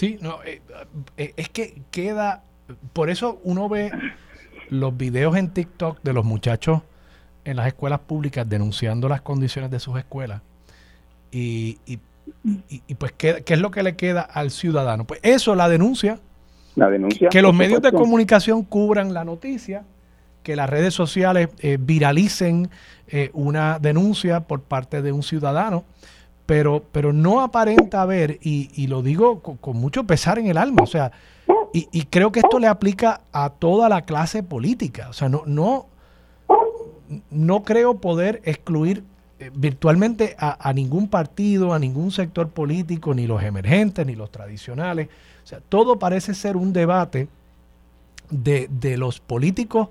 Sí, 0.00 0.18
no, 0.22 0.42
eh, 0.44 0.62
eh, 1.18 1.34
es 1.36 1.50
que 1.50 1.82
queda, 1.90 2.42
por 2.94 3.10
eso 3.10 3.38
uno 3.44 3.68
ve 3.68 3.92
los 4.70 4.96
videos 4.96 5.36
en 5.36 5.50
TikTok 5.50 6.00
de 6.02 6.14
los 6.14 6.24
muchachos 6.24 6.80
en 7.44 7.56
las 7.56 7.66
escuelas 7.66 8.00
públicas 8.00 8.48
denunciando 8.48 9.10
las 9.10 9.20
condiciones 9.20 9.70
de 9.70 9.78
sus 9.78 9.98
escuelas 9.98 10.40
y, 11.30 11.76
y, 11.84 11.98
y, 12.86 12.94
pues 12.94 13.12
¿qué, 13.12 13.42
¿qué, 13.44 13.52
es 13.52 13.60
lo 13.60 13.70
que 13.70 13.82
le 13.82 13.94
queda 13.96 14.22
al 14.22 14.50
ciudadano? 14.50 15.04
Pues 15.04 15.20
eso, 15.22 15.54
la 15.54 15.68
denuncia. 15.68 16.18
La 16.76 16.88
denuncia. 16.88 17.28
Que 17.28 17.42
los 17.42 17.54
medios 17.54 17.82
de 17.82 17.92
comunicación 17.92 18.62
cubran 18.64 19.12
la 19.12 19.26
noticia 19.26 19.84
que 20.42 20.56
las 20.56 20.70
redes 20.70 20.94
sociales 20.94 21.48
eh, 21.60 21.76
viralicen 21.78 22.70
eh, 23.08 23.30
una 23.34 23.78
denuncia 23.78 24.40
por 24.40 24.62
parte 24.62 25.02
de 25.02 25.12
un 25.12 25.22
ciudadano, 25.22 25.84
pero, 26.50 26.82
pero 26.90 27.12
no 27.12 27.42
aparenta 27.42 28.02
haber, 28.02 28.40
y, 28.42 28.88
lo 28.88 29.02
digo 29.02 29.38
con, 29.38 29.76
mucho 29.76 30.02
pesar 30.02 30.36
en 30.36 30.48
el 30.48 30.58
alma, 30.58 30.82
o 30.82 30.86
sea, 30.88 31.12
y, 31.72 32.02
creo 32.06 32.32
que 32.32 32.40
esto 32.40 32.58
le 32.58 32.66
aplica 32.66 33.20
a 33.30 33.50
toda 33.50 33.88
la 33.88 34.02
clase 34.02 34.42
política, 34.42 35.06
o 35.10 35.12
sea, 35.12 35.28
no, 35.28 35.44
no, 35.46 35.86
no 37.30 37.62
creo 37.62 37.98
poder 37.98 38.42
excluir 38.44 39.04
eh, 39.38 39.52
virtualmente 39.54 40.34
a, 40.40 40.72
ningún 40.72 41.06
partido, 41.06 41.72
a 41.72 41.78
ningún 41.78 42.10
sector 42.10 42.48
político, 42.48 43.14
ni 43.14 43.28
los 43.28 43.44
emergentes, 43.44 44.04
ni 44.04 44.16
los 44.16 44.32
tradicionales, 44.32 45.08
o 45.44 45.46
sea, 45.46 45.60
todo 45.60 46.00
parece 46.00 46.34
ser 46.34 46.56
un 46.56 46.72
debate 46.72 47.28
de, 48.28 48.66
de 48.72 48.96
los 48.96 49.20
políticos 49.20 49.86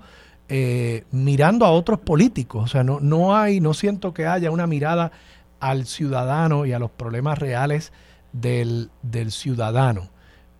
eh, 0.49 1.05
mirando 1.11 1.65
a 1.65 1.71
otros 1.71 1.99
políticos. 1.99 2.63
O 2.65 2.67
sea, 2.67 2.83
no, 2.83 2.99
no 2.99 3.37
hay, 3.37 3.61
no 3.61 3.73
siento 3.73 4.13
que 4.13 4.25
haya 4.25 4.51
una 4.51 4.67
mirada 4.67 5.11
al 5.59 5.85
ciudadano 5.85 6.65
y 6.65 6.73
a 6.73 6.79
los 6.79 6.91
problemas 6.91 7.37
reales 7.37 7.91
del, 8.31 8.89
ciudadano. 9.29 10.09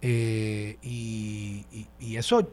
Eh, 0.01 0.77
y, 0.81 1.65
eso 2.15 2.49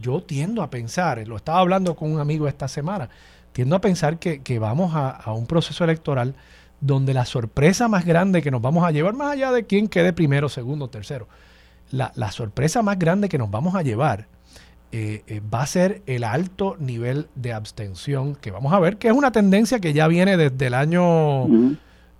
yo 0.00 0.22
tiendo 0.22 0.62
a 0.62 0.70
pensar, 0.70 1.26
lo 1.26 1.36
estaba 1.36 1.58
hablando 1.58 1.94
con 1.94 2.12
un 2.12 2.20
amigo 2.20 2.48
esta 2.48 2.68
semana, 2.68 3.08
tiendo 3.52 3.76
a 3.76 3.80
pensar 3.80 4.18
que, 4.18 4.58
vamos 4.58 4.92
a, 4.94 5.32
un 5.32 5.46
proceso 5.46 5.84
electoral 5.84 6.34
donde 6.80 7.14
la 7.14 7.24
sorpresa 7.24 7.88
más 7.88 8.04
grande 8.04 8.42
que 8.42 8.50
nos 8.50 8.60
vamos 8.60 8.84
a 8.84 8.90
llevar, 8.90 9.14
más 9.14 9.32
allá 9.32 9.52
de 9.52 9.64
quién 9.64 9.88
quede 9.88 10.12
primero, 10.12 10.48
segundo, 10.48 10.88
tercero, 10.88 11.28
la, 11.90 12.12
la 12.16 12.30
sorpresa 12.32 12.82
más 12.82 12.98
grande 12.98 13.28
que 13.28 13.38
nos 13.38 13.50
vamos 13.50 13.74
a 13.74 13.82
llevar 13.82 14.26
eh, 14.96 15.24
eh, 15.26 15.40
va 15.52 15.62
a 15.62 15.66
ser 15.66 16.02
el 16.06 16.22
alto 16.22 16.76
nivel 16.78 17.26
de 17.34 17.52
abstención 17.52 18.36
que 18.36 18.52
vamos 18.52 18.72
a 18.72 18.78
ver, 18.78 18.96
que 18.96 19.08
es 19.08 19.12
una 19.12 19.32
tendencia 19.32 19.80
que 19.80 19.92
ya 19.92 20.06
viene 20.06 20.36
desde 20.36 20.68
el 20.68 20.74
año, 20.74 21.48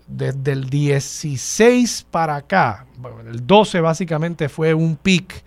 desde 0.09 0.51
el 0.51 0.69
16 0.69 2.05
para 2.11 2.35
acá. 2.35 2.85
el 3.31 3.47
12 3.47 3.81
básicamente 3.81 4.49
fue 4.49 4.75
un 4.75 4.97
pic. 4.97 5.45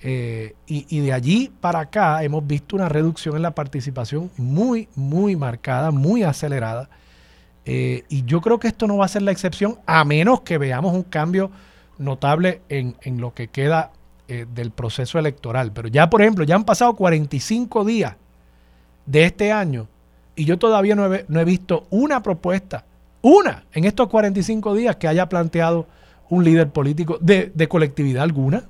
Eh, 0.00 0.54
y, 0.66 1.00
de 1.00 1.12
allí 1.12 1.52
para 1.60 1.80
acá 1.80 2.24
hemos 2.24 2.46
visto 2.46 2.74
una 2.74 2.88
reducción 2.88 3.36
en 3.36 3.42
la 3.42 3.54
participación 3.54 4.30
muy, 4.38 4.88
muy 4.94 5.36
marcada, 5.36 5.90
muy 5.90 6.22
acelerada. 6.22 6.88
y 7.66 8.24
yo 8.24 8.40
creo 8.40 8.58
que 8.58 8.68
esto 8.68 8.86
no 8.86 8.96
va 8.96 9.04
a 9.04 9.08
ser 9.08 9.20
la 9.20 9.32
excepción, 9.32 9.78
a 9.84 10.06
menos 10.06 10.40
que 10.40 10.56
veamos 10.56 10.94
un 10.94 11.02
cambio 11.02 11.50
notable 11.98 12.62
en, 12.70 12.96
en 13.02 13.20
lo 13.20 13.34
que 13.34 13.48
queda 13.48 13.92
eh, 14.28 14.46
del 14.52 14.70
proceso 14.70 15.18
electoral. 15.18 15.72
Pero 15.72 15.88
ya, 15.88 16.08
por 16.08 16.22
ejemplo, 16.22 16.44
ya 16.44 16.54
han 16.54 16.64
pasado 16.64 16.94
45 16.94 17.84
días 17.84 18.16
de 19.06 19.24
este 19.24 19.52
año 19.52 19.88
y 20.36 20.44
yo 20.44 20.58
todavía 20.58 20.94
no 20.94 21.12
he, 21.12 21.24
no 21.28 21.40
he 21.40 21.44
visto 21.44 21.86
una 21.90 22.22
propuesta, 22.22 22.84
una, 23.20 23.64
en 23.72 23.84
estos 23.84 24.08
45 24.08 24.74
días 24.74 24.96
que 24.96 25.08
haya 25.08 25.28
planteado 25.28 25.86
un 26.30 26.44
líder 26.44 26.70
político 26.70 27.18
de, 27.20 27.52
de 27.54 27.68
colectividad 27.68 28.22
alguna. 28.22 28.64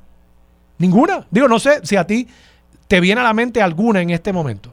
Ninguna. 0.79 1.27
Digo, 1.31 1.49
no 1.49 1.59
sé 1.59 1.85
si 1.85 1.97
a 1.97 2.07
ti 2.07 2.27
te 2.89 3.01
viene 3.01 3.21
a 3.21 3.25
la 3.25 3.35
mente 3.35 3.63
alguna 3.63 4.03
en 4.03 4.11
este 4.11 4.33
momento. 4.33 4.73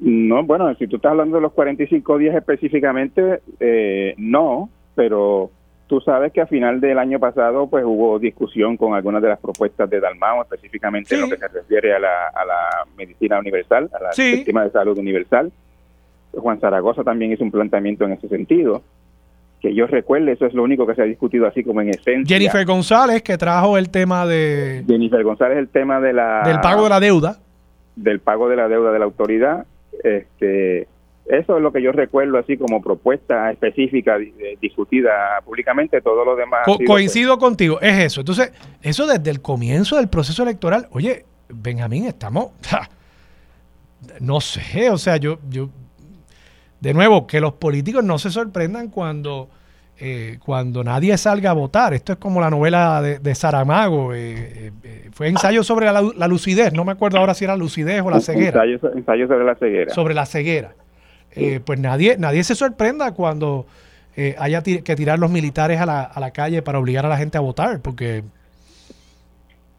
No, 0.00 0.44
bueno, 0.44 0.74
si 0.74 0.86
tú 0.86 0.96
estás 0.96 1.12
hablando 1.12 1.36
de 1.36 1.42
los 1.42 1.52
45 1.52 2.18
días 2.18 2.36
específicamente, 2.36 3.40
eh, 3.58 4.14
no, 4.18 4.68
pero 4.94 5.50
Tú 5.86 6.00
sabes 6.00 6.32
que 6.32 6.40
a 6.40 6.46
final 6.46 6.80
del 6.80 6.98
año 6.98 7.20
pasado 7.20 7.68
pues 7.68 7.84
hubo 7.84 8.18
discusión 8.18 8.76
con 8.76 8.94
algunas 8.94 9.22
de 9.22 9.28
las 9.28 9.38
propuestas 9.38 9.88
de 9.88 10.00
Dalmao, 10.00 10.42
específicamente 10.42 11.14
en 11.14 11.20
lo 11.20 11.28
que 11.28 11.36
se 11.36 11.46
refiere 11.46 11.94
a 11.94 12.00
la, 12.00 12.26
a 12.34 12.44
la 12.44 12.86
medicina 12.96 13.38
universal, 13.38 13.88
a 13.92 14.02
la 14.02 14.12
sistema 14.12 14.64
de 14.64 14.70
salud 14.70 14.98
universal. 14.98 15.52
Juan 16.32 16.60
Zaragoza 16.60 17.04
también 17.04 17.32
hizo 17.32 17.44
un 17.44 17.50
planteamiento 17.50 18.04
en 18.04 18.12
ese 18.12 18.28
sentido. 18.28 18.82
Que 19.60 19.74
yo 19.74 19.86
recuerde, 19.86 20.32
eso 20.32 20.44
es 20.44 20.54
lo 20.54 20.64
único 20.64 20.86
que 20.86 20.94
se 20.94 21.02
ha 21.02 21.06
discutido 21.06 21.46
así 21.46 21.64
como 21.64 21.80
en 21.80 21.90
esencia. 21.90 22.36
Jennifer 22.36 22.64
González, 22.66 23.22
que 23.22 23.38
trajo 23.38 23.78
el 23.78 23.88
tema 23.88 24.26
de... 24.26 24.84
Jennifer 24.86 25.22
González, 25.22 25.56
el 25.56 25.68
tema 25.68 26.00
de 26.00 26.12
la... 26.12 26.42
Del 26.44 26.60
pago 26.60 26.82
de 26.84 26.90
la 26.90 27.00
deuda. 27.00 27.38
Del 27.94 28.20
pago 28.20 28.48
de 28.48 28.56
la 28.56 28.68
deuda 28.68 28.92
de 28.92 28.98
la 28.98 29.04
autoridad. 29.06 29.66
Este, 30.04 30.88
eso 31.28 31.56
es 31.56 31.62
lo 31.62 31.72
que 31.72 31.82
yo 31.82 31.90
recuerdo 31.90 32.38
así 32.38 32.56
como 32.56 32.80
propuesta 32.80 33.50
específica 33.50 34.16
discutida 34.60 35.40
públicamente, 35.44 36.00
todo 36.00 36.24
lo 36.24 36.36
demás. 36.36 36.60
coincido 36.86 37.38
contigo, 37.38 37.80
es 37.80 37.98
eso. 37.98 38.20
Entonces, 38.20 38.52
eso 38.82 39.06
desde 39.06 39.30
el 39.30 39.42
comienzo 39.42 39.96
del 39.96 40.08
proceso 40.08 40.44
electoral, 40.44 40.86
oye, 40.92 41.24
Benjamín, 41.48 42.06
estamos, 42.06 42.50
no 44.20 44.40
sé, 44.40 44.90
o 44.90 44.98
sea, 44.98 45.16
yo, 45.16 45.38
yo, 45.50 45.68
de 46.80 46.94
nuevo, 46.94 47.26
que 47.26 47.40
los 47.40 47.54
políticos 47.54 48.04
no 48.04 48.18
se 48.18 48.30
sorprendan 48.30 48.88
cuando, 48.88 49.48
eh, 49.98 50.38
cuando 50.44 50.84
nadie 50.84 51.16
salga 51.18 51.50
a 51.50 51.54
votar. 51.54 51.92
Esto 51.92 52.12
es 52.12 52.18
como 52.18 52.40
la 52.40 52.50
novela 52.50 53.02
de, 53.02 53.34
Saramago, 53.34 54.14
eh, 54.14 54.72
eh, 54.84 55.08
fue 55.10 55.26
ensayo 55.26 55.64
sobre 55.64 55.86
la, 55.86 56.28
lucidez, 56.28 56.72
no 56.72 56.84
me 56.84 56.92
acuerdo 56.92 57.18
ahora 57.18 57.34
si 57.34 57.44
era 57.44 57.56
lucidez 57.56 58.00
o 58.02 58.10
la 58.10 58.20
ceguera. 58.20 58.62
ensayo 58.64 59.26
sobre 59.26 59.44
la 59.44 59.56
ceguera. 59.56 59.92
Sobre 59.92 60.14
la 60.14 60.26
ceguera. 60.26 60.74
Eh, 61.36 61.60
pues 61.64 61.78
nadie, 61.78 62.16
nadie 62.18 62.42
se 62.44 62.54
sorprenda 62.54 63.12
cuando 63.12 63.66
eh, 64.16 64.34
haya 64.38 64.62
que 64.62 64.96
tirar 64.96 65.18
los 65.18 65.30
militares 65.30 65.80
a 65.80 65.86
la, 65.86 66.02
a 66.02 66.18
la 66.18 66.30
calle 66.30 66.62
para 66.62 66.78
obligar 66.78 67.04
a 67.04 67.10
la 67.10 67.18
gente 67.18 67.36
a 67.36 67.42
votar, 67.42 67.80
porque, 67.82 68.22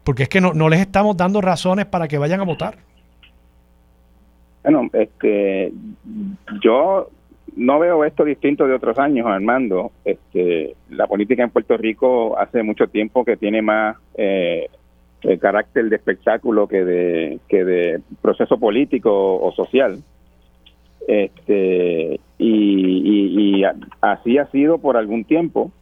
porque 0.04 0.22
es 0.22 0.28
que 0.28 0.40
no, 0.40 0.54
no 0.54 0.68
les 0.68 0.80
estamos 0.80 1.16
dando 1.16 1.40
razones 1.40 1.86
para 1.86 2.06
que 2.06 2.18
vayan 2.18 2.40
a 2.40 2.44
votar. 2.44 2.76
Bueno, 4.62 4.88
este, 4.92 5.72
yo 6.62 7.10
no 7.56 7.78
veo 7.80 8.04
esto 8.04 8.24
distinto 8.24 8.66
de 8.66 8.74
otros 8.74 8.98
años, 8.98 9.26
Armando. 9.26 9.90
Este, 10.04 10.76
la 10.90 11.06
política 11.06 11.42
en 11.42 11.50
Puerto 11.50 11.76
Rico 11.76 12.38
hace 12.38 12.62
mucho 12.62 12.86
tiempo 12.86 13.24
que 13.24 13.36
tiene 13.36 13.62
más 13.62 13.96
eh, 14.16 14.68
el 15.22 15.38
carácter 15.40 15.88
de 15.88 15.96
espectáculo 15.96 16.68
que 16.68 16.84
de, 16.84 17.40
que 17.48 17.64
de 17.64 18.00
proceso 18.22 18.58
político 18.58 19.40
o 19.40 19.52
social. 19.52 19.98
Este, 21.08 22.20
y, 22.38 23.64
así 24.02 24.38
ha 24.38 24.46
sido 24.50 24.78
por 24.78 24.96
algún 24.96 25.24
tiempo. 25.24 25.72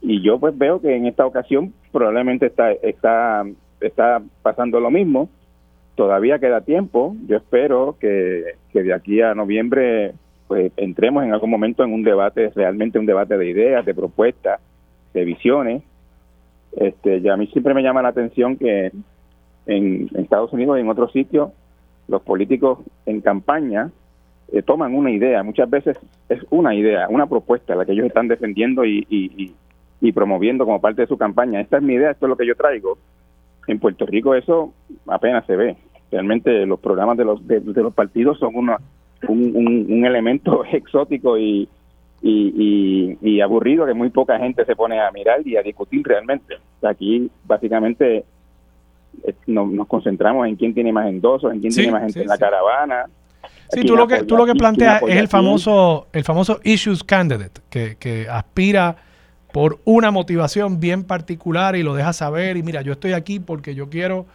Y 0.00 0.20
yo 0.22 0.40
pues 0.40 0.56
veo 0.58 0.80
que 0.80 0.96
en 0.96 1.06
esta 1.06 1.26
ocasión 1.26 1.72
probablemente 1.92 2.46
está, 2.46 2.72
está, 2.72 3.44
está 3.80 4.22
pasando 4.42 4.80
lo 4.80 4.90
mismo. 4.90 5.28
todavía 5.94 6.38
queda 6.38 6.62
tiempo. 6.62 7.14
Yo 7.28 7.36
espero 7.36 7.96
que, 8.00 8.56
que 8.72 8.82
de 8.82 8.94
aquí 8.94 9.20
a 9.20 9.34
noviembre 9.34 10.14
pues 10.48 10.72
entremos 10.76 11.22
en 11.22 11.32
algún 11.32 11.50
momento 11.50 11.84
en 11.84 11.92
un 11.92 12.02
debate, 12.02 12.50
realmente 12.54 12.98
un 12.98 13.06
debate 13.06 13.36
de 13.36 13.48
ideas, 13.48 13.84
de 13.84 13.94
propuestas, 13.94 14.60
de 15.12 15.24
visiones. 15.24 15.82
Este, 16.76 17.18
y 17.18 17.28
a 17.28 17.36
mí 17.36 17.46
siempre 17.48 17.74
me 17.74 17.82
llama 17.82 18.02
la 18.02 18.08
atención 18.08 18.56
que 18.56 18.90
en, 19.66 20.08
Estados 20.14 20.52
Unidos 20.52 20.78
y 20.78 20.80
en 20.80 20.88
otros 20.88 21.12
sitios 21.12 21.52
los 22.08 22.22
políticos 22.22 22.78
en 23.06 23.20
campaña 23.20 23.90
eh, 24.52 24.62
toman 24.62 24.94
una 24.94 25.10
idea, 25.10 25.42
muchas 25.42 25.68
veces 25.70 25.98
es 26.28 26.40
una 26.50 26.74
idea, 26.74 27.08
una 27.08 27.26
propuesta 27.26 27.74
la 27.74 27.86
que 27.86 27.92
ellos 27.92 28.06
están 28.06 28.28
defendiendo 28.28 28.84
y, 28.84 29.06
y, 29.08 29.54
y, 30.00 30.12
promoviendo 30.12 30.66
como 30.66 30.80
parte 30.80 31.02
de 31.02 31.08
su 31.08 31.16
campaña. 31.16 31.60
Esta 31.60 31.78
es 31.78 31.82
mi 31.82 31.94
idea, 31.94 32.10
esto 32.10 32.26
es 32.26 32.30
lo 32.30 32.36
que 32.36 32.46
yo 32.46 32.54
traigo. 32.54 32.98
En 33.66 33.78
Puerto 33.78 34.04
Rico 34.04 34.34
eso 34.34 34.74
apenas 35.06 35.46
se 35.46 35.56
ve. 35.56 35.76
Realmente 36.10 36.66
los 36.66 36.80
programas 36.80 37.16
de 37.16 37.24
los, 37.24 37.46
de, 37.46 37.60
los 37.60 37.94
partidos 37.94 38.38
son 38.38 38.54
una, 38.54 38.76
un, 39.26 39.86
un, 39.88 40.04
elemento 40.04 40.64
exótico 40.72 41.38
y, 41.38 41.66
y, 42.20 43.16
y, 43.22 43.40
aburrido 43.40 43.86
que 43.86 43.94
muy 43.94 44.10
poca 44.10 44.38
gente 44.38 44.66
se 44.66 44.76
pone 44.76 45.00
a 45.00 45.10
mirar 45.12 45.46
y 45.46 45.56
a 45.56 45.62
discutir 45.62 46.02
realmente. 46.04 46.58
Aquí 46.82 47.30
básicamente 47.46 48.24
eh, 49.24 49.34
nos, 49.46 49.86
concentramos 49.86 50.46
en 50.46 50.56
quién 50.56 50.74
tiene 50.74 50.92
más 50.92 51.06
endosos, 51.06 51.54
en 51.54 51.60
quién 51.60 51.72
tiene 51.72 51.92
más 51.92 52.02
gente 52.02 52.20
en 52.20 52.28
la 52.28 52.36
caravana. 52.36 53.06
Sí, 53.72 53.82
tú 53.84 53.96
lo 53.96 54.06
que, 54.06 54.24
tú 54.24 54.36
lo 54.36 54.44
que 54.44 54.54
planteas 54.54 55.02
es 55.02 55.16
el 55.16 55.28
famoso, 55.28 56.08
el 56.12 56.24
famoso 56.24 56.60
issues 56.62 57.02
candidate, 57.02 57.60
que, 57.70 57.96
que 57.96 58.28
aspira 58.28 58.96
por 59.52 59.80
una 59.84 60.10
motivación 60.10 60.80
bien 60.80 61.04
particular 61.04 61.76
y 61.76 61.82
lo 61.82 61.94
deja 61.94 62.12
saber 62.12 62.56
y 62.56 62.62
mira, 62.62 62.82
yo 62.82 62.92
estoy 62.92 63.12
aquí 63.12 63.38
porque 63.38 63.74
yo 63.74 63.88
quiero 63.88 64.26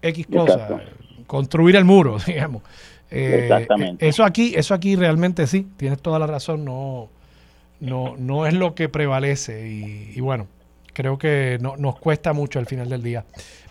X 0.00 0.26
cosa, 0.32 0.80
construir 1.26 1.76
el 1.76 1.84
muro, 1.84 2.18
digamos. 2.26 2.62
Eh, 3.10 3.40
Exactamente. 3.42 4.08
Eso 4.08 4.24
aquí, 4.24 4.54
eso 4.56 4.72
aquí 4.72 4.96
realmente 4.96 5.46
sí, 5.46 5.66
tienes 5.76 6.00
toda 6.00 6.18
la 6.18 6.26
razón, 6.26 6.64
no, 6.64 7.08
no, 7.80 8.14
no 8.16 8.46
es 8.46 8.54
lo 8.54 8.74
que 8.74 8.88
prevalece 8.88 9.68
y, 9.68 10.20
bueno, 10.20 10.46
creo 10.92 11.18
que 11.18 11.58
no, 11.60 11.76
nos 11.76 11.98
cuesta 11.98 12.32
mucho 12.32 12.58
al 12.58 12.66
final 12.66 12.88
del 12.88 13.02
día. 13.02 13.24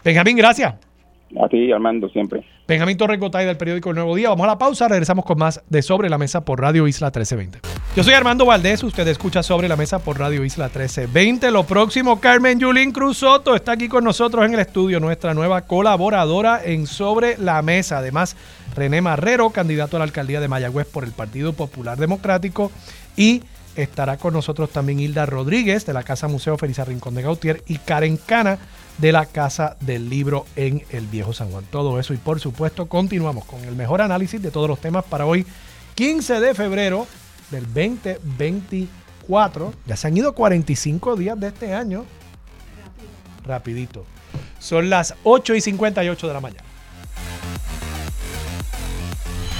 Benjamín, 0.03 0.35
gracias. 0.35 0.75
A 1.37 1.75
Armando, 1.75 2.09
siempre. 2.09 2.43
Benjamín 2.67 2.97
Torres 2.97 3.19
Gotay 3.19 3.45
del 3.45 3.57
periódico 3.57 3.89
El 3.89 3.95
Nuevo 3.95 4.15
Día. 4.15 4.29
Vamos 4.29 4.45
a 4.45 4.47
la 4.47 4.57
pausa, 4.57 4.87
regresamos 4.87 5.25
con 5.25 5.37
más 5.37 5.61
de 5.69 5.81
Sobre 5.83 6.09
la 6.09 6.17
Mesa 6.17 6.43
por 6.43 6.59
Radio 6.59 6.87
Isla 6.87 7.07
1320. 7.07 7.59
Yo 7.95 8.03
soy 8.03 8.13
Armando 8.13 8.45
Valdés, 8.45 8.83
usted 8.83 9.07
escucha 9.07 9.43
Sobre 9.43 9.67
la 9.67 9.75
Mesa 9.75 9.99
por 9.99 10.17
Radio 10.17 10.43
Isla 10.43 10.65
1320. 10.65 11.51
Lo 11.51 11.65
próximo, 11.65 12.19
Carmen 12.19 12.59
Yulín 12.59 12.91
Cruz 12.91 13.17
Soto 13.17 13.55
está 13.55 13.73
aquí 13.73 13.87
con 13.87 14.03
nosotros 14.03 14.43
en 14.45 14.55
el 14.55 14.59
estudio, 14.59 14.99
nuestra 14.99 15.35
nueva 15.35 15.61
colaboradora 15.61 16.61
en 16.63 16.87
Sobre 16.87 17.37
la 17.37 17.61
Mesa. 17.61 17.99
Además, 17.99 18.35
René 18.75 19.01
Marrero, 19.01 19.51
candidato 19.51 19.97
a 19.97 19.99
la 19.99 20.05
alcaldía 20.05 20.39
de 20.39 20.47
Mayagüez 20.47 20.87
por 20.87 21.03
el 21.03 21.11
Partido 21.11 21.53
Popular 21.53 21.97
Democrático 21.97 22.71
y 23.15 23.43
estará 23.75 24.17
con 24.17 24.33
nosotros 24.33 24.71
también 24.71 24.99
Hilda 24.99 25.25
Rodríguez 25.25 25.85
de 25.85 25.93
la 25.93 26.03
Casa 26.03 26.27
Museo 26.27 26.57
Felisa 26.57 26.85
Rincón 26.85 27.13
de 27.15 27.21
Gautier 27.21 27.63
y 27.67 27.77
Karen 27.77 28.17
Cana 28.17 28.57
de 28.99 29.11
la 29.11 29.25
Casa 29.25 29.77
del 29.79 30.09
Libro 30.09 30.45
en 30.55 30.83
el 30.89 31.07
Viejo 31.07 31.33
San 31.33 31.49
Juan. 31.51 31.65
Todo 31.71 31.99
eso 31.99 32.13
y 32.13 32.17
por 32.17 32.39
supuesto 32.39 32.87
continuamos 32.87 33.45
con 33.45 33.63
el 33.63 33.75
mejor 33.75 34.01
análisis 34.01 34.41
de 34.41 34.51
todos 34.51 34.69
los 34.69 34.79
temas 34.79 35.05
para 35.05 35.25
hoy, 35.25 35.45
15 35.95 36.39
de 36.39 36.53
febrero 36.53 37.07
del 37.51 37.65
2024. 37.65 39.73
Ya 39.85 39.95
se 39.95 40.07
han 40.07 40.17
ido 40.17 40.33
45 40.33 41.15
días 41.15 41.39
de 41.39 41.47
este 41.47 41.73
año. 41.73 42.05
Rapidito. 43.45 44.05
Son 44.59 44.89
las 44.89 45.15
8 45.23 45.55
y 45.55 45.61
58 45.61 46.27
de 46.27 46.33
la 46.33 46.41
mañana. 46.41 46.68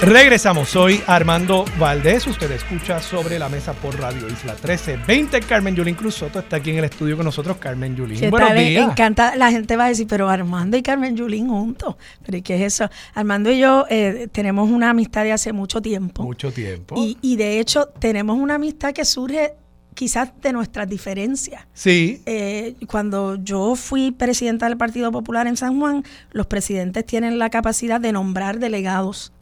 Regresamos, 0.00 0.68
soy 0.68 1.02
Armando 1.08 1.64
Valdés, 1.76 2.24
usted 2.28 2.48
escucha 2.52 3.00
sobre 3.00 3.36
la 3.36 3.48
mesa 3.48 3.72
por 3.72 3.98
Radio 3.98 4.28
Isla 4.28 4.52
1320. 4.52 5.40
Carmen 5.40 5.74
Yulín 5.74 5.96
Cruz 5.96 6.14
Soto 6.14 6.38
está 6.38 6.56
aquí 6.56 6.70
en 6.70 6.78
el 6.78 6.84
estudio 6.84 7.16
con 7.16 7.24
nosotros, 7.24 7.56
Carmen 7.56 7.96
Yulín. 7.96 8.30
Buenos 8.30 8.54
días. 8.54 8.88
encanta, 8.88 9.34
la 9.34 9.50
gente 9.50 9.76
va 9.76 9.86
a 9.86 9.88
decir, 9.88 10.06
pero 10.08 10.28
Armando 10.28 10.76
y 10.76 10.82
Carmen 10.82 11.16
Yulín 11.16 11.48
juntos, 11.48 11.96
pero 12.24 12.38
¿qué 12.44 12.54
es 12.54 12.74
eso? 12.74 12.88
Armando 13.12 13.50
y 13.50 13.58
yo 13.58 13.86
eh, 13.90 14.28
tenemos 14.30 14.70
una 14.70 14.90
amistad 14.90 15.24
de 15.24 15.32
hace 15.32 15.52
mucho 15.52 15.82
tiempo. 15.82 16.22
Mucho 16.22 16.52
tiempo. 16.52 16.94
Y, 16.96 17.18
y 17.20 17.34
de 17.34 17.58
hecho 17.58 17.86
tenemos 17.98 18.38
una 18.38 18.54
amistad 18.54 18.92
que 18.92 19.04
surge 19.04 19.54
quizás 19.94 20.30
de 20.40 20.52
nuestras 20.52 20.88
diferencias. 20.88 21.66
Sí. 21.72 22.22
Eh, 22.24 22.76
cuando 22.86 23.34
yo 23.34 23.74
fui 23.74 24.12
presidenta 24.12 24.68
del 24.68 24.76
Partido 24.76 25.10
Popular 25.10 25.48
en 25.48 25.56
San 25.56 25.80
Juan, 25.80 26.04
los 26.30 26.46
presidentes 26.46 27.04
tienen 27.04 27.40
la 27.40 27.50
capacidad 27.50 28.00
de 28.00 28.12
nombrar 28.12 28.60
delegados. 28.60 29.32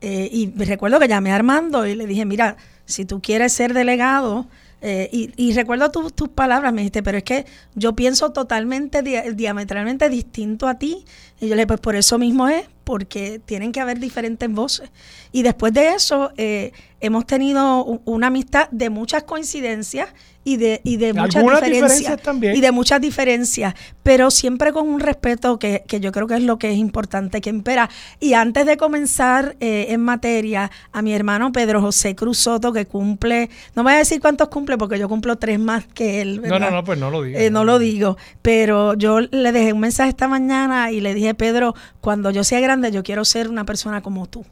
Eh, 0.00 0.28
y 0.32 0.50
recuerdo 0.64 0.98
que 0.98 1.08
llamé 1.08 1.30
a 1.32 1.36
Armando 1.36 1.86
y 1.86 1.94
le 1.94 2.06
dije, 2.06 2.24
mira, 2.24 2.56
si 2.86 3.04
tú 3.04 3.22
quieres 3.22 3.52
ser 3.52 3.72
delegado, 3.72 4.48
eh, 4.84 5.30
y, 5.36 5.52
recuerdo 5.52 5.92
tus 5.92 6.28
palabras, 6.28 6.72
me 6.72 6.80
dijiste, 6.80 7.04
pero 7.04 7.18
es 7.18 7.22
que 7.22 7.46
yo 7.76 7.94
pienso 7.94 8.32
totalmente, 8.32 9.02
diametralmente 9.32 10.08
distinto 10.08 10.66
a 10.66 10.76
ti. 10.76 11.04
Y 11.40 11.48
yo 11.48 11.54
le 11.54 11.62
dije, 11.62 11.66
pues 11.68 11.80
por 11.80 11.94
eso 11.94 12.18
mismo 12.18 12.48
es, 12.48 12.66
porque 12.82 13.40
tienen 13.44 13.70
que 13.70 13.80
haber 13.80 14.00
diferentes 14.00 14.50
voces. 14.50 14.90
Y 15.30 15.42
después 15.42 15.72
de 15.72 15.90
eso, 15.90 16.32
eh, 16.36 16.72
hemos 17.00 17.26
tenido 17.26 17.84
una 18.04 18.26
amistad 18.26 18.68
de 18.70 18.90
muchas 18.90 19.22
coincidencias 19.22 20.08
y 20.44 20.56
de, 20.56 20.80
y 20.84 20.96
de 20.96 21.12
muchas 21.12 21.44
diferencias, 21.44 22.20
también. 22.20 22.56
y 22.56 22.60
de 22.60 22.72
muchas 22.72 23.00
diferencias, 23.00 23.74
pero 24.02 24.30
siempre 24.30 24.72
con 24.72 24.88
un 24.88 25.00
respeto 25.00 25.58
que, 25.58 25.84
que, 25.86 26.00
yo 26.00 26.10
creo 26.10 26.26
que 26.26 26.34
es 26.34 26.42
lo 26.42 26.58
que 26.58 26.72
es 26.72 26.78
importante 26.78 27.40
que 27.40 27.50
impera. 27.50 27.88
Y 28.18 28.34
antes 28.34 28.66
de 28.66 28.76
comenzar 28.76 29.56
eh, 29.60 29.86
en 29.90 30.00
materia, 30.00 30.70
a 30.92 31.02
mi 31.02 31.14
hermano 31.14 31.52
Pedro 31.52 31.80
José 31.80 32.16
Cruz 32.16 32.38
Soto, 32.38 32.72
que 32.72 32.86
cumple, 32.86 33.50
no 33.76 33.82
voy 33.82 33.92
a 33.92 33.98
decir 33.98 34.20
cuántos 34.20 34.48
cumple 34.48 34.76
porque 34.78 34.98
yo 34.98 35.08
cumplo 35.08 35.36
tres 35.36 35.60
más 35.60 35.86
que 35.86 36.20
él. 36.20 36.42
No, 36.42 36.58
no, 36.58 36.70
no, 36.70 36.82
pues 36.84 36.98
no 36.98 37.10
lo 37.10 37.22
digo. 37.22 37.38
Eh, 37.38 37.50
no 37.50 37.64
lo 37.64 37.78
digo, 37.78 38.16
pero 38.42 38.94
yo 38.94 39.20
le 39.20 39.52
dejé 39.52 39.72
un 39.72 39.80
mensaje 39.80 40.10
esta 40.10 40.26
mañana 40.26 40.90
y 40.90 41.00
le 41.00 41.14
dije, 41.14 41.34
Pedro, 41.34 41.74
cuando 42.00 42.30
yo 42.30 42.42
sea 42.42 42.60
grande 42.60 42.90
yo 42.90 43.02
quiero 43.02 43.24
ser 43.24 43.48
una 43.48 43.64
persona 43.64 44.02
como 44.02 44.26
tú. 44.26 44.44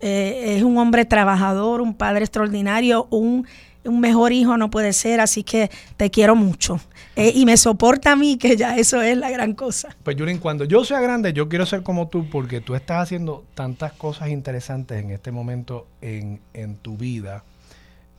Eh, 0.00 0.56
es 0.56 0.62
un 0.62 0.76
hombre 0.78 1.04
trabajador, 1.04 1.80
un 1.80 1.94
padre 1.94 2.24
extraordinario, 2.24 3.06
un 3.10 3.46
un 3.84 4.00
mejor 4.00 4.32
hijo 4.32 4.56
no 4.56 4.70
puede 4.70 4.92
ser, 4.92 5.20
así 5.20 5.42
que 5.42 5.70
te 5.96 6.10
quiero 6.10 6.34
mucho. 6.34 6.80
Eh, 7.16 7.32
y 7.34 7.46
me 7.46 7.56
soporta 7.56 8.12
a 8.12 8.16
mí, 8.16 8.36
que 8.38 8.56
ya 8.56 8.76
eso 8.76 9.00
es 9.02 9.16
la 9.16 9.30
gran 9.30 9.54
cosa. 9.54 9.94
Pues 10.02 10.16
Yurin, 10.16 10.38
cuando 10.38 10.64
yo 10.64 10.84
sea 10.84 11.00
grande, 11.00 11.32
yo 11.32 11.48
quiero 11.48 11.66
ser 11.66 11.82
como 11.82 12.08
tú, 12.08 12.28
porque 12.28 12.60
tú 12.60 12.74
estás 12.74 13.02
haciendo 13.02 13.44
tantas 13.54 13.92
cosas 13.92 14.28
interesantes 14.28 15.02
en 15.02 15.10
este 15.10 15.30
momento 15.30 15.86
en, 16.00 16.40
tu 16.82 16.96
vida. 16.96 17.44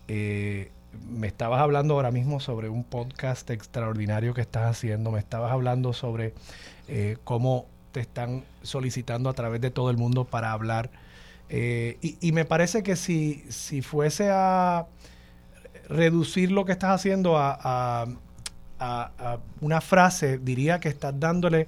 Eh, 0.07 0.72
me 1.09 1.28
estabas 1.28 1.59
hablando 1.59 1.95
ahora 1.95 2.11
mismo 2.11 2.39
sobre 2.39 2.70
un 2.70 2.84
podcast 2.84 3.49
extraordinario 3.49 4.34
que 4.34 4.41
estás 4.41 4.70
haciendo, 4.70 5.11
me 5.11 5.20
estabas 5.20 5.51
hablando 5.51 5.91
sobre 5.91 6.34
eh, 6.88 7.18
cómo 7.24 7.66
te 7.91 7.99
están 7.99 8.43
solicitando 8.61 9.30
a 9.30 9.34
través 9.34 9.61
de 9.61 9.72
todo 9.72 9.89
el 9.89 9.97
mundo 9.97 10.26
para 10.26 10.51
hablar. 10.51 10.89
y, 11.49 12.18
y, 12.22 12.32
me 12.32 12.45
parece 12.45 12.82
que 12.82 12.95
si, 12.95 13.43
si 13.49 13.82
fuese 13.82 14.30
a 14.32 14.88
reducir 15.89 16.51
lo 16.51 16.65
que 16.65 16.71
estás 16.71 16.91
haciendo 16.91 17.38
a, 17.38 18.07
una 19.61 19.81
frase, 19.81 20.38
diría 20.38 20.79
que 20.79 20.89
estás 20.89 21.17
dándole 21.17 21.67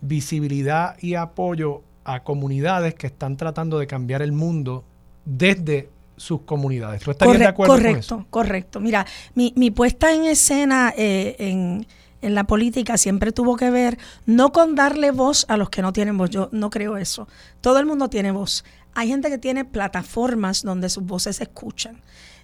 visibilidad 0.00 0.96
y 1.00 1.14
apoyo 1.14 1.82
a 2.04 2.24
comunidades 2.24 2.94
que 2.94 3.06
están 3.06 3.36
tratando 3.36 3.78
de 3.78 3.86
cambiar 3.86 4.22
el 4.22 4.32
mundo 4.32 4.84
desde 5.24 5.90
sus 6.16 6.40
comunidades. 6.42 7.02
¿Tú 7.02 7.10
estarías 7.10 7.38
de 7.38 7.46
acuerdo 7.46 7.74
correcto, 7.74 8.08
con 8.08 8.20
eso? 8.20 8.26
Correcto, 8.30 8.80
Mira, 8.80 9.06
mi, 9.34 9.52
mi 9.56 9.70
puesta 9.70 10.12
en 10.12 10.24
escena 10.24 10.92
eh, 10.96 11.36
en, 11.38 11.86
en 12.22 12.34
la 12.34 12.44
política 12.44 12.96
siempre 12.96 13.32
tuvo 13.32 13.56
que 13.56 13.70
ver 13.70 13.98
no 14.26 14.52
con 14.52 14.74
darle 14.74 15.10
voz 15.10 15.44
a 15.48 15.56
los 15.56 15.70
que 15.70 15.82
no 15.82 15.92
tienen 15.92 16.16
voz. 16.18 16.30
Yo 16.30 16.48
no 16.52 16.70
creo 16.70 16.96
eso. 16.96 17.28
Todo 17.60 17.78
el 17.78 17.86
mundo 17.86 18.08
tiene 18.08 18.32
voz. 18.32 18.64
Hay 18.94 19.08
gente 19.08 19.30
que 19.30 19.38
tiene 19.38 19.64
plataformas 19.64 20.62
donde 20.62 20.88
sus 20.88 21.04
voces 21.04 21.36
se 21.36 21.44
escuchan. 21.44 22.00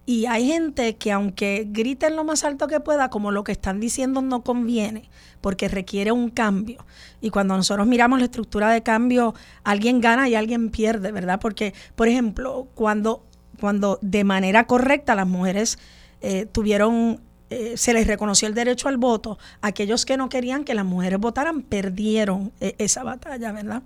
Y 0.07 0.26
hay 0.26 0.46
gente 0.46 0.96
que 0.96 1.12
aunque 1.12 1.66
griten 1.68 2.16
lo 2.16 2.24
más 2.24 2.44
alto 2.44 2.66
que 2.66 2.80
pueda, 2.80 3.09
como 3.09 3.30
lo 3.30 3.42
que 3.42 3.52
están 3.52 3.80
diciendo 3.80 4.20
no 4.20 4.42
conviene, 4.42 5.09
porque 5.40 5.68
requiere 5.68 6.12
un 6.12 6.28
cambio. 6.28 6.84
Y 7.22 7.30
cuando 7.30 7.57
nosotros 7.57 7.86
miramos 7.86 8.18
la 8.18 8.26
estructura 8.26 8.70
de 8.70 8.82
cambio, 8.82 9.34
alguien 9.62 10.00
gana 10.00 10.28
y 10.28 10.34
alguien 10.34 10.70
pierde, 10.70 11.11
¿verdad? 11.11 11.40
Porque, 11.40 11.72
por 11.96 12.09
ejemplo, 12.09 12.68
cuando, 12.74 13.24
cuando 13.61 13.98
de 14.02 14.24
manera 14.24 14.66
correcta 14.66 15.14
las 15.14 15.26
mujeres 15.26 15.78
eh, 16.20 16.46
tuvieron 16.50 17.20
eh, 17.50 17.76
se 17.76 17.92
les 17.92 18.07
reconoció 18.07 18.48
el 18.48 18.55
derecho 18.55 18.88
al 18.88 18.96
voto, 18.96 19.38
aquellos 19.61 20.05
que 20.05 20.16
no 20.16 20.28
querían 20.28 20.64
que 20.64 20.74
las 20.74 20.84
mujeres 20.84 21.20
votaran 21.20 21.62
perdieron 21.62 22.52
eh, 22.61 22.74
esa 22.78 23.05
batalla, 23.05 23.52
¿verdad? 23.52 23.82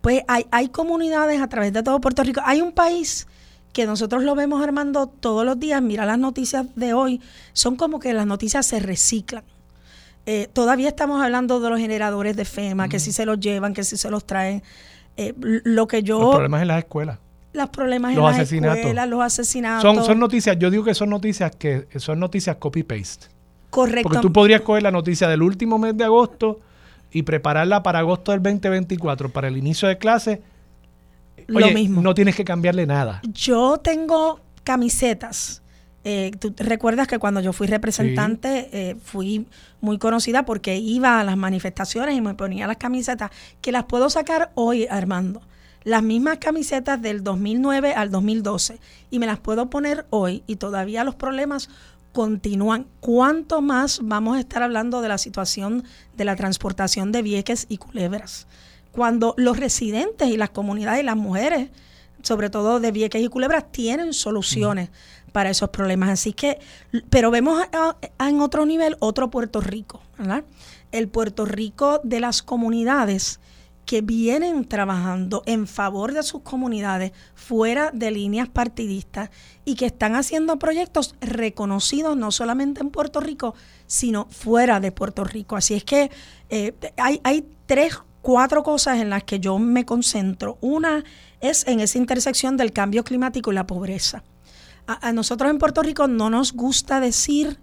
Pues 0.00 0.22
hay, 0.28 0.46
hay 0.50 0.70
comunidades 0.70 1.40
a 1.40 1.48
través 1.48 1.72
de 1.72 1.82
todo 1.82 2.00
Puerto 2.00 2.22
Rico. 2.22 2.40
Hay 2.44 2.60
un 2.60 2.72
país 2.72 3.28
que 3.72 3.86
nosotros 3.86 4.22
lo 4.22 4.34
vemos 4.34 4.62
armando 4.62 5.06
todos 5.06 5.44
los 5.44 5.58
días, 5.58 5.82
mira 5.82 6.04
las 6.04 6.18
noticias 6.18 6.66
de 6.76 6.94
hoy, 6.94 7.20
son 7.52 7.76
como 7.76 7.98
que 7.98 8.12
las 8.12 8.26
noticias 8.26 8.66
se 8.66 8.80
reciclan. 8.80 9.44
Eh, 10.26 10.48
todavía 10.52 10.88
estamos 10.88 11.22
hablando 11.22 11.60
de 11.60 11.70
los 11.70 11.78
generadores 11.78 12.36
de 12.36 12.44
FEMA, 12.44 12.88
que 12.88 13.00
si 13.00 13.12
se 13.12 13.26
los 13.26 13.40
llevan, 13.40 13.74
que 13.74 13.82
si 13.82 13.96
se 13.96 14.10
los 14.10 14.24
traen. 14.24 14.62
lo 15.38 15.86
que 15.88 16.02
yo... 16.02 16.20
Los 16.20 16.30
problemas 16.34 16.62
en 16.62 16.68
las 16.68 16.78
escuelas 16.78 17.18
los 17.52 17.68
problemas 17.68 18.16
en 18.16 18.22
las 18.22 18.50
escuelas, 18.78 19.08
los 19.08 19.22
asesinatos. 19.22 19.82
Son, 19.82 20.04
son 20.04 20.18
noticias, 20.18 20.58
yo 20.58 20.70
digo 20.70 20.84
que 20.84 20.94
son 20.94 21.10
noticias 21.10 21.54
que 21.54 21.86
son 21.96 22.18
noticias 22.18 22.56
copy-paste. 22.56 23.26
Correcto. 23.72 24.02
Porque 24.02 24.20
tú 24.20 24.32
podrías 24.32 24.60
coger 24.60 24.82
la 24.82 24.90
noticia 24.90 25.28
del 25.28 25.42
último 25.42 25.78
mes 25.78 25.96
de 25.96 26.04
agosto 26.04 26.60
y 27.10 27.22
prepararla 27.22 27.82
para 27.82 28.00
agosto 28.00 28.32
del 28.32 28.42
2024, 28.42 29.30
para 29.30 29.48
el 29.48 29.56
inicio 29.56 29.88
de 29.88 29.98
Lo 31.48 31.70
mismo. 31.70 32.02
No 32.02 32.14
tienes 32.14 32.36
que 32.36 32.44
cambiarle 32.44 32.86
nada. 32.86 33.20
Yo 33.32 33.78
tengo 33.78 34.40
camisetas. 34.64 35.62
Eh, 36.04 36.32
tú 36.38 36.52
recuerdas 36.56 37.06
que 37.06 37.18
cuando 37.18 37.40
yo 37.40 37.52
fui 37.52 37.68
representante 37.68 38.68
eh, 38.72 38.96
fui 39.04 39.46
muy 39.80 39.98
conocida 39.98 40.44
porque 40.44 40.76
iba 40.76 41.20
a 41.20 41.24
las 41.24 41.36
manifestaciones 41.36 42.16
y 42.16 42.20
me 42.20 42.34
ponía 42.34 42.66
las 42.66 42.76
camisetas 42.76 43.30
que 43.60 43.70
las 43.70 43.84
puedo 43.84 44.10
sacar 44.10 44.50
hoy, 44.54 44.88
Armando 44.90 45.42
las 45.84 46.02
mismas 46.02 46.38
camisetas 46.38 47.00
del 47.00 47.24
2009 47.24 47.94
al 47.94 48.10
2012 48.10 48.78
y 49.10 49.18
me 49.18 49.26
las 49.26 49.38
puedo 49.38 49.70
poner 49.70 50.06
hoy 50.10 50.42
y 50.46 50.56
todavía 50.56 51.04
los 51.04 51.14
problemas 51.14 51.68
continúan. 52.12 52.86
¿Cuánto 53.00 53.62
más 53.62 54.00
vamos 54.02 54.36
a 54.36 54.40
estar 54.40 54.62
hablando 54.62 55.00
de 55.00 55.08
la 55.08 55.18
situación 55.18 55.84
de 56.16 56.24
la 56.24 56.36
transportación 56.36 57.10
de 57.10 57.22
Vieques 57.22 57.66
y 57.68 57.78
Culebras? 57.78 58.46
Cuando 58.92 59.34
los 59.36 59.56
residentes 59.56 60.28
y 60.28 60.36
las 60.36 60.50
comunidades 60.50 61.02
y 61.02 61.06
las 61.06 61.16
mujeres, 61.16 61.70
sobre 62.22 62.50
todo 62.50 62.78
de 62.78 62.92
Vieques 62.92 63.22
y 63.22 63.28
Culebras, 63.28 63.72
tienen 63.72 64.12
soluciones 64.12 64.90
para 65.32 65.50
esos 65.50 65.70
problemas. 65.70 66.10
Así 66.10 66.32
que, 66.32 66.58
pero 67.10 67.30
vemos 67.30 67.62
en 68.20 68.40
otro 68.40 68.66
nivel 68.66 68.96
otro 69.00 69.30
Puerto 69.30 69.60
Rico, 69.60 70.00
¿verdad? 70.18 70.44
El 70.92 71.08
Puerto 71.08 71.46
Rico 71.46 72.00
de 72.04 72.20
las 72.20 72.42
comunidades 72.42 73.40
que 73.86 74.00
vienen 74.00 74.64
trabajando 74.64 75.42
en 75.46 75.66
favor 75.66 76.14
de 76.14 76.22
sus 76.22 76.42
comunidades 76.42 77.12
fuera 77.34 77.90
de 77.92 78.10
líneas 78.10 78.48
partidistas 78.48 79.30
y 79.64 79.74
que 79.74 79.86
están 79.86 80.14
haciendo 80.14 80.58
proyectos 80.58 81.16
reconocidos 81.20 82.16
no 82.16 82.30
solamente 82.30 82.80
en 82.80 82.90
Puerto 82.90 83.20
Rico, 83.20 83.54
sino 83.86 84.26
fuera 84.30 84.78
de 84.78 84.92
Puerto 84.92 85.24
Rico. 85.24 85.56
Así 85.56 85.74
es 85.74 85.84
que 85.84 86.10
eh, 86.48 86.74
hay, 86.96 87.20
hay 87.24 87.44
tres, 87.66 87.98
cuatro 88.22 88.62
cosas 88.62 89.00
en 89.00 89.10
las 89.10 89.24
que 89.24 89.40
yo 89.40 89.58
me 89.58 89.84
concentro. 89.84 90.56
Una 90.60 91.04
es 91.40 91.66
en 91.66 91.80
esa 91.80 91.98
intersección 91.98 92.56
del 92.56 92.72
cambio 92.72 93.04
climático 93.04 93.52
y 93.52 93.54
la 93.54 93.66
pobreza. 93.66 94.22
a 94.86 95.12
nosotros 95.12 95.50
en 95.50 95.58
Puerto 95.58 95.82
Rico 95.82 96.08
no 96.08 96.30
nos 96.30 96.52
gusta 96.52 96.98
decir 97.00 97.58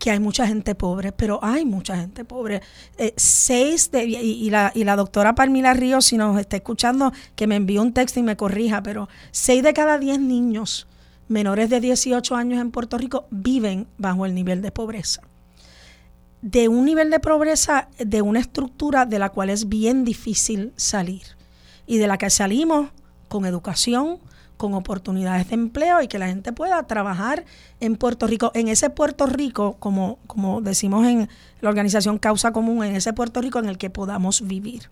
que 0.00 0.10
hay 0.10 0.18
mucha 0.18 0.46
gente 0.46 0.74
pobre, 0.74 1.12
pero 1.12 1.38
hay 1.42 1.64
mucha 1.64 1.96
gente 1.96 2.24
pobre. 2.24 2.62
Eh, 2.96 3.12
seis 3.16 3.90
de, 3.92 4.04
y, 4.04 4.50
la, 4.50 4.72
y 4.74 4.82
la 4.82 4.96
doctora 4.96 5.34
Palmila 5.34 5.74
Ríos, 5.74 6.06
si 6.06 6.16
nos 6.16 6.40
está 6.40 6.56
escuchando, 6.56 7.12
que 7.36 7.46
me 7.46 7.56
envió 7.56 7.82
un 7.82 7.92
texto 7.92 8.18
y 8.18 8.24
me 8.24 8.36
corrija, 8.36 8.82
pero 8.82 9.08
seis 9.30 9.62
de 9.62 9.74
cada 9.74 9.98
diez 9.98 10.18
niños 10.18 10.88
menores 11.28 11.70
de 11.70 11.80
18 11.80 12.34
años 12.34 12.60
en 12.60 12.72
Puerto 12.72 12.98
Rico 12.98 13.26
viven 13.30 13.86
bajo 13.98 14.26
el 14.26 14.34
nivel 14.34 14.62
de 14.62 14.72
pobreza. 14.72 15.22
De 16.42 16.68
un 16.68 16.84
nivel 16.84 17.10
de 17.10 17.20
pobreza, 17.20 17.88
de 17.98 18.22
una 18.22 18.40
estructura 18.40 19.06
de 19.06 19.18
la 19.18 19.28
cual 19.28 19.50
es 19.50 19.68
bien 19.68 20.04
difícil 20.04 20.72
salir 20.76 21.22
y 21.86 21.98
de 21.98 22.06
la 22.06 22.18
que 22.18 22.30
salimos 22.30 22.90
con 23.28 23.44
educación, 23.44 24.18
con 24.56 24.74
oportunidades 24.74 25.48
de 25.48 25.54
empleo 25.54 26.02
y 26.02 26.08
que 26.08 26.18
la 26.18 26.28
gente 26.28 26.52
pueda 26.52 26.86
trabajar 26.86 27.44
en 27.80 27.96
Puerto 27.96 28.26
Rico, 28.26 28.52
en 28.54 28.68
ese 28.68 28.90
Puerto 28.90 29.26
Rico, 29.26 29.76
como, 29.78 30.18
como 30.26 30.60
decimos 30.60 31.06
en 31.06 31.28
la 31.60 31.68
organización 31.68 32.18
Causa 32.18 32.52
Común, 32.52 32.84
en 32.84 32.94
ese 32.94 33.12
Puerto 33.12 33.40
Rico 33.40 33.58
en 33.58 33.68
el 33.68 33.78
que 33.78 33.90
podamos 33.90 34.46
vivir. 34.46 34.90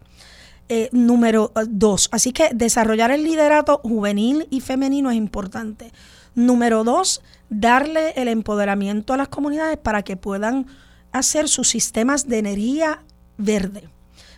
Eh, 0.70 0.88
número 0.92 1.53
eh, 1.55 1.64
dos, 1.68 2.09
así 2.12 2.32
que 2.32 2.51
desarrollar 2.55 3.11
el 3.11 3.24
liderato 3.24 3.80
juvenil 3.82 4.46
y 4.51 4.61
femenino 4.61 5.11
es 5.11 5.16
importante. 5.16 5.92
Número 6.34 6.82
dos, 6.82 7.22
darle 7.51 8.12
el 8.16 8.28
empoderamiento 8.28 9.12
a 9.12 9.16
las 9.16 9.28
comunidades 9.28 9.76
para 9.76 10.03
que 10.03 10.16
puedan 10.16 10.66
hacer 11.12 11.48
sus 11.48 11.68
sistemas 11.68 12.28
de 12.28 12.38
energía 12.38 13.04
verde. 13.36 13.88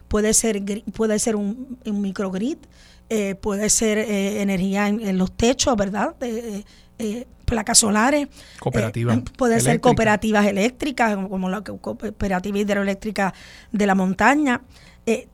Puede 0.08 0.34
ser, 0.34 0.62
puede 0.92 1.18
ser 1.18 1.36
un, 1.36 1.78
un 1.84 2.00
microgrid, 2.00 2.58
eh, 3.12 3.34
puede 3.34 3.68
ser 3.70 3.98
eh, 3.98 4.40
energía 4.40 4.86
en, 4.86 5.18
los 5.18 5.36
techos, 5.36 5.76
¿verdad? 5.76 6.14
De, 6.20 6.64
eh, 6.98 7.26
placas 7.44 7.78
solares. 7.78 8.28
Cooperativas. 8.60 9.18
puede 9.36 9.58
ser 9.58 9.80
cooperativas 9.80 10.46
eléctricas, 10.46 11.16
como 11.28 11.50
la 11.50 11.62
cooperativa 11.62 12.58
hidroeléctrica 12.58 13.34
de 13.72 13.86
la 13.86 13.96
montaña. 13.96 14.62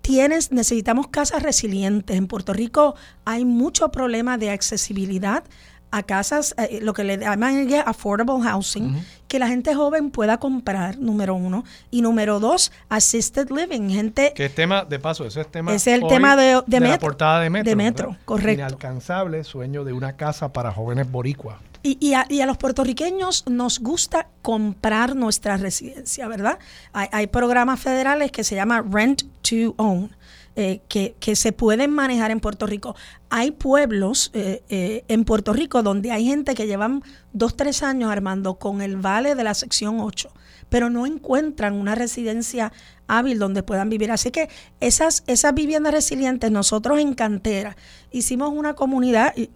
tienes, 0.00 0.52
necesitamos 0.52 1.08
casas 1.08 1.42
resilientes. 1.42 2.16
En 2.16 2.28
Puerto 2.28 2.54
Rico 2.54 2.94
hay 3.26 3.44
mucho 3.44 3.90
problema 3.90 4.38
de 4.38 4.48
accesibilidad 4.48 5.44
a 5.90 6.02
casas, 6.02 6.54
eh, 6.58 6.80
lo 6.82 6.92
que 6.92 7.04
le 7.04 7.18
llaman 7.18 7.68
affordable 7.84 8.42
housing, 8.42 9.02
que 9.28 9.38
la 9.38 9.48
gente 9.48 9.74
joven 9.74 10.10
pueda 10.10 10.38
comprar, 10.38 10.98
número 10.98 11.34
uno. 11.34 11.64
Y 11.90 12.02
número 12.02 12.40
dos, 12.40 12.72
assisted 12.88 13.50
living, 13.50 13.90
gente... 13.90 14.32
Que 14.34 14.46
es 14.46 14.54
tema, 14.54 14.84
de 14.84 14.98
paso, 14.98 15.24
eso 15.26 15.40
es 15.40 15.50
tema... 15.50 15.74
Es 15.74 15.86
el 15.86 16.06
tema 16.06 16.36
de, 16.36 16.62
de, 16.66 16.80
la 16.80 16.98
portada 16.98 17.40
de 17.40 17.50
Metro. 17.50 17.70
De 17.70 17.76
Metro, 17.76 18.16
correcto. 18.24 18.60
Inalcanzable 18.60 19.44
sueño 19.44 19.84
de 19.84 19.92
una 19.92 20.16
casa 20.16 20.52
para 20.52 20.72
jóvenes 20.72 21.10
boricuas. 21.10 21.56
Y, 21.82 21.98
y, 22.00 22.14
a, 22.14 22.26
y, 22.28 22.40
a, 22.40 22.46
los 22.46 22.58
puertorriqueños 22.58 23.44
nos 23.48 23.78
gusta 23.78 24.26
comprar 24.42 25.14
nuestra 25.14 25.56
residencia, 25.56 26.26
¿verdad? 26.26 26.58
Hay, 26.92 27.08
hay 27.12 27.26
programas 27.28 27.78
federales 27.78 28.32
que 28.32 28.42
se 28.42 28.56
llama 28.56 28.82
Rent 28.82 29.22
to 29.42 29.74
Own 29.76 30.15
eh, 30.58 30.80
que, 30.88 31.36
se 31.36 31.52
pueden 31.52 31.90
manejar 31.90 32.30
en 32.30 32.40
Puerto 32.40 32.66
Rico. 32.66 32.96
Hay 33.28 33.50
pueblos 33.50 34.30
eh, 34.32 34.62
eh, 34.70 35.04
en 35.06 35.26
Puerto 35.26 35.52
Rico 35.52 35.82
donde 35.82 36.12
hay 36.12 36.24
gente 36.24 36.54
que 36.54 36.66
llevan 36.66 37.02
dos, 37.34 37.58
tres 37.58 37.82
años 37.82 38.10
armando 38.10 38.54
con 38.54 38.80
el 38.80 38.96
vale 38.96 39.34
de 39.34 39.44
la 39.44 39.52
sección 39.52 40.00
8, 40.00 40.32
pero 40.70 40.88
no 40.88 41.04
encuentran 41.04 41.74
una 41.74 41.94
residencia 41.94 42.72
hábil 43.06 43.38
donde 43.38 43.62
puedan 43.62 43.90
vivir. 43.90 44.10
Así 44.10 44.30
que 44.30 44.48
esas, 44.80 45.24
esas 45.26 45.52
viviendas 45.52 45.92
resilientes, 45.92 46.50
nosotros 46.50 47.00
en 47.00 47.12
Cantera 47.12 47.76
hicimos 48.10 48.50
una 48.50 48.72
comunidad 48.72 49.34
y, 49.36 49.50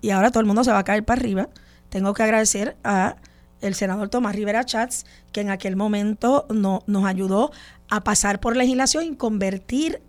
y, 0.00 0.10
ahora 0.10 0.30
todo 0.30 0.40
el 0.40 0.46
mundo 0.46 0.64
se 0.64 0.72
va 0.72 0.78
a 0.78 0.84
caer 0.84 1.04
para 1.04 1.20
arriba. 1.20 1.50
Tengo 1.90 2.14
que 2.14 2.22
agradecer 2.22 2.78
a 2.84 3.16
el 3.60 3.74
senador 3.74 4.08
Tomás 4.08 4.34
Rivera 4.34 4.64
Chats, 4.64 5.04
que 5.30 5.42
en 5.42 5.50
aquel 5.50 5.76
momento 5.76 6.46
no, 6.48 6.84
nos 6.86 7.04
ayudó 7.04 7.52
a 7.90 8.02
pasar 8.02 8.40
por 8.40 8.56
legislación 8.56 9.04
y 9.04 9.16
convertir 9.16 10.00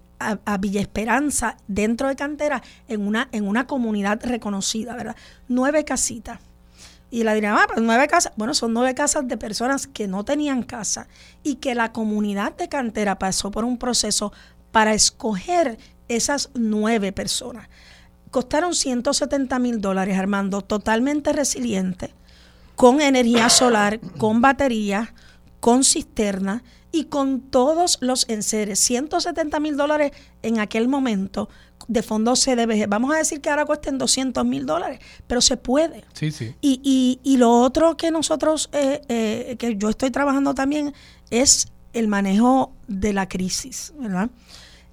a, 0.45 0.57
Villa 0.57 0.81
Esperanza 0.81 1.57
dentro 1.67 2.07
de 2.07 2.15
cantera 2.15 2.61
en 2.87 3.05
una, 3.05 3.29
en 3.31 3.47
una 3.47 3.67
comunidad 3.67 4.19
reconocida, 4.23 4.95
¿verdad? 4.95 5.15
Nueve 5.47 5.83
casitas. 5.85 6.39
Y 7.11 7.23
la 7.23 7.35
dirían, 7.35 7.55
ah, 7.55 7.67
pues 7.67 7.79
nueve 7.81 8.07
casas. 8.07 8.33
Bueno, 8.37 8.55
son 8.55 8.73
nueve 8.73 8.95
casas 8.95 9.27
de 9.27 9.37
personas 9.37 9.85
que 9.85 10.07
no 10.07 10.25
tenían 10.25 10.63
casa 10.63 11.07
y 11.43 11.55
que 11.55 11.75
la 11.75 11.91
comunidad 11.91 12.55
de 12.55 12.69
cantera 12.69 13.19
pasó 13.19 13.51
por 13.51 13.65
un 13.65 13.77
proceso 13.77 14.33
para 14.71 14.93
escoger 14.95 15.77
esas 16.07 16.49
nueve 16.55 17.11
personas. 17.11 17.69
Costaron 18.31 18.73
170 18.73 19.59
mil 19.59 19.79
dólares, 19.79 20.17
Armando, 20.17 20.61
totalmente 20.61 21.33
resiliente, 21.33 22.15
con 22.75 22.99
energía 22.99 23.49
solar, 23.49 23.99
con 24.17 24.41
baterías, 24.41 25.09
con 25.59 25.83
cisterna 25.83 26.63
y 26.93 27.05
con 27.05 27.41
todos 27.41 27.97
los 27.99 28.29
enseres. 28.29 28.79
170 28.79 29.59
mil 29.59 29.75
dólares 29.75 30.11
en 30.43 30.59
aquel 30.59 30.87
momento 30.87 31.49
de 31.87 32.03
fondos 32.03 32.45
CDBG. 32.45 32.87
Vamos 32.87 33.13
a 33.13 33.17
decir 33.17 33.41
que 33.41 33.49
ahora 33.49 33.65
cuesten 33.65 33.97
200 33.97 34.45
mil 34.45 34.65
dólares, 34.65 34.99
pero 35.27 35.41
se 35.41 35.57
puede. 35.57 36.05
Sí, 36.13 36.31
sí. 36.31 36.55
Y, 36.61 36.79
y, 36.83 37.19
y 37.23 37.37
lo 37.37 37.51
otro 37.51 37.97
que 37.97 38.11
nosotros, 38.11 38.69
eh, 38.71 39.01
eh, 39.09 39.55
que 39.57 39.75
yo 39.75 39.89
estoy 39.89 40.11
trabajando 40.11 40.53
también, 40.53 40.93
es 41.31 41.67
el 41.93 42.07
manejo 42.07 42.71
de 42.87 43.11
la 43.11 43.27
crisis, 43.27 43.91
¿verdad? 43.97 44.29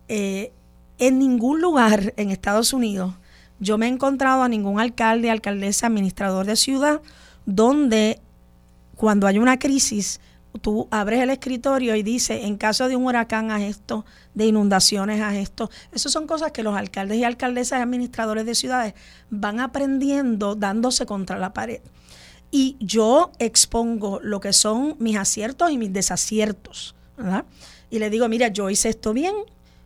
Eh, 0.09 0.53
en 0.99 1.19
ningún 1.19 1.61
lugar 1.61 2.15
en 2.17 2.31
Estados 2.31 2.73
Unidos 2.73 3.15
yo 3.61 3.77
me 3.77 3.87
he 3.87 3.89
encontrado 3.91 4.43
a 4.43 4.49
ningún 4.49 4.81
alcalde, 4.81 5.31
alcaldesa, 5.31 5.87
administrador 5.87 6.47
de 6.47 6.57
ciudad, 6.57 7.03
donde 7.45 8.21
cuando 8.97 9.27
hay 9.27 9.39
una 9.39 9.59
crisis 9.59 10.19
tú 10.63 10.89
abres 10.91 11.21
el 11.21 11.31
escritorio 11.31 11.95
y 11.97 12.03
dice, 12.03 12.47
en 12.47 12.57
caso 12.57 12.89
de 12.89 12.97
un 12.97 13.07
huracán 13.07 13.51
haz 13.51 13.63
esto, 13.63 14.05
de 14.35 14.47
inundaciones 14.47 15.21
haz 15.21 15.35
esto. 15.35 15.71
Esas 15.93 16.13
son 16.13 16.27
cosas 16.27 16.53
que 16.53 16.63
los 16.63 16.77
alcaldes 16.77 17.19
y 17.19 17.25
alcaldesas 17.25 17.79
y 17.79 17.83
administradores 17.83 18.47
de 18.47 18.55
ciudades 18.55 18.95
van 19.31 19.61
aprendiendo 19.61 20.55
dándose 20.55 21.07
contra 21.07 21.39
la 21.39 21.53
pared. 21.53 21.81
y 22.53 22.77
yo 22.81 23.31
expongo 23.39 24.19
lo 24.23 24.41
que 24.41 24.53
son 24.53 24.97
mis 24.99 25.17
aciertos 25.17 25.71
y 25.71 25.79
mis 25.79 25.93
desaciertos. 25.93 26.97
Y 27.91 27.99
le 27.99 28.11
digo, 28.11 28.29
mira, 28.29 28.49
yo 28.49 28.71
hice 28.71 28.89
esto 28.89 29.13
bien, 29.13 29.35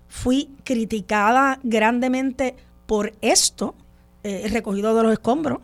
fui 0.08 0.50
criticada 0.64 1.58
grandemente 1.62 2.54
por 2.86 3.12
esto, 3.20 3.74
eh, 4.22 4.46
recogido 4.50 4.94
de 4.94 5.02
los 5.02 5.12
escombros, 5.12 5.58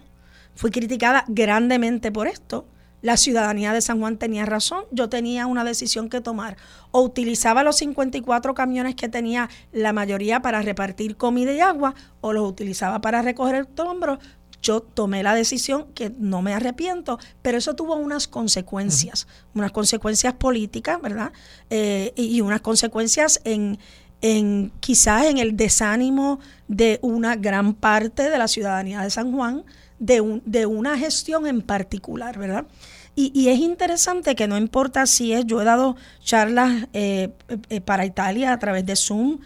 fui 0.55 0.71
criticada 0.71 1.25
grandemente 1.29 2.11
por 2.13 2.27
esto. 2.27 2.67
La 3.03 3.17
ciudadanía 3.17 3.73
de 3.73 3.81
San 3.81 3.99
Juan 3.99 4.19
tenía 4.19 4.47
razón, 4.47 4.85
yo 4.91 5.09
tenía 5.09 5.47
una 5.47 5.65
decisión 5.65 6.09
que 6.09 6.21
tomar. 6.21 6.57
O 6.91 7.03
utilizaba 7.03 7.63
los 7.63 7.77
54 7.77 8.55
camiones 8.55 8.95
que 8.95 9.09
tenía 9.09 9.49
la 9.73 9.93
mayoría 9.93 10.43
para 10.43 10.63
repartir 10.63 11.17
comida 11.17 11.53
y 11.53 11.61
agua, 11.61 11.95
o 12.21 12.33
los 12.33 12.49
utilizaba 12.49 13.01
para 13.01 13.23
recoger 13.23 13.55
el 13.55 13.63
escombros 13.63 14.19
yo 14.63 14.83
tomé 14.83 15.23
la 15.23 15.35
decisión 15.35 15.87
que 15.95 16.13
no 16.19 16.43
me 16.43 16.53
arrepiento, 16.53 17.19
pero 17.43 17.59
eso 17.59 17.75
tuvo 17.75 17.97
unas 17.97 18.29
consecuencias, 18.29 19.27
unas 19.55 19.73
consecuencias 19.73 20.35
políticas, 20.35 21.01
¿verdad? 21.01 21.33
Eh, 21.71 22.13
y 22.15 22.41
unas 22.43 22.61
consecuencias 22.61 23.41
en, 23.45 23.79
en 24.21 24.71
quizás 24.81 25.27
en 25.27 25.39
el 25.39 25.57
desánimo 25.57 26.41
de 26.69 26.99
una 27.03 27.37
gran 27.37 27.75
parte 27.75 28.29
de 28.29 28.39
la 28.39 28.49
ciudadanía 28.49 29.01
de 29.01 29.11
San 29.11 29.33
Juan, 29.33 29.65
de, 30.01 30.21
un, 30.21 30.43
de 30.45 30.67
una 30.67 30.99
gestión 30.99 31.47
en 31.47 31.63
particular, 31.63 32.37
¿verdad? 32.37 32.67
Y, 33.15 33.31
y, 33.33 33.49
es 33.49 33.61
interesante 33.61 34.35
que 34.35 34.49
no 34.49 34.57
importa 34.57 35.07
si 35.07 35.33
es, 35.33 35.45
yo 35.47 35.61
he 35.61 35.65
dado 35.65 35.97
charlas 36.21 36.89
eh, 36.93 37.33
eh, 37.69 37.81
para 37.81 38.05
Italia 38.05 38.53
a 38.53 38.59
través 38.59 38.85
de 38.85 38.97
Zoom, 38.97 39.39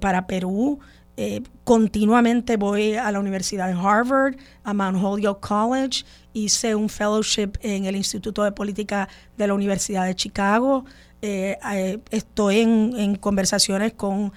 para 0.00 0.26
Perú, 0.26 0.80
eh, 1.16 1.42
continuamente 1.62 2.56
voy 2.56 2.94
a 2.94 3.12
la 3.12 3.20
Universidad 3.20 3.68
de 3.68 3.74
Harvard, 3.74 4.34
a 4.64 4.74
Mount 4.74 4.98
Holyoke 5.00 5.46
College, 5.46 6.04
hice 6.32 6.74
un 6.74 6.88
fellowship 6.88 7.52
en 7.60 7.84
el 7.84 7.94
Instituto 7.94 8.42
de 8.42 8.50
Política 8.50 9.08
de 9.36 9.46
la 9.46 9.54
Universidad 9.54 10.06
de 10.06 10.16
Chicago, 10.16 10.84
eh, 11.22 11.56
eh, 11.72 12.00
estoy 12.10 12.60
en, 12.60 13.14
conversaciones 13.16 13.92
con 13.92 14.32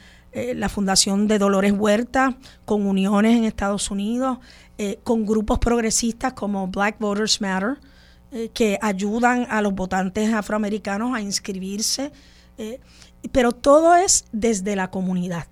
la 0.55 0.69
Fundación 0.69 1.27
de 1.27 1.39
Dolores 1.39 1.73
Huerta, 1.73 2.37
con 2.65 2.85
uniones 2.85 3.35
en 3.35 3.43
Estados 3.43 3.91
Unidos, 3.91 4.39
con 5.03 5.25
grupos 5.25 5.59
progresistas 5.59 6.33
como 6.33 6.67
Black 6.67 6.99
Voters 6.99 7.41
Matter, 7.41 7.77
que 8.53 8.77
ayudan 8.81 9.47
a 9.49 9.61
los 9.61 9.73
votantes 9.73 10.33
afroamericanos 10.33 11.15
a 11.15 11.21
inscribirse, 11.21 12.11
pero 13.31 13.51
todo 13.51 13.95
es 13.95 14.25
desde 14.31 14.75
la 14.75 14.91
comunidad. 14.91 15.47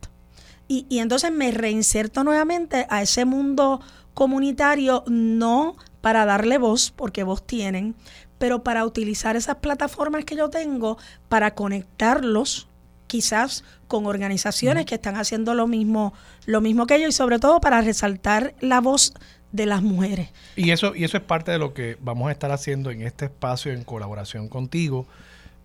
Y, 0.67 0.85
y 0.89 0.99
entonces 0.99 1.31
me 1.31 1.51
reinserto 1.51 2.23
nuevamente 2.23 2.85
a 2.89 3.01
ese 3.01 3.25
mundo 3.25 3.81
comunitario, 4.13 5.03
no 5.07 5.75
para 6.01 6.25
darle 6.25 6.57
voz, 6.57 6.91
porque 6.95 7.23
voz 7.23 7.45
tienen, 7.45 7.95
pero 8.37 8.63
para 8.63 8.85
utilizar 8.85 9.35
esas 9.35 9.55
plataformas 9.55 10.25
que 10.25 10.35
yo 10.35 10.49
tengo 10.49 10.97
para 11.29 11.55
conectarlos 11.55 12.67
quizás 13.15 13.63
con 13.87 14.07
organizaciones 14.07 14.85
que 14.85 14.95
están 14.95 15.15
haciendo 15.15 15.53
lo 15.53 15.67
mismo, 15.67 16.13
lo 16.45 16.59
mismo 16.59 16.85
que 16.85 16.99
yo 16.99 17.07
y 17.07 17.13
sobre 17.13 17.39
todo 17.39 17.61
para 17.61 17.79
resaltar 17.79 18.55
la 18.59 18.81
voz 18.81 19.13
de 19.53 19.65
las 19.65 19.81
mujeres. 19.81 20.31
Y 20.57 20.71
eso, 20.71 20.93
y 20.93 21.05
eso 21.05 21.15
es 21.15 21.23
parte 21.23 21.51
de 21.51 21.57
lo 21.57 21.73
que 21.73 21.97
vamos 22.01 22.27
a 22.27 22.33
estar 22.33 22.51
haciendo 22.51 22.91
en 22.91 23.03
este 23.03 23.25
espacio 23.25 23.71
en 23.71 23.85
colaboración 23.85 24.49
contigo, 24.49 25.05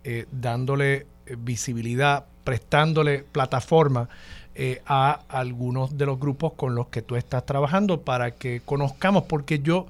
eh, 0.05 0.27
dándole 0.31 1.09
eh, 1.27 1.37
visibilidad, 1.37 2.27
prestándole 2.45 3.25
plataforma 3.33 4.09
eh, 4.55 4.81
a 4.87 5.23
algunos 5.29 5.99
de 5.99 6.07
los 6.07 6.21
grupos 6.21 6.53
con 6.53 6.77
los 6.77 6.87
que 6.87 7.03
tú 7.03 7.17
estás 7.17 7.45
trabajando 7.45 8.03
para 8.03 8.31
que 8.31 8.63
conozcamos, 8.65 9.25
porque 9.25 9.59
yo, 9.59 9.89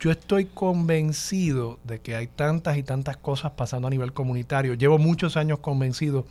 yo 0.00 0.10
estoy 0.10 0.44
convencido 0.44 1.78
de 1.84 2.00
que 2.00 2.14
hay 2.14 2.26
tantas 2.26 2.76
y 2.76 2.82
tantas 2.82 3.16
cosas 3.16 3.52
pasando 3.52 3.88
a 3.88 3.90
nivel 3.90 4.12
comunitario. 4.12 4.74
Llevo 4.74 4.98
muchos 4.98 5.38
años 5.38 5.60
convencido 5.60 6.26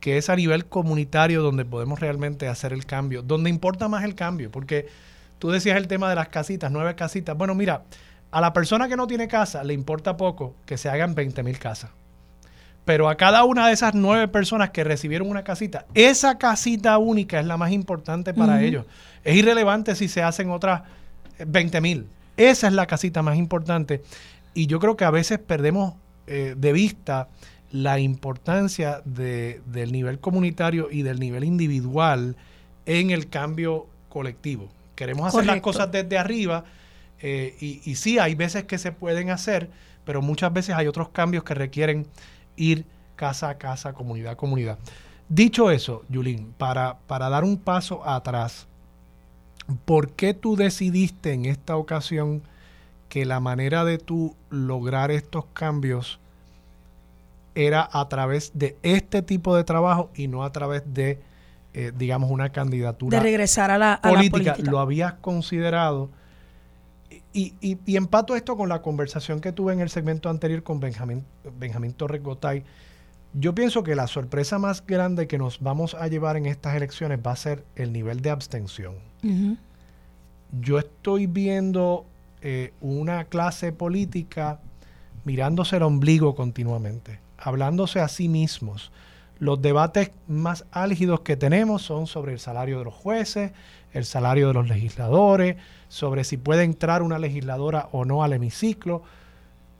que 0.00 0.18
es 0.18 0.30
a 0.30 0.36
nivel 0.36 0.66
comunitario 0.66 1.42
donde 1.42 1.64
podemos 1.64 2.00
realmente 2.00 2.48
hacer 2.48 2.72
el 2.72 2.86
cambio, 2.86 3.22
donde 3.22 3.50
importa 3.50 3.88
más 3.88 4.04
el 4.04 4.14
cambio, 4.14 4.50
porque 4.50 4.86
tú 5.38 5.50
decías 5.50 5.76
el 5.76 5.88
tema 5.88 6.08
de 6.08 6.14
las 6.14 6.28
casitas, 6.28 6.70
nueve 6.70 6.94
casitas. 6.94 7.36
Bueno, 7.36 7.54
mira, 7.54 7.82
a 8.30 8.40
la 8.40 8.52
persona 8.52 8.88
que 8.88 8.96
no 8.96 9.06
tiene 9.06 9.28
casa 9.28 9.64
le 9.64 9.74
importa 9.74 10.16
poco 10.16 10.54
que 10.66 10.78
se 10.78 10.88
hagan 10.88 11.14
20 11.14 11.42
mil 11.42 11.58
casas 11.58 11.90
pero 12.88 13.10
a 13.10 13.16
cada 13.16 13.44
una 13.44 13.66
de 13.66 13.74
esas 13.74 13.92
nueve 13.92 14.28
personas 14.28 14.70
que 14.70 14.82
recibieron 14.82 15.28
una 15.28 15.44
casita, 15.44 15.84
esa 15.92 16.38
casita 16.38 16.96
única 16.96 17.38
es 17.38 17.44
la 17.44 17.58
más 17.58 17.70
importante 17.70 18.32
para 18.32 18.62
ellos. 18.62 18.86
Es 19.24 19.36
irrelevante 19.36 19.94
si 19.94 20.08
se 20.08 20.22
hacen 20.22 20.48
otras 20.48 20.84
20 21.46 21.76
eh, 21.76 21.80
mil. 21.82 22.06
Esa 22.38 22.66
es 22.66 22.72
la 22.72 22.86
casita 22.86 23.20
más 23.20 23.36
importante. 23.36 24.02
Y 24.54 24.68
yo 24.68 24.80
creo 24.80 24.96
que 24.96 25.04
a 25.04 25.10
veces 25.10 25.38
perdemos 25.38 25.96
eh, 26.26 26.54
de 26.56 26.72
vista 26.72 27.28
la 27.70 27.98
importancia 27.98 29.02
del 29.04 29.92
nivel 29.92 30.18
comunitario 30.20 30.88
y 30.90 31.02
del 31.02 31.20
nivel 31.20 31.44
individual 31.44 32.36
en 32.86 33.10
el 33.10 33.28
cambio 33.28 33.86
colectivo. 34.08 34.68
Queremos 34.94 35.28
hacer 35.28 35.46
las 35.46 35.60
cosas 35.60 35.92
desde 35.92 36.18
arriba 36.18 36.64
eh, 37.20 37.56
y, 37.60 37.80
y 37.84 37.96
sí, 37.96 38.18
hay 38.18 38.34
veces 38.34 38.64
que 38.64 38.78
se 38.78 38.92
pueden 38.92 39.30
hacer, 39.30 39.70
pero 40.04 40.22
muchas 40.22 40.52
veces 40.52 40.74
hay 40.74 40.86
otros 40.86 41.10
cambios 41.10 41.44
que 41.44 41.54
requieren 41.54 42.06
ir 42.56 42.86
casa 43.16 43.50
a 43.50 43.58
casa, 43.58 43.92
comunidad 43.92 44.32
a 44.32 44.36
comunidad. 44.36 44.78
Dicho 45.28 45.70
eso, 45.70 46.04
Yulín, 46.08 46.54
para, 46.56 46.98
para 47.06 47.28
dar 47.28 47.44
un 47.44 47.58
paso 47.58 48.08
atrás, 48.08 48.66
¿por 49.84 50.12
qué 50.12 50.32
tú 50.32 50.56
decidiste 50.56 51.34
en 51.34 51.44
esta 51.44 51.76
ocasión 51.76 52.42
que 53.10 53.26
la 53.26 53.40
manera 53.40 53.84
de 53.84 53.98
tú 53.98 54.34
lograr 54.48 55.10
estos 55.10 55.44
cambios 55.52 56.18
era 57.66 57.88
a 57.90 58.08
través 58.08 58.52
de 58.54 58.76
este 58.82 59.22
tipo 59.22 59.56
de 59.56 59.64
trabajo 59.64 60.10
y 60.14 60.28
no 60.28 60.44
a 60.44 60.52
través 60.52 60.82
de, 60.94 61.20
eh, 61.74 61.92
digamos, 61.96 62.30
una 62.30 62.50
candidatura 62.50 63.18
de 63.18 63.22
regresar 63.22 63.70
a 63.70 63.78
la, 63.78 64.00
política. 64.00 64.56
¿Lo 64.62 64.78
habías 64.78 65.14
considerado? 65.14 66.10
Y, 67.32 67.54
y, 67.60 67.96
empato 67.96 68.36
esto 68.36 68.56
con 68.56 68.68
la 68.68 68.80
conversación 68.80 69.40
que 69.40 69.52
tuve 69.52 69.72
en 69.72 69.80
el 69.80 69.90
segmento 69.90 70.30
anterior 70.30 70.62
con 70.62 70.80
Benjamín, 70.80 71.24
Benjamín 71.58 71.92
Torres 71.92 72.22
Gotay. 72.22 72.64
Yo 73.34 73.54
pienso 73.54 73.82
que 73.82 73.94
la 73.94 74.06
sorpresa 74.06 74.58
más 74.58 74.84
grande 74.84 75.26
que 75.26 75.38
nos 75.38 75.60
vamos 75.60 75.94
a 75.94 76.08
llevar 76.08 76.36
en 76.36 76.46
estas 76.46 76.74
elecciones 76.74 77.20
va 77.24 77.32
a 77.32 77.36
ser 77.36 77.64
el 77.76 77.92
nivel 77.92 78.22
de 78.22 78.30
abstención. 78.30 78.94
Yo 80.60 80.78
estoy 80.78 81.26
viendo 81.26 82.06
eh, 82.40 82.72
una 82.80 83.24
clase 83.24 83.72
política 83.72 84.60
mirándose 85.24 85.76
el 85.76 85.82
ombligo 85.82 86.34
continuamente, 86.34 87.20
hablándose 87.48 88.00
a 88.00 88.08
sí 88.08 88.28
mismos. 88.28 88.92
Los 89.38 89.62
debates 89.62 90.10
más 90.26 90.64
álgidos 90.72 91.20
que 91.20 91.36
tenemos 91.36 91.82
son 91.82 92.06
sobre 92.06 92.32
el 92.32 92.40
salario 92.40 92.78
de 92.78 92.84
los 92.84 92.94
jueces, 92.94 93.52
el 93.92 94.04
salario 94.04 94.48
de 94.48 94.54
los 94.54 94.68
legisladores, 94.68 95.56
sobre 95.88 96.24
si 96.24 96.36
puede 96.36 96.64
entrar 96.64 97.02
una 97.02 97.18
legisladora 97.18 97.88
o 97.92 98.04
no 98.04 98.22
al 98.22 98.32
hemiciclo, 98.32 99.02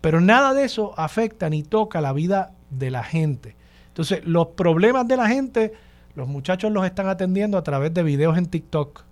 pero 0.01 0.21
nada 0.21 0.55
de 0.55 0.65
eso 0.65 0.95
afecta 0.97 1.51
ni 1.51 1.63
toca 1.63 2.01
la 2.01 2.13
vida 2.13 2.53
de 2.71 2.91
la 2.91 3.03
gente. 3.03 3.57
Entonces, 3.89 4.25
los 4.25 4.49
problemas 4.49 5.09
de 5.09 5.17
la 5.17 5.29
gente, 5.29 5.73
los 6.15 6.29
muchachos 6.29 6.71
los 6.71 6.87
están 6.87 7.09
atendiendo 7.09 7.59
a 7.59 7.65
través 7.65 7.93
de 7.93 8.05
videos 8.05 8.39
en 8.39 8.47
TikTok, 8.47 9.03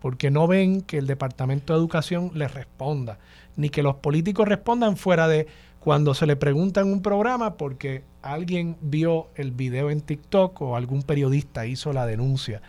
porque 0.00 0.30
no 0.30 0.46
ven 0.46 0.82
que 0.82 0.98
el 0.98 1.08
Departamento 1.08 1.72
de 1.72 1.80
Educación 1.80 2.30
les 2.34 2.54
responda, 2.54 3.18
ni 3.56 3.70
que 3.70 3.82
los 3.82 3.96
políticos 3.96 4.46
respondan 4.46 4.96
fuera 4.96 5.26
de 5.26 5.48
cuando 5.86 6.14
se 6.14 6.26
le 6.26 6.34
pregunta 6.34 6.80
en 6.80 6.88
un 6.88 7.00
programa 7.00 7.54
porque 7.54 8.02
alguien 8.20 8.76
vio 8.80 9.28
el 9.36 9.52
video 9.52 9.88
en 9.88 10.00
TikTok 10.00 10.60
o 10.60 10.74
algún 10.74 11.04
periodista 11.04 11.64
hizo 11.64 11.92
la 11.92 12.06
denuncia. 12.06 12.60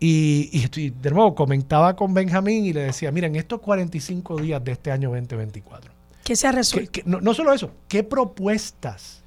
Y, 0.00 0.66
de 0.66 1.10
nuevo 1.12 1.36
comentaba 1.36 1.94
con 1.94 2.12
Benjamín 2.14 2.64
y 2.64 2.72
le 2.72 2.80
decía, 2.80 3.12
miren, 3.12 3.36
estos 3.36 3.60
45 3.60 4.40
días 4.40 4.64
de 4.64 4.72
este 4.72 4.90
año 4.90 5.10
2024. 5.10 5.92
¿Qué 6.24 6.34
se 6.34 6.48
ha 6.48 6.50
resuelto? 6.50 6.98
no, 7.04 7.20
no, 7.20 7.32
solo 7.32 7.52
eso, 7.52 7.70
¿qué 7.86 8.02
propuestas? 8.02 9.22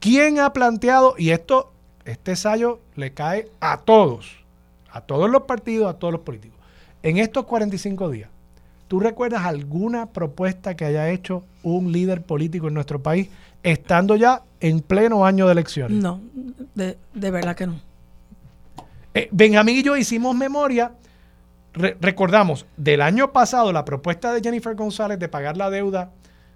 ¿Quién 0.00 0.40
ha 0.40 0.52
planteado? 0.52 1.14
Y 1.18 1.30
esto, 1.30 1.70
este 2.04 2.32
ensayo 2.32 2.80
le 2.96 3.14
cae 3.14 3.48
a 3.60 3.76
todos, 3.76 4.44
a 4.90 5.02
todos 5.02 5.30
los 5.30 5.42
partidos, 5.42 5.88
a 5.88 6.00
todos 6.00 6.14
los 6.14 6.22
políticos. 6.22 6.58
En 7.04 7.18
estos 7.18 7.44
45 7.44 8.10
días, 8.10 8.28
¿tú 8.88 9.00
recuerdas 9.00 9.44
alguna 9.44 10.06
propuesta 10.06 10.74
que 10.74 10.84
haya 10.84 11.10
hecho 11.10 11.44
un 11.62 11.92
líder 11.92 12.22
político 12.22 12.68
en 12.68 12.74
nuestro 12.74 13.02
país 13.02 13.28
estando 13.62 14.16
ya 14.16 14.42
en 14.60 14.80
pleno 14.80 15.24
año 15.24 15.46
de 15.46 15.52
elecciones? 15.52 16.02
No, 16.02 16.20
de, 16.74 16.96
de 17.14 17.30
verdad 17.30 17.54
que 17.54 17.66
no. 17.66 17.80
Eh, 19.14 19.28
Benjamín 19.30 19.76
y 19.76 19.82
yo 19.82 19.96
hicimos 19.96 20.34
memoria, 20.34 20.92
recordamos 21.72 22.66
del 22.76 23.02
año 23.02 23.32
pasado 23.32 23.72
la 23.72 23.84
propuesta 23.84 24.32
de 24.32 24.40
Jennifer 24.40 24.74
González 24.74 25.18
de 25.18 25.28
pagar 25.28 25.56
la 25.56 25.70
deuda 25.70 26.10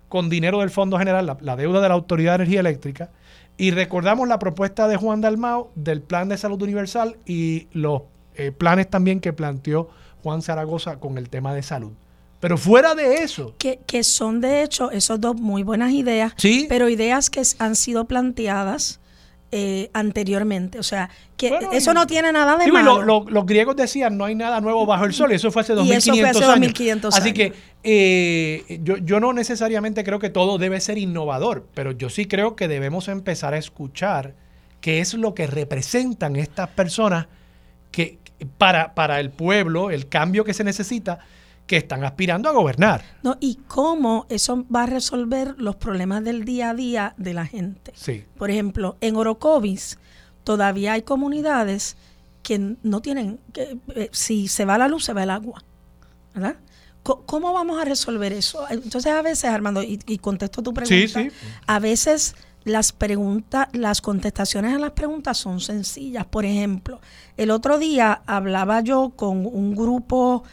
con 0.09 0.28
dinero 0.28 0.61
del 0.61 0.70
Fondo 0.70 0.99
General, 0.99 1.39
la, 1.41 1.57
deuda 1.57 1.80
de 1.80 1.89
la 1.89 1.95
Autoridad 1.95 2.33
de 2.33 2.45
Energía 2.45 2.61
Eléctrica, 2.61 3.11
y 3.57 3.70
recordamos 3.70 4.28
la 4.28 4.39
propuesta 4.39 4.87
de 4.87 4.97
Juan 4.97 5.20
Dalmao 5.20 5.70
del 5.74 6.03
Plan 6.03 6.28
de 6.28 6.37
Salud 6.37 6.61
Universal 6.62 7.16
y 7.26 7.68
los 7.72 8.03
eh, 8.35 8.53
planes 8.53 8.89
también 8.89 9.20
que 9.20 9.33
planteó 9.33 9.89
Juan 10.22 10.43
Zaragoza 10.43 10.97
con 10.97 11.18
el 11.18 11.30
tema 11.30 11.55
de 11.55 11.62
salud. 11.62 11.93
Pero 12.43 12.59
fuera 12.59 12.95
de 12.95 13.22
eso. 13.22 13.55
Que, 13.57 13.78
que 13.86 14.03
son 14.05 14.40
de 14.43 14.62
hecho 14.64 14.90
esos 14.90 15.18
dos 15.18 15.36
muy 15.40 15.62
buenas 15.62 15.93
ideas, 15.93 16.34
Sí. 16.36 16.66
pero 16.68 16.88
ideas 16.90 17.30
que 17.30 17.40
han 17.59 17.74
sido 17.76 18.05
planteadas 18.07 18.99
eh, 19.55 19.90
anteriormente. 19.93 20.78
O 20.78 20.82
sea, 20.82 21.11
que 21.36 21.51
Bueno, 21.51 21.70
eso 21.72 21.93
no 21.93 22.07
tiene 22.07 22.32
nada 22.32 22.57
de 22.57 22.66
y 22.68 22.72
malo. 22.72 23.03
lo- 23.03 23.20
lo- 23.24 23.30
los 23.30 23.45
griegos 23.47 23.76
decían, 23.76 24.16
no 24.16 24.24
hay 24.24 24.34
nada 24.34 24.61
nuevo 24.62 24.86
bajo 24.86 25.05
el 25.05 25.12
sol, 25.12 25.30
y 25.30 25.34
eso 25.34 25.51
fue 25.53 25.61
hace 25.61 25.74
Y 25.74 25.76
2500 25.76 26.18
eso 26.18 26.20
fue 26.22 26.30
hace 26.30 26.45
años. 26.53 26.61
2500 26.72 27.14
Así 27.14 27.28
años. 27.28 27.36
que 27.36 27.53
eh, 27.84 28.80
yo, 28.82 28.97
yo 28.97 29.20
no 29.20 29.32
necesariamente 29.34 30.05
creo 30.05 30.18
que 30.18 30.30
todo 30.30 30.57
debe 30.59 30.80
ser 30.80 30.97
innovador, 30.99 31.66
pero 31.74 31.93
yo 31.93 32.09
sí 32.09 32.24
creo 32.26 32.57
que 32.57 32.66
debemos 32.66 33.09
empezar 33.09 33.53
a 33.55 33.59
escuchar 33.59 34.34
qué 34.80 35.01
es 35.01 35.14
lo 35.14 35.34
que 35.34 35.47
representan 35.47 36.36
estas 36.36 36.68
personas 36.70 37.26
que 37.90 38.18
para, 38.59 38.95
para 38.95 39.20
el 39.20 39.30
pueblo, 39.30 39.90
el 39.90 40.09
cambio 40.09 40.45
que 40.45 40.55
se 40.55 40.64
necesita, 40.64 41.18
que 41.67 41.77
están 41.77 42.05
aspirando 42.05 42.49
a 42.49 42.53
gobernar. 42.53 43.03
No, 43.23 43.37
y 43.41 43.57
cómo 43.69 44.27
eso 44.29 44.65
va 44.75 44.83
a 44.83 44.87
resolver 44.87 45.55
los 45.59 45.77
problemas 45.77 46.23
del 46.25 46.45
día 46.45 46.71
a 46.71 46.75
día 46.75 47.15
de 47.17 47.35
la 47.35 47.47
gente. 47.47 47.93
Sí. 47.95 48.25
Por 48.37 48.51
ejemplo, 48.51 48.97
en 49.01 49.17
Orocovis 49.17 49.99
todavía 50.45 50.95
hay 50.95 51.03
comunidades 51.03 51.97
que 52.43 52.77
no 52.83 53.01
tienen, 53.01 53.39
que, 53.53 53.79
eh, 53.95 54.09
si 54.13 54.49
se 54.49 54.65
va 54.65 54.77
la 54.77 54.89
luz, 54.89 55.05
se 55.05 55.13
va 55.13 55.23
el 55.23 55.31
agua. 55.31 55.63
¿Verdad? 56.35 56.57
¿Cómo 57.03 57.53
vamos 57.53 57.81
a 57.81 57.85
resolver 57.85 58.33
eso? 58.33 58.65
Entonces 58.71 59.13
a 59.13 59.23
veces, 59.23 59.45
Armando, 59.51 59.83
y, 59.83 59.99
y 60.07 60.19
contesto 60.19 60.63
tu 60.63 60.73
pregunta, 60.73 60.97
Sí, 61.21 61.31
sí. 61.31 61.37
a 61.67 61.79
veces 61.81 62.37
las 62.65 62.93
preguntas, 62.93 63.67
las 63.73 64.01
contestaciones 64.01 64.75
a 64.75 64.79
las 64.79 64.93
preguntas 64.93 65.37
son 65.37 65.61
sencillas. 65.61 66.25
Por 66.27 66.45
ejemplo, 66.45 67.01
el 67.37 67.51
otro 67.51 67.79
día 67.79 68.23
hablaba 68.27 68.83
yo 68.83 69.11
con 69.17 69.45
un 69.47 69.75
grupo 69.75 70.45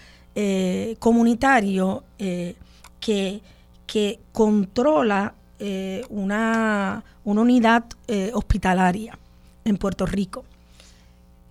eh, 0.41 0.95
comunitario 0.99 2.05
eh, 2.17 2.55
que, 3.01 3.41
que 3.85 4.21
controla 4.31 5.35
eh, 5.59 6.05
una, 6.07 7.03
una 7.25 7.41
unidad 7.41 7.83
hospitalaria 8.31 9.19
en 9.65 9.75
Puerto 9.75 10.05
Rico. 10.05 10.45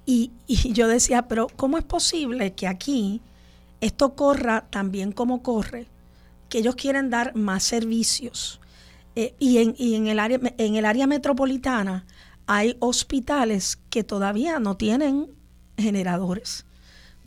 Y, 0.07 0.30
y 0.47 0.72
yo 0.72 0.89
decía, 0.89 1.28
pero 1.28 1.49
¿cómo 1.55 1.76
es 1.76 1.84
posible 1.84 2.55
que 2.55 2.66
aquí 2.66 3.20
esto 3.82 4.14
corra 4.14 4.64
tan 4.70 4.91
bien 4.91 5.12
como 5.12 5.43
corre? 5.43 5.86
Que 6.49 6.61
ellos 6.61 6.74
quieren 6.74 7.11
dar 7.11 7.36
más 7.36 7.64
servicios. 7.64 8.59
Y 9.39 9.59
en, 9.59 9.74
y 9.76 9.97
en, 9.97 10.07
el 10.07 10.18
área, 10.18 10.41
en 10.57 10.76
el 10.76 10.86
área 10.86 11.07
metropolitana 11.07 12.07
hay 12.47 12.74
hospitales 12.80 13.78
que 13.91 14.03
todavía 14.03 14.61
no 14.61 14.78
tienen 14.78 15.26
generadores. 15.76 16.64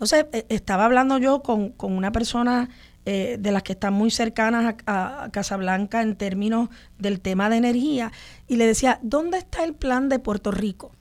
Entonces, 0.02 0.26
eh, 0.34 0.48
estaba 0.50 0.86
hablando 0.86 1.20
yo 1.20 1.44
con, 1.44 1.70
con 1.70 1.96
una 1.96 2.12
persona 2.12 2.70
eh, 3.06 3.38
de 3.40 3.52
las 3.52 3.62
que 3.62 3.74
están 3.74 3.94
muy 3.94 4.10
cercanas 4.10 4.74
a, 4.88 5.26
a 5.26 5.30
Casablanca 5.30 6.02
en 6.02 6.16
términos 6.16 6.70
del 6.98 7.22
tema 7.22 7.52
de 7.52 7.58
energía 7.58 8.12
y 8.48 8.56
le 8.56 8.66
decía, 8.66 8.98
¿dónde 9.04 9.38
está 9.38 9.64
el 9.64 9.76
plan 9.76 10.10
de 10.10 10.18
Puerto 10.18 10.50
Rico? 10.50 10.92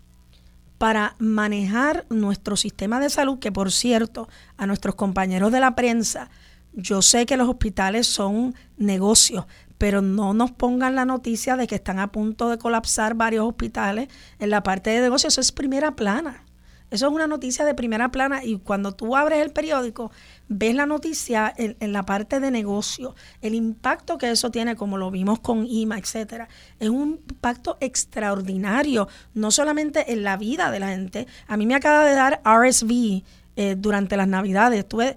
para 0.76 1.14
manejar 1.18 2.06
nuestro 2.08 2.56
sistema 2.56 3.00
de 3.00 3.10
salud, 3.10 3.38
que 3.38 3.52
por 3.52 3.70
cierto, 3.70 4.30
a 4.56 4.66
nuestros 4.66 4.94
compañeros 4.94 5.52
de 5.52 5.60
la 5.60 5.74
prensa, 5.74 6.30
yo 6.72 7.02
sé 7.02 7.26
que 7.26 7.36
los 7.36 7.50
hospitales 7.50 8.06
son 8.06 8.54
negocios, 8.78 9.44
pero 9.76 10.00
no 10.00 10.32
nos 10.32 10.52
pongan 10.52 10.94
la 10.94 11.04
noticia 11.04 11.56
de 11.56 11.66
que 11.66 11.74
están 11.74 11.98
a 11.98 12.10
punto 12.12 12.48
de 12.48 12.56
colapsar 12.56 13.14
varios 13.14 13.46
hospitales 13.46 14.08
en 14.38 14.48
la 14.48 14.62
parte 14.62 14.88
de 14.88 15.02
negocios. 15.02 15.34
Eso 15.34 15.42
es 15.42 15.52
primera 15.52 15.96
plana. 15.96 16.44
Eso 16.90 17.06
es 17.06 17.12
una 17.12 17.26
noticia 17.26 17.64
de 17.64 17.74
primera 17.74 18.10
plana 18.10 18.44
y 18.44 18.58
cuando 18.58 18.92
tú 18.92 19.16
abres 19.16 19.40
el 19.40 19.52
periódico, 19.52 20.10
ves 20.48 20.74
la 20.74 20.86
noticia 20.86 21.52
en, 21.56 21.76
en, 21.80 21.92
la 21.92 22.04
parte 22.04 22.40
de 22.40 22.50
negocio, 22.50 23.14
el 23.40 23.54
impacto 23.54 24.18
que 24.18 24.30
eso 24.30 24.50
tiene, 24.50 24.76
como 24.76 24.98
lo 24.98 25.10
vimos 25.10 25.38
con 25.38 25.66
IMA, 25.66 25.98
etcétera, 25.98 26.48
es 26.78 26.88
un 26.88 27.20
impacto 27.28 27.78
extraordinario, 27.80 29.08
no 29.34 29.50
solamente 29.50 30.12
en 30.12 30.24
la 30.24 30.36
vida 30.36 30.70
de 30.70 30.80
la 30.80 30.88
gente. 30.88 31.26
A 31.46 31.56
mí 31.56 31.66
me 31.66 31.76
acaba 31.76 32.04
de 32.04 32.14
dar 32.14 32.42
RSV 32.44 33.22
eh, 33.56 33.76
durante 33.76 34.16
las 34.16 34.28
Navidades. 34.28 34.78
Estuve 34.78 35.16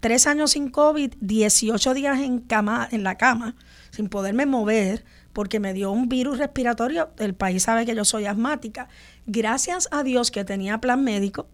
tres 0.00 0.26
años 0.26 0.52
sin 0.52 0.68
COVID, 0.68 1.14
18 1.20 1.94
días 1.94 2.20
en 2.20 2.40
cama, 2.40 2.88
en 2.90 3.02
la 3.02 3.16
cama, 3.16 3.54
sin 3.90 4.08
poderme 4.08 4.46
mover 4.46 5.04
porque 5.32 5.60
me 5.60 5.74
dio 5.74 5.90
un 5.90 6.08
virus 6.08 6.38
respiratorio. 6.38 7.10
El 7.18 7.34
país 7.34 7.62
sabe 7.62 7.86
que 7.86 7.94
yo 7.94 8.04
soy 8.04 8.26
asmática. 8.26 8.88
Gracias 9.26 9.88
a 9.90 10.02
Dios 10.02 10.30
que 10.30 10.44
tenía 10.44 10.78
plan 10.78 11.02
médico. 11.02 11.48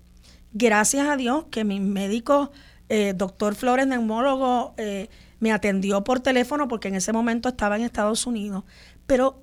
Gracias 0.52 1.06
a 1.06 1.16
Dios 1.16 1.46
que 1.50 1.64
mi 1.64 1.80
médico, 1.80 2.50
eh, 2.88 3.12
doctor 3.14 3.54
Flores, 3.54 3.86
neumólogo, 3.86 4.74
eh, 4.76 5.08
me 5.40 5.52
atendió 5.52 6.02
por 6.04 6.20
teléfono 6.20 6.68
porque 6.68 6.88
en 6.88 6.96
ese 6.96 7.12
momento 7.12 7.48
estaba 7.48 7.76
en 7.76 7.82
Estados 7.82 8.26
Unidos. 8.26 8.64
Pero 9.06 9.42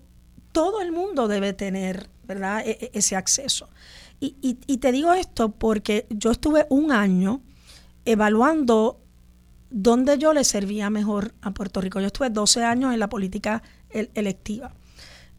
todo 0.51 0.81
el 0.81 0.91
mundo 0.91 1.27
debe 1.27 1.53
tener, 1.53 2.09
¿verdad?, 2.23 2.63
e 2.65 2.77
-e 2.79 2.89
ese 2.93 3.15
acceso. 3.15 3.69
Y, 4.19 4.35
y, 4.41 4.57
y 4.67 4.77
te 4.77 4.91
digo 4.91 5.13
esto 5.13 5.51
porque 5.51 6.07
yo 6.09 6.31
estuve 6.31 6.65
un 6.69 6.91
año 6.91 7.41
evaluando 8.05 8.99
dónde 9.69 10.17
yo 10.17 10.33
le 10.33 10.43
servía 10.43 10.89
mejor 10.89 11.33
a 11.41 11.51
Puerto 11.51 11.81
Rico. 11.81 11.99
Yo 11.99 12.07
estuve 12.07 12.29
12 12.29 12.63
años 12.63 12.93
en 12.93 12.99
la 12.99 13.09
política 13.09 13.61
electiva. 14.13 14.73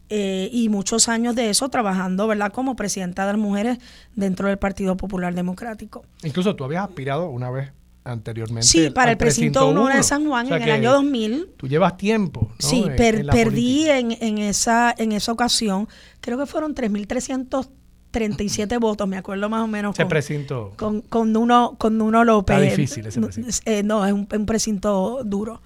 Eh, 0.09 0.49
y 0.53 0.69
muchos 0.69 1.09
años 1.09 1.35
de 1.35 1.49
eso 1.49 1.67
trabajando, 1.67 2.27
¿verdad?, 2.27 2.53
como 2.53 2.77
presidenta 2.77 3.25
de 3.25 3.33
las 3.33 3.41
mujeres 3.41 3.77
dentro 4.15 4.47
del 4.47 4.57
Partido 4.57 4.95
Popular 4.95 5.35
Democrático. 5.35 6.05
Incluso 6.23 6.55
tú 6.55 6.63
habías 6.63 6.85
aspirado 6.85 7.29
una 7.29 7.51
vez 7.51 7.73
anteriormente. 8.05 8.65
Sí, 8.65 8.89
para 8.89 9.11
el 9.11 9.17
precinto 9.17 9.67
1 9.67 9.87
de 9.87 10.01
San 10.03 10.25
Juan 10.25 10.45
o 10.45 10.49
sea 10.49 10.57
en 10.57 10.63
el 10.63 10.71
año 10.71 10.93
2000. 10.93 11.49
Tú 11.57 11.67
llevas 11.67 11.97
tiempo. 11.97 12.47
¿no? 12.49 12.55
Sí, 12.57 12.85
en, 12.87 12.95
per, 12.95 13.15
en 13.15 13.27
perdí 13.27 13.89
en, 13.89 14.13
en, 14.21 14.37
esa, 14.37 14.95
en 14.97 15.11
esa 15.11 15.33
ocasión, 15.33 15.89
creo 16.21 16.37
que 16.37 16.45
fueron 16.45 16.73
3.337 16.73 18.79
votos, 18.79 19.09
me 19.09 19.17
acuerdo 19.17 19.49
más 19.49 19.61
o 19.61 19.67
menos. 19.67 19.93
Ese 19.93 20.03
con, 20.03 20.09
precinto. 20.09 20.71
Con, 20.77 21.01
con, 21.01 21.35
uno, 21.35 21.75
con 21.77 22.01
uno 22.01 22.23
López. 22.23 22.55
Está 22.55 22.77
difícil 22.77 23.07
ese 23.07 23.19
precinto. 23.19 23.49
Eh, 23.65 23.83
no, 23.83 24.05
es 24.05 24.13
un, 24.13 24.25
un 24.31 24.45
precinto 24.45 25.21
duro. 25.25 25.61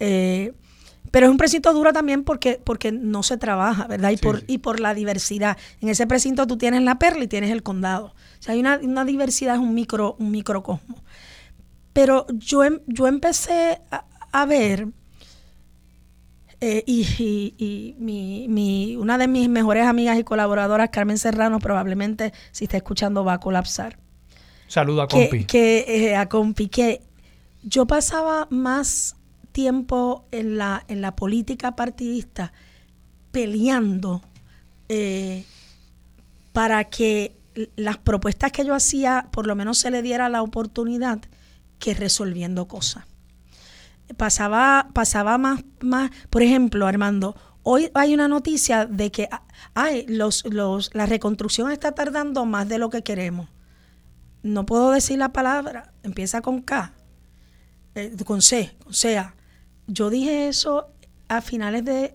Eh, 0.00 0.54
pero 1.10 1.26
es 1.26 1.30
un 1.30 1.36
precinto 1.36 1.72
duro 1.74 1.92
también 1.92 2.24
porque, 2.24 2.60
porque 2.64 2.90
no 2.92 3.22
se 3.22 3.36
trabaja, 3.36 3.86
¿verdad? 3.86 4.10
Y, 4.10 4.16
Sí, 4.16 4.22
por, 4.22 4.38
sí. 4.40 4.44
y 4.48 4.58
por 4.58 4.80
la 4.80 4.94
diversidad. 4.94 5.56
En 5.80 5.88
ese 5.90 6.06
precinto 6.06 6.46
tú 6.46 6.56
tienes 6.56 6.82
la 6.82 6.98
perla 6.98 7.24
y 7.24 7.28
tienes 7.28 7.50
el 7.50 7.62
condado. 7.62 8.06
O 8.38 8.42
sea, 8.42 8.54
hay 8.54 8.60
una, 8.60 8.78
una 8.82 9.04
diversidad, 9.04 9.54
es 9.56 9.60
un, 9.60 9.74
micro, 9.74 10.16
un 10.18 10.30
microcosmo. 10.30 11.02
Pero 11.92 12.26
yo, 12.30 12.64
em- 12.64 12.80
yo 12.86 13.06
empecé 13.06 13.80
a, 13.90 14.06
a 14.32 14.46
ver, 14.46 14.88
eh, 16.60 16.84
y, 16.86 17.02
y- 17.18 17.54
y 17.58 17.96
mi, 17.98 18.46
mi- 18.48 18.96
una 18.96 19.18
de 19.18 19.26
mis 19.26 19.48
mejores 19.48 19.84
amigas 19.86 20.18
y 20.18 20.24
colaboradoras, 20.24 20.90
Carmen 20.90 21.18
Serrano, 21.18 21.58
probablemente 21.58 22.32
si 22.52 22.64
está 22.64 22.76
escuchando 22.76 23.24
va 23.24 23.34
a 23.34 23.40
colapsar 23.40 23.98
Saludo 24.68 25.02
a 25.02 25.08
que, 25.08 25.28
Compi. 25.28 25.44
que, 25.44 25.84
eh, 25.88 26.16
a 26.16 26.28
Compi, 26.28 26.68
que 26.68 27.02
yo 27.62 27.86
pasaba 27.86 28.46
más 28.50 29.16
tiempo 29.52 30.26
en 30.30 30.58
la, 30.58 30.84
en 30.88 31.00
la 31.00 31.14
política 31.14 31.76
partidista 31.76 32.52
peleando 33.30 34.22
eh, 34.88 35.44
para 36.52 36.84
que 36.84 37.36
las 37.76 37.98
propuestas 37.98 38.52
que 38.52 38.64
yo 38.64 38.74
hacía 38.74 39.28
por 39.30 39.46
lo 39.46 39.54
menos 39.54 39.78
se 39.78 39.90
le 39.90 40.02
diera 40.02 40.28
la 40.28 40.42
oportunidad 40.42 41.20
que 41.78 41.94
resolviendo 41.94 42.66
cosas. 42.68 43.04
Pasaba, 44.16 44.88
pasaba 44.92 45.38
más, 45.38 45.64
más, 45.80 46.10
por 46.28 46.42
ejemplo, 46.42 46.86
Armando, 46.86 47.34
hoy 47.62 47.90
hay 47.94 48.12
una 48.12 48.28
noticia 48.28 48.86
de 48.86 49.10
que 49.10 49.28
ah, 49.30 49.42
ay, 49.74 50.04
los, 50.08 50.44
los, 50.44 50.94
la 50.94 51.06
reconstrucción 51.06 51.70
está 51.70 51.92
tardando 51.92 52.44
más 52.44 52.68
de 52.68 52.78
lo 52.78 52.90
que 52.90 53.02
queremos 53.02 53.48
no 54.42 54.66
puedo 54.66 54.90
decir 54.90 55.18
la 55.18 55.32
palabra, 55.32 55.92
empieza 56.02 56.42
con 56.42 56.62
K, 56.62 56.92
eh, 57.94 58.16
con 58.24 58.42
C, 58.42 58.76
con 58.82 58.92
sea. 58.92 59.34
Yo 59.86 60.10
dije 60.10 60.48
eso 60.48 60.88
a 61.28 61.40
finales 61.40 61.84
de 61.84 62.14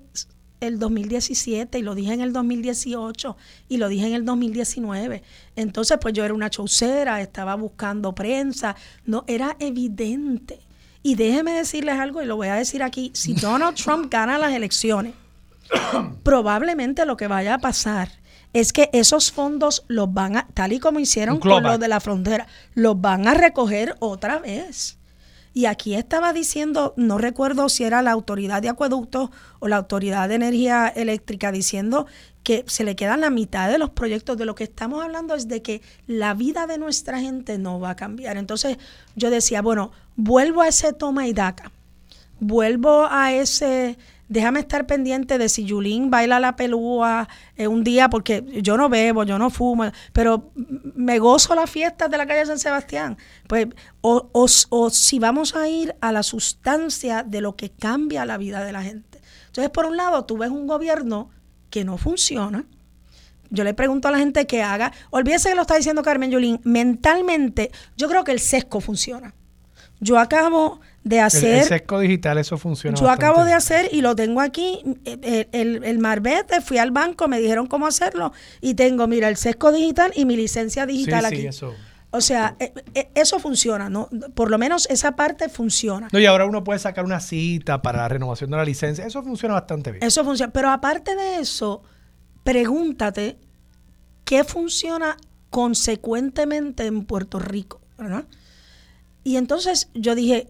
el 0.59 0.79
2017 0.79 1.77
y 1.77 1.81
lo 1.81 1.93
dije 1.95 2.13
en 2.13 2.21
el 2.21 2.33
2018 2.33 3.37
y 3.69 3.77
lo 3.77 3.89
dije 3.89 4.07
en 4.07 4.13
el 4.13 4.25
2019. 4.25 5.23
Entonces, 5.55 5.97
pues 6.01 6.13
yo 6.13 6.25
era 6.25 6.33
una 6.33 6.49
chaucera, 6.49 7.21
estaba 7.21 7.55
buscando 7.55 8.13
prensa, 8.13 8.75
no 9.05 9.23
era 9.27 9.55
evidente. 9.59 10.59
Y 11.03 11.15
déjeme 11.15 11.53
decirles 11.53 11.99
algo 11.99 12.21
y 12.21 12.25
lo 12.25 12.35
voy 12.35 12.47
a 12.47 12.55
decir 12.55 12.83
aquí, 12.83 13.11
si 13.13 13.33
Donald 13.41 13.75
Trump 13.75 14.11
gana 14.11 14.37
las 14.37 14.51
elecciones, 14.51 15.13
probablemente 16.23 17.05
lo 17.05 17.17
que 17.17 17.27
vaya 17.27 17.55
a 17.55 17.59
pasar 17.59 18.09
es 18.53 18.73
que 18.73 18.89
esos 18.93 19.31
fondos 19.31 19.85
los 19.87 20.11
van 20.13 20.37
a, 20.37 20.47
tal 20.53 20.73
y 20.73 20.79
como 20.79 20.99
hicieron 20.99 21.39
con 21.39 21.61
los 21.61 21.79
de 21.79 21.87
la 21.87 21.99
frontera, 21.99 22.47
los 22.73 22.99
van 22.99 23.27
a 23.27 23.33
recoger 23.33 23.95
otra 23.99 24.39
vez. 24.39 24.97
Y 25.57 25.65
aquí 25.65 25.95
estaba 25.95 26.33
diciendo, 26.33 26.93
no 26.97 27.17
recuerdo 27.17 27.67
si 27.67 27.83
era 27.83 28.03
la 28.03 28.11
autoridad 28.11 28.61
de 28.61 28.69
acueductos 28.69 29.31
o 29.57 29.67
la 29.67 29.77
autoridad 29.77 30.29
de 30.29 30.35
energía 30.35 30.87
eléctrica, 30.87 31.51
diciendo 31.51 32.05
que 32.43 32.63
se 32.67 32.83
le 32.83 32.95
quedan 32.95 33.21
la 33.21 33.31
mitad 33.31 33.67
de 33.67 33.79
los 33.79 33.89
proyectos. 33.89 34.37
De 34.37 34.45
lo 34.45 34.53
que 34.53 34.65
estamos 34.65 35.03
hablando 35.03 35.33
es 35.33 35.47
de 35.47 35.63
que 35.63 35.81
la 36.05 36.35
vida 36.35 36.67
de 36.67 36.77
nuestra 36.77 37.19
gente 37.19 37.57
no 37.57 37.79
va 37.79 37.89
a 37.89 37.95
cambiar. 37.95 38.37
Entonces 38.37 38.77
yo 39.15 39.31
decía, 39.31 39.63
bueno, 39.63 39.91
vuelvo 40.15 40.61
a 40.61 40.67
ese 40.67 40.93
toma 40.93 41.25
y 41.25 41.33
daca, 41.33 41.71
vuelvo 42.39 43.07
a 43.09 43.33
ese 43.33 43.97
déjame 44.29 44.59
estar 44.59 44.85
pendiente 44.85 45.37
de 45.37 45.49
si 45.49 45.65
Yulín 45.65 46.09
baila 46.09 46.39
la 46.39 46.55
pelúa 46.55 47.27
eh, 47.55 47.67
un 47.67 47.83
día, 47.83 48.09
porque 48.09 48.43
yo 48.61 48.77
no 48.77 48.89
bebo, 48.89 49.23
yo 49.23 49.37
no 49.39 49.49
fumo, 49.49 49.91
pero 50.13 50.51
me 50.55 51.19
gozo 51.19 51.55
las 51.55 51.69
fiestas 51.69 52.09
de 52.09 52.17
la 52.17 52.25
calle 52.25 52.45
San 52.45 52.59
Sebastián. 52.59 53.17
Pues, 53.47 53.67
o, 54.01 54.29
o, 54.69 54.89
si 54.89 55.19
vamos 55.19 55.55
a 55.55 55.67
ir 55.67 55.95
a 56.01 56.11
la 56.11 56.23
sustancia 56.23 57.23
de 57.23 57.41
lo 57.41 57.55
que 57.55 57.69
cambia 57.69 58.25
la 58.25 58.37
vida 58.37 58.63
de 58.63 58.71
la 58.71 58.83
gente. 58.83 59.21
Entonces, 59.47 59.69
por 59.69 59.85
un 59.85 59.97
lado, 59.97 60.25
tú 60.25 60.37
ves 60.37 60.49
un 60.49 60.67
gobierno 60.67 61.29
que 61.69 61.83
no 61.83 61.97
funciona. 61.97 62.65
Yo 63.49 63.63
le 63.63 63.73
pregunto 63.73 64.07
a 64.07 64.11
la 64.11 64.17
gente 64.17 64.45
que 64.45 64.61
haga, 64.61 64.91
olvídese 65.09 65.49
que 65.49 65.55
lo 65.55 65.61
está 65.61 65.75
diciendo 65.75 66.03
Carmen 66.03 66.31
Yulín, 66.31 66.59
mentalmente 66.63 67.71
yo 67.95 68.09
creo 68.09 68.25
que 68.25 68.33
el 68.33 68.39
sesco 68.39 68.81
funciona. 68.81 69.33
Yo 69.99 70.19
acabo 70.19 70.79
de 71.07 71.21
hacer... 71.21 71.59
El, 71.59 71.63
sesco 71.63 71.99
digital, 71.99 72.37
eso 72.37 72.57
funciona. 72.57 72.97
Yo 72.97 73.09
acabo 73.09 73.45
de 73.45 73.53
hacer 73.53 73.89
y 73.91 74.01
lo 74.01 74.15
tengo 74.15 74.41
aquí, 74.41 74.81
el, 75.05 75.47
el, 75.51 75.83
el, 75.83 75.99
marbete, 75.99 76.61
fui 76.61 76.77
al 76.77 76.91
banco, 76.91 77.27
me 77.27 77.39
dijeron 77.39 77.67
cómo 77.67 77.87
hacerlo 77.87 78.33
y 78.61 78.73
tengo, 78.73 79.07
mira, 79.07 79.29
el 79.29 79.37
sesco 79.37 79.71
digital 79.71 80.11
y 80.15 80.25
mi 80.25 80.35
licencia 80.35 80.85
digital 80.85 81.25
aquí. 81.25 81.41
Sí, 81.41 81.47
eso. 81.47 81.73
O 82.11 82.21
sea, 82.21 82.55
e, 82.59 82.73
e, 82.93 83.09
eso 83.15 83.39
funciona, 83.39 83.89
¿no? 83.89 84.09
Por 84.33 84.49
lo 84.49 84.57
menos 84.57 84.87
esa 84.89 85.15
parte 85.15 85.49
funciona. 85.49 86.07
No, 86.11 86.19
y 86.19 86.25
ahora 86.25 86.45
uno 86.45 86.63
puede 86.63 86.79
sacar 86.79 87.03
una 87.03 87.19
cita 87.19 87.81
para 87.81 87.99
la 87.99 88.07
renovación 88.07 88.49
de 88.49 88.57
la 88.57 88.65
licencia. 88.65 89.05
Eso 89.05 89.23
funciona 89.23 89.53
bastante 89.55 89.91
bien. 89.91 90.03
Eso 90.03 90.23
funciona. 90.23 90.51
Pero 90.53 90.69
aparte 90.69 91.15
de 91.15 91.39
eso, 91.39 91.83
pregúntate 92.43 93.37
qué 94.23 94.43
funciona 94.43 95.17
consecuentemente 95.49 96.85
en 96.85 97.03
Puerto 97.03 97.39
Rico, 97.39 97.81
¿verdad? 97.97 98.25
Y 99.23 99.35
entonces 99.35 99.89
yo 99.93 100.15
dije, 100.15 100.47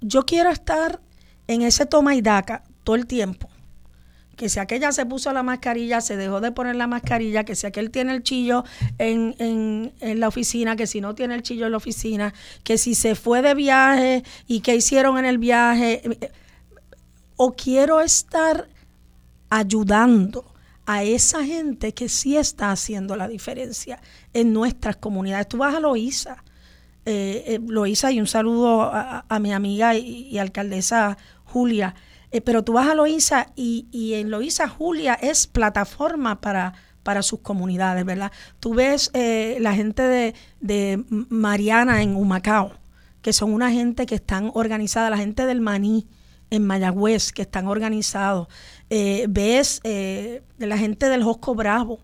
yo 0.00 0.24
quiero 0.24 0.50
estar 0.50 1.00
en 1.46 1.62
ese 1.62 1.86
toma 1.86 2.14
y 2.14 2.22
daca 2.22 2.64
todo 2.84 2.96
el 2.96 3.06
tiempo. 3.06 3.48
Que 4.36 4.50
si 4.50 4.58
aquella 4.58 4.92
se 4.92 5.06
puso 5.06 5.32
la 5.32 5.42
mascarilla, 5.42 6.02
se 6.02 6.16
dejó 6.16 6.40
de 6.40 6.52
poner 6.52 6.76
la 6.76 6.86
mascarilla, 6.86 7.44
que 7.44 7.54
si 7.54 7.66
aquel 7.66 7.90
tiene 7.90 8.14
el 8.14 8.22
chillo 8.22 8.64
en, 8.98 9.34
en, 9.38 9.94
en 10.00 10.20
la 10.20 10.28
oficina, 10.28 10.76
que 10.76 10.86
si 10.86 11.00
no 11.00 11.14
tiene 11.14 11.34
el 11.34 11.42
chillo 11.42 11.64
en 11.64 11.72
la 11.72 11.78
oficina, 11.78 12.34
que 12.62 12.76
si 12.76 12.94
se 12.94 13.14
fue 13.14 13.40
de 13.40 13.54
viaje 13.54 14.24
y 14.46 14.60
qué 14.60 14.76
hicieron 14.76 15.16
en 15.18 15.24
el 15.24 15.38
viaje. 15.38 16.02
O 17.36 17.52
quiero 17.54 18.00
estar 18.00 18.68
ayudando 19.48 20.44
a 20.86 21.02
esa 21.02 21.44
gente 21.44 21.92
que 21.94 22.08
sí 22.08 22.36
está 22.36 22.70
haciendo 22.70 23.16
la 23.16 23.28
diferencia 23.28 24.00
en 24.32 24.52
nuestras 24.52 24.96
comunidades. 24.96 25.48
Tú 25.48 25.58
vas 25.58 25.74
a 25.74 25.80
Loíza 25.80 26.44
eh, 27.08 27.44
eh, 27.46 27.60
Loisa, 27.64 28.10
y 28.10 28.18
un 28.18 28.26
saludo 28.26 28.82
a, 28.82 29.38
mi 29.38 29.52
amiga 29.52 29.94
y, 29.94 30.36
alcaldesa 30.38 31.16
Julia. 31.44 31.94
Eh, 32.32 32.40
pero 32.40 32.64
tú 32.64 32.72
vas 32.72 32.88
a 32.88 32.96
Loisa 32.96 33.52
y, 33.54 34.14
en 34.14 34.28
Loisa 34.28 34.68
Julia 34.68 35.14
es 35.14 35.46
plataforma 35.46 36.40
para, 36.40 36.74
para 37.04 37.22
sus 37.22 37.40
comunidades, 37.40 38.04
¿verdad? 38.04 38.32
Tú 38.58 38.74
ves 38.74 39.12
eh, 39.14 39.58
la 39.60 39.72
gente 39.74 40.02
de, 40.02 40.34
de, 40.60 41.04
Mariana 41.08 42.02
en 42.02 42.16
Humacao, 42.16 42.72
que 43.22 43.32
son 43.32 43.54
una 43.54 43.70
gente 43.70 44.04
que 44.04 44.16
están 44.16 44.50
organizada, 44.52 45.08
la 45.08 45.18
gente 45.18 45.46
del 45.46 45.60
Maní 45.60 46.08
en 46.50 46.66
Mayagüez, 46.66 47.30
que 47.30 47.42
están 47.42 47.68
organizados. 47.68 48.48
ves 48.88 49.80
la 50.58 50.78
gente 50.78 51.08
del 51.08 51.22
Josco 51.22 51.54
Bravo, 51.54 52.00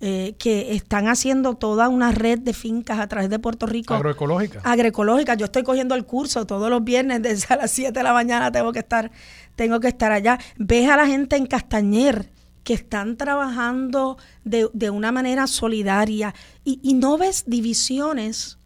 eh, 0.00 0.34
que 0.38 0.74
están 0.74 1.08
haciendo 1.08 1.54
toda 1.54 1.88
una 1.88 2.12
red 2.12 2.38
de 2.38 2.52
fincas 2.52 2.98
a 2.98 3.06
través 3.08 3.30
de 3.30 3.38
Puerto 3.38 3.66
Rico. 3.66 3.94
Agroecológica. 3.94 4.60
Agroecológica. 4.62 5.34
Yo 5.34 5.46
estoy 5.46 5.62
cogiendo 5.62 5.94
el 5.94 6.04
curso 6.04 6.46
todos 6.46 6.68
los 6.68 6.84
viernes 6.84 7.22
desde 7.22 7.56
las 7.56 7.70
7 7.70 7.92
de 7.92 8.02
la 8.02 8.12
mañana 8.12 8.52
tengo 8.52 8.72
que 8.72 8.80
estar, 8.80 9.10
tengo 9.54 9.80
que 9.80 9.88
estar 9.88 10.12
allá. 10.12 10.38
Ves 10.58 10.88
a 10.90 10.96
la 10.96 11.06
gente 11.06 11.36
en 11.36 11.46
Castañer 11.46 12.30
que 12.62 12.74
están 12.74 13.16
trabajando 13.16 14.18
de, 14.44 14.68
de 14.72 14.90
una 14.90 15.12
manera 15.12 15.46
solidaria 15.46 16.34
y, 16.64 16.80
y, 16.82 16.94
no 16.94 17.16
ves 17.16 17.44
divisiones 17.46 18.58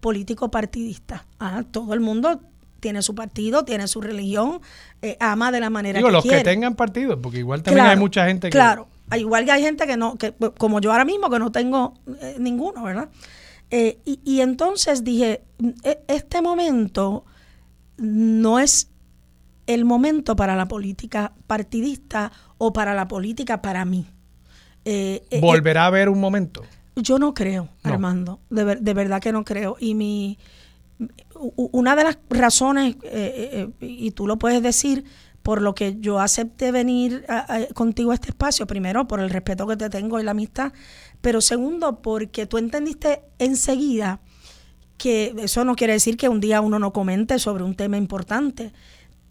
político-partidistas. 0.00 1.22
Ah, 1.40 1.64
todo 1.70 1.92
el 1.94 2.00
mundo 2.00 2.40
tiene 2.80 3.02
su 3.02 3.14
partido, 3.14 3.64
tiene 3.64 3.86
su 3.86 4.00
religión, 4.00 4.60
eh, 5.02 5.16
ama 5.20 5.52
de 5.52 5.60
la 5.60 5.70
manera 5.70 5.98
Digo, 5.98 6.08
que 6.08 6.12
los 6.12 6.24
que 6.24 6.42
tengan 6.42 6.74
partido, 6.74 7.20
porque 7.20 7.38
igual 7.38 7.62
también 7.62 7.86
hay 7.86 7.96
mucha 7.96 8.26
gente 8.26 8.48
que... 8.48 8.52
Claro, 8.52 8.88
Igual 9.16 9.44
que 9.44 9.52
hay 9.52 9.62
gente 9.62 9.86
que 9.86 9.96
no, 9.96 10.16
que 10.16 10.34
como 10.58 10.80
yo 10.80 10.92
ahora 10.92 11.04
mismo, 11.04 11.28
que 11.30 11.38
no 11.38 11.50
tengo 11.50 11.94
eh, 12.20 12.36
ninguno, 12.38 12.82
¿verdad? 12.84 13.08
Eh, 13.70 13.98
y, 14.04 14.20
y, 14.24 14.40
entonces 14.40 15.04
dije, 15.04 15.42
e, 15.84 16.00
este 16.08 16.42
momento 16.42 17.24
no 17.96 18.58
es 18.58 18.88
el 19.66 19.84
momento 19.84 20.34
para 20.36 20.56
la 20.56 20.66
política 20.66 21.32
partidista 21.46 22.32
o 22.58 22.72
para 22.72 22.94
la 22.94 23.08
política 23.08 23.62
para 23.62 23.84
mí. 23.84 24.06
Eh, 24.84 25.22
¿Volverá 25.40 25.84
a 25.84 25.86
haber 25.86 26.08
un 26.08 26.20
momento? 26.20 26.62
Yo 26.96 27.18
no 27.18 27.34
creo, 27.34 27.68
Armando, 27.82 28.40
de, 28.50 28.76
de, 28.76 28.94
verdad 28.94 29.20
que 29.20 29.32
no 29.32 29.44
creo. 29.44 29.76
Y 29.78 29.94
mi 29.94 30.38
una 31.54 31.96
de 31.96 32.04
las 32.04 32.18
razones, 32.28 32.96
y 33.80 34.10
tú 34.10 34.26
lo 34.26 34.38
puedes 34.38 34.62
decir, 34.62 35.04
por 35.42 35.62
lo 35.62 35.74
que 35.74 35.96
yo 36.00 36.20
acepté 36.20 36.70
venir 36.70 37.24
contigo 37.74 38.10
a 38.10 38.14
este 38.14 38.28
espacio, 38.28 38.66
primero 38.66 39.08
por 39.08 39.20
el 39.20 39.30
respeto 39.30 39.66
que 39.66 39.76
te 39.76 39.88
tengo 39.88 40.20
y 40.20 40.22
la 40.22 40.32
amistad, 40.32 40.72
pero 41.20 41.40
segundo 41.40 42.02
porque 42.02 42.46
tú 42.46 42.58
entendiste 42.58 43.22
enseguida 43.38 44.20
que 44.98 45.34
eso 45.38 45.64
no 45.64 45.76
quiere 45.76 45.94
decir 45.94 46.16
que 46.18 46.28
un 46.28 46.40
día 46.40 46.60
uno 46.60 46.78
no 46.78 46.92
comente 46.92 47.38
sobre 47.38 47.64
un 47.64 47.74
tema 47.74 47.96
importante, 47.96 48.72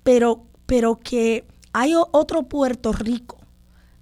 pero, 0.02 0.46
pero 0.66 1.00
que 1.00 1.46
hay 1.74 1.94
otro 1.96 2.44
Puerto 2.44 2.92
Rico. 2.92 3.38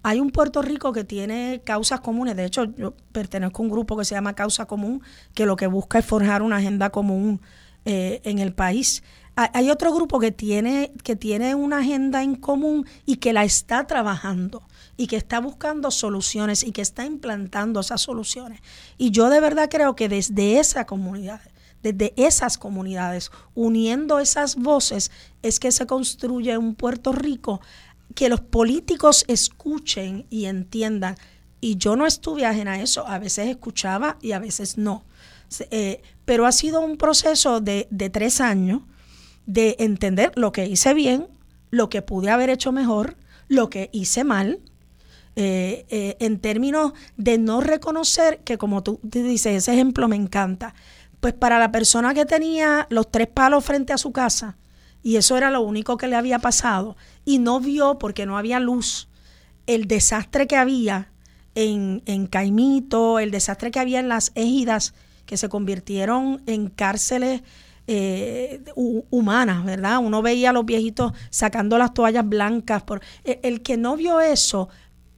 Hay 0.02 0.22
un 0.22 0.32
Puerto 0.32 0.62
Rico 0.62 0.94
que 0.94 1.04
tiene 1.04 1.62
causas 1.66 2.00
comunes. 2.00 2.38
De 2.38 2.46
hecho, 2.46 2.64
yo 2.78 2.94
pertenezco 3.12 3.62
a 3.62 3.66
un 3.66 3.72
grupo 3.72 3.98
que 3.98 4.06
se 4.06 4.16
llama 4.16 4.34
Causa 4.34 4.66
Común, 4.66 5.02
que 5.34 5.46
lo 5.46 5.58
que 5.58 5.68
busca 5.68 6.00
es 6.00 6.06
forjar 6.06 6.42
una 6.42 6.58
agenda 6.58 6.90
común 6.90 7.42
eh, 7.84 8.22
en 8.24 8.40
el 8.40 8.54
país 8.54 9.04
hay 9.38 9.70
otro 9.70 9.94
grupo 9.94 10.20
que 10.20 10.32
tiene, 10.32 10.92
que 11.04 11.16
tiene 11.16 11.54
una 11.54 11.78
agenda 11.78 12.24
en 12.24 12.36
común 12.36 12.88
y 13.06 13.18
que 13.18 13.34
la 13.34 13.44
está 13.44 13.86
trabajando 13.86 14.64
y 14.98 15.06
que 15.06 15.16
está 15.16 15.40
buscando 15.40 15.92
soluciones 15.92 16.64
y 16.64 16.72
que 16.72 16.82
está 16.82 17.06
implantando 17.06 17.80
esas 17.80 18.02
soluciones. 18.02 18.62
Y 18.98 19.12
yo 19.12 19.30
de 19.30 19.40
verdad 19.40 19.70
creo 19.70 19.96
que 19.96 20.10
desde 20.10 20.58
esa 20.58 20.88
comunidad, 20.88 21.40
desde 21.84 22.16
esas 22.18 22.58
comunidades, 22.58 23.30
uniendo 23.54 24.18
esas 24.18 24.56
voces, 24.56 25.12
es 25.44 25.60
que 25.60 25.72
se 25.72 25.86
construye 25.86 26.58
un 26.58 26.74
Puerto 26.74 27.12
Rico 27.12 27.62
que 28.16 28.30
los 28.30 28.42
políticos 28.42 29.24
escuchen 29.28 30.26
y 30.32 30.46
entiendan. 30.46 31.16
Y 31.62 31.78
yo 31.78 31.96
no 31.96 32.08
estuve 32.08 32.48
ajena 32.48 32.74
a 32.74 32.82
eso, 32.82 33.06
a 33.06 33.20
veces 33.20 33.50
escuchaba 33.50 34.18
y 34.20 34.32
a 34.32 34.40
veces 34.40 34.80
no. 34.80 35.06
Eh, 35.70 36.02
pero 36.26 36.48
ha 36.48 36.52
sido 36.52 36.82
un 36.82 36.98
proceso 36.98 37.62
de, 37.62 37.88
de 37.92 38.10
tres 38.10 38.42
años 38.42 38.82
de 39.48 39.78
entender 39.80 40.32
lo 40.36 40.52
que 40.52 40.68
hice 40.68 40.94
bien, 40.94 41.28
lo 41.72 41.90
que 41.90 42.04
pude 42.04 42.30
haber 42.30 42.52
hecho 42.52 42.72
mejor, 42.72 43.18
lo 43.48 43.70
que 43.70 43.90
hice 43.92 44.24
mal, 44.24 44.60
eh, 45.36 45.86
eh, 45.90 46.18
en 46.20 46.40
términos 46.40 46.94
de 47.16 47.38
no 47.38 47.62
reconocer 47.62 48.40
que 48.40 48.58
como 48.58 48.84
tú 48.84 49.00
dices, 49.04 49.56
ese 49.56 49.74
ejemplo 49.74 50.08
me 50.08 50.16
encanta, 50.16 50.76
pues 51.20 51.34
para 51.34 51.60
la 51.60 51.72
persona 51.72 52.14
que 52.14 52.26
tenía 52.26 52.88
los 52.90 53.10
tres 53.10 53.28
palos 53.28 53.64
frente 53.64 53.94
a 53.94 53.98
su 53.98 54.12
casa, 54.12 54.58
y 55.02 55.16
eso 55.16 55.38
era 55.38 55.50
lo 55.50 55.62
único 55.62 55.96
que 55.96 56.08
le 56.08 56.16
había 56.16 56.40
pasado, 56.40 56.98
y 57.24 57.40
no 57.40 57.60
vio 57.60 57.98
porque 58.00 58.26
no 58.26 58.38
había 58.38 58.60
luz 58.60 59.08
el 59.66 59.88
desastre 59.88 60.48
que 60.48 60.58
había 60.58 61.12
en, 61.56 62.04
en 62.06 62.28
Caimito, 62.28 63.20
el 63.20 63.32
desastre 63.32 63.72
que 63.72 63.80
había 63.80 64.00
en 64.00 64.10
las 64.10 64.32
égidas 64.36 64.94
que 65.26 65.38
se 65.38 65.50
convirtieron 65.50 66.42
en 66.48 66.70
cárceles 66.70 67.44
eh, 67.88 68.62
humanas, 68.76 69.64
¿verdad? 69.64 70.00
Uno 70.00 70.22
veía 70.22 70.50
a 70.50 70.54
los 70.54 70.66
viejitos 70.66 71.14
sacando 71.30 71.78
las 71.78 71.94
toallas 71.94 72.28
blancas. 72.28 72.84
Por, 72.84 73.02
el, 73.24 73.40
el, 73.44 73.62
que 73.62 73.78
no 73.78 73.96
vio 73.96 74.20
eso, 74.20 74.70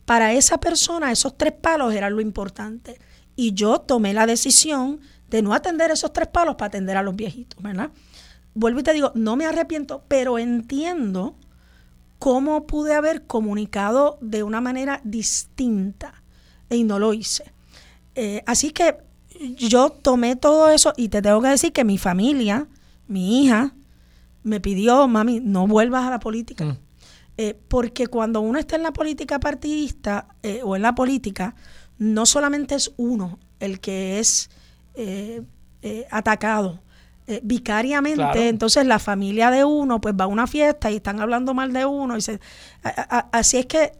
para 0.05 0.33
esa 0.33 0.59
persona 0.59 1.11
esos 1.11 1.37
tres 1.37 1.53
palos 1.53 1.93
eran 1.93 2.13
lo 2.13 2.21
importante. 2.21 2.99
Y 3.35 3.53
yo 3.53 3.79
tomé 3.79 4.13
la 4.13 4.25
decisión 4.25 4.99
de 5.29 5.41
no 5.41 5.53
atender 5.53 5.91
esos 5.91 6.13
tres 6.13 6.27
palos 6.27 6.55
para 6.55 6.67
atender 6.67 6.97
a 6.97 7.03
los 7.03 7.15
viejitos, 7.15 7.61
¿verdad? 7.61 7.91
Vuelvo 8.53 8.79
y 8.79 8.83
te 8.83 8.93
digo, 8.93 9.11
no 9.15 9.35
me 9.35 9.45
arrepiento, 9.45 10.03
pero 10.07 10.37
entiendo 10.37 11.35
cómo 12.17 12.67
pude 12.67 12.93
haber 12.93 13.25
comunicado 13.25 14.17
de 14.21 14.43
una 14.43 14.61
manera 14.61 15.01
distinta 15.03 16.23
y 16.69 16.83
no 16.83 16.99
lo 16.99 17.13
hice. 17.13 17.53
Eh, 18.15 18.43
así 18.45 18.71
que 18.71 18.97
yo 19.57 19.89
tomé 19.89 20.35
todo 20.35 20.69
eso 20.69 20.93
y 20.97 21.09
te 21.09 21.21
tengo 21.21 21.41
que 21.41 21.49
decir 21.49 21.73
que 21.73 21.83
mi 21.83 21.97
familia, 21.97 22.67
mi 23.07 23.43
hija, 23.43 23.73
me 24.43 24.59
pidió, 24.59 25.07
mami, 25.07 25.39
no 25.39 25.67
vuelvas 25.67 26.05
a 26.05 26.09
la 26.09 26.19
política. 26.19 26.65
Mm. 26.65 26.77
Eh, 27.37 27.57
porque 27.67 28.07
cuando 28.07 28.41
uno 28.41 28.59
está 28.59 28.75
en 28.75 28.83
la 28.83 28.91
política 28.91 29.39
partidista 29.39 30.27
eh, 30.43 30.61
o 30.63 30.75
en 30.75 30.81
la 30.81 30.93
política, 30.93 31.55
no 31.97 32.25
solamente 32.25 32.75
es 32.75 32.91
uno 32.97 33.39
el 33.59 33.79
que 33.79 34.19
es 34.19 34.49
eh, 34.95 35.41
atacado, 36.11 36.81
eh, 37.31 37.41
vicariamente, 37.43 38.49
entonces 38.49 38.87
la 38.87 38.97
familia 38.97 39.51
de 39.51 39.63
uno 39.63 40.01
pues 40.01 40.15
va 40.19 40.23
a 40.23 40.27
una 40.27 40.47
fiesta 40.47 40.89
y 40.89 40.95
están 40.95 41.19
hablando 41.19 41.53
mal 41.53 41.71
de 41.71 41.85
uno. 41.85 42.17
Y 42.17 42.21
se, 42.21 42.39
así 43.31 43.57
es 43.57 43.67
que 43.67 43.91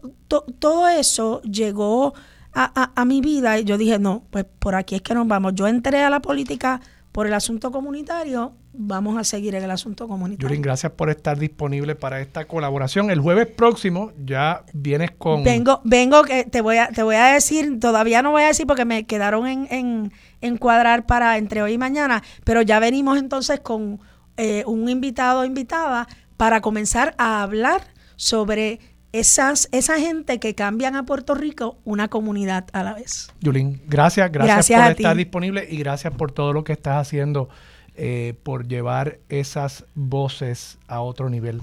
todo 0.58 0.88
eso 0.88 1.40
llegó 1.42 2.12
a, 2.52 2.92
a, 2.94 3.04
mi 3.04 3.20
vida 3.20 3.58
y 3.58 3.64
yo 3.64 3.78
dije, 3.78 3.98
no, 3.98 4.24
pues 4.30 4.44
por 4.58 4.74
aquí 4.74 4.94
es 4.96 5.02
que 5.02 5.14
nos 5.14 5.26
vamos. 5.28 5.54
Yo 5.54 5.66
entré 5.66 6.02
a 6.02 6.10
la 6.10 6.20
política 6.20 6.80
por 7.12 7.26
el 7.26 7.34
asunto 7.34 7.72
comunitario, 7.72 8.52
vamos 8.72 9.18
a 9.18 9.24
seguir 9.24 9.54
en 9.54 9.64
el 9.64 9.70
asunto 9.70 10.06
comunitario. 10.06 10.48
Yulín, 10.48 10.62
gracias 10.62 10.92
por 10.92 11.10
estar 11.10 11.38
disponible 11.38 11.96
para 11.96 12.20
esta 12.20 12.44
colaboración. 12.44 13.10
El 13.10 13.20
jueves 13.20 13.48
próximo 13.48 14.12
ya 14.24 14.62
vienes 14.72 15.10
con... 15.12 15.42
Vengo, 15.42 15.80
vengo 15.84 16.22
que 16.22 16.44
te 16.44 16.60
voy 16.60 16.76
a, 16.76 16.88
te 16.88 17.02
voy 17.02 17.16
a 17.16 17.26
decir, 17.26 17.80
todavía 17.80 18.22
no 18.22 18.30
voy 18.30 18.42
a 18.42 18.48
decir 18.48 18.66
porque 18.66 18.84
me 18.84 19.04
quedaron 19.06 19.46
en, 19.46 20.12
en, 20.40 20.56
cuadrar 20.58 21.06
para 21.06 21.36
entre 21.38 21.62
hoy 21.62 21.72
y 21.72 21.78
mañana, 21.78 22.22
pero 22.44 22.62
ya 22.62 22.78
venimos 22.78 23.18
entonces 23.18 23.60
con 23.60 24.00
eh, 24.36 24.62
un 24.66 24.88
invitado 24.88 25.40
o 25.40 25.44
invitada 25.44 26.06
para 26.36 26.60
comenzar 26.60 27.14
a 27.18 27.42
hablar 27.42 27.82
sobre 28.16 28.80
esas, 29.12 29.68
esa 29.72 29.98
gente 29.98 30.38
que 30.38 30.54
cambian 30.54 30.96
a 30.96 31.04
Puerto 31.04 31.34
Rico 31.34 31.78
una 31.84 32.08
comunidad 32.08 32.66
a 32.72 32.82
la 32.82 32.94
vez. 32.94 33.32
Yulín, 33.40 33.82
gracias, 33.86 34.30
gracias, 34.30 34.80
por 34.80 34.90
estar 34.92 35.16
disponible 35.16 35.66
y 35.68 35.78
gracias 35.78 36.14
por 36.14 36.32
todo 36.32 36.52
lo 36.52 36.64
que 36.64 36.72
estás 36.72 36.96
haciendo 36.96 37.48
eh, 37.96 38.34
por 38.42 38.66
llevar 38.66 39.18
esas 39.28 39.84
voces 39.94 40.78
a 40.86 41.00
otro 41.00 41.28
nivel. 41.28 41.60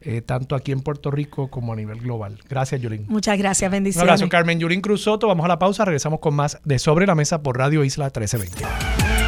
Eh, 0.00 0.22
tanto 0.22 0.54
aquí 0.54 0.70
en 0.70 0.80
Puerto 0.80 1.10
Rico 1.10 1.48
como 1.48 1.72
a 1.72 1.76
nivel 1.76 1.98
global. 1.98 2.38
Gracias, 2.48 2.80
Yulín. 2.80 3.06
Muchas 3.08 3.36
gracias, 3.36 3.68
bendiciones. 3.70 4.04
Un 4.04 4.08
abrazo, 4.08 4.28
Carmen 4.28 4.60
Yulín 4.60 4.80
Cruz 4.80 5.02
Soto. 5.02 5.26
Vamos 5.26 5.44
a 5.44 5.48
la 5.48 5.58
pausa, 5.58 5.84
regresamos 5.84 6.20
con 6.20 6.34
más 6.34 6.60
de 6.64 6.78
Sobre 6.78 7.04
la 7.06 7.16
Mesa 7.16 7.42
por 7.42 7.58
Radio 7.58 7.82
Isla 7.82 8.04
1320. 8.06 9.27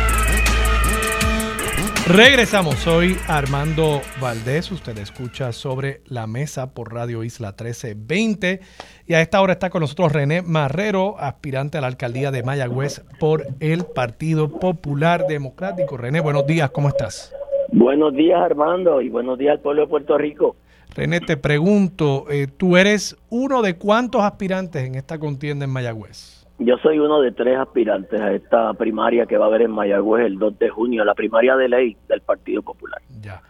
Regresamos, 2.08 2.76
soy 2.76 3.16
Armando 3.28 4.00
Valdés, 4.20 4.72
usted 4.72 4.98
escucha 4.98 5.52
sobre 5.52 6.00
la 6.06 6.26
mesa 6.26 6.74
por 6.74 6.92
Radio 6.92 7.22
Isla 7.22 7.48
1320 7.48 8.60
y 9.06 9.14
a 9.14 9.20
esta 9.20 9.40
hora 9.40 9.52
está 9.52 9.70
con 9.70 9.82
nosotros 9.82 10.12
René 10.12 10.42
Marrero, 10.42 11.16
aspirante 11.18 11.78
a 11.78 11.82
la 11.82 11.86
alcaldía 11.86 12.30
de 12.30 12.42
Mayagüez 12.42 13.04
por 13.20 13.44
el 13.60 13.84
Partido 13.84 14.48
Popular 14.48 15.26
Democrático. 15.28 15.96
René, 15.96 16.20
buenos 16.20 16.46
días, 16.46 16.70
¿cómo 16.70 16.88
estás? 16.88 17.32
Buenos 17.70 18.14
días 18.14 18.40
Armando 18.40 19.00
y 19.00 19.08
buenos 19.08 19.38
días 19.38 19.52
al 19.52 19.60
pueblo 19.60 19.82
de 19.82 19.88
Puerto 19.88 20.18
Rico. 20.18 20.56
René, 20.96 21.20
te 21.20 21.36
pregunto, 21.36 22.24
eh, 22.28 22.48
¿tú 22.48 22.76
eres 22.76 23.16
uno 23.28 23.62
de 23.62 23.76
cuántos 23.76 24.22
aspirantes 24.22 24.84
en 24.84 24.96
esta 24.96 25.18
contienda 25.18 25.66
en 25.66 25.70
Mayagüez? 25.70 26.39
Yo 26.60 26.76
soy 26.82 26.98
uno 26.98 27.22
de 27.22 27.32
tres 27.32 27.56
aspirantes 27.56 28.20
a 28.20 28.32
esta 28.32 28.74
primaria 28.74 29.24
que 29.24 29.38
va 29.38 29.46
a 29.46 29.48
haber 29.48 29.62
en 29.62 29.70
Mayagüez 29.70 30.26
el 30.26 30.38
2 30.38 30.58
de 30.58 30.68
junio, 30.68 31.04
la 31.06 31.14
primaria 31.14 31.56
de 31.56 31.70
ley 31.70 31.96
del 32.06 32.20
Partido 32.20 32.60
Popular. 32.60 33.00
Ya. 33.22 33.42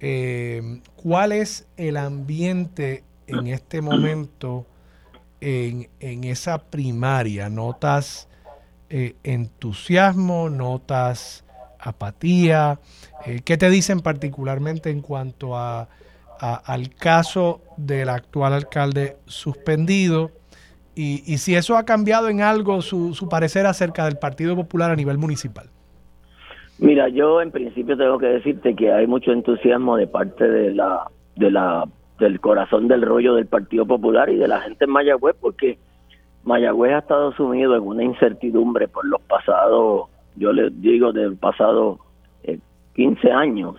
Eh, 0.00 0.82
¿Cuál 0.94 1.32
es 1.32 1.66
el 1.78 1.96
ambiente 1.96 3.04
en 3.26 3.46
este 3.46 3.80
momento 3.80 4.66
en, 5.40 5.88
esa 5.98 6.58
primaria? 6.58 7.48
¿Notas 7.48 8.28
eh, 8.90 9.16
entusiasmo? 9.22 10.50
¿Notas 10.50 11.46
apatía? 11.80 12.80
Eh, 13.24 13.40
¿Qué 13.46 13.56
te 13.56 13.70
dicen 13.70 14.00
particularmente 14.00 14.90
en 14.90 15.00
cuanto 15.00 15.56
a, 15.56 15.88
al 16.38 16.94
caso 16.94 17.62
del 17.78 18.10
actual 18.10 18.52
alcalde 18.52 19.16
suspendido? 19.24 20.32
Y, 21.00 21.38
si 21.38 21.54
eso 21.54 21.76
ha 21.76 21.84
cambiado 21.84 22.28
en 22.28 22.40
algo 22.40 22.82
su, 22.82 23.14
su 23.14 23.28
parecer 23.28 23.66
acerca 23.66 24.04
del 24.04 24.18
Partido 24.18 24.56
Popular 24.56 24.90
a 24.90 24.96
nivel 24.96 25.16
municipal. 25.16 25.66
Mira, 26.80 27.08
yo 27.08 27.40
en 27.40 27.52
principio 27.52 27.96
tengo 27.96 28.18
que 28.18 28.26
decirte 28.26 28.74
que 28.74 28.92
hay 28.92 29.06
mucho 29.06 29.30
entusiasmo 29.30 29.96
de 29.96 30.08
parte 30.08 30.48
de 30.48 30.74
la, 30.74 31.08
de 31.36 31.52
la, 31.52 31.84
del 32.18 32.40
corazón 32.40 32.88
del 32.88 33.02
rollo 33.02 33.34
del 33.34 33.46
Partido 33.46 33.86
Popular 33.86 34.28
y 34.28 34.36
de 34.36 34.48
la 34.48 34.60
gente 34.60 34.86
en 34.86 34.90
Mayagüez, 34.90 35.36
porque 35.40 35.78
Mayagüez 36.42 36.92
ha 36.94 36.98
estado 36.98 37.32
sumido 37.32 37.76
en 37.76 37.82
una 37.82 38.02
incertidumbre 38.02 38.88
por 38.88 39.04
los 39.06 39.20
pasados, 39.20 40.08
yo 40.34 40.52
les 40.52 40.80
digo, 40.80 41.12
del 41.12 41.36
pasado 41.36 41.98
15 42.94 43.28
eh, 43.28 43.32
años. 43.32 43.76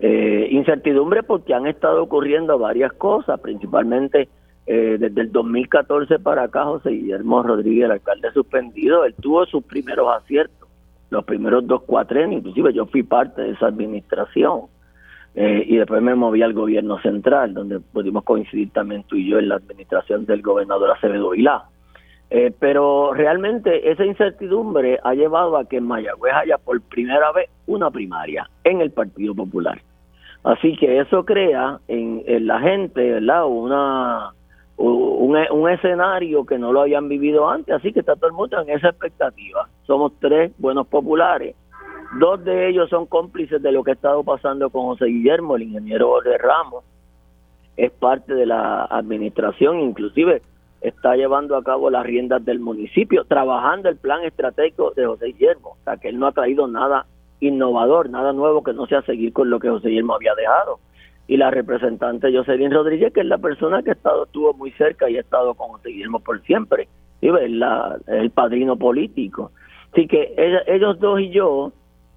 Eh, 0.00 0.48
incertidumbre 0.50 1.22
porque 1.22 1.52
han 1.54 1.66
estado 1.66 2.02
ocurriendo 2.02 2.58
varias 2.58 2.92
cosas, 2.94 3.38
principalmente 3.40 4.28
eh, 4.66 4.96
desde 4.98 5.22
el 5.22 5.32
2014 5.32 6.18
para 6.20 6.44
acá, 6.44 6.64
José 6.64 6.90
Guillermo 6.90 7.42
Rodríguez, 7.42 7.86
el 7.86 7.92
alcalde 7.92 8.30
suspendido, 8.32 9.04
él 9.04 9.14
tuvo 9.20 9.44
sus 9.46 9.64
primeros 9.64 10.08
aciertos, 10.14 10.68
los 11.10 11.24
primeros 11.24 11.66
dos 11.66 11.82
cuatrenios, 11.82 12.38
inclusive 12.38 12.72
yo 12.72 12.86
fui 12.86 13.02
parte 13.02 13.42
de 13.42 13.50
esa 13.50 13.66
administración. 13.66 14.62
Eh, 15.34 15.64
y 15.66 15.76
después 15.76 16.02
me 16.02 16.14
moví 16.14 16.42
al 16.42 16.52
gobierno 16.52 17.00
central, 17.00 17.54
donde 17.54 17.80
pudimos 17.80 18.22
coincidir 18.22 18.70
también 18.70 19.02
tú 19.04 19.16
y 19.16 19.30
yo 19.30 19.38
en 19.38 19.48
la 19.48 19.56
administración 19.56 20.26
del 20.26 20.42
gobernador 20.42 20.90
Acevedo 20.90 21.30
Vilá. 21.30 21.64
Eh, 22.28 22.52
pero 22.58 23.12
realmente 23.14 23.90
esa 23.90 24.04
incertidumbre 24.04 24.98
ha 25.02 25.14
llevado 25.14 25.56
a 25.56 25.66
que 25.66 25.78
en 25.78 25.84
Mayagüez 25.84 26.32
haya 26.34 26.58
por 26.58 26.80
primera 26.82 27.32
vez 27.32 27.50
una 27.66 27.90
primaria 27.90 28.48
en 28.64 28.80
el 28.80 28.90
Partido 28.90 29.34
Popular. 29.34 29.80
Así 30.44 30.76
que 30.76 30.98
eso 30.98 31.24
crea 31.24 31.78
en, 31.88 32.22
en 32.26 32.46
la 32.46 32.60
gente, 32.60 33.12
¿verdad? 33.12 33.46
Una, 33.46 34.32
un, 34.76 35.36
un, 35.36 35.70
escenario 35.70 36.44
que 36.44 36.58
no 36.58 36.72
lo 36.72 36.82
habían 36.82 37.08
vivido 37.08 37.48
antes, 37.48 37.74
así 37.74 37.92
que 37.92 38.00
está 38.00 38.16
todo 38.16 38.28
el 38.28 38.32
mundo 38.32 38.60
en 38.60 38.70
esa 38.70 38.88
expectativa. 38.88 39.68
Somos 39.86 40.12
tres 40.20 40.52
buenos 40.58 40.86
populares. 40.86 41.54
Dos 42.18 42.44
de 42.44 42.68
ellos 42.68 42.90
son 42.90 43.06
cómplices 43.06 43.62
de 43.62 43.72
lo 43.72 43.82
que 43.82 43.92
ha 43.92 43.94
estado 43.94 44.22
pasando 44.22 44.70
con 44.70 44.84
José 44.84 45.06
Guillermo, 45.06 45.56
el 45.56 45.62
ingeniero 45.62 46.08
Jorge 46.08 46.36
Ramos. 46.38 46.84
Es 47.76 47.90
parte 47.92 48.34
de 48.34 48.46
la 48.46 48.84
administración, 48.84 49.80
inclusive 49.80 50.42
está 50.80 51.14
llevando 51.14 51.56
a 51.56 51.62
cabo 51.62 51.88
las 51.88 52.04
riendas 52.04 52.44
del 52.44 52.58
municipio, 52.58 53.24
trabajando 53.24 53.88
el 53.88 53.96
plan 53.96 54.24
estratégico 54.24 54.92
de 54.94 55.06
José 55.06 55.26
Guillermo. 55.26 55.76
O 55.80 55.84
sea, 55.84 55.96
que 55.96 56.08
él 56.08 56.18
no 56.18 56.26
ha 56.26 56.32
traído 56.32 56.66
nada 56.66 57.06
innovador, 57.40 58.10
nada 58.10 58.32
nuevo 58.32 58.62
que 58.62 58.72
no 58.72 58.86
sea 58.86 59.02
seguir 59.02 59.32
con 59.32 59.48
lo 59.48 59.58
que 59.58 59.70
José 59.70 59.88
Guillermo 59.88 60.14
había 60.14 60.34
dejado 60.34 60.80
y 61.28 61.36
la 61.36 61.50
representante 61.50 62.32
Jocelyn 62.32 62.72
Rodríguez, 62.72 63.12
que 63.12 63.20
es 63.20 63.26
la 63.26 63.38
persona 63.38 63.82
que 63.82 63.90
ha 63.90 63.94
estado, 63.94 64.24
estuvo 64.24 64.52
muy 64.54 64.70
cerca 64.72 65.08
y 65.08 65.16
ha 65.16 65.20
estado 65.20 65.54
con 65.54 65.68
José 65.68 65.90
Guillermo 65.90 66.20
por 66.20 66.40
siempre, 66.42 66.88
es 67.20 67.50
la, 67.50 67.96
el 68.08 68.30
padrino 68.30 68.76
político. 68.76 69.52
Así 69.92 70.06
que 70.06 70.34
ellos 70.66 70.98
dos 70.98 71.20
y 71.20 71.30
yo, 71.30 71.72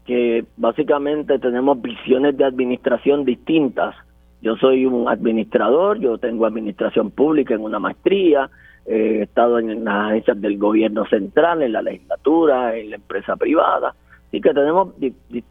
que 0.06 0.46
básicamente 0.58 1.40
tenemos 1.40 1.82
visiones 1.82 2.38
de 2.38 2.46
administración 2.46 3.26
distintas, 3.26 3.96
yo 4.42 4.56
soy 4.58 4.86
un 4.86 5.08
administrador, 5.08 6.00
yo 6.00 6.18
tengo 6.18 6.46
administración 6.46 7.12
pública 7.12 7.54
en 7.54 7.62
una 7.62 7.80
maestría, 7.80 8.50
he 8.86 9.24
estado 9.24 9.60
en 9.60 9.84
las 9.84 10.12
agencias 10.12 10.40
del 10.40 10.58
gobierno 10.58 11.06
central, 11.08 11.64
en 11.64 11.74
la 11.74 11.82
legislatura, 11.82 12.76
en 12.78 12.92
la 12.92 12.96
empresa 12.98 13.36
privada, 13.36 13.96
así 14.36 14.42
que 14.42 14.54
tenemos 14.54 14.94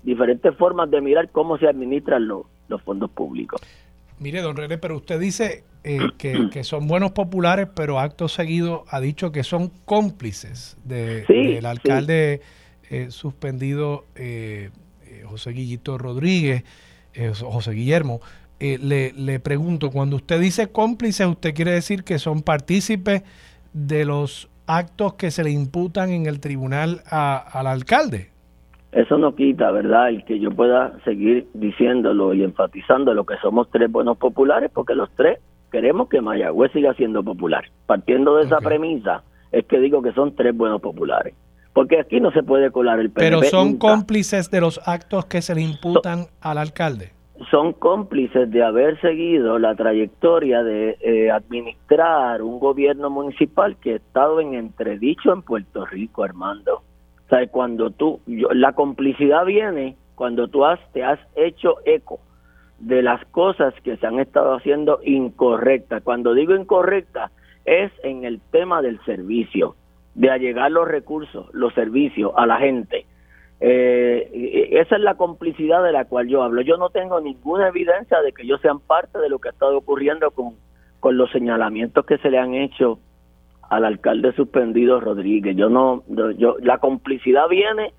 diferentes 0.02 0.56
formas 0.56 0.90
de 0.90 1.00
mirar 1.00 1.30
cómo 1.30 1.58
se 1.58 1.66
administran 1.68 2.28
los 2.28 2.46
los 2.68 2.82
fondos 2.82 3.10
públicos. 3.10 3.60
Mire, 4.18 4.40
don 4.40 4.56
René, 4.56 4.78
pero 4.78 4.96
usted 4.96 5.18
dice 5.18 5.64
eh, 5.82 6.00
que, 6.18 6.64
son 6.64 6.86
buenos 6.86 7.12
populares, 7.12 7.68
pero 7.74 7.98
acto 7.98 8.28
seguido 8.28 8.84
ha 8.88 9.00
dicho 9.00 9.32
que 9.32 9.42
son 9.42 9.70
cómplices 9.84 10.76
del 10.84 11.66
alcalde 11.66 12.40
eh, 12.90 13.10
suspendido 13.10 14.04
eh, 14.14 14.70
José 15.24 15.50
Guillito 15.50 15.98
Rodríguez, 15.98 16.64
José 17.40 17.72
Guillermo. 17.72 18.20
Le, 18.60 19.12
le, 19.12 19.40
pregunto, 19.40 19.90
cuando 19.90 20.16
usted 20.16 20.40
dice 20.40 20.68
cómplices, 20.68 21.26
¿usted 21.26 21.54
quiere 21.54 21.72
decir 21.72 22.02
que 22.02 22.18
son 22.18 22.42
partícipes 22.42 23.22
de 23.72 24.04
los 24.04 24.48
actos 24.66 25.14
que 25.14 25.30
se 25.30 25.44
le 25.44 25.50
imputan 25.50 26.10
en 26.10 26.26
el 26.26 26.40
tribunal 26.40 27.02
al 27.10 27.66
alcalde? 27.66 28.33
Eso 28.94 29.18
no 29.18 29.34
quita, 29.34 29.72
¿verdad?, 29.72 30.10
el 30.10 30.24
que 30.24 30.38
yo 30.38 30.52
pueda 30.52 30.92
seguir 31.04 31.48
diciéndolo 31.52 32.32
y 32.32 32.44
enfatizando 32.44 33.12
lo 33.12 33.26
que 33.26 33.34
somos 33.42 33.68
tres 33.72 33.90
buenos 33.90 34.16
populares, 34.18 34.70
porque 34.72 34.94
los 34.94 35.10
tres 35.16 35.40
queremos 35.72 36.08
que 36.08 36.20
Mayagüez 36.20 36.70
siga 36.70 36.94
siendo 36.94 37.24
popular. 37.24 37.64
Partiendo 37.86 38.36
de 38.36 38.44
esa 38.44 38.58
premisa, 38.58 39.24
es 39.50 39.66
que 39.66 39.80
digo 39.80 40.00
que 40.00 40.12
son 40.12 40.36
tres 40.36 40.56
buenos 40.56 40.80
populares. 40.80 41.34
Porque 41.72 41.98
aquí 41.98 42.20
no 42.20 42.30
se 42.30 42.44
puede 42.44 42.70
colar 42.70 43.00
el 43.00 43.10
PNP 43.10 43.30
Pero 43.30 43.42
son 43.42 43.78
cómplices 43.78 44.48
de 44.52 44.60
los 44.60 44.80
actos 44.86 45.24
que 45.26 45.42
se 45.42 45.56
le 45.56 45.62
imputan 45.62 46.26
al 46.40 46.58
alcalde. 46.58 47.10
Son 47.50 47.72
cómplices 47.72 48.48
de 48.52 48.62
haber 48.62 49.00
seguido 49.00 49.58
la 49.58 49.74
trayectoria 49.74 50.62
de 50.62 50.96
eh, 51.00 51.32
administrar 51.32 52.42
un 52.42 52.60
gobierno 52.60 53.10
municipal 53.10 53.76
que 53.78 53.94
ha 53.94 53.96
estado 53.96 54.40
en 54.40 54.54
entredicho 54.54 55.32
en 55.32 55.42
Puerto 55.42 55.84
Rico, 55.84 56.22
Armando 56.22 56.82
cuando 57.50 57.90
tú, 57.90 58.20
la 58.26 58.72
complicidad 58.72 59.44
viene 59.44 59.96
cuando 60.14 60.48
tú 60.48 60.64
has, 60.64 60.80
te 60.92 61.02
has 61.02 61.18
hecho 61.34 61.76
eco 61.84 62.20
de 62.78 63.02
las 63.02 63.24
cosas 63.26 63.74
que 63.82 63.96
se 63.96 64.06
han 64.06 64.20
estado 64.20 64.54
haciendo 64.54 65.00
incorrectas. 65.02 66.02
Cuando 66.02 66.34
digo 66.34 66.54
incorrecta, 66.54 67.30
es 67.64 67.90
en 68.02 68.24
el 68.24 68.40
tema 68.52 68.82
del 68.82 69.02
servicio, 69.04 69.74
de 70.14 70.30
allegar 70.30 70.70
los 70.70 70.86
recursos, 70.86 71.52
los 71.52 71.74
servicios 71.74 72.32
a 72.36 72.46
la 72.46 72.58
gente. 72.58 73.06
Eh, 73.60 74.68
esa 74.72 74.96
es 74.96 75.02
la 75.02 75.14
complicidad 75.14 75.82
de 75.82 75.92
la 75.92 76.04
cual 76.04 76.28
yo 76.28 76.42
hablo. 76.42 76.60
Yo 76.60 76.76
no 76.76 76.90
tengo 76.90 77.20
ninguna 77.20 77.68
evidencia 77.68 78.20
de 78.20 78.32
que 78.32 78.42
ellos 78.42 78.60
sean 78.60 78.80
parte 78.80 79.18
de 79.18 79.28
lo 79.28 79.38
que 79.38 79.48
ha 79.48 79.52
estado 79.52 79.78
ocurriendo 79.78 80.30
con, 80.30 80.54
con 81.00 81.16
los 81.16 81.30
señalamientos 81.30 82.04
que 82.04 82.18
se 82.18 82.30
le 82.30 82.38
han 82.38 82.54
hecho 82.54 82.98
al 83.74 83.84
alcalde 83.84 84.32
suspendido 84.34 85.00
Rodríguez. 85.00 85.56
Yo 85.56 85.68
no, 85.68 86.04
yo, 86.36 86.56
la 86.60 86.78
complicidad 86.78 87.48
viene 87.48 87.92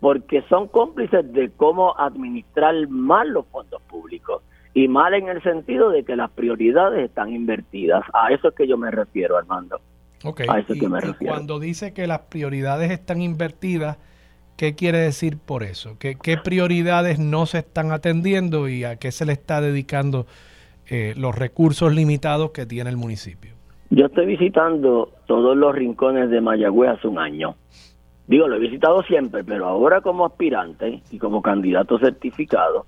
porque 0.00 0.42
son 0.48 0.68
cómplices 0.68 1.32
de 1.32 1.50
cómo 1.50 1.98
administrar 1.98 2.74
mal 2.88 3.30
los 3.30 3.46
fondos 3.46 3.82
públicos 3.82 4.42
y 4.72 4.88
mal 4.88 5.14
en 5.14 5.28
el 5.28 5.42
sentido 5.42 5.90
de 5.90 6.04
que 6.04 6.16
las 6.16 6.30
prioridades 6.30 7.04
están 7.04 7.32
invertidas. 7.32 8.04
A 8.12 8.32
eso 8.32 8.48
es 8.48 8.54
que 8.54 8.68
yo 8.68 8.76
me 8.76 8.90
refiero, 8.90 9.36
Armando. 9.36 9.80
A 10.48 10.58
eso 10.58 10.72
es 10.72 10.80
que 10.80 10.88
me 10.88 11.00
refiero. 11.00 11.34
cuando 11.34 11.58
dice 11.58 11.92
que 11.92 12.06
las 12.06 12.20
prioridades 12.20 12.90
están 12.90 13.20
invertidas, 13.20 13.96
¿qué 14.56 14.74
quiere 14.74 14.98
decir 14.98 15.38
por 15.38 15.62
eso? 15.62 15.96
¿Qué, 15.98 16.16
¿Qué, 16.16 16.36
prioridades 16.36 17.18
no 17.18 17.46
se 17.46 17.58
están 17.58 17.90
atendiendo 17.90 18.68
y 18.68 18.84
a 18.84 18.96
qué 18.96 19.12
se 19.12 19.24
le 19.24 19.32
está 19.32 19.60
dedicando 19.60 20.26
eh, 20.88 21.14
los 21.16 21.34
recursos 21.34 21.92
limitados 21.94 22.50
que 22.50 22.66
tiene 22.66 22.90
el 22.90 22.96
municipio? 22.96 23.55
Yo 23.96 24.04
estoy 24.04 24.26
visitando 24.26 25.08
todos 25.24 25.56
los 25.56 25.74
rincones 25.74 26.28
de 26.28 26.42
Mayagüez 26.42 26.90
hace 26.90 27.08
un 27.08 27.18
año. 27.18 27.54
Digo, 28.26 28.46
lo 28.46 28.56
he 28.56 28.58
visitado 28.58 29.02
siempre, 29.04 29.42
pero 29.42 29.64
ahora 29.64 30.02
como 30.02 30.26
aspirante 30.26 31.00
y 31.10 31.16
como 31.16 31.40
candidato 31.40 31.98
certificado. 31.98 32.84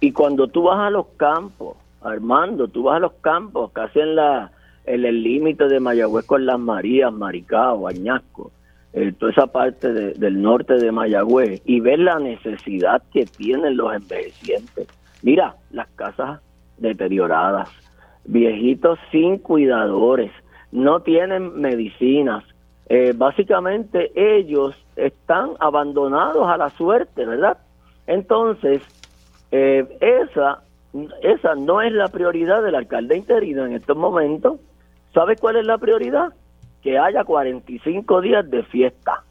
Y 0.00 0.10
cuando 0.10 0.48
tú 0.48 0.64
vas 0.64 0.80
a 0.80 0.90
los 0.90 1.06
campos, 1.16 1.76
Armando, 2.02 2.66
tú 2.66 2.82
vas 2.82 2.96
a 2.96 2.98
los 2.98 3.12
campos, 3.20 3.70
casi 3.70 4.00
en 4.00 4.16
la 4.16 4.50
en 4.84 5.04
el 5.04 5.22
límite 5.22 5.68
de 5.68 5.78
Mayagüez 5.78 6.26
con 6.26 6.44
las 6.44 6.58
Marías, 6.58 7.12
Maricao, 7.12 7.86
Añasco, 7.86 8.50
eh, 8.94 9.12
toda 9.12 9.30
esa 9.30 9.46
parte 9.46 9.92
del 9.92 10.42
norte 10.42 10.74
de 10.74 10.90
Mayagüez, 10.90 11.62
y 11.66 11.78
ves 11.78 12.00
la 12.00 12.18
necesidad 12.18 13.00
que 13.12 13.26
tienen 13.26 13.76
los 13.76 13.94
envejecientes. 13.94 14.88
Mira, 15.22 15.54
las 15.70 15.86
casas 15.90 16.40
deterioradas, 16.78 17.70
viejitos 18.24 18.98
sin 19.12 19.38
cuidadores, 19.38 20.32
no 20.72 21.00
tienen 21.00 21.60
medicinas. 21.60 22.44
Eh, 22.88 23.12
básicamente 23.14 24.12
ellos 24.14 24.74
están 24.96 25.50
abandonados 25.60 26.48
a 26.48 26.56
la 26.56 26.70
suerte, 26.70 27.24
¿verdad? 27.26 27.58
Entonces, 28.06 28.82
eh, 29.50 29.86
esa, 30.00 30.62
esa 31.22 31.54
no 31.54 31.82
es 31.82 31.92
la 31.92 32.08
prioridad 32.08 32.62
del 32.62 32.74
alcalde 32.74 33.16
interino 33.16 33.66
en 33.66 33.74
estos 33.74 33.96
momentos. 33.96 34.58
¿Sabe 35.12 35.36
cuál 35.36 35.56
es 35.56 35.66
la 35.66 35.78
prioridad? 35.78 36.32
Que 36.82 36.98
haya 36.98 37.24
45 37.24 38.20
días 38.20 38.48
de 38.50 38.62
fiesta, 38.64 39.24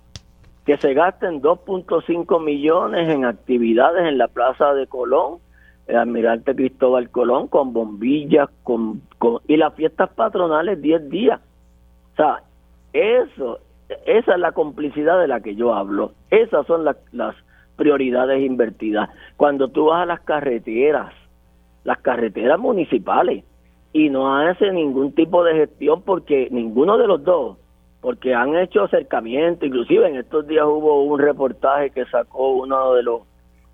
que 0.65 0.77
se 0.77 0.93
gasten 0.93 1.41
2.5 1.41 2.43
millones 2.43 3.09
en 3.09 3.25
actividades 3.25 4.05
en 4.05 4.17
la 4.17 4.27
Plaza 4.27 4.73
de 4.73 4.85
Colón, 4.85 5.39
el 5.87 5.95
almirante 5.95 6.55
Cristóbal 6.55 7.09
Colón 7.09 7.47
con 7.47 7.73
bombillas 7.73 8.49
con, 8.63 9.01
y 9.47 9.57
las 9.57 9.73
fiestas 9.75 10.09
patronales 10.09 10.81
10 10.81 11.09
días. 11.09 11.39
O 12.13 12.15
sea, 12.15 12.43
eso, 12.93 13.59
esa 14.05 14.33
es 14.33 14.39
la 14.39 14.51
complicidad 14.51 15.19
de 15.19 15.27
la 15.27 15.39
que 15.39 15.55
yo 15.55 15.73
hablo. 15.73 16.11
Esas 16.29 16.65
son 16.67 16.83
las 16.85 17.35
prioridades 17.75 18.43
invertidas. 18.43 19.09
Cuando 19.37 19.69
tú 19.69 19.85
vas 19.85 20.03
a 20.03 20.05
las 20.05 20.21
carreteras, 20.21 21.13
las 21.83 21.99
carreteras 21.99 22.59
municipales, 22.59 23.45
y 23.93 24.09
no 24.09 24.35
hace 24.35 24.71
ningún 24.71 25.13
tipo 25.13 25.43
de 25.43 25.55
gestión 25.55 26.01
porque 26.01 26.49
ninguno 26.51 26.97
de 26.97 27.07
los 27.07 27.23
dos, 27.23 27.57
porque 28.01 28.33
han 28.33 28.55
hecho 28.55 28.83
acercamiento, 28.83 29.65
inclusive 29.65 30.07
en 30.07 30.17
estos 30.17 30.45
días 30.47 30.65
hubo 30.65 31.03
un 31.03 31.19
reportaje 31.19 31.89
que 31.91 32.05
sacó 32.05 32.51
uno 32.51 32.93
de 32.93 33.03
los 33.03 33.21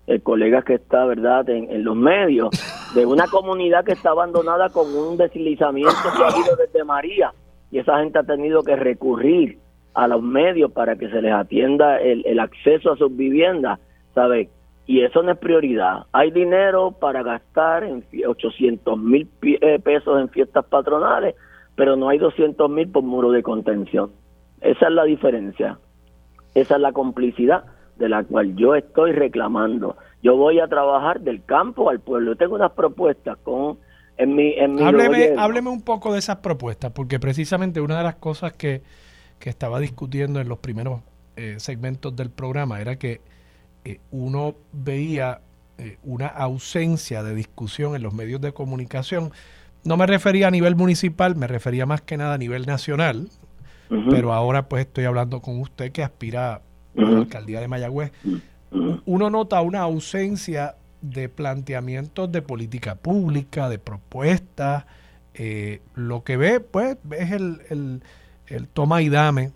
el 0.06 0.22
colega 0.22 0.62
que 0.62 0.74
está, 0.74 1.04
¿verdad?, 1.06 1.48
en, 1.48 1.84
los 1.84 1.96
medios, 1.96 2.50
de 2.94 3.06
una 3.06 3.26
comunidad 3.30 3.84
que 3.84 3.92
está 3.92 4.10
abandonada 4.10 4.68
con 4.68 4.94
un 4.94 5.16
deslizamiento 5.16 5.94
que 6.16 6.22
ha 6.22 6.28
habido 6.28 6.56
desde 6.56 6.84
María 6.84 7.32
y 7.70 7.78
esa 7.78 7.98
gente 7.98 8.18
ha 8.18 8.22
tenido 8.22 8.62
que 8.62 8.76
recurrir 8.76 9.58
a 9.94 10.06
los 10.08 10.22
medios 10.22 10.72
para 10.72 10.96
que 10.96 11.08
se 11.08 11.22
les 11.22 11.32
atienda 11.32 11.98
el, 12.00 12.38
acceso 12.38 12.92
a 12.92 12.96
sus 12.96 13.16
viviendas, 13.16 13.80
¿sabes? 14.14 14.48
Y 14.86 15.00
eso 15.00 15.22
no 15.22 15.32
es 15.32 15.38
prioridad. 15.38 16.04
Hay 16.12 16.30
dinero 16.30 16.92
para 16.92 17.22
gastar 17.22 17.84
en 17.84 18.04
800 18.26 18.98
mil 18.98 19.28
eh, 19.42 19.78
pesos 19.78 20.20
en 20.20 20.28
fiestas 20.28 20.64
patronales, 20.66 21.36
pero 21.74 21.96
no 21.96 22.10
hay 22.10 22.18
200 22.18 22.68
mil 22.70 22.88
por 22.90 23.02
muro 23.02 23.30
de 23.30 23.42
contención. 23.42 24.10
Esa 24.60 24.86
es 24.86 24.92
la 24.92 25.04
diferencia. 25.04 25.78
Esa 26.54 26.74
es 26.76 26.80
la 26.80 26.92
complicidad 26.92 27.64
de 27.96 28.08
la 28.08 28.24
cual 28.24 28.54
yo 28.56 28.74
estoy 28.74 29.12
reclamando. 29.12 29.96
Yo 30.22 30.36
voy 30.36 30.60
a 30.60 30.68
trabajar 30.68 31.20
del 31.20 31.44
campo 31.44 31.90
al 31.90 32.00
pueblo. 32.00 32.36
tengo 32.36 32.54
unas 32.54 32.72
propuestas 32.72 33.36
con 33.42 33.78
en 34.16 34.34
mi, 34.34 34.52
en 34.52 34.74
mi 34.74 34.82
hábleme, 34.82 35.70
un 35.70 35.82
poco 35.82 36.12
de 36.12 36.20
esas 36.20 36.36
propuestas, 36.36 36.92
porque 36.92 37.18
precisamente 37.18 37.80
una 37.80 37.98
de 37.98 38.04
las 38.04 38.16
cosas 38.16 38.52
que, 38.52 38.82
estaba 39.40 39.78
discutiendo 39.78 40.40
en 40.40 40.48
los 40.48 40.58
primeros 40.58 41.02
eh, 41.36 41.56
segmentos 41.58 42.16
del 42.16 42.30
programa 42.30 42.80
era 42.80 42.96
que 42.96 43.20
eh, 43.84 44.00
uno 44.10 44.54
veía 44.72 45.42
eh, 45.76 45.98
una 46.02 46.28
ausencia 46.28 47.22
de 47.22 47.34
discusión 47.34 47.94
en 47.94 48.02
los 48.02 48.14
medios 48.14 48.40
de 48.40 48.52
comunicación. 48.52 49.32
No 49.84 49.98
me 49.98 50.06
refería 50.06 50.48
a 50.48 50.50
nivel 50.50 50.76
municipal, 50.76 51.36
me 51.36 51.46
refería 51.46 51.84
más 51.84 52.00
que 52.00 52.16
nada 52.16 52.32
a 52.32 52.38
nivel 52.38 52.64
nacional, 52.64 53.28
pero 54.08 54.32
ahora 54.32 54.66
pues 54.66 54.86
estoy 54.86 55.04
hablando 55.04 55.42
con 55.42 55.60
usted 55.60 55.92
que 55.92 56.02
aspira 56.02 56.62
la 56.94 57.18
alcaldía 57.18 57.60
de 57.60 57.68
Mayagüez, 57.68 58.12
uno 59.06 59.30
nota 59.30 59.60
una 59.60 59.80
ausencia 59.80 60.74
de 61.00 61.28
planteamientos 61.28 62.32
de 62.32 62.42
política 62.42 62.94
pública, 62.94 63.68
de 63.68 63.78
propuestas. 63.78 64.86
Eh, 65.34 65.80
lo 65.94 66.24
que 66.24 66.36
ve, 66.36 66.60
pues, 66.60 66.96
es 67.10 67.32
el, 67.32 68.00
el, 68.48 68.68
toma 68.68 69.02
y 69.02 69.08
dame 69.08 69.50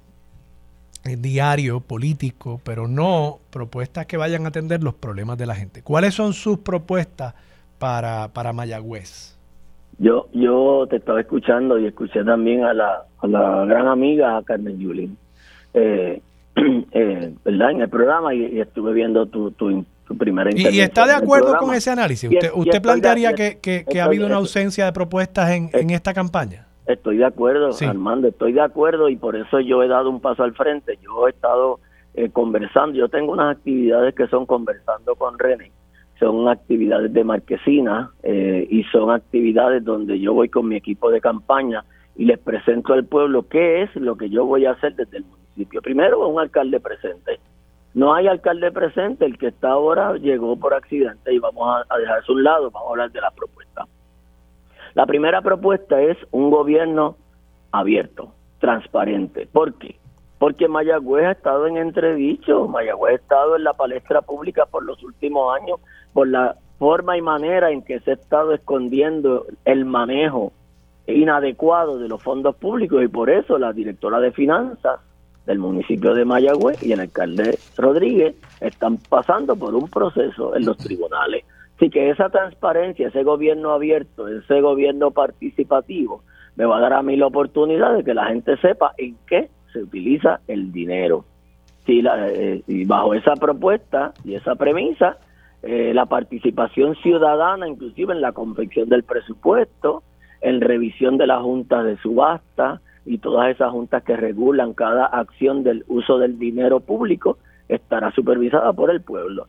el 1.04 1.22
diario 1.22 1.80
político, 1.80 2.60
pero 2.64 2.86
no 2.86 3.38
propuestas 3.50 4.06
que 4.06 4.16
vayan 4.16 4.44
a 4.44 4.48
atender 4.48 4.82
los 4.82 4.94
problemas 4.94 5.38
de 5.38 5.46
la 5.46 5.54
gente. 5.54 5.82
¿Cuáles 5.82 6.14
son 6.14 6.34
sus 6.34 6.58
propuestas 6.58 7.34
para, 7.78 8.28
para 8.28 8.52
Mayagüez? 8.52 9.38
Yo, 9.98 10.28
yo 10.32 10.86
te 10.88 10.96
estaba 10.96 11.20
escuchando 11.20 11.78
y 11.78 11.86
escuché 11.86 12.24
también 12.24 12.64
a 12.64 12.74
la, 12.74 13.04
a 13.20 13.26
la 13.26 13.64
gran 13.64 13.88
amiga 13.88 14.40
Carmen 14.44 14.78
Yulín. 14.78 15.16
Eh, 15.74 16.20
eh, 16.92 17.34
¿verdad? 17.44 17.70
en 17.70 17.80
el 17.82 17.88
programa 17.88 18.34
y, 18.34 18.60
estuve 18.60 18.92
viendo 18.92 19.26
tu, 19.26 19.50
tu, 19.52 19.84
primera 20.18 20.50
intervención. 20.50 20.74
¿Y, 20.74 20.80
está 20.80 21.06
de 21.06 21.12
acuerdo 21.12 21.56
con 21.58 21.74
ese 21.74 21.90
análisis? 21.90 22.30
¿Usted, 22.30 22.50
usted 22.54 22.82
plantearía 22.82 23.34
que, 23.34 23.58
que, 23.60 24.00
ha 24.00 24.04
habido 24.04 24.26
una 24.26 24.36
ausencia 24.36 24.84
de 24.86 24.92
propuestas 24.92 25.50
en, 25.50 25.70
en 25.72 25.90
esta 25.90 26.14
campaña? 26.14 26.66
Estoy 26.86 27.18
de 27.18 27.26
acuerdo, 27.26 27.70
Armando, 27.86 28.28
estoy 28.28 28.54
de 28.54 28.62
acuerdo 28.62 29.10
y 29.10 29.16
por 29.16 29.36
eso 29.36 29.60
yo 29.60 29.82
he 29.82 29.88
dado 29.88 30.08
un 30.08 30.20
paso 30.20 30.42
al 30.42 30.54
frente. 30.54 30.98
Yo 31.02 31.26
he 31.26 31.30
estado 31.30 31.80
eh, 32.14 32.30
conversando, 32.30 32.96
yo 32.96 33.08
tengo 33.08 33.32
unas 33.32 33.58
actividades 33.58 34.14
que 34.14 34.26
son 34.28 34.46
conversando 34.46 35.14
con 35.14 35.38
René, 35.38 35.70
son 36.18 36.48
actividades 36.48 37.12
de 37.12 37.24
marquesina 37.24 38.10
eh, 38.22 38.66
y 38.70 38.84
son 38.84 39.10
actividades 39.10 39.84
donde 39.84 40.18
yo 40.18 40.32
voy 40.32 40.48
con 40.48 40.66
mi 40.66 40.76
equipo 40.76 41.10
de 41.10 41.20
campaña 41.20 41.84
y 42.16 42.24
les 42.24 42.38
presento 42.38 42.94
al 42.94 43.04
pueblo 43.04 43.46
qué 43.48 43.82
es 43.82 43.94
lo 43.94 44.16
que 44.16 44.30
yo 44.30 44.46
voy 44.46 44.64
a 44.64 44.70
hacer 44.72 44.96
desde 44.96 45.18
el 45.18 45.24
Primero, 45.66 46.26
un 46.28 46.40
alcalde 46.40 46.80
presente. 46.80 47.40
No 47.94 48.14
hay 48.14 48.28
alcalde 48.28 48.70
presente, 48.70 49.24
el 49.24 49.38
que 49.38 49.48
está 49.48 49.70
ahora 49.70 50.14
llegó 50.16 50.56
por 50.56 50.74
accidente 50.74 51.32
y 51.32 51.38
vamos 51.38 51.68
a, 51.68 51.94
a 51.94 51.98
dejar 51.98 52.18
a 52.18 52.32
un 52.32 52.44
lado, 52.44 52.70
vamos 52.70 52.88
a 52.88 52.90
hablar 52.90 53.10
de 53.10 53.20
la 53.20 53.30
propuesta. 53.30 53.86
La 54.94 55.06
primera 55.06 55.42
propuesta 55.42 56.00
es 56.00 56.16
un 56.30 56.50
gobierno 56.50 57.16
abierto, 57.72 58.32
transparente. 58.58 59.48
¿Por 59.50 59.74
qué? 59.74 59.96
Porque 60.38 60.68
Mayagüez 60.68 61.26
ha 61.26 61.32
estado 61.32 61.66
en 61.66 61.76
entredicho, 61.76 62.68
Mayagüez 62.68 63.12
ha 63.12 63.16
estado 63.16 63.56
en 63.56 63.64
la 63.64 63.72
palestra 63.72 64.22
pública 64.22 64.66
por 64.66 64.84
los 64.84 65.02
últimos 65.02 65.56
años, 65.60 65.80
por 66.12 66.28
la 66.28 66.56
forma 66.78 67.16
y 67.16 67.22
manera 67.22 67.70
en 67.70 67.82
que 67.82 68.00
se 68.00 68.12
ha 68.12 68.14
estado 68.14 68.52
escondiendo 68.52 69.46
el 69.64 69.84
manejo 69.84 70.52
inadecuado 71.06 71.98
de 71.98 72.08
los 72.08 72.22
fondos 72.22 72.54
públicos 72.56 73.02
y 73.02 73.08
por 73.08 73.30
eso 73.30 73.58
la 73.58 73.72
directora 73.72 74.20
de 74.20 74.30
finanzas 74.30 75.00
del 75.48 75.58
municipio 75.58 76.14
de 76.14 76.26
Mayagüez 76.26 76.82
y 76.82 76.92
el 76.92 77.00
alcalde 77.00 77.58
Rodríguez 77.78 78.36
están 78.60 78.98
pasando 78.98 79.56
por 79.56 79.74
un 79.74 79.88
proceso 79.88 80.54
en 80.54 80.66
los 80.66 80.76
tribunales. 80.76 81.44
Así 81.76 81.88
que 81.88 82.10
esa 82.10 82.28
transparencia, 82.28 83.08
ese 83.08 83.22
gobierno 83.22 83.72
abierto, 83.72 84.28
ese 84.28 84.60
gobierno 84.60 85.10
participativo, 85.10 86.22
me 86.56 86.66
va 86.66 86.76
a 86.76 86.80
dar 86.80 86.92
a 86.92 87.02
mí 87.02 87.16
la 87.16 87.28
oportunidad 87.28 87.96
de 87.96 88.04
que 88.04 88.12
la 88.12 88.26
gente 88.26 88.58
sepa 88.58 88.92
en 88.98 89.16
qué 89.26 89.48
se 89.72 89.82
utiliza 89.82 90.40
el 90.48 90.70
dinero. 90.70 91.24
La, 91.86 92.28
eh, 92.28 92.62
y 92.66 92.84
bajo 92.84 93.14
esa 93.14 93.32
propuesta 93.32 94.12
y 94.22 94.34
esa 94.34 94.54
premisa, 94.56 95.16
eh, 95.62 95.92
la 95.94 96.04
participación 96.04 96.94
ciudadana, 96.96 97.66
inclusive 97.66 98.12
en 98.12 98.20
la 98.20 98.32
confección 98.32 98.90
del 98.90 99.02
presupuesto, 99.04 100.02
en 100.42 100.60
revisión 100.60 101.16
de 101.16 101.26
las 101.26 101.40
juntas 101.40 101.86
de 101.86 101.96
subasta, 101.96 102.82
y 103.08 103.18
todas 103.18 103.48
esas 103.48 103.72
juntas 103.72 104.02
que 104.02 104.16
regulan 104.16 104.74
cada 104.74 105.06
acción 105.06 105.64
del 105.64 105.82
uso 105.88 106.18
del 106.18 106.38
dinero 106.38 106.80
público 106.80 107.38
estará 107.66 108.12
supervisada 108.12 108.72
por 108.74 108.90
el 108.90 109.00
pueblo. 109.00 109.46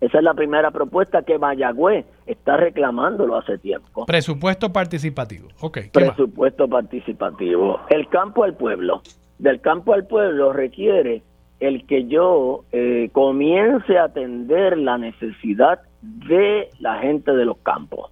Esa 0.00 0.18
es 0.18 0.24
la 0.24 0.34
primera 0.34 0.70
propuesta 0.70 1.22
que 1.22 1.38
Mayagüez 1.38 2.06
está 2.26 2.56
reclamándolo 2.56 3.36
hace 3.36 3.58
tiempo. 3.58 4.06
Presupuesto 4.06 4.72
participativo. 4.72 5.48
Okay, 5.60 5.90
Presupuesto 5.90 6.68
participativo. 6.68 7.80
El 7.88 8.08
campo 8.08 8.44
al 8.44 8.54
pueblo. 8.54 9.02
Del 9.38 9.60
campo 9.60 9.94
al 9.94 10.06
pueblo 10.06 10.52
requiere 10.52 11.22
el 11.58 11.86
que 11.86 12.06
yo 12.06 12.64
eh, 12.70 13.10
comience 13.12 13.98
a 13.98 14.04
atender 14.04 14.78
la 14.78 14.98
necesidad 14.98 15.80
de 16.02 16.68
la 16.78 16.98
gente 16.98 17.32
de 17.32 17.44
los 17.44 17.58
campos. 17.58 18.10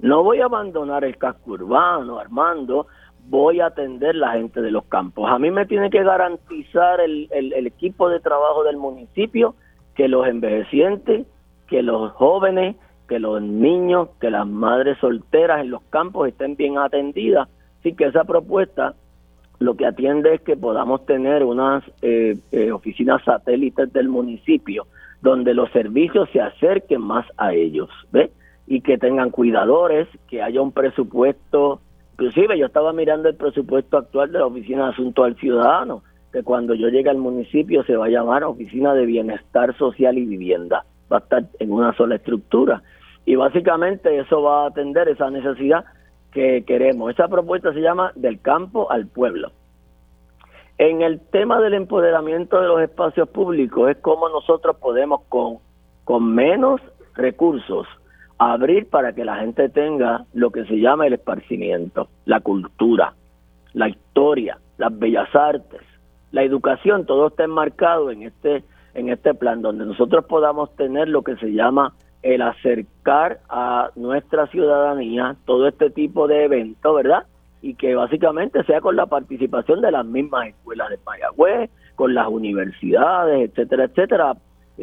No 0.00 0.22
voy 0.22 0.40
a 0.40 0.46
abandonar 0.46 1.04
el 1.04 1.16
casco 1.16 1.52
urbano, 1.52 2.18
Armando, 2.18 2.88
voy 3.28 3.60
a 3.60 3.66
atender 3.66 4.14
la 4.14 4.32
gente 4.32 4.60
de 4.60 4.70
los 4.70 4.84
campos. 4.84 5.30
A 5.30 5.38
mí 5.38 5.50
me 5.50 5.66
tiene 5.66 5.90
que 5.90 6.02
garantizar 6.02 7.00
el, 7.00 7.28
el, 7.30 7.66
equipo 7.66 8.08
de 8.08 8.20
trabajo 8.20 8.64
del 8.64 8.76
municipio 8.76 9.54
que 9.94 10.08
los 10.08 10.26
envejecientes, 10.26 11.26
que 11.66 11.82
los 11.82 12.12
jóvenes, 12.12 12.76
que 13.08 13.18
los 13.18 13.40
niños, 13.40 14.08
que 14.20 14.30
las 14.30 14.46
madres 14.46 14.98
solteras 14.98 15.60
en 15.60 15.70
los 15.70 15.82
campos 15.84 16.28
estén 16.28 16.56
bien 16.56 16.78
atendidas. 16.78 17.48
Así 17.80 17.94
que 17.94 18.06
esa 18.06 18.24
propuesta 18.24 18.94
lo 19.58 19.76
que 19.76 19.86
atiende 19.86 20.34
es 20.34 20.40
que 20.40 20.56
podamos 20.56 21.06
tener 21.06 21.44
unas 21.44 21.84
eh, 22.02 22.36
eh, 22.50 22.72
oficinas 22.72 23.22
satélites 23.24 23.92
del 23.92 24.08
municipio 24.08 24.86
donde 25.20 25.54
los 25.54 25.70
servicios 25.70 26.28
se 26.32 26.40
acerquen 26.40 27.00
más 27.00 27.24
a 27.36 27.54
ellos, 27.54 27.88
¿ve? 28.10 28.32
Y 28.66 28.80
que 28.80 28.98
tengan 28.98 29.30
cuidadores, 29.30 30.08
que 30.28 30.42
haya 30.42 30.60
un 30.60 30.72
presupuesto 30.72 31.80
Inclusive 32.12 32.58
yo 32.58 32.66
estaba 32.66 32.92
mirando 32.92 33.28
el 33.28 33.36
presupuesto 33.36 33.96
actual 33.96 34.32
de 34.32 34.38
la 34.38 34.46
Oficina 34.46 34.84
de 34.84 34.90
Asuntos 34.90 35.24
al 35.24 35.36
Ciudadano, 35.36 36.02
que 36.32 36.42
cuando 36.42 36.74
yo 36.74 36.88
llegue 36.88 37.10
al 37.10 37.18
municipio 37.18 37.84
se 37.84 37.96
va 37.96 38.06
a 38.06 38.10
llamar 38.10 38.44
Oficina 38.44 38.94
de 38.94 39.06
Bienestar 39.06 39.76
Social 39.76 40.18
y 40.18 40.26
Vivienda. 40.26 40.84
Va 41.10 41.16
a 41.16 41.20
estar 41.20 41.44
en 41.58 41.72
una 41.72 41.94
sola 41.94 42.16
estructura. 42.16 42.82
Y 43.24 43.36
básicamente 43.36 44.18
eso 44.18 44.42
va 44.42 44.64
a 44.64 44.68
atender 44.68 45.08
esa 45.08 45.30
necesidad 45.30 45.84
que 46.32 46.64
queremos. 46.66 47.10
Esa 47.10 47.28
propuesta 47.28 47.72
se 47.72 47.80
llama 47.80 48.12
del 48.14 48.40
campo 48.40 48.90
al 48.90 49.06
pueblo. 49.06 49.52
En 50.78 51.02
el 51.02 51.20
tema 51.20 51.60
del 51.60 51.74
empoderamiento 51.74 52.60
de 52.60 52.68
los 52.68 52.80
espacios 52.80 53.28
públicos 53.28 53.90
es 53.90 53.98
cómo 53.98 54.28
nosotros 54.28 54.76
podemos 54.76 55.22
con, 55.28 55.58
con 56.04 56.34
menos 56.34 56.80
recursos 57.14 57.86
abrir 58.50 58.88
para 58.88 59.12
que 59.12 59.24
la 59.24 59.36
gente 59.36 59.68
tenga 59.68 60.24
lo 60.32 60.50
que 60.50 60.64
se 60.64 60.80
llama 60.80 61.06
el 61.06 61.12
esparcimiento, 61.12 62.08
la 62.24 62.40
cultura, 62.40 63.14
la 63.72 63.88
historia, 63.88 64.58
las 64.78 64.98
bellas 64.98 65.32
artes, 65.34 65.80
la 66.32 66.42
educación, 66.42 67.06
todo 67.06 67.28
está 67.28 67.44
enmarcado 67.44 68.10
en 68.10 68.22
este 68.22 68.64
en 68.94 69.08
este 69.08 69.32
plan 69.32 69.62
donde 69.62 69.86
nosotros 69.86 70.24
podamos 70.26 70.74
tener 70.76 71.08
lo 71.08 71.22
que 71.22 71.36
se 71.36 71.52
llama 71.52 71.94
el 72.22 72.42
acercar 72.42 73.40
a 73.48 73.90
nuestra 73.96 74.46
ciudadanía 74.48 75.36
todo 75.46 75.66
este 75.66 75.90
tipo 75.90 76.28
de 76.28 76.44
eventos, 76.44 76.94
¿verdad? 76.94 77.24
Y 77.62 77.74
que 77.74 77.94
básicamente 77.94 78.62
sea 78.64 78.80
con 78.80 78.96
la 78.96 79.06
participación 79.06 79.80
de 79.80 79.92
las 79.92 80.04
mismas 80.04 80.48
escuelas 80.48 80.90
de 80.90 80.98
Mayagüez, 81.06 81.70
con 81.94 82.14
las 82.14 82.28
universidades, 82.28 83.50
etcétera, 83.50 83.84
etcétera, 83.84 84.34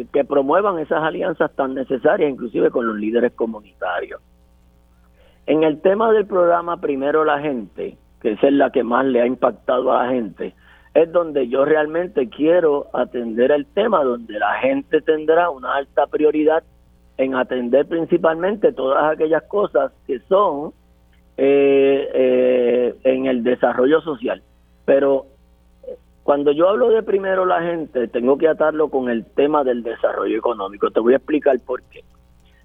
que 0.05 0.23
promuevan 0.23 0.79
esas 0.79 1.03
alianzas 1.03 1.51
tan 1.55 1.73
necesarias, 1.73 2.29
inclusive 2.29 2.69
con 2.71 2.87
los 2.87 2.97
líderes 2.97 3.33
comunitarios. 3.33 4.21
En 5.45 5.63
el 5.63 5.81
tema 5.81 6.11
del 6.11 6.25
programa 6.25 6.79
Primero 6.79 7.25
la 7.25 7.39
Gente, 7.39 7.97
que 8.21 8.33
es 8.33 8.53
la 8.53 8.71
que 8.71 8.83
más 8.83 9.05
le 9.05 9.21
ha 9.21 9.25
impactado 9.25 9.91
a 9.91 10.03
la 10.03 10.11
gente, 10.11 10.53
es 10.93 11.11
donde 11.11 11.47
yo 11.47 11.65
realmente 11.65 12.29
quiero 12.29 12.87
atender 12.93 13.51
el 13.51 13.65
tema, 13.65 14.03
donde 14.03 14.37
la 14.39 14.55
gente 14.55 15.01
tendrá 15.01 15.49
una 15.49 15.75
alta 15.75 16.07
prioridad 16.07 16.63
en 17.17 17.35
atender 17.35 17.85
principalmente 17.87 18.71
todas 18.73 19.13
aquellas 19.13 19.43
cosas 19.43 19.91
que 20.07 20.19
son 20.21 20.73
eh, 21.37 22.09
eh, 22.13 22.95
en 23.03 23.25
el 23.25 23.43
desarrollo 23.43 24.01
social. 24.01 24.41
Pero 24.85 25.25
cuando 26.29 26.51
yo 26.51 26.69
hablo 26.69 26.89
de 26.89 27.01
primero 27.01 27.43
la 27.43 27.59
gente, 27.63 28.07
tengo 28.07 28.37
que 28.37 28.47
atarlo 28.47 28.89
con 28.89 29.09
el 29.09 29.25
tema 29.25 29.63
del 29.63 29.81
desarrollo 29.81 30.37
económico. 30.37 30.91
Te 30.91 30.99
voy 30.99 31.13
a 31.13 31.15
explicar 31.15 31.57
por 31.65 31.81
qué. 31.89 32.03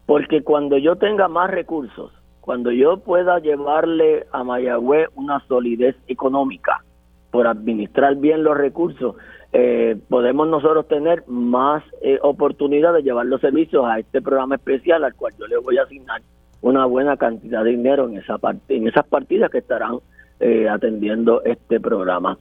Porque 0.05 0.43
cuando 0.43 0.77
yo 0.77 0.97
tenga 0.97 1.29
más 1.29 1.51
recursos, 1.51 2.13
cuando 2.43 2.71
yo 2.73 2.99
pueda 2.99 3.39
llevarle 3.39 4.27
a 4.33 4.45
Mayagüez 4.45 5.09
una 5.15 5.41
solidez 5.49 5.97
económica 6.09 6.85
por 7.31 7.47
administrar 7.47 8.17
bien 8.17 8.45
los 8.45 8.55
recursos, 8.55 9.17
eh, 9.55 9.97
podemos 10.11 10.47
nosotros 10.47 10.87
tener 10.87 11.25
más 11.27 11.83
eh, 12.03 12.19
oportunidad 12.21 12.93
de 12.93 13.03
llevar 13.03 13.25
los 13.25 13.41
servicios 13.41 13.87
a 13.87 13.99
este 13.99 14.21
programa 14.21 14.57
especial 14.57 15.05
al 15.05 15.15
cual 15.15 15.33
yo 15.39 15.47
le 15.47 15.57
voy 15.57 15.79
a 15.79 15.85
asignar 15.85 16.21
una 16.61 16.85
buena 16.85 17.17
cantidad 17.17 17.65
de 17.65 17.71
dinero 17.71 18.11
en 18.11 18.19
esa 18.19 18.37
parte, 18.37 18.77
en 18.77 18.89
esas 18.89 19.07
partidas 19.07 19.51
que 19.51 19.57
estarán 19.57 20.01
eh, 20.39 20.69
atendiendo 20.69 21.43
este 21.45 21.81
programa. 21.81 22.37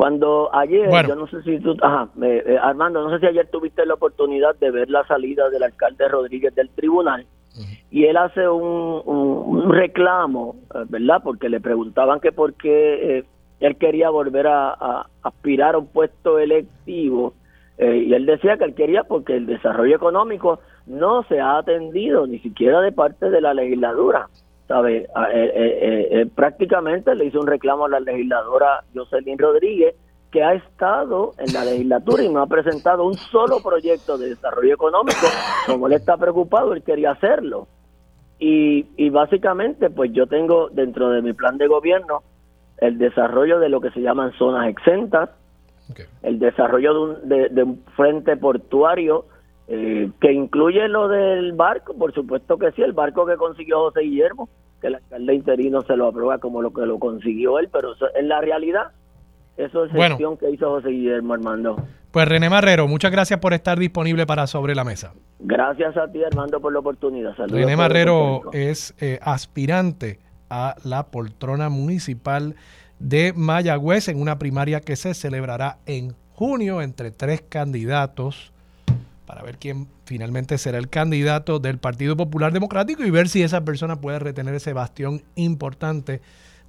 Cuando 0.00 0.48
ayer, 0.54 0.88
yo 1.06 1.14
no 1.14 1.26
sé 1.26 1.42
si 1.42 1.58
tú, 1.58 1.76
ajá, 1.82 2.08
eh, 2.22 2.56
Armando, 2.62 3.02
no 3.02 3.10
sé 3.10 3.20
si 3.20 3.26
ayer 3.26 3.46
tuviste 3.50 3.84
la 3.84 3.92
oportunidad 3.92 4.56
de 4.56 4.70
ver 4.70 4.88
la 4.88 5.06
salida 5.06 5.50
del 5.50 5.62
alcalde 5.62 6.08
Rodríguez 6.08 6.54
del 6.54 6.70
tribunal 6.70 7.26
y 7.90 8.06
él 8.06 8.16
hace 8.16 8.48
un, 8.48 9.70
reclamo, 9.70 10.56
eh, 10.74 10.84
¿verdad? 10.88 11.20
Porque 11.22 11.50
le 11.50 11.60
preguntaban 11.60 12.18
que 12.18 12.32
por 12.32 12.54
qué 12.54 13.18
eh, 13.18 13.24
él 13.60 13.76
quería 13.76 14.08
volver 14.08 14.46
a, 14.46 15.06
aspirar 15.22 15.74
a 15.74 15.78
un 15.78 15.88
puesto 15.88 16.38
electivo 16.38 17.34
y 17.78 18.14
él 18.14 18.24
decía 18.24 18.56
que 18.56 18.64
él 18.64 18.74
quería 18.74 19.04
porque 19.04 19.36
el 19.36 19.44
desarrollo 19.44 19.96
económico 19.96 20.60
no 20.86 21.24
se 21.24 21.40
ha 21.40 21.58
atendido 21.58 22.26
ni 22.26 22.38
siquiera 22.38 22.80
de 22.80 22.92
parte 22.92 23.28
de 23.28 23.42
la 23.42 23.52
legislatura. 23.52 24.28
¿Sabe? 24.70 24.98
Eh, 24.98 25.08
eh, 25.34 26.08
eh, 26.12 26.26
prácticamente 26.32 27.12
le 27.16 27.24
hizo 27.24 27.40
un 27.40 27.48
reclamo 27.48 27.86
a 27.86 27.88
la 27.88 27.98
legisladora 27.98 28.84
Jocelyn 28.94 29.36
Rodríguez, 29.36 29.96
que 30.30 30.44
ha 30.44 30.54
estado 30.54 31.34
en 31.38 31.52
la 31.52 31.64
legislatura 31.64 32.22
y 32.22 32.28
no 32.28 32.40
ha 32.40 32.46
presentado 32.46 33.04
un 33.04 33.14
solo 33.14 33.60
proyecto 33.64 34.16
de 34.16 34.28
desarrollo 34.28 34.72
económico. 34.72 35.26
Como 35.66 35.88
él 35.88 35.94
está 35.94 36.16
preocupado, 36.16 36.72
él 36.72 36.84
quería 36.84 37.10
hacerlo. 37.10 37.66
Y, 38.38 38.86
y 38.96 39.10
básicamente, 39.10 39.90
pues 39.90 40.12
yo 40.12 40.28
tengo 40.28 40.68
dentro 40.68 41.10
de 41.10 41.20
mi 41.20 41.32
plan 41.32 41.58
de 41.58 41.66
gobierno 41.66 42.22
el 42.78 42.96
desarrollo 42.96 43.58
de 43.58 43.70
lo 43.70 43.80
que 43.80 43.90
se 43.90 44.00
llaman 44.00 44.32
zonas 44.38 44.68
exentas, 44.68 45.30
el 46.22 46.38
desarrollo 46.38 46.94
de 46.94 47.00
un, 47.00 47.54
de 47.56 47.62
un 47.64 47.82
frente 47.96 48.36
portuario 48.36 49.24
eh, 49.72 50.10
que 50.20 50.32
incluye 50.32 50.88
lo 50.88 51.06
del 51.06 51.52
barco, 51.52 51.94
por 51.94 52.12
supuesto 52.12 52.58
que 52.58 52.72
sí, 52.72 52.82
el 52.82 52.92
barco 52.92 53.24
que 53.24 53.36
consiguió 53.36 53.78
José 53.78 54.00
Guillermo, 54.00 54.48
que 54.80 54.88
el 54.88 54.96
alcalde 54.96 55.32
interino 55.32 55.82
se 55.82 55.96
lo 55.96 56.08
aprueba 56.08 56.38
como 56.38 56.60
lo 56.60 56.72
que 56.72 56.84
lo 56.86 56.98
consiguió 56.98 57.56
él, 57.60 57.68
pero 57.72 57.94
en 58.16 58.28
la 58.28 58.40
realidad, 58.40 58.90
eso 59.56 59.84
es 59.84 59.92
gestión 59.92 60.36
que 60.38 60.50
hizo 60.50 60.68
José 60.70 60.88
Guillermo 60.88 61.34
Armando. 61.34 61.76
Pues 62.10 62.26
René 62.26 62.50
Marrero, 62.50 62.88
muchas 62.88 63.12
gracias 63.12 63.38
por 63.38 63.52
estar 63.52 63.78
disponible 63.78 64.26
para 64.26 64.48
Sobre 64.48 64.74
la 64.74 64.82
Mesa. 64.82 65.14
Gracias 65.38 65.96
a 65.96 66.10
ti 66.10 66.24
Armando 66.24 66.60
por 66.60 66.72
la 66.72 66.80
oportunidad. 66.80 67.36
René 67.46 67.76
Marrero 67.76 68.50
es 68.52 68.96
eh, 69.00 69.20
aspirante 69.22 70.18
a 70.48 70.74
la 70.82 71.12
poltrona 71.12 71.68
municipal 71.68 72.56
de 72.98 73.32
Mayagüez 73.36 74.08
en 74.08 74.20
una 74.20 74.36
primaria 74.40 74.80
que 74.80 74.96
se 74.96 75.14
celebrará 75.14 75.78
en 75.86 76.16
junio 76.32 76.82
entre 76.82 77.12
tres 77.12 77.40
candidatos 77.42 78.52
para 79.30 79.44
ver 79.44 79.58
quién 79.58 79.86
finalmente 80.06 80.58
será 80.58 80.76
el 80.78 80.88
candidato 80.88 81.60
del 81.60 81.78
Partido 81.78 82.16
Popular 82.16 82.52
Democrático 82.52 83.04
y 83.04 83.10
ver 83.10 83.28
si 83.28 83.44
esa 83.44 83.64
persona 83.64 84.00
puede 84.00 84.18
retener 84.18 84.56
ese 84.56 84.72
bastión 84.72 85.22
importante 85.36 86.20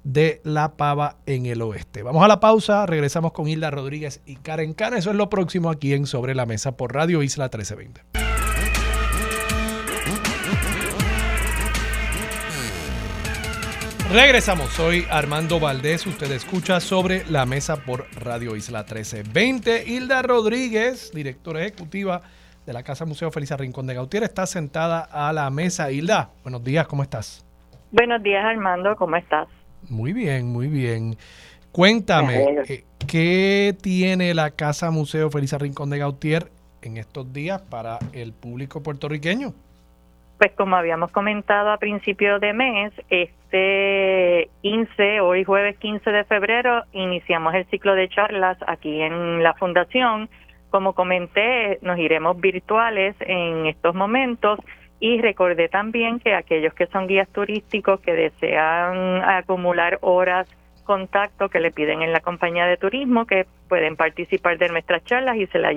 de 0.04 0.40
la 0.44 0.76
pava 0.76 1.16
en 1.26 1.46
el 1.46 1.60
oeste. 1.60 2.04
Vamos 2.04 2.22
a 2.22 2.28
la 2.28 2.38
pausa, 2.38 2.86
regresamos 2.86 3.32
con 3.32 3.48
Hilda 3.48 3.72
Rodríguez 3.72 4.20
y 4.26 4.36
Karen 4.36 4.74
Cana. 4.74 4.96
Eso 4.96 5.10
es 5.10 5.16
lo 5.16 5.28
próximo 5.28 5.70
aquí 5.70 5.92
en 5.92 6.06
Sobre 6.06 6.36
la 6.36 6.46
Mesa 6.46 6.76
por 6.76 6.94
Radio 6.94 7.24
Isla 7.24 7.46
1320. 7.46 8.02
Regresamos, 14.12 14.70
soy 14.70 15.04
Armando 15.10 15.58
Valdés, 15.58 16.06
usted 16.06 16.30
escucha 16.30 16.78
sobre 16.78 17.24
la 17.28 17.44
mesa 17.44 17.76
por 17.76 18.06
Radio 18.14 18.54
Isla 18.54 18.84
1320. 18.84 19.84
Hilda 19.88 20.22
Rodríguez, 20.22 21.10
directora 21.12 21.62
ejecutiva 21.62 22.22
de 22.66 22.72
la 22.72 22.82
Casa 22.82 23.04
Museo 23.04 23.30
Felisa 23.30 23.56
Rincón 23.56 23.86
de 23.86 23.94
Gautier 23.94 24.22
está 24.22 24.46
sentada 24.46 25.00
a 25.00 25.32
la 25.32 25.50
mesa. 25.50 25.90
Hilda, 25.90 26.30
buenos 26.42 26.62
días, 26.62 26.86
¿cómo 26.86 27.02
estás? 27.02 27.44
Buenos 27.90 28.22
días, 28.22 28.44
Armando, 28.44 28.94
¿cómo 28.96 29.16
estás? 29.16 29.48
Muy 29.88 30.12
bien, 30.12 30.46
muy 30.46 30.68
bien. 30.68 31.16
Cuéntame, 31.72 32.62
eh, 32.68 32.84
¿qué 33.08 33.74
tiene 33.82 34.34
la 34.34 34.50
Casa 34.50 34.90
Museo 34.90 35.30
Felisa 35.30 35.58
Rincón 35.58 35.90
de 35.90 35.98
Gautier 35.98 36.50
en 36.82 36.96
estos 36.96 37.32
días 37.32 37.60
para 37.62 37.98
el 38.12 38.32
público 38.32 38.82
puertorriqueño? 38.82 39.52
Pues 40.38 40.52
como 40.56 40.76
habíamos 40.76 41.10
comentado 41.12 41.70
a 41.70 41.78
principio 41.78 42.38
de 42.38 42.52
mes, 42.52 42.92
este 43.10 44.50
15, 44.62 45.20
hoy 45.20 45.44
jueves 45.44 45.78
15 45.78 46.10
de 46.10 46.24
febrero, 46.24 46.84
iniciamos 46.92 47.54
el 47.54 47.64
ciclo 47.66 47.94
de 47.94 48.08
charlas 48.08 48.58
aquí 48.66 49.00
en 49.00 49.42
la 49.42 49.54
Fundación 49.54 50.28
Como 50.72 50.94
comenté, 50.94 51.78
nos 51.82 51.98
iremos 51.98 52.40
virtuales 52.40 53.14
en 53.20 53.66
estos 53.66 53.94
momentos 53.94 54.58
y 55.00 55.20
recordé 55.20 55.68
también 55.68 56.18
que 56.18 56.34
aquellos 56.34 56.72
que 56.72 56.86
son 56.86 57.06
guías 57.06 57.28
turísticos 57.28 58.00
que 58.00 58.14
desean 58.14 59.22
acumular 59.22 59.98
horas 60.00 60.48
contacto 60.84 61.50
que 61.50 61.60
le 61.60 61.72
piden 61.72 62.00
en 62.00 62.10
la 62.10 62.20
compañía 62.20 62.64
de 62.64 62.78
turismo 62.78 63.26
que 63.26 63.46
pueden 63.68 63.96
participar 63.96 64.56
de 64.56 64.70
nuestras 64.70 65.04
charlas 65.04 65.36
y 65.36 65.46
se 65.48 65.58
le 65.58 65.68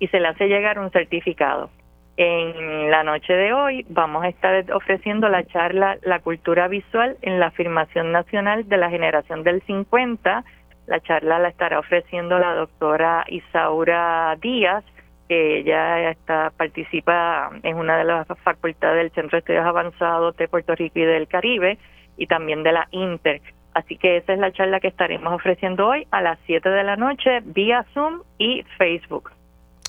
hace, 0.00 0.48
llegar 0.48 0.80
un 0.80 0.90
certificado. 0.90 1.70
En 2.16 2.90
la 2.90 3.04
noche 3.04 3.34
de 3.34 3.52
hoy 3.52 3.86
vamos 3.88 4.24
a 4.24 4.28
estar 4.28 4.64
ofreciendo 4.72 5.28
la 5.28 5.44
charla 5.44 5.98
La 6.02 6.18
cultura 6.18 6.66
visual 6.66 7.18
en 7.22 7.38
la 7.38 7.46
afirmación 7.46 8.10
nacional 8.10 8.68
de 8.68 8.78
la 8.78 8.90
generación 8.90 9.44
del 9.44 9.62
50. 9.62 10.44
La 10.86 11.00
charla 11.00 11.38
la 11.38 11.48
estará 11.48 11.80
ofreciendo 11.80 12.38
la 12.38 12.54
doctora 12.54 13.24
Isaura 13.28 14.36
Díaz, 14.40 14.84
que 15.28 15.58
ella 15.58 16.10
está 16.10 16.52
participa 16.56 17.50
en 17.62 17.76
una 17.76 17.98
de 17.98 18.04
las 18.04 18.26
facultades 18.44 18.98
del 18.98 19.10
Centro 19.10 19.36
de 19.36 19.38
Estudios 19.38 19.66
Avanzados 19.66 20.36
de 20.36 20.46
Puerto 20.46 20.74
Rico 20.74 21.00
y 21.00 21.04
del 21.04 21.26
Caribe 21.26 21.78
y 22.16 22.26
también 22.26 22.62
de 22.62 22.72
la 22.72 22.86
Inter. 22.92 23.42
Así 23.74 23.98
que 23.98 24.18
esa 24.18 24.32
es 24.32 24.38
la 24.38 24.52
charla 24.52 24.80
que 24.80 24.88
estaremos 24.88 25.32
ofreciendo 25.34 25.88
hoy 25.88 26.06
a 26.10 26.22
las 26.22 26.38
7 26.46 26.68
de 26.68 26.84
la 26.84 26.96
noche 26.96 27.40
vía 27.44 27.84
Zoom 27.92 28.22
y 28.38 28.64
Facebook. 28.78 29.32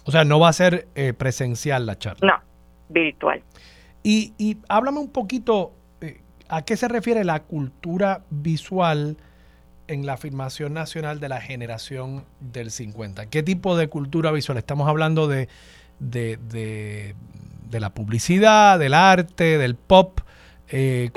O 0.06 0.12
sea, 0.12 0.26
no 0.26 0.40
va 0.40 0.50
a 0.50 0.54
ser 0.54 0.88
eh, 0.96 1.14
presencial 1.14 1.86
la 1.86 1.98
charla. 1.98 2.28
No, 2.28 2.42
virtual. 2.90 3.44
Y, 4.04 4.34
y 4.38 4.58
háblame 4.68 5.00
un 5.00 5.12
poquito, 5.12 5.74
eh, 6.02 6.22
¿a 6.50 6.64
qué 6.64 6.76
se 6.76 6.88
refiere 6.88 7.24
la 7.24 7.44
cultura 7.44 8.24
visual 8.30 9.18
en 9.88 10.06
la 10.06 10.14
afirmación 10.14 10.74
nacional 10.74 11.20
de 11.20 11.30
la 11.30 11.42
generación 11.42 12.26
del 12.40 12.72
50? 12.72 13.30
¿Qué 13.30 13.44
tipo 13.44 13.78
de 13.78 13.88
cultura 13.88 14.32
visual? 14.32 14.58
Estamos 14.58 14.88
hablando 14.88 15.28
de, 15.28 15.48
de, 16.00 16.38
de, 16.38 17.80
la 17.80 17.90
publicidad, 17.92 18.80
del 18.80 18.94
arte, 18.94 19.58
del 19.58 19.76
pop. 19.76 20.20
Eh, 20.70 21.10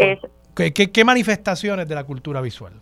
¿qué, 0.55 0.72
qué 0.72 1.05
manifestaciones 1.05 1.88
de 1.88 1.94
la 1.94 2.05
cultura 2.05 2.40
visual? 2.40 2.74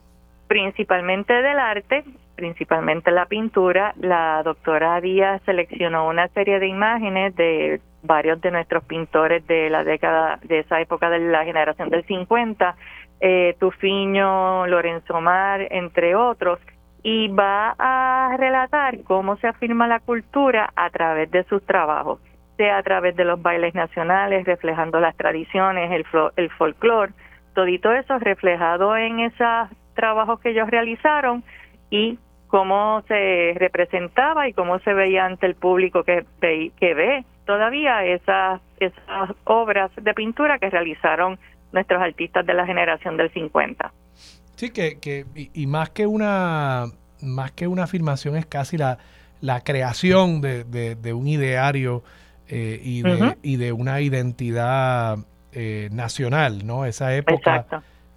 Principalmente 0.49 1.33
del 1.33 1.59
arte, 1.59 2.05
principalmente 2.37 3.11
la 3.11 3.27
pintura. 3.27 3.95
La 4.01 4.43
doctora 4.45 5.01
Díaz 5.01 5.43
seleccionó 5.45 6.09
una 6.09 6.29
serie 6.29 6.59
de 6.59 6.69
imágenes 6.69 7.35
de 7.37 7.81
varios 8.03 8.41
de 8.41 8.51
nuestros 8.51 8.85
pintores 8.85 9.47
de 9.47 9.69
la 9.71 9.85
década, 9.85 10.39
de 10.45 10.61
esa 10.61 10.81
época 10.81 11.11
de 11.11 11.19
la 11.19 11.45
generación 11.45 11.91
del 11.91 12.05
50, 12.05 12.77
eh, 13.21 13.57
Tufiño, 13.59 14.67
Lorenzo 14.67 15.21
Mar, 15.21 15.67
entre 15.71 16.15
otros, 16.15 16.59
y 17.03 17.29
va 17.29 17.75
a 17.79 18.37
relatar 18.37 19.03
cómo 19.05 19.37
se 19.37 19.47
afirma 19.47 19.87
la 19.87 20.01
cultura 20.01 20.71
a 20.77 20.91
través 20.91 21.31
de 21.31 21.45
sus 21.45 21.65
trabajos, 21.65 22.21
sea 22.57 22.79
a 22.79 22.83
través 22.83 23.17
de 23.17 23.25
los 23.25 23.41
bailes 23.41 23.75
nacionales, 23.75 24.45
reflejando 24.45 25.01
las 25.01 25.17
tradiciones, 25.17 25.91
el, 25.93 26.05
el 26.37 26.51
folclore, 26.51 27.13
todito 27.55 27.93
eso 27.93 28.19
reflejado 28.19 28.97
en 28.97 29.21
esos 29.21 29.69
trabajos 29.95 30.41
que 30.41 30.51
ellos 30.51 30.69
realizaron 30.69 31.45
y 31.91 32.19
cómo 32.49 33.03
se 33.09 33.55
representaba 33.57 34.49
y 34.49 34.53
cómo 34.53 34.79
se 34.81 34.95
veía 34.95 35.25
ante 35.25 35.47
el 35.47 35.55
público 35.55 36.03
que 36.03 36.25
que 36.41 36.95
ve 36.95 37.25
todavía 37.49 38.05
esas, 38.05 38.61
esas 38.79 39.31
obras 39.45 39.91
de 39.97 40.13
pintura 40.13 40.59
que 40.59 40.69
realizaron 40.69 41.39
nuestros 41.73 42.01
artistas 42.01 42.47
de 42.47 42.55
la 42.55 42.67
generación 42.67 43.17
del 43.17 43.33
50. 43.33 43.93
Sí, 44.57 44.71
que, 44.71 44.99
que 44.99 45.25
y, 45.35 45.67
más 45.67 45.91
que 45.91 46.07
una 46.07 46.87
más 47.21 47.53
que 47.53 47.67
una 47.69 47.85
afirmación 47.85 48.37
es 48.37 48.47
casi 48.47 48.77
la, 48.77 48.99
la 49.41 49.61
creación 49.63 50.41
de, 50.41 50.65
de, 50.65 51.13
un 51.13 51.27
ideario 51.27 52.03
eh, 52.49 52.81
y, 52.83 53.03
de, 53.03 53.37
y 53.43 53.57
de 53.57 53.73
una 53.73 54.01
identidad 54.01 55.19
eh, 55.53 55.89
nacional, 55.93 56.67
¿no? 56.67 56.87
Esa 56.87 57.15
época, 57.15 57.67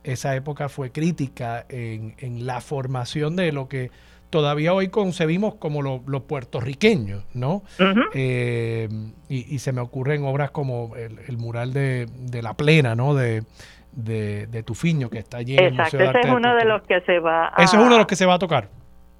esa 0.04 0.36
época 0.36 0.70
fue 0.70 0.92
crítica 0.92 1.66
en, 1.70 2.16
en 2.20 2.46
la 2.46 2.62
formación 2.62 3.36
de 3.36 3.52
lo 3.52 3.68
que 3.68 3.92
todavía 4.32 4.74
hoy 4.74 4.88
concebimos 4.88 5.56
como 5.56 5.84
los 5.84 6.02
lo 6.08 6.24
puertorriqueños, 6.24 7.24
¿no? 7.36 7.62
Eh, 8.16 8.90
y, 9.30 9.60
se 9.60 9.72
me 9.72 9.82
ocurren 9.82 10.24
obras 10.24 10.50
como 10.50 10.96
el, 10.96 11.38
mural 11.38 11.74
de, 11.74 12.08
La 12.42 12.56
Plena, 12.56 12.96
¿no? 12.96 13.14
De, 13.14 13.44
de, 13.92 14.64
Tufiño, 14.64 15.10
que 15.10 15.20
está 15.20 15.38
allí 15.38 15.58
en 15.58 15.66
Exacto, 15.66 16.00
ese 16.00 16.20
es 16.22 16.30
uno 16.32 16.56
de 16.56 16.66
los 16.66 16.82
que 16.84 17.02
se 17.02 17.20
va 17.20 17.50
a... 17.50 17.64
Ese 17.64 17.76
es 17.78 17.84
uno 17.84 17.92
de 17.92 17.98
los 18.00 18.08
que 18.08 18.16
se 18.16 18.26
va 18.26 18.36
a 18.36 18.40
tocar. 18.40 18.70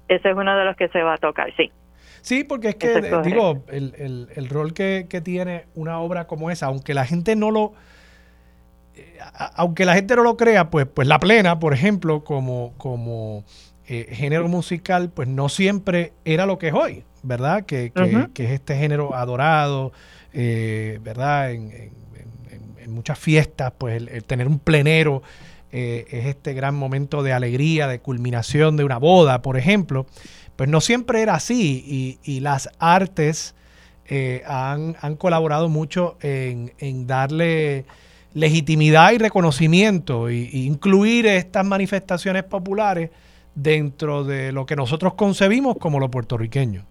Ese 0.08 0.30
es 0.30 0.36
uno 0.36 0.56
de 0.56 0.64
los 0.64 0.76
que 0.76 0.88
se 0.88 1.02
va 1.02 1.14
a 1.14 1.18
tocar, 1.18 1.52
sí. 1.56 1.70
Sí, 2.22 2.44
porque 2.44 2.70
es 2.70 2.74
que, 2.76 3.00
digo, 3.24 3.64
el, 3.68 4.28
el, 4.34 4.48
rol 4.48 4.72
que, 4.72 5.06
que, 5.08 5.20
tiene 5.20 5.66
una 5.74 5.98
obra 5.98 6.26
como 6.26 6.50
esa, 6.50 6.66
aunque 6.66 6.94
la 6.94 7.04
gente 7.04 7.36
no 7.36 7.50
lo... 7.50 7.72
Eh, 8.94 9.18
aunque 9.56 9.84
la 9.84 9.94
gente 9.94 10.16
no 10.16 10.22
lo 10.22 10.36
crea, 10.36 10.70
pues, 10.70 10.86
pues 10.86 11.06
La 11.06 11.18
Plena, 11.18 11.58
por 11.58 11.74
ejemplo, 11.74 12.24
como... 12.24 12.74
como 12.78 13.44
eh, 13.88 14.06
género 14.12 14.46
musical, 14.46 15.10
pues 15.10 15.26
no 15.26 15.48
siempre 15.48 16.12
era 16.24 16.46
lo 16.46 16.56
que 16.56 16.68
es 16.68 16.72
hoy, 16.74 17.02
¿verdad? 17.24 17.64
Que, 17.64 17.92
es 17.96 18.50
este 18.50 18.76
género 18.76 19.16
adorado, 19.16 19.92
eh, 20.32 21.00
¿verdad? 21.02 21.50
En, 21.50 21.90
muchas 22.86 23.18
fiestas, 23.18 23.72
pues 23.76 24.02
el, 24.02 24.22
tener 24.24 24.46
un 24.46 24.58
plenero 24.58 25.22
eh, 25.72 26.04
es 26.10 26.26
este 26.26 26.52
gran 26.52 26.74
momento 26.74 27.22
de 27.22 27.32
alegría, 27.32 27.88
de 27.88 28.00
culminación 28.00 28.76
de 28.76 28.84
una 28.84 28.98
boda, 28.98 29.42
por 29.42 29.56
ejemplo. 29.56 30.06
Pues 30.54 30.68
no 30.68 30.80
siempre 30.80 31.22
era 31.22 31.34
así 31.34 32.18
y, 32.22 32.40
las 32.40 32.68
artes 32.78 33.56
han, 34.46 35.16
colaborado 35.16 35.68
mucho 35.68 36.18
en, 36.20 37.06
darle 37.06 37.86
legitimidad 38.34 39.12
y 39.12 39.18
reconocimiento 39.18 40.28
e 40.28 40.50
incluir 40.52 41.26
estas 41.26 41.64
manifestaciones 41.64 42.44
populares 42.44 43.10
dentro 43.54 44.24
de 44.24 44.52
lo 44.52 44.66
que 44.66 44.76
nosotros 44.76 45.14
concebimos 45.14 45.76
como 45.78 46.00
lo 46.00 46.10
puertorriqueño. 46.10 46.82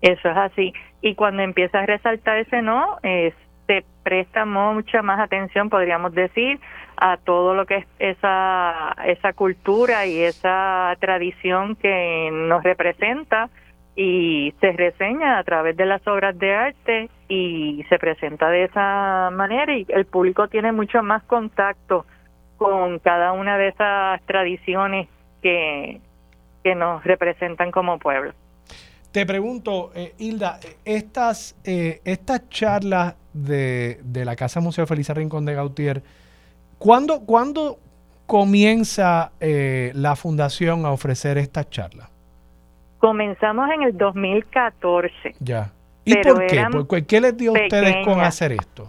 Eso 0.00 0.28
es 0.28 0.36
así. 0.36 0.72
Y 1.00 1.14
cuando 1.14 1.42
empieza 1.42 1.80
a 1.80 1.86
resaltar 1.86 2.38
ese 2.38 2.62
no, 2.62 2.98
eh, 3.02 3.32
se 3.66 3.84
presta 4.02 4.44
mucha 4.44 5.02
más 5.02 5.20
atención, 5.20 5.68
podríamos 5.68 6.14
decir, 6.14 6.60
a 6.96 7.16
todo 7.18 7.54
lo 7.54 7.66
que 7.66 7.78
es 7.78 7.86
esa, 7.98 8.94
esa 9.06 9.32
cultura 9.32 10.06
y 10.06 10.18
esa 10.20 10.94
tradición 11.00 11.76
que 11.76 12.30
nos 12.32 12.62
representa 12.62 13.50
y 13.94 14.54
se 14.60 14.72
reseña 14.72 15.38
a 15.38 15.44
través 15.44 15.76
de 15.76 15.86
las 15.86 16.06
obras 16.06 16.38
de 16.38 16.54
arte 16.54 17.08
y 17.28 17.84
se 17.88 17.98
presenta 17.98 18.50
de 18.50 18.64
esa 18.64 19.30
manera 19.32 19.76
y 19.76 19.86
el 19.88 20.04
público 20.04 20.48
tiene 20.48 20.70
mucho 20.72 21.02
más 21.02 21.22
contacto 21.24 22.04
con 22.58 22.98
cada 22.98 23.32
una 23.32 23.58
de 23.58 23.68
esas 23.68 24.22
tradiciones 24.22 25.08
que, 25.42 26.00
nos 26.74 27.04
representan 27.04 27.70
como 27.70 27.98
pueblo. 27.98 28.32
Te 29.12 29.24
pregunto, 29.24 29.92
eh, 29.94 30.14
Hilda, 30.18 30.58
estas, 30.84 31.56
eh, 31.64 32.00
estas 32.04 32.48
charlas 32.48 33.14
de, 33.32 34.00
de, 34.02 34.24
la 34.24 34.34
Casa 34.34 34.60
Museo 34.60 34.84
Felisa 34.84 35.14
Rincón 35.14 35.44
de 35.44 35.54
Gautier, 35.54 36.02
¿cuándo, 36.78 37.20
¿cuándo 37.24 37.78
comienza 38.26 39.30
eh, 39.40 39.92
la 39.94 40.16
fundación 40.16 40.84
a 40.84 40.90
ofrecer 40.90 41.38
estas 41.38 41.70
charlas? 41.70 42.10
Comenzamos 42.98 43.70
en 43.70 43.82
el 43.82 43.96
2014. 43.96 45.34
Ya. 45.40 45.72
¿Y 46.04 46.16
por 46.16 46.46
qué? 46.46 47.04
qué? 47.06 47.20
les 47.20 47.36
dio 47.36 47.50
a 47.50 47.62
ustedes 47.62 48.04
con 48.04 48.20
hacer 48.20 48.52
esto? 48.52 48.88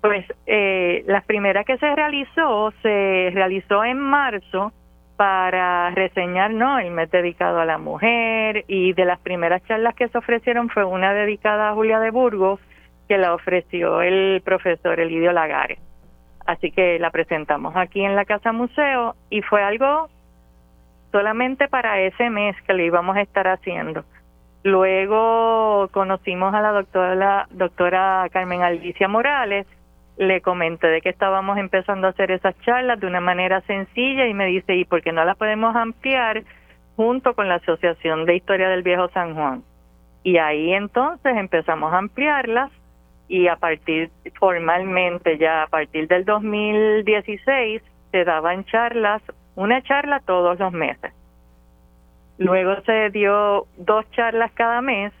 Pues 0.00 0.24
eh, 0.46 1.04
la 1.06 1.20
primera 1.22 1.64
que 1.64 1.76
se 1.78 1.94
realizó 1.94 2.72
se 2.82 3.30
realizó 3.32 3.84
en 3.84 3.98
marzo 3.98 4.72
para 5.18 5.90
reseñar 5.90 6.52
no 6.52 6.78
el 6.78 6.92
mes 6.92 7.10
dedicado 7.10 7.58
a 7.58 7.64
la 7.64 7.76
mujer 7.76 8.64
y 8.68 8.92
de 8.92 9.04
las 9.04 9.18
primeras 9.18 9.64
charlas 9.64 9.96
que 9.96 10.06
se 10.06 10.16
ofrecieron 10.16 10.68
fue 10.68 10.84
una 10.84 11.12
dedicada 11.12 11.70
a 11.70 11.74
Julia 11.74 11.98
de 11.98 12.12
Burgos 12.12 12.60
que 13.08 13.18
la 13.18 13.34
ofreció 13.34 14.00
el 14.00 14.40
profesor 14.44 15.00
Elidio 15.00 15.32
Lagares. 15.32 15.80
Así 16.46 16.70
que 16.70 17.00
la 17.00 17.10
presentamos 17.10 17.74
aquí 17.74 18.04
en 18.04 18.14
la 18.14 18.26
Casa 18.26 18.52
Museo 18.52 19.16
y 19.28 19.42
fue 19.42 19.60
algo 19.60 20.08
solamente 21.10 21.66
para 21.66 22.00
ese 22.00 22.30
mes 22.30 22.54
que 22.62 22.74
lo 22.74 22.84
íbamos 22.84 23.16
a 23.16 23.22
estar 23.22 23.48
haciendo. 23.48 24.04
Luego 24.62 25.88
conocimos 25.90 26.54
a 26.54 26.60
la 26.60 26.70
doctora, 26.70 27.14
la 27.16 27.48
doctora 27.50 28.28
Carmen 28.30 28.62
Alicia 28.62 29.08
Morales, 29.08 29.66
le 30.18 30.40
comenté 30.40 30.88
de 30.88 31.00
que 31.00 31.10
estábamos 31.10 31.58
empezando 31.58 32.06
a 32.08 32.10
hacer 32.10 32.32
esas 32.32 32.58
charlas 32.60 32.98
de 32.98 33.06
una 33.06 33.20
manera 33.20 33.60
sencilla 33.62 34.26
y 34.26 34.34
me 34.34 34.46
dice, 34.46 34.74
¿y 34.74 34.84
por 34.84 35.00
qué 35.00 35.12
no 35.12 35.24
las 35.24 35.36
podemos 35.36 35.74
ampliar 35.76 36.42
junto 36.96 37.34
con 37.34 37.48
la 37.48 37.56
Asociación 37.56 38.26
de 38.26 38.34
Historia 38.34 38.68
del 38.68 38.82
Viejo 38.82 39.08
San 39.10 39.34
Juan? 39.34 39.62
Y 40.24 40.38
ahí 40.38 40.72
entonces 40.72 41.36
empezamos 41.36 41.92
a 41.92 41.98
ampliarlas 41.98 42.72
y 43.28 43.46
a 43.46 43.56
partir 43.56 44.10
formalmente 44.38 45.38
ya 45.38 45.62
a 45.62 45.66
partir 45.68 46.08
del 46.08 46.24
2016 46.24 47.80
se 48.10 48.24
daban 48.24 48.64
charlas, 48.64 49.22
una 49.54 49.82
charla 49.82 50.20
todos 50.26 50.58
los 50.58 50.72
meses. 50.72 51.12
Luego 52.38 52.80
se 52.82 53.10
dio 53.10 53.66
dos 53.76 54.10
charlas 54.10 54.50
cada 54.52 54.80
mes 54.80 55.12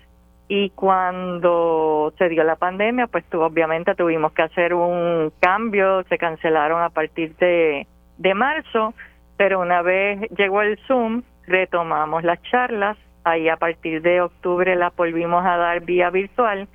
y 0.48 0.70
cuando 0.70 2.12
se 2.16 2.30
dio 2.30 2.42
la 2.42 2.56
pandemia, 2.56 3.06
pues 3.06 3.24
tu, 3.26 3.40
obviamente 3.42 3.94
tuvimos 3.94 4.32
que 4.32 4.42
hacer 4.42 4.72
un 4.72 5.30
cambio, 5.40 6.02
se 6.04 6.16
cancelaron 6.16 6.82
a 6.82 6.88
partir 6.88 7.36
de, 7.36 7.86
de 8.16 8.34
marzo, 8.34 8.94
pero 9.36 9.60
una 9.60 9.82
vez 9.82 10.20
llegó 10.36 10.62
el 10.62 10.78
Zoom, 10.86 11.22
retomamos 11.46 12.24
las 12.24 12.42
charlas, 12.44 12.96
ahí 13.24 13.50
a 13.50 13.58
partir 13.58 14.00
de 14.00 14.22
octubre 14.22 14.74
las 14.74 14.96
volvimos 14.96 15.44
a 15.44 15.58
dar 15.58 15.82
vía 15.82 16.08
virtual. 16.08 16.66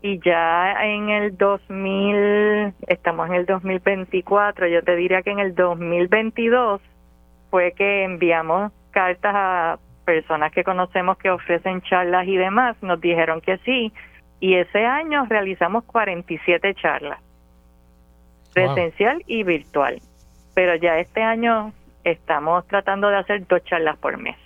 Y 0.00 0.20
ya 0.20 0.74
en 0.84 1.08
el 1.08 1.36
2000, 1.36 2.74
estamos 2.86 3.28
en 3.28 3.34
el 3.34 3.46
2024, 3.46 4.68
yo 4.68 4.82
te 4.82 4.94
diría 4.94 5.22
que 5.22 5.30
en 5.30 5.40
el 5.40 5.54
2022 5.54 6.80
fue 7.50 7.72
que 7.72 8.04
enviamos 8.04 8.70
cartas 8.90 9.32
a 9.34 9.78
personas 10.08 10.50
que 10.52 10.64
conocemos 10.64 11.18
que 11.18 11.28
ofrecen 11.28 11.82
charlas 11.82 12.26
y 12.26 12.38
demás, 12.38 12.74
nos 12.80 12.98
dijeron 12.98 13.42
que 13.42 13.58
sí, 13.58 13.92
y 14.40 14.54
ese 14.54 14.86
año 14.86 15.26
realizamos 15.28 15.84
47 15.84 16.74
charlas, 16.76 17.20
presencial 18.54 19.22
y 19.26 19.42
virtual, 19.42 20.00
pero 20.54 20.76
ya 20.76 20.98
este 20.98 21.22
año 21.22 21.74
estamos 22.04 22.66
tratando 22.68 23.10
de 23.10 23.18
hacer 23.18 23.46
dos 23.46 23.62
charlas 23.64 23.98
por 23.98 24.16
mes. 24.16 24.36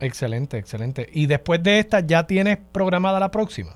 Excelente, 0.00 0.58
excelente. 0.58 1.08
¿Y 1.14 1.28
después 1.28 1.62
de 1.62 1.78
esta 1.78 2.00
ya 2.00 2.26
tienes 2.26 2.58
programada 2.58 3.18
la 3.18 3.30
próxima? 3.30 3.70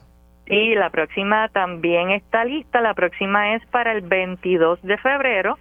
Sí, 0.46 0.74
la 0.74 0.90
próxima 0.90 1.48
también 1.48 2.10
está 2.10 2.44
lista. 2.44 2.82
La 2.82 2.92
próxima 2.92 3.54
es 3.54 3.64
para 3.68 3.92
el 3.92 4.02
22 4.02 4.82
de 4.82 4.98
febrero 4.98 5.58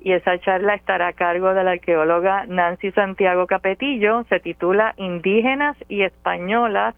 y 0.00 0.12
esa 0.12 0.38
charla 0.38 0.74
estará 0.74 1.08
a 1.08 1.12
cargo 1.12 1.54
de 1.54 1.64
la 1.64 1.72
arqueóloga 1.72 2.46
Nancy 2.46 2.92
Santiago 2.92 3.46
Capetillo. 3.46 4.24
Se 4.28 4.40
titula 4.40 4.94
Indígenas 4.96 5.76
y 5.88 6.02
Españolas, 6.02 6.94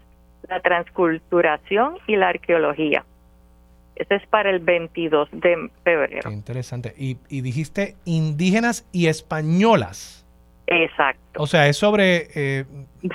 la 0.47 0.59
transculturación 0.59 1.97
y 2.07 2.15
la 2.15 2.29
arqueología. 2.29 3.03
Ese 3.95 4.15
es 4.15 4.25
para 4.27 4.49
el 4.49 4.59
22 4.59 5.29
de 5.31 5.69
febrero. 5.83 6.29
Qué 6.29 6.33
interesante. 6.33 6.93
Y, 6.97 7.17
y 7.29 7.41
dijiste 7.41 7.95
indígenas 8.05 8.87
y 8.91 9.07
españolas. 9.07 10.25
Exacto. 10.67 11.41
O 11.43 11.47
sea, 11.47 11.67
es 11.67 11.77
sobre... 11.77 12.27
Eh, 12.33 12.65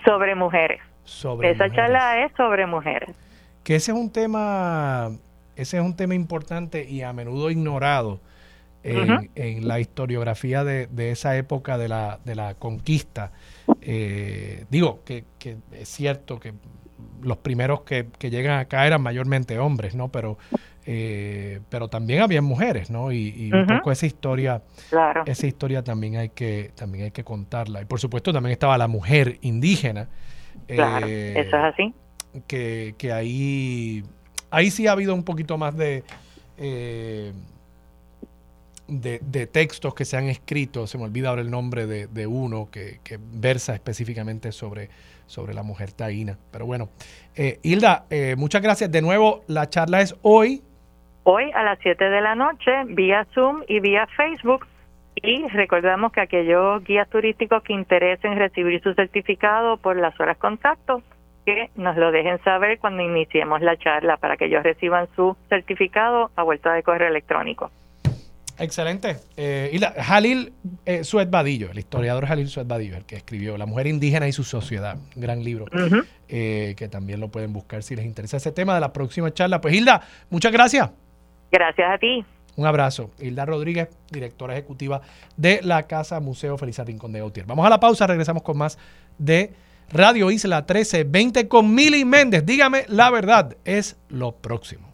sobre 0.05 0.35
mujeres. 0.35 0.81
Sobre 1.05 1.51
Esa 1.51 1.65
mujeres. 1.65 1.77
charla 1.77 2.25
es 2.25 2.33
sobre 2.37 2.67
mujeres. 2.67 3.17
Que 3.65 3.77
ese 3.77 3.93
es 3.93 3.99
un 3.99 4.13
tema, 4.13 5.11
ese 5.57 5.79
es 5.79 5.83
un 5.83 5.97
tema 5.97 6.15
importante 6.15 6.85
y 6.89 7.03
a 7.03 7.13
menudo 7.13 7.51
ignorado 7.51 8.21
en, 9.35 9.67
la 9.69 9.81
historiografía 9.81 10.65
de, 10.65 10.87
de 10.87 11.11
esa 11.11 11.37
época 11.37 11.77
de 11.79 11.89
la, 11.89 12.19
de 12.25 12.35
la 12.35 12.55
conquista. 12.55 13.33
Eh, 13.81 14.65
digo 14.71 15.01
que, 15.05 15.25
que 15.39 15.57
es 15.73 15.89
cierto 15.89 16.39
que 16.39 16.55
los 17.23 17.37
primeros 17.39 17.83
que, 17.83 18.07
que 18.19 18.31
llegan 18.31 18.59
acá 18.59 18.87
eran 18.87 19.03
mayormente 19.03 19.59
hombres, 19.59 19.95
¿no? 19.95 20.09
Pero, 20.09 20.39
eh, 20.87 21.61
pero 21.69 21.89
también 21.89 22.23
había 22.23 22.41
mujeres, 22.43 22.91
¿no? 22.91 23.11
Y, 23.13 23.29
y 23.37 23.53
un 23.53 23.67
poco 23.67 23.91
esa 23.91 24.07
historia, 24.07 24.63
Claro. 24.91 25.25
esa 25.27 25.47
historia 25.47 25.83
también 25.83 26.17
hay 26.17 26.29
que, 26.31 26.71
también 26.75 27.05
hay 27.07 27.11
que 27.11 27.25
contarla. 27.25 27.83
Y 27.83 27.85
por 27.87 27.99
supuesto 28.01 28.33
también 28.33 28.53
estaba 28.53 28.79
la 28.79 28.87
mujer 28.89 29.39
indígena. 29.43 30.09
Claro, 30.69 31.07
eh, 31.09 31.33
eso 31.41 31.57
es 31.57 31.65
así. 31.65 31.95
que, 32.47 32.95
que 32.99 33.13
ahí, 33.13 34.05
ahí 34.51 34.71
sí 34.71 34.87
ha 34.87 34.93
habido 34.93 35.15
un 35.15 35.25
poquito 35.25 35.59
más 35.59 35.77
de, 35.77 36.05
eh, 36.59 37.33
de, 38.89 39.21
de 39.21 39.47
textos 39.47 39.95
que 39.95 40.05
se 40.05 40.17
han 40.17 40.29
escrito, 40.29 40.87
se 40.87 40.99
me 40.99 41.05
olvida 41.05 41.31
ahora 41.31 41.43
el 41.43 41.51
nombre 41.51 41.87
de, 41.87 42.07
de 42.07 42.27
uno 42.27 42.69
que, 42.71 43.01
que 43.05 43.19
versa 43.21 43.75
específicamente 43.75 44.53
sobre, 44.53 44.89
sobre 45.27 45.55
la 45.55 45.63
mujer 45.63 45.93
taína. 45.93 46.39
Pero 46.51 46.67
bueno, 46.67 46.89
eh, 47.35 47.59
Hilda, 47.63 48.05
eh, 48.11 48.35
muchas 48.37 48.63
gracias. 48.63 48.91
De 48.91 49.03
nuevo, 49.03 49.43
la 49.49 49.69
charla 49.69 50.01
es 50.01 50.17
hoy. 50.23 50.63
Hoy 51.25 51.51
a 51.53 51.63
las 51.65 51.79
7 51.83 52.05
de 52.05 52.21
la 52.21 52.35
noche, 52.35 52.71
vía 52.87 53.27
Zoom 53.35 53.63
y 53.69 53.81
vía 53.81 54.07
Facebook. 54.17 54.67
Y 55.17 55.47
recordamos 55.49 56.13
que 56.13 56.21
aquellos 56.21 56.85
guías 56.85 57.09
turísticos 57.09 57.63
que 57.63 57.73
interesen 57.73 58.37
recibir 58.37 58.83
su 58.83 58.95
certificado 58.95 59.79
por 59.79 59.97
las 59.97 60.19
horas 60.21 60.37
contacto, 60.37 61.03
que 61.47 61.71
nos 61.75 61.97
lo 61.97 62.13
dejen 62.13 62.39
saber 62.45 62.79
cuando 62.79 63.03
iniciemos 63.03 63.63
la 63.63 63.77
charla 63.77 64.19
para 64.19 64.37
que 64.37 64.45
ellos 64.45 64.63
reciban 64.63 65.09
su 65.17 65.37
certificado 65.49 66.31
a 66.37 66.43
vuelta 66.43 66.73
de 66.75 66.83
correo 66.83 67.09
electrónico. 67.09 67.71
Excelente. 68.59 69.17
Eh, 69.37 69.71
Hilda, 69.73 69.95
Jalil 70.03 70.53
eh, 70.85 71.05
Suet 71.05 71.31
Vadillo, 71.31 71.71
el 71.71 71.79
historiador 71.79 72.27
Jalil 72.27 72.49
Suet 72.49 72.67
Vadillo, 72.67 72.97
el 72.97 73.05
que 73.05 73.17
escribió 73.17 73.57
La 73.59 73.67
mujer 73.67 73.87
indígena 73.87 74.27
y 74.27 74.33
su 74.33 74.45
sociedad, 74.45 74.97
un 75.15 75.23
gran 75.23 75.45
libro. 75.45 75.67
Eh, 76.29 76.75
que 76.77 76.89
también 76.89 77.21
lo 77.21 77.29
pueden 77.29 77.53
buscar 77.53 77.83
si 77.83 77.95
les 77.95 78.05
interesa 78.05 78.39
ese 78.39 78.53
tema 78.53 78.75
de 78.75 78.81
la 78.81 78.93
próxima 78.93 79.33
charla. 79.33 79.61
Pues 79.61 79.75
Hilda, 79.75 80.03
muchas 80.31 80.53
gracias. 80.53 80.91
Gracias 81.51 81.89
a 81.89 81.99
ti. 81.99 82.25
Un 82.57 82.67
abrazo. 82.67 83.11
Hilda 83.21 83.45
Rodríguez, 83.45 83.89
directora 84.11 84.55
ejecutiva 84.55 85.03
de 85.37 85.61
la 85.63 85.83
Casa 85.83 86.19
Museo 86.21 86.57
Felisa 86.57 86.85
Rincón 86.85 87.13
de 87.13 87.21
Gautier. 87.21 87.47
Vamos 87.47 87.67
a 87.67 87.71
la 87.71 87.79
pausa, 87.79 88.07
regresamos 88.07 88.43
con 88.43 88.57
más 88.57 88.79
de 89.19 89.53
Radio 89.93 90.31
Isla 90.31 90.61
1320 90.61 91.49
con 91.49 91.75
Mili 91.75 92.05
Méndez. 92.05 92.45
Dígame 92.45 92.85
la 92.89 93.11
verdad, 93.11 93.57
es 93.65 93.99
lo 94.09 94.33
próximo. 94.33 94.86